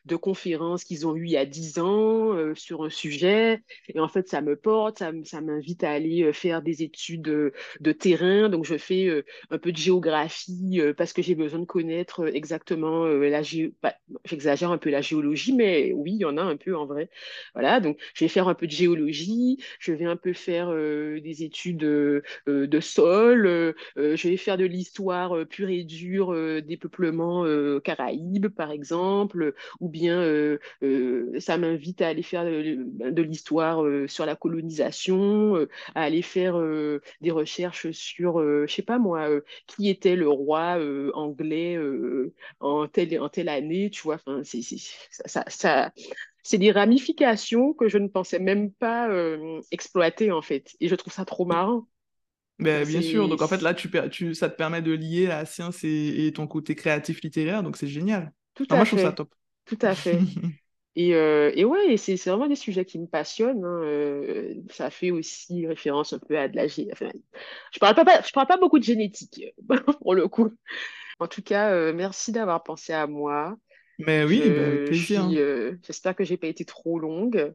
de 0.05 0.15
conférences 0.15 0.83
qu'ils 0.83 1.07
ont 1.07 1.15
eues 1.15 1.25
il 1.25 1.31
y 1.31 1.37
a 1.37 1.45
10 1.45 1.79
ans 1.79 2.53
sur 2.55 2.83
un 2.83 2.89
sujet. 2.89 3.61
Et 3.89 3.99
en 3.99 4.07
fait, 4.07 4.27
ça 4.27 4.41
me 4.41 4.55
porte, 4.55 4.99
ça, 4.99 5.41
m'invite 5.41 5.83
à 5.83 5.91
aller 5.91 6.31
faire 6.33 6.61
des 6.61 6.83
études 6.83 7.21
de, 7.21 7.91
terrain. 7.91 8.49
Donc, 8.49 8.65
je 8.65 8.77
fais 8.77 9.23
un 9.49 9.57
peu 9.57 9.71
de 9.71 9.77
géographie 9.77 10.79
parce 10.97 11.13
que 11.13 11.21
j'ai 11.21 11.35
besoin 11.35 11.59
de 11.59 11.65
connaître 11.65 12.27
exactement 12.33 13.05
la 13.05 13.41
géo... 13.41 13.71
J'exagère 14.25 14.71
un 14.71 14.77
peu 14.77 14.89
la 14.89 15.01
géologie, 15.01 15.53
mais 15.53 15.91
oui, 15.93 16.13
il 16.13 16.21
y 16.21 16.25
en 16.25 16.37
a 16.37 16.43
un 16.43 16.57
peu 16.57 16.75
en 16.75 16.85
vrai. 16.85 17.09
Voilà, 17.53 17.79
donc 17.79 17.99
je 18.13 18.25
vais 18.25 18.29
faire 18.29 18.47
un 18.47 18.55
peu 18.55 18.67
de 18.67 18.71
géologie, 18.71 19.57
je 19.79 19.91
vais 19.93 20.05
un 20.05 20.17
peu 20.17 20.33
faire 20.33 20.71
des 20.71 21.43
études 21.43 21.77
de 21.77 22.79
sol, 22.79 23.75
je 23.95 24.26
vais 24.29 24.37
faire 24.37 24.57
de 24.57 24.65
l'histoire 24.65 25.35
euh, 25.35 25.45
pure 25.45 25.69
et 25.69 25.83
dure 25.83 26.33
euh, 26.33 26.61
des 26.61 26.77
peuplements 26.77 27.45
euh, 27.45 27.79
caraïbes, 27.79 28.47
par 28.47 28.71
exemple, 28.71 29.53
ou 29.79 29.89
bien 29.89 30.07
ça 31.39 31.57
m'invite 31.57 32.01
à 32.01 32.07
aller 32.09 32.23
faire 32.23 32.45
de, 32.45 33.21
l'histoire 33.21 33.83
sur 34.07 34.25
la 34.25 34.35
colonisation, 34.35 35.55
à 35.95 36.01
aller 36.03 36.21
faire 36.21 36.59
des 37.21 37.31
recherches 37.31 37.91
sur, 37.91 38.39
je 38.39 38.71
sais 38.71 38.81
pas 38.81 38.99
moi, 38.99 39.27
qui 39.67 39.89
était 39.89 40.15
le 40.15 40.29
roi 40.29 40.79
anglais 41.13 41.77
en 42.59 42.87
telle, 42.87 43.19
en 43.19 43.29
telle 43.29 43.49
année, 43.49 43.89
tu 43.89 44.03
vois, 44.03 44.15
enfin, 44.15 44.41
c'est, 44.43 44.61
ça, 45.09 45.91
c'est 46.43 46.57
des 46.57 46.71
ramifications 46.71 47.73
que 47.73 47.89
je 47.89 47.97
ne 47.97 48.07
pensais 48.07 48.39
même 48.39 48.71
pas 48.71 49.09
exploiter 49.71 50.31
en 50.31 50.41
fait. 50.41 50.75
Et 50.79 50.87
je 50.87 50.95
trouve 50.95 51.13
ça 51.13 51.25
trop 51.25 51.45
marrant. 51.45 51.87
Ben, 52.59 52.87
bien 52.87 53.01
sûr, 53.01 53.27
donc 53.27 53.41
en 53.41 53.47
fait 53.47 53.61
là, 53.61 53.73
tu, 53.73 53.89
tu, 54.09 54.33
ça 54.33 54.49
te 54.49 54.55
permet 54.55 54.81
de 54.81 54.91
lier 54.91 55.27
la 55.27 55.45
science 55.45 55.83
et, 55.83 56.31
ton 56.35 56.47
côté 56.47 56.75
créatif 56.75 57.21
littéraire, 57.21 57.61
donc 57.63 57.77
c'est 57.77 57.87
génial. 57.87 58.33
Tout 58.55 58.65
à 58.69 58.75
moi, 58.75 58.85
fait. 58.85 58.91
je 58.91 58.95
trouve 58.95 59.09
ça 59.09 59.13
top. 59.13 59.33
Tout 59.65 59.77
à 59.81 59.93
fait. 59.93 60.19
et, 60.95 61.13
euh, 61.13 61.51
et, 61.53 61.65
ouais, 61.65 61.97
c'est 61.97 62.15
vraiment 62.25 62.47
des 62.47 62.55
sujets 62.55 62.85
qui 62.85 62.97
me 62.97 63.05
passionnent. 63.05 63.63
Hein. 63.63 63.81
Euh, 63.83 64.55
ça 64.71 64.89
fait 64.89 65.11
aussi 65.11 65.67
référence 65.67 66.13
un 66.13 66.19
peu 66.19 66.37
à 66.37 66.47
de 66.47 66.55
la 66.55 66.65
enfin, 66.91 67.11
je 67.71 67.79
parle 67.79 67.93
pas, 67.93 68.21
je 68.21 68.31
parle 68.31 68.47
pas 68.47 68.57
beaucoup 68.57 68.79
de 68.79 68.83
génétique 68.83 69.45
pour 70.01 70.15
le 70.15 70.27
coup. 70.27 70.51
En 71.19 71.27
tout 71.27 71.41
cas, 71.41 71.71
euh, 71.71 71.93
merci 71.93 72.31
d'avoir 72.31 72.63
pensé 72.63 72.93
à 72.93 73.05
moi. 73.05 73.55
Mais 73.99 74.23
oui, 74.23 74.41
bah, 74.45 74.67
avec 74.67 74.85
plaisir. 74.85 75.29
J'espère 75.85 76.15
que 76.15 76.23
j'ai 76.23 76.37
pas 76.37 76.47
été 76.47 76.65
trop 76.65 76.99
longue. 76.99 77.53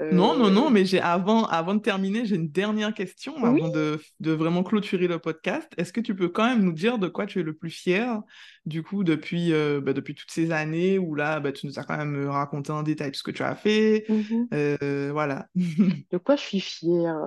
Non, 0.00 0.36
non, 0.36 0.50
non, 0.50 0.70
mais 0.70 0.84
j'ai 0.84 1.00
avant, 1.00 1.44
avant 1.46 1.74
de 1.74 1.80
terminer, 1.80 2.24
j'ai 2.24 2.36
une 2.36 2.50
dernière 2.50 2.92
question 2.94 3.36
avant 3.44 3.68
de, 3.68 4.00
de, 4.20 4.32
vraiment 4.32 4.62
clôturer 4.62 5.06
le 5.06 5.18
podcast. 5.18 5.70
Est-ce 5.76 5.92
que 5.92 6.00
tu 6.00 6.14
peux 6.14 6.28
quand 6.28 6.46
même 6.46 6.62
nous 6.62 6.72
dire 6.72 6.98
de 6.98 7.08
quoi 7.08 7.26
tu 7.26 7.40
es 7.40 7.42
le 7.42 7.54
plus 7.54 7.70
fier, 7.70 8.20
du 8.66 8.82
coup, 8.82 9.04
depuis, 9.04 9.52
bah, 9.52 9.92
depuis 9.92 10.14
toutes 10.14 10.30
ces 10.30 10.50
années 10.50 10.98
où 10.98 11.14
là, 11.14 11.40
bah, 11.40 11.52
tu 11.52 11.66
nous 11.66 11.78
as 11.78 11.84
quand 11.84 11.96
même 11.96 12.28
raconté 12.28 12.72
en 12.72 12.82
détail 12.82 13.12
tout 13.12 13.18
ce 13.18 13.22
que 13.22 13.30
tu 13.30 13.42
as 13.42 13.54
fait. 13.54 14.04
Mmh 14.08 15.10
voilà. 15.12 15.46
de 15.54 16.18
quoi 16.18 16.36
je 16.36 16.42
suis 16.42 16.60
fière 16.60 17.20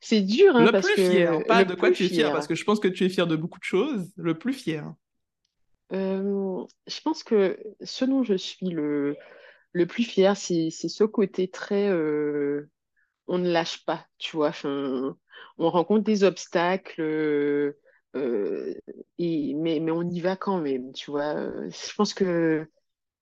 c'est 0.00 0.20
dur, 0.20 0.56
hein, 0.56 0.64
le 0.64 0.72
parce 0.72 0.86
plus 0.86 0.96
que... 0.96 1.10
fier, 1.10 1.44
pas 1.46 1.64
de 1.64 1.74
quoi 1.74 1.90
tu 1.90 2.04
es 2.04 2.08
fier, 2.08 2.32
parce 2.32 2.46
que 2.46 2.54
je 2.54 2.64
pense 2.64 2.80
que 2.80 2.88
tu 2.88 3.04
es 3.04 3.08
fier 3.08 3.26
de 3.26 3.36
beaucoup 3.36 3.58
de 3.58 3.64
choses. 3.64 4.12
Le 4.16 4.34
plus 4.34 4.52
fier. 4.52 4.92
Euh, 5.94 6.64
je 6.86 7.00
pense 7.00 7.22
que 7.22 7.58
ce 7.82 8.04
dont 8.04 8.22
je 8.22 8.34
suis 8.34 8.68
le, 8.70 9.16
le 9.72 9.86
plus 9.86 10.04
fier, 10.04 10.36
c'est 10.36 10.70
ce 10.70 11.04
côté 11.04 11.48
très... 11.48 11.88
Euh, 11.88 12.70
on 13.28 13.38
ne 13.38 13.50
lâche 13.50 13.84
pas, 13.86 14.06
tu 14.18 14.36
vois. 14.36 14.52
On 14.64 15.70
rencontre 15.70 16.04
des 16.04 16.24
obstacles, 16.24 17.00
euh, 17.02 18.74
mais, 19.18 19.80
mais 19.80 19.90
on 19.90 20.02
y 20.02 20.20
va 20.20 20.36
quand 20.36 20.60
même, 20.60 20.92
tu 20.92 21.10
vois. 21.10 21.34
Je 21.70 21.94
pense 21.94 22.14
que, 22.14 22.68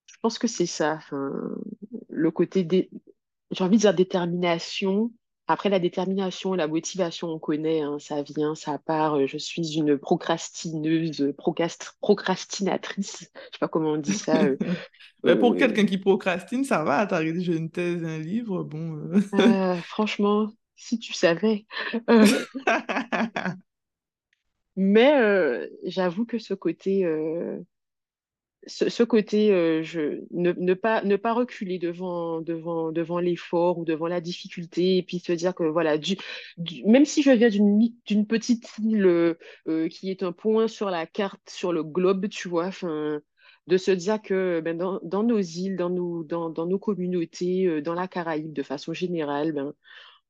je 0.06 0.16
pense 0.22 0.38
que 0.38 0.48
c'est 0.48 0.66
ça. 0.66 0.98
Le 2.08 2.30
côté... 2.30 2.90
J'ai 3.50 3.64
envie 3.64 3.76
de 3.76 3.82
dire 3.82 3.94
détermination, 3.94 5.12
après, 5.48 5.68
la 5.68 5.80
détermination 5.80 6.54
et 6.54 6.56
la 6.56 6.68
motivation, 6.68 7.28
on 7.28 7.38
connaît, 7.38 7.80
hein, 7.80 7.98
ça 7.98 8.22
vient, 8.22 8.54
ça 8.54 8.78
part. 8.78 9.16
Euh, 9.16 9.26
je 9.26 9.38
suis 9.38 9.74
une 9.76 9.98
procrastineuse, 9.98 11.34
procrastinatrice. 12.00 13.18
Je 13.20 13.24
sais 13.24 13.58
pas 13.60 13.68
comment 13.68 13.92
on 13.92 13.96
dit 13.96 14.14
ça. 14.14 14.40
Euh, 14.42 14.56
Mais 15.24 15.36
pour 15.36 15.52
euh, 15.52 15.56
quelqu'un 15.56 15.84
qui 15.84 15.98
procrastine, 15.98 16.64
ça 16.64 16.84
va. 16.84 17.06
T'as 17.06 17.18
rédigé 17.18 17.56
une 17.56 17.70
thèse, 17.70 18.04
un 18.04 18.18
livre, 18.18 18.62
bon. 18.62 19.10
franchement, 19.82 20.48
si 20.76 20.98
tu 20.98 21.12
savais. 21.12 21.66
Mais 24.76 25.68
j'avoue 25.84 26.24
que 26.24 26.38
ce 26.38 26.54
côté 26.54 27.04
ce, 28.66 29.02
côté, 29.02 29.52
euh, 29.52 29.82
ne, 30.30 30.74
pas, 30.74 31.32
reculer 31.32 31.78
devant, 31.78 32.40
l'effort 33.20 33.78
ou 33.78 33.84
devant 33.84 34.06
la 34.06 34.20
difficulté, 34.20 34.98
et 34.98 35.02
puis 35.02 35.18
se 35.18 35.32
dire 35.32 35.54
que, 35.54 35.64
voilà, 35.64 35.96
même 36.84 37.04
si 37.04 37.22
je 37.22 37.30
viens 37.30 37.48
d'une 37.48 38.26
petite 38.26 38.70
île 38.78 39.06
euh, 39.06 39.34
euh, 39.68 39.88
qui 39.88 40.10
est 40.10 40.22
un 40.22 40.32
point 40.32 40.68
sur 40.68 40.90
la 40.90 41.06
carte, 41.06 41.50
sur 41.50 41.72
le 41.72 41.82
globe, 41.82 42.28
tu 42.28 42.48
vois, 42.48 42.70
de 43.66 43.76
se 43.76 43.90
dire 43.90 44.20
que 44.22 44.60
ben, 44.60 44.76
dans, 44.76 45.22
nos 45.22 45.40
îles, 45.40 45.76
dans 45.76 45.90
nos, 45.90 46.24
dans, 46.24 46.50
dans 46.50 46.66
nos 46.66 46.78
communautés, 46.78 47.80
dans 47.82 47.94
la 47.94 48.08
Caraïbe 48.08 48.52
de 48.52 48.62
façon 48.62 48.92
générale, 48.92 49.52
ben, 49.52 49.72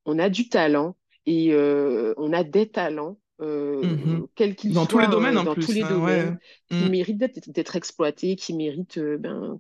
on 0.07 0.19
a 0.19 0.31
du 0.31 0.49
talent 0.49 0.97
et 1.27 1.55
on 1.55 2.33
a 2.33 2.45
des 2.45 2.69
talents 2.71 3.19
euh, 3.43 3.83
mhm. 3.83 4.27
quel 4.35 4.55
qu'il 4.55 4.73
dans 4.73 4.83
soit, 4.83 4.91
tous 4.91 4.99
les 4.99 5.09
domaines 5.09 5.37
en 5.37 5.45
dans 5.45 5.55
plus, 5.55 5.67
tous 5.67 5.73
les 5.73 5.83
hein, 5.83 5.89
domaines, 5.89 6.39
qui 6.69 6.77
mm. 6.77 6.89
méritent 6.89 7.51
d'être 7.51 7.77
exploités, 7.77 8.37
qui 8.37 8.55
méritent 8.55 8.99
euh, 8.99 9.19
ben, 9.19 9.59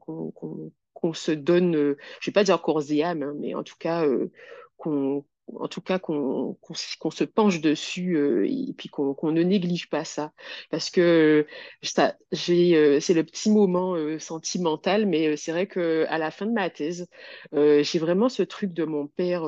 qu'on 0.94 1.12
se 1.12 1.32
donne, 1.32 1.74
euh, 1.74 1.96
je 2.20 2.30
vais 2.30 2.32
pas 2.32 2.44
dire 2.44 2.60
corps 2.62 2.82
et 2.90 3.02
âme, 3.02 3.22
hein, 3.22 3.34
mais 3.38 3.54
en 3.54 3.62
tout 3.62 3.74
cas 3.78 4.06
qu'on 4.76 5.24
en 5.55 5.69
tout 5.69 5.81
cas 5.81 5.98
qu'on 5.98 6.56
se 6.74 7.24
penche 7.24 7.60
dessus 7.60 8.16
euh, 8.16 8.47
et 8.48 8.73
puis 8.77 8.89
qu'on 8.89 9.32
ne 9.32 9.43
néglige 9.43 9.89
pas 9.89 10.05
ça 10.05 10.32
parce 10.70 10.90
que 10.90 11.47
j'ai 12.32 13.01
c'est 13.01 13.14
le 13.14 13.24
petit 13.24 13.51
moment 13.51 13.97
sentimental 14.19 15.06
mais 15.06 15.36
c'est 15.36 15.52
vrai 15.52 15.66
que 15.66 16.06
à 16.09 16.19
la 16.19 16.31
fin 16.31 16.47
de 16.47 16.52
ma 16.52 16.70
thèse 16.70 17.06
j'ai 17.52 17.98
vraiment 17.98 18.28
ce 18.28 18.43
truc 18.43 18.73
de 18.73 18.85
mon 18.85 19.06
père 19.06 19.44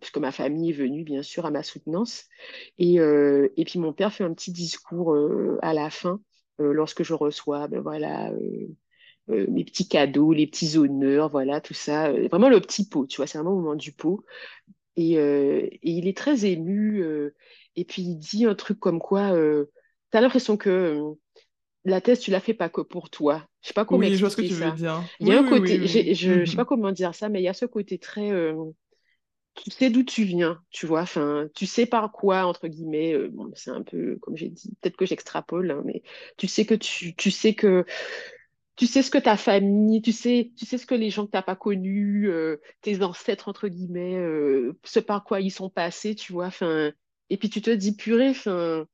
puisque 0.00 0.18
ma 0.18 0.32
famille 0.32 0.70
est 0.70 0.74
venue 0.74 1.04
bien 1.04 1.22
sûr 1.22 1.46
à 1.46 1.50
ma 1.50 1.62
soutenance 1.62 2.24
et 2.78 2.96
et 2.96 3.64
puis 3.64 3.78
mon 3.78 3.92
père 3.92 4.12
fait 4.12 4.24
un 4.24 4.34
petit 4.34 4.52
discours 4.52 5.16
à 5.62 5.72
la 5.72 5.90
fin 5.90 6.20
lorsque 6.58 7.02
je 7.02 7.14
reçois 7.14 7.68
ben 7.68 7.80
voilà 7.80 8.32
mes 9.28 9.62
petits 9.64 9.86
cadeaux, 9.86 10.32
les 10.32 10.46
petits 10.46 10.78
honneurs, 10.78 11.28
voilà, 11.28 11.60
tout 11.60 11.74
ça. 11.74 12.10
vraiment 12.28 12.48
le 12.48 12.60
petit 12.60 12.88
pot, 12.88 13.06
tu 13.06 13.18
vois, 13.18 13.26
c'est 13.26 13.36
vraiment 13.36 13.52
au 13.52 13.60
moment 13.60 13.74
du 13.74 13.92
pot. 13.92 14.24
Euh, 14.98 15.68
et, 15.70 15.78
il 15.82 16.08
est 16.08 16.16
très 16.16 16.44
ému. 16.44 17.02
Euh, 17.02 17.34
et 17.76 17.84
puis 17.84 18.02
il 18.02 18.16
dit 18.16 18.44
un 18.44 18.54
truc 18.54 18.78
comme 18.78 18.98
quoi, 18.98 19.32
euh, 19.32 19.66
tu 20.10 20.18
as 20.18 20.20
l'impression 20.20 20.56
que 20.56 21.00
la 21.84 22.00
thèse, 22.00 22.20
tu 22.20 22.30
la 22.30 22.40
fais 22.40 22.54
pas 22.54 22.68
que 22.68 22.80
pour 22.80 23.10
toi. 23.10 23.46
Je 23.62 23.68
sais 23.68 23.74
pas 23.74 23.84
comment 23.84 24.00
oui, 24.00 24.14
je 24.14 24.20
vois 24.20 24.30
ce 24.30 24.36
que 24.36 24.42
tu 24.42 24.54
ça. 24.54 24.70
veux 24.70 24.76
dire. 24.76 25.02
Il 25.20 25.28
y 25.28 25.32
a 25.32 25.40
un 25.40 25.48
côté, 25.48 25.86
je 25.86 26.40
ne 26.40 26.44
sais 26.44 26.56
pas 26.56 26.64
comment 26.64 26.92
dire 26.92 27.14
ça, 27.14 27.28
mais 27.28 27.40
il 27.40 27.44
y 27.44 27.48
a 27.48 27.54
ce 27.54 27.66
côté 27.66 27.98
très, 27.98 28.30
tu 29.54 29.70
sais 29.70 29.90
d'où 29.90 30.02
tu 30.02 30.24
viens, 30.24 30.60
tu 30.70 30.86
vois. 30.86 31.02
Enfin, 31.02 31.48
tu 31.54 31.66
sais 31.66 31.86
par 31.86 32.12
quoi 32.12 32.46
entre 32.46 32.68
guillemets. 32.68 33.16
bon, 33.28 33.50
c'est 33.54 33.70
un 33.70 33.82
peu 33.82 34.16
comme 34.20 34.36
j'ai 34.36 34.48
dit, 34.48 34.74
peut-être 34.80 34.96
que 34.96 35.06
j'extrapole, 35.06 35.70
hein, 35.70 35.82
mais 35.84 36.02
tu 36.36 36.46
sais 36.46 36.66
que 36.66 36.74
tu, 36.74 37.14
tu 37.14 37.30
sais 37.30 37.54
que 37.54 37.84
tu 38.78 38.86
sais 38.86 39.02
ce 39.02 39.10
que 39.10 39.18
ta 39.18 39.36
famille, 39.36 40.00
tu 40.00 40.12
sais, 40.12 40.52
tu 40.56 40.64
sais 40.64 40.78
ce 40.78 40.86
que 40.86 40.94
les 40.94 41.10
gens 41.10 41.26
que 41.26 41.32
tu 41.32 41.36
n'as 41.36 41.42
pas 41.42 41.56
connus, 41.56 42.30
euh, 42.30 42.60
tes 42.80 43.02
ancêtres, 43.02 43.48
entre 43.48 43.66
guillemets, 43.66 44.16
euh, 44.16 44.72
ce 44.84 45.00
par 45.00 45.24
quoi 45.24 45.40
ils 45.40 45.50
sont 45.50 45.68
passés, 45.68 46.14
tu 46.14 46.32
vois. 46.32 46.52
Fin, 46.52 46.92
et 47.28 47.36
puis 47.36 47.50
tu 47.50 47.60
te 47.60 47.70
dis, 47.70 47.96
purée, 47.96 48.34
fin, 48.34 48.86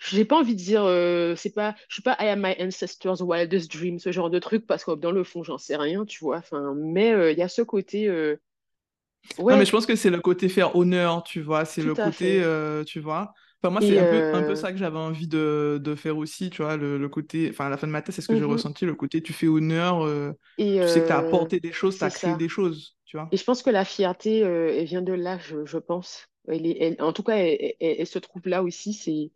j'ai 0.00 0.24
pas 0.24 0.36
envie 0.36 0.56
de 0.56 0.60
dire, 0.60 0.82
euh, 0.82 1.36
c'est 1.36 1.54
pas, 1.54 1.76
je 1.88 1.94
suis 1.94 2.02
pas 2.02 2.16
I 2.18 2.26
am 2.30 2.42
my 2.42 2.56
ancestors' 2.60 3.22
wildest 3.22 3.70
dream, 3.70 4.00
ce 4.00 4.10
genre 4.10 4.28
de 4.28 4.40
truc, 4.40 4.66
parce 4.66 4.84
que 4.84 4.90
dans 4.96 5.12
le 5.12 5.22
fond, 5.22 5.44
j'en 5.44 5.56
sais 5.56 5.76
rien, 5.76 6.04
tu 6.04 6.24
vois. 6.24 6.42
Fin, 6.42 6.74
mais 6.76 7.32
il 7.32 7.38
y 7.38 7.42
a 7.42 7.48
ce 7.48 7.62
côté. 7.62 8.10
Ouais. 8.10 9.52
Non, 9.52 9.56
mais 9.56 9.64
je 9.64 9.70
pense 9.70 9.86
que 9.86 9.94
c'est 9.94 10.10
le 10.10 10.20
côté 10.20 10.48
faire 10.48 10.74
honneur, 10.74 11.22
tu 11.22 11.40
vois. 11.40 11.64
C'est 11.64 11.82
le 11.82 11.94
côté, 11.94 12.42
tu 12.86 12.98
vois 12.98 13.34
moi, 13.70 13.80
c'est 13.80 13.98
un, 13.98 14.04
peu, 14.04 14.34
un 14.34 14.42
peu 14.42 14.50
euh, 14.50 14.56
ça 14.56 14.72
que 14.72 14.78
j'avais 14.78 14.98
envie 14.98 15.28
de, 15.28 15.80
de, 15.82 15.94
faire 15.94 16.16
aussi, 16.16 16.50
tu 16.50 16.62
vois, 16.62 16.76
le, 16.76 16.98
le 16.98 17.08
côté, 17.08 17.48
enfin, 17.50 17.66
à 17.66 17.68
la 17.68 17.76
fin 17.76 17.86
de 17.86 17.92
ma 17.92 18.02
thèse, 18.02 18.14
c'est 18.14 18.22
ce 18.22 18.28
que 18.28 18.34
j'ai 18.34 18.40
mhm. 18.40 18.50
ressenti, 18.50 18.84
le 18.84 18.94
côté, 18.94 19.22
tu 19.22 19.32
fais 19.32 19.46
honneur, 19.46 20.04
euh, 20.04 20.32
tu 20.58 20.64
sais 20.64 21.00
que 21.00 21.06
tu 21.06 21.12
as 21.12 21.22
euh, 21.22 21.26
apporté 21.26 21.60
des 21.60 21.72
choses, 21.72 21.98
tu 21.98 22.04
as 22.04 22.10
créé 22.10 22.36
des 22.36 22.48
choses, 22.48 22.96
tu 23.04 23.16
vois. 23.16 23.28
Et 23.32 23.36
je 23.36 23.44
pense 23.44 23.62
que 23.62 23.70
la 23.70 23.84
fierté, 23.84 24.38
elle 24.38 24.84
vient 24.84 25.02
de 25.02 25.12
là, 25.12 25.38
je, 25.38 25.64
je 25.64 25.78
pense. 25.78 26.28
Elle 26.48 26.66
est, 26.66 27.00
en 27.00 27.12
tout 27.12 27.22
cas, 27.22 27.36
elle, 27.36 28.06
se 28.06 28.18
trouve 28.18 28.42
là 28.46 28.62
aussi, 28.62 28.92
c'est 28.92 29.30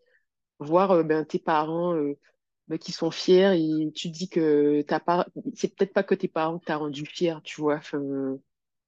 voir 0.59 1.05
ben, 1.05 1.25
tes 1.25 1.39
parents 1.39 1.95
ben, 2.69 2.79
qui 2.79 2.93
sont 2.93 3.11
fiers 3.11 3.55
et 3.55 3.93
tu 3.93 4.11
te 4.11 4.17
dis 4.17 4.29
que 4.29 4.83
t'as 4.83 5.01
pas, 5.01 5.27
c'est 5.55 5.75
peut-être 5.75 5.93
pas 5.93 6.03
que 6.03 6.15
tes 6.15 6.29
parents 6.29 6.59
t'as 6.59 6.77
rendu 6.77 7.07
fier, 7.07 7.41
tu 7.43 7.61
vois. 7.61 7.77
Enfin, 7.77 8.03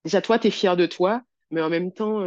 déjà, 0.04 0.20
toi, 0.20 0.38
tu 0.38 0.48
es 0.48 0.50
fier 0.50 0.76
de 0.76 0.86
toi, 0.86 1.22
mais 1.50 1.62
en 1.62 1.70
même 1.70 1.92
temps, 1.92 2.20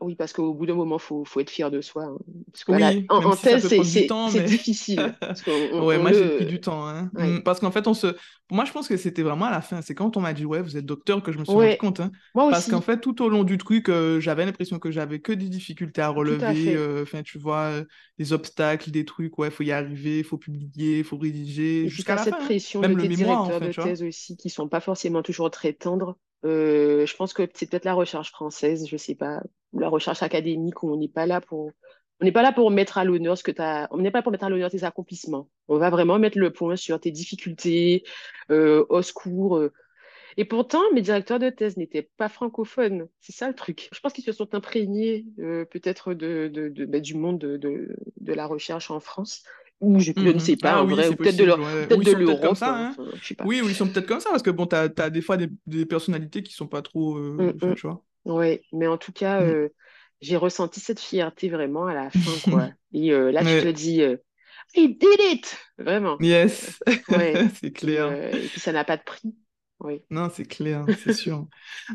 oui, 0.00 0.14
parce 0.14 0.32
qu'au 0.32 0.54
bout 0.54 0.64
d'un 0.64 0.74
moment, 0.74 0.96
il 0.96 1.02
faut, 1.02 1.24
faut, 1.24 1.40
être 1.40 1.50
fier 1.50 1.70
de 1.72 1.80
soi. 1.80 2.04
Hein. 2.04 2.18
Parce 2.52 2.64
que 2.64 2.72
oui, 2.72 3.06
en, 3.08 3.32
si 3.32 3.42
thèse, 3.42 3.66
c'est 3.66 4.44
difficile. 4.44 5.16
ouais, 5.72 5.98
moi, 5.98 6.12
j'ai 6.12 6.36
pris 6.36 6.46
du 6.46 6.60
temps. 6.60 6.86
Hein. 6.86 7.10
Mm, 7.14 7.40
parce 7.40 7.58
qu'en 7.58 7.72
fait, 7.72 7.88
on 7.88 7.94
se... 7.94 8.14
moi, 8.50 8.64
je 8.64 8.70
pense 8.70 8.86
que 8.86 8.96
c'était 8.96 9.22
vraiment 9.22 9.46
à 9.46 9.50
la 9.50 9.60
fin. 9.60 9.82
C'est 9.82 9.96
quand 9.96 10.16
on 10.16 10.20
m'a 10.20 10.34
dit, 10.34 10.44
ouais, 10.44 10.62
vous 10.62 10.76
êtes 10.76 10.86
docteur, 10.86 11.20
que 11.20 11.32
je 11.32 11.38
me 11.38 11.44
suis 11.44 11.52
rendu 11.52 11.76
compte. 11.78 11.98
Hein. 11.98 12.12
Moi 12.34 12.48
parce 12.48 12.70
qu'en 12.70 12.80
fait, 12.80 13.00
tout 13.00 13.22
au 13.22 13.28
long 13.28 13.42
du 13.42 13.58
truc, 13.58 13.88
euh, 13.88 14.20
j'avais 14.20 14.46
l'impression 14.46 14.78
que 14.78 14.92
j'avais 14.92 15.18
que 15.18 15.32
des 15.32 15.48
difficultés 15.48 16.00
à 16.00 16.10
relever. 16.10 16.76
Euh, 16.76 17.02
enfin, 17.02 17.22
tu 17.22 17.38
vois, 17.38 17.62
euh, 17.62 17.84
des 18.18 18.32
obstacles, 18.32 18.92
des 18.92 19.04
trucs. 19.04 19.36
Ouais, 19.36 19.48
il 19.48 19.52
faut 19.52 19.64
y 19.64 19.72
arriver, 19.72 20.18
il 20.18 20.24
faut 20.24 20.38
publier, 20.38 20.98
il 20.98 21.04
faut 21.04 21.18
rédiger. 21.18 21.88
Jusqu'à 21.88 22.14
la 22.14 22.22
cette 22.22 22.34
fin. 22.34 22.44
pression 22.44 22.80
Même 22.80 22.94
de 22.94 23.02
le 23.02 23.08
mémoire, 23.08 23.42
en 23.42 23.58
fait, 23.58 23.66
de 23.66 23.72
thèse 23.72 24.04
aussi, 24.04 24.36
qui 24.36 24.48
sont 24.48 24.68
pas 24.68 24.80
forcément 24.80 25.22
toujours 25.22 25.50
très 25.50 25.72
tendres. 25.72 26.16
Euh, 26.44 27.04
je 27.04 27.16
pense 27.16 27.32
que 27.32 27.48
c'est 27.54 27.68
peut-être 27.68 27.84
la 27.84 27.94
recherche 27.94 28.30
française, 28.30 28.86
je 28.88 28.96
sais 28.96 29.14
pas, 29.14 29.42
la 29.72 29.88
recherche 29.88 30.22
académique 30.22 30.82
où 30.82 30.92
on 30.92 30.96
n'est 30.96 31.08
pas 31.08 31.26
là 31.26 31.40
pour, 31.40 31.72
on 32.20 32.24
n'est 32.24 32.32
pas 32.32 32.42
là 32.42 32.52
pour 32.52 32.70
mettre 32.70 32.98
à 32.98 33.04
l'honneur 33.04 33.36
ce 33.38 33.42
que 33.42 33.50
tu 33.50 33.62
as, 33.62 33.88
on 33.90 33.98
n'est 33.98 34.10
pas 34.10 34.22
pour 34.22 34.32
mettre 34.32 34.44
à 34.44 34.50
l'honneur 34.50 34.70
tes 34.70 34.84
accomplissements. 34.84 35.48
On 35.68 35.78
va 35.78 35.90
vraiment 35.90 36.18
mettre 36.18 36.38
le 36.38 36.52
point 36.52 36.76
sur 36.76 36.98
tes 37.00 37.10
difficultés, 37.10 38.04
euh, 38.50 38.84
au 38.88 39.02
secours. 39.02 39.56
Euh. 39.56 39.72
Et 40.36 40.44
pourtant, 40.44 40.82
mes 40.94 41.00
directeurs 41.00 41.38
de 41.38 41.50
thèse 41.50 41.76
n'étaient 41.76 42.08
pas 42.16 42.28
francophones. 42.28 43.08
C'est 43.20 43.32
ça 43.32 43.48
le 43.48 43.54
truc. 43.54 43.88
Je 43.92 44.00
pense 44.00 44.12
qu'ils 44.12 44.24
se 44.24 44.32
sont 44.32 44.54
imprégnés 44.54 45.26
peut-être 45.36 46.14
de, 46.14 46.48
de, 46.52 46.68
de 46.68 46.84
bah, 46.86 47.00
du 47.00 47.14
monde 47.14 47.38
de, 47.38 47.56
de, 47.56 48.32
la 48.32 48.46
recherche 48.46 48.90
en 48.90 49.00
France 49.00 49.42
ou 49.80 50.00
je, 50.00 50.12
ne 50.16 50.32
mhm. 50.32 50.38
sais 50.40 50.56
pas, 50.56 50.72
ah 50.72 50.82
en 50.82 50.86
vrai, 50.86 51.08
ou 51.08 51.14
peut-être 51.14 51.36
de 51.36 51.44
l'Europe. 51.44 52.58
Hein. 52.62 52.94
Oui, 53.44 53.60
ou 53.60 53.68
ils 53.68 53.74
sont 53.74 53.86
peut-être 53.86 54.06
comme 54.06 54.20
ça, 54.20 54.30
parce 54.30 54.42
que 54.42 54.50
bon, 54.50 54.66
tu 54.66 54.74
as, 54.74 55.10
des 55.10 55.22
fois 55.22 55.36
des, 55.36 55.48
des, 55.66 55.86
personnalités 55.86 56.42
qui 56.42 56.52
sont 56.52 56.66
pas 56.66 56.82
trop. 56.82 57.16
Euh, 57.16 57.54
mm, 57.62 57.68
mm. 57.68 57.74
tu 57.74 57.86
vois. 57.86 58.02
Oui, 58.24 58.60
mais 58.72 58.86
en 58.86 58.98
tout 58.98 59.12
cas, 59.12 59.40
mm. 59.40 59.48
euh, 59.48 59.68
j'ai 60.20 60.36
ressenti 60.36 60.80
cette 60.80 61.00
fierté 61.00 61.48
vraiment 61.48 61.86
à 61.86 61.94
la 61.94 62.10
fin, 62.10 62.18
quoi. 62.50 62.68
Et 62.92 63.12
euh, 63.12 63.30
là, 63.30 63.40
tu 63.40 63.62
te 63.62 63.68
dis, 63.68 64.02
he 64.74 64.88
did 64.88 65.20
it! 65.32 65.56
Vraiment. 65.78 66.16
Yes, 66.20 66.78
c'est 67.60 67.72
clair. 67.72 68.12
et 68.12 68.46
puis, 68.48 68.60
ça 68.60 68.72
n'a 68.72 68.84
pas 68.84 68.96
de 68.96 69.02
prix. 69.02 69.34
Oui. 69.80 70.02
Non, 70.10 70.28
c'est 70.32 70.44
clair, 70.44 70.84
c'est 71.04 71.12
sûr. 71.12 71.46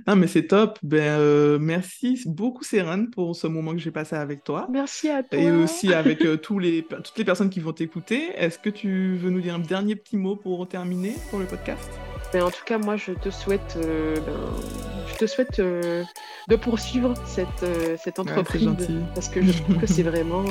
Non, 0.08 0.16
mais 0.16 0.28
c'est 0.28 0.48
top. 0.48 0.80
Ben, 0.84 1.20
euh, 1.20 1.60
merci 1.60 2.22
beaucoup, 2.26 2.64
Sérène, 2.64 3.10
pour 3.10 3.36
ce 3.36 3.46
moment 3.46 3.74
que 3.74 3.80
j'ai 3.80 3.92
passé 3.92 4.16
avec 4.16 4.46
toi. 4.46 4.68
Merci 4.72 5.10
à 5.10 5.22
toi. 5.22 5.38
Et 5.38 5.52
aussi 5.52 5.94
avec 5.94 6.24
euh, 6.24 6.38
tous 6.38 6.60
les, 6.60 6.84
toutes 6.84 7.18
les 7.18 7.26
personnes 7.26 7.50
qui 7.50 7.60
vont 7.60 7.74
t'écouter. 7.74 8.32
Est-ce 8.36 8.58
que 8.58 8.70
tu 8.70 9.18
veux 9.18 9.30
nous 9.30 9.42
dire 9.42 9.56
un 9.56 9.60
dernier 9.60 9.98
petit 9.98 10.16
mot 10.16 10.38
pour 10.38 10.66
terminer 10.66 11.16
pour 11.30 11.40
le 11.40 11.46
podcast? 11.46 11.90
Ben, 12.32 12.44
En 12.44 12.52
tout 12.52 12.64
cas, 12.66 12.78
moi, 12.78 12.96
je 12.96 13.12
te 13.12 13.30
souhaite, 13.30 13.76
euh, 13.76 14.16
ben, 14.16 15.03
je 15.14 15.20
te 15.20 15.26
souhaite 15.26 15.60
de 15.60 16.56
poursuivre 16.56 17.14
cette, 17.26 17.66
cette 18.04 18.20
entreprise. 18.20 18.70
parce 19.14 19.30
que 19.30 19.42
je 19.42 19.62
trouve 19.62 19.78
que 19.78 19.88
c'est 19.88 20.04
vraiment 20.12 20.46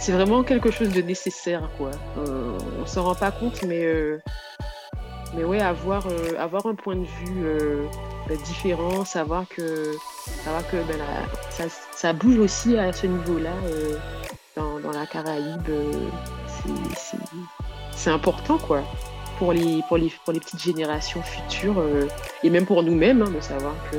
c'est 0.00 0.12
vraiment 0.12 0.42
quelque 0.42 0.70
chose 0.70 0.88
de 0.88 1.02
nécessaire, 1.02 1.68
quoi. 1.76 1.90
Euh, 2.16 2.58
on 2.80 2.86
s'en 2.86 3.04
rend 3.04 3.14
pas 3.14 3.30
compte, 3.30 3.62
mais, 3.64 3.84
euh, 3.84 4.18
mais 5.34 5.44
ouais, 5.44 5.60
avoir, 5.60 6.06
euh, 6.06 6.38
avoir 6.38 6.64
un 6.66 6.74
point 6.74 6.96
de 6.96 7.04
vue 7.04 7.44
bah, 8.26 8.34
différent, 8.46 9.04
savoir 9.04 9.44
que, 9.46 9.92
savoir 10.42 10.66
que 10.70 10.76
ben, 10.76 10.98
ça, 11.50 11.64
ça, 11.92 12.12
bouge 12.14 12.38
aussi 12.38 12.78
à 12.78 12.94
ce 12.94 13.06
niveau-là 13.06 13.52
dans, 14.56 14.80
dans, 14.80 14.90
la 14.90 15.04
Caraïbe, 15.04 15.70
c'est 17.94 18.10
important, 18.10 18.56
quoi. 18.56 18.82
Pour 19.40 19.52
les, 19.52 19.82
pour, 19.88 19.96
les, 19.96 20.12
pour 20.24 20.32
les 20.32 20.38
petites 20.38 20.62
générations 20.62 21.22
futures 21.22 21.82
et 22.44 22.50
même 22.50 22.66
pour 22.66 22.82
nous-mêmes, 22.84 23.22
hein, 23.22 23.30
de 23.34 23.40
savoir 23.40 23.74
que 23.90 23.96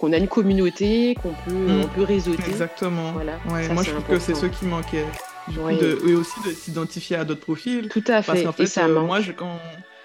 qu'on 0.00 0.12
a 0.12 0.16
une 0.16 0.28
communauté, 0.28 1.14
qu'on 1.22 1.34
peut, 1.44 1.52
mm. 1.52 1.82
on 1.82 1.88
peut 1.88 2.02
réseauter. 2.02 2.42
Exactement. 2.48 3.12
Voilà. 3.12 3.38
moi, 3.44 3.82
je 3.82 3.90
trouve 3.90 4.04
que 4.04 4.18
c'est 4.18 4.34
ce 4.34 4.46
qui 4.46 4.64
manquait. 4.64 5.04
et 5.48 6.14
aussi 6.14 6.40
de 6.46 6.52
s'identifier 6.52 7.16
à 7.16 7.24
d'autres 7.24 7.42
profils. 7.42 7.88
Tout 7.88 8.02
à 8.06 8.22
fait. 8.22 8.32
Parce 8.32 8.42
qu'en 8.42 8.52
fait, 8.52 8.66
ça 8.66 8.86
euh, 8.86 9.00
moi, 9.00 9.20
je, 9.20 9.32
quand... 9.32 9.58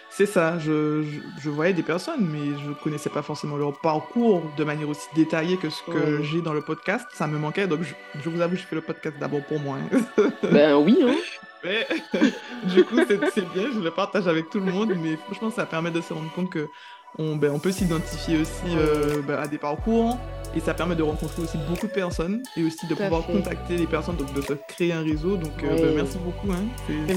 c'est 0.10 0.26
ça, 0.26 0.60
je, 0.60 1.04
je, 1.42 1.50
voyais 1.50 1.74
des 1.74 1.84
personnes, 1.84 2.28
mais 2.30 2.58
je 2.66 2.72
connaissais 2.84 3.10
pas 3.10 3.22
forcément 3.22 3.56
leur 3.56 3.80
parcours 3.80 4.44
de 4.58 4.64
manière 4.66 4.90
aussi 4.90 5.08
détaillée 5.16 5.58
que 5.58 5.70
ce 5.70 5.82
que 5.84 6.22
j'ai 6.24 6.42
dans 6.42 6.54
le 6.54 6.62
podcast. 6.62 7.06
Ça 7.14 7.28
me 7.28 7.38
manquait, 7.38 7.68
donc 7.68 7.82
je, 7.84 8.30
vous 8.30 8.42
avoue, 8.42 8.58
je 8.58 8.64
fais 8.64 8.76
le 8.76 8.82
podcast 8.82 9.16
d'abord 9.20 9.44
pour 9.44 9.60
moi. 9.62 9.78
Hein. 9.78 10.30
ben 10.52 10.76
oui, 10.76 10.98
hein. 11.02 11.16
Mais 11.66 11.88
du 12.74 12.84
coup, 12.84 12.98
c'est 13.08 13.54
bien, 13.54 13.72
je 13.74 13.80
le 13.80 13.92
partage 13.92 14.28
avec 14.28 14.50
tout 14.50 14.60
le 14.60 14.72
monde, 14.72 14.94
mais 14.96 15.18
franchement, 15.18 15.50
ça 15.50 15.66
permet 15.66 15.92
de 15.92 16.00
se 16.00 16.14
rendre 16.14 16.32
compte 16.34 16.52
que 16.52 16.70
ben, 17.18 17.50
on, 17.52 17.60
peut 17.60 17.72
s'identifier 17.72 18.40
aussi 18.40 18.76
euh, 18.76 19.22
ben, 19.26 19.40
à 19.40 19.48
des 19.48 19.58
parcours 19.58 20.18
et 20.54 20.60
ça 20.60 20.74
permet 20.74 20.96
de 20.96 21.04
rencontrer 21.04 21.44
aussi 21.44 21.58
beaucoup 21.70 21.88
de 21.88 21.92
personnes 21.94 22.44
et 22.58 22.64
aussi 22.64 22.86
de 22.88 22.94
pouvoir 22.94 23.26
contacter 23.26 23.78
les 23.78 23.88
personnes, 23.88 24.18
donc 24.18 24.34
de 24.34 24.42
se 24.42 24.54
créer 24.68 24.92
un 24.92 25.02
réseau. 25.02 25.38
Donc 25.38 25.64
euh, 25.64 25.78
ben, 25.78 25.96
merci 25.96 26.18
beaucoup. 26.18 26.52
Hein. 26.52 26.66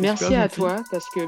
merci 0.01 0.35
à 0.37 0.49
toi 0.49 0.77
parce 0.91 1.05
que 1.11 1.21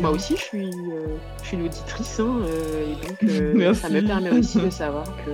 moi 0.00 0.10
aussi 0.10 0.36
je 0.36 0.42
suis, 0.42 0.70
euh, 0.70 1.16
je 1.42 1.48
suis 1.48 1.56
une 1.58 1.66
auditrice 1.66 2.18
hein, 2.18 2.40
et 2.80 3.06
donc 3.06 3.74
ça 3.76 3.90
me 3.90 4.00
permet 4.00 4.30
aussi 4.30 4.58
de 4.58 4.70
savoir 4.70 5.04
que 5.24 5.30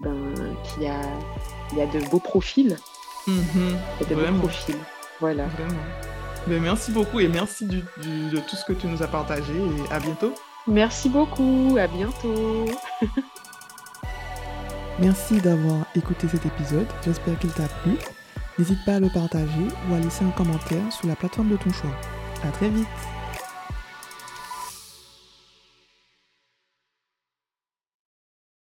ben, 0.00 0.34
qu'il 0.62 0.82
y 0.82 0.88
a, 0.88 1.00
il 1.72 1.78
y 1.78 1.82
a 1.82 1.86
de 1.86 2.06
beaux 2.10 2.20
profils. 2.20 2.76
Y 3.26 3.32
a 3.32 4.04
de 4.08 4.14
beaux 4.14 4.38
profils. 4.40 4.76
Voilà. 5.20 5.44
Vraiment. 5.46 6.62
merci 6.62 6.90
beaucoup 6.90 7.20
et 7.20 7.28
merci 7.28 7.66
de 7.66 7.80
tout 7.80 8.56
ce 8.56 8.64
que 8.64 8.72
tu 8.72 8.86
nous 8.86 9.02
as 9.02 9.08
partagé 9.08 9.54
et 9.54 9.92
à 9.92 10.00
bientôt. 10.00 10.34
Merci 10.66 11.08
beaucoup, 11.08 11.76
à 11.78 11.86
bientôt. 11.86 12.66
Merci 14.98 15.40
d'avoir 15.40 15.86
écouté 15.96 16.28
cet 16.28 16.44
épisode, 16.44 16.86
j'espère 17.02 17.38
qu'il 17.38 17.50
t'a 17.50 17.68
plu. 17.82 17.96
N'hésite 18.58 18.84
pas 18.84 18.96
à 18.96 19.00
le 19.00 19.08
partager 19.08 19.66
ou 19.88 19.94
à 19.94 19.98
laisser 19.98 20.24
un 20.24 20.30
commentaire 20.30 20.92
sous 20.92 21.06
la 21.06 21.16
plateforme 21.16 21.48
de 21.48 21.56
ton 21.56 21.72
choix. 21.72 21.90
À 22.44 22.48
très 22.48 22.68
vite 22.68 22.86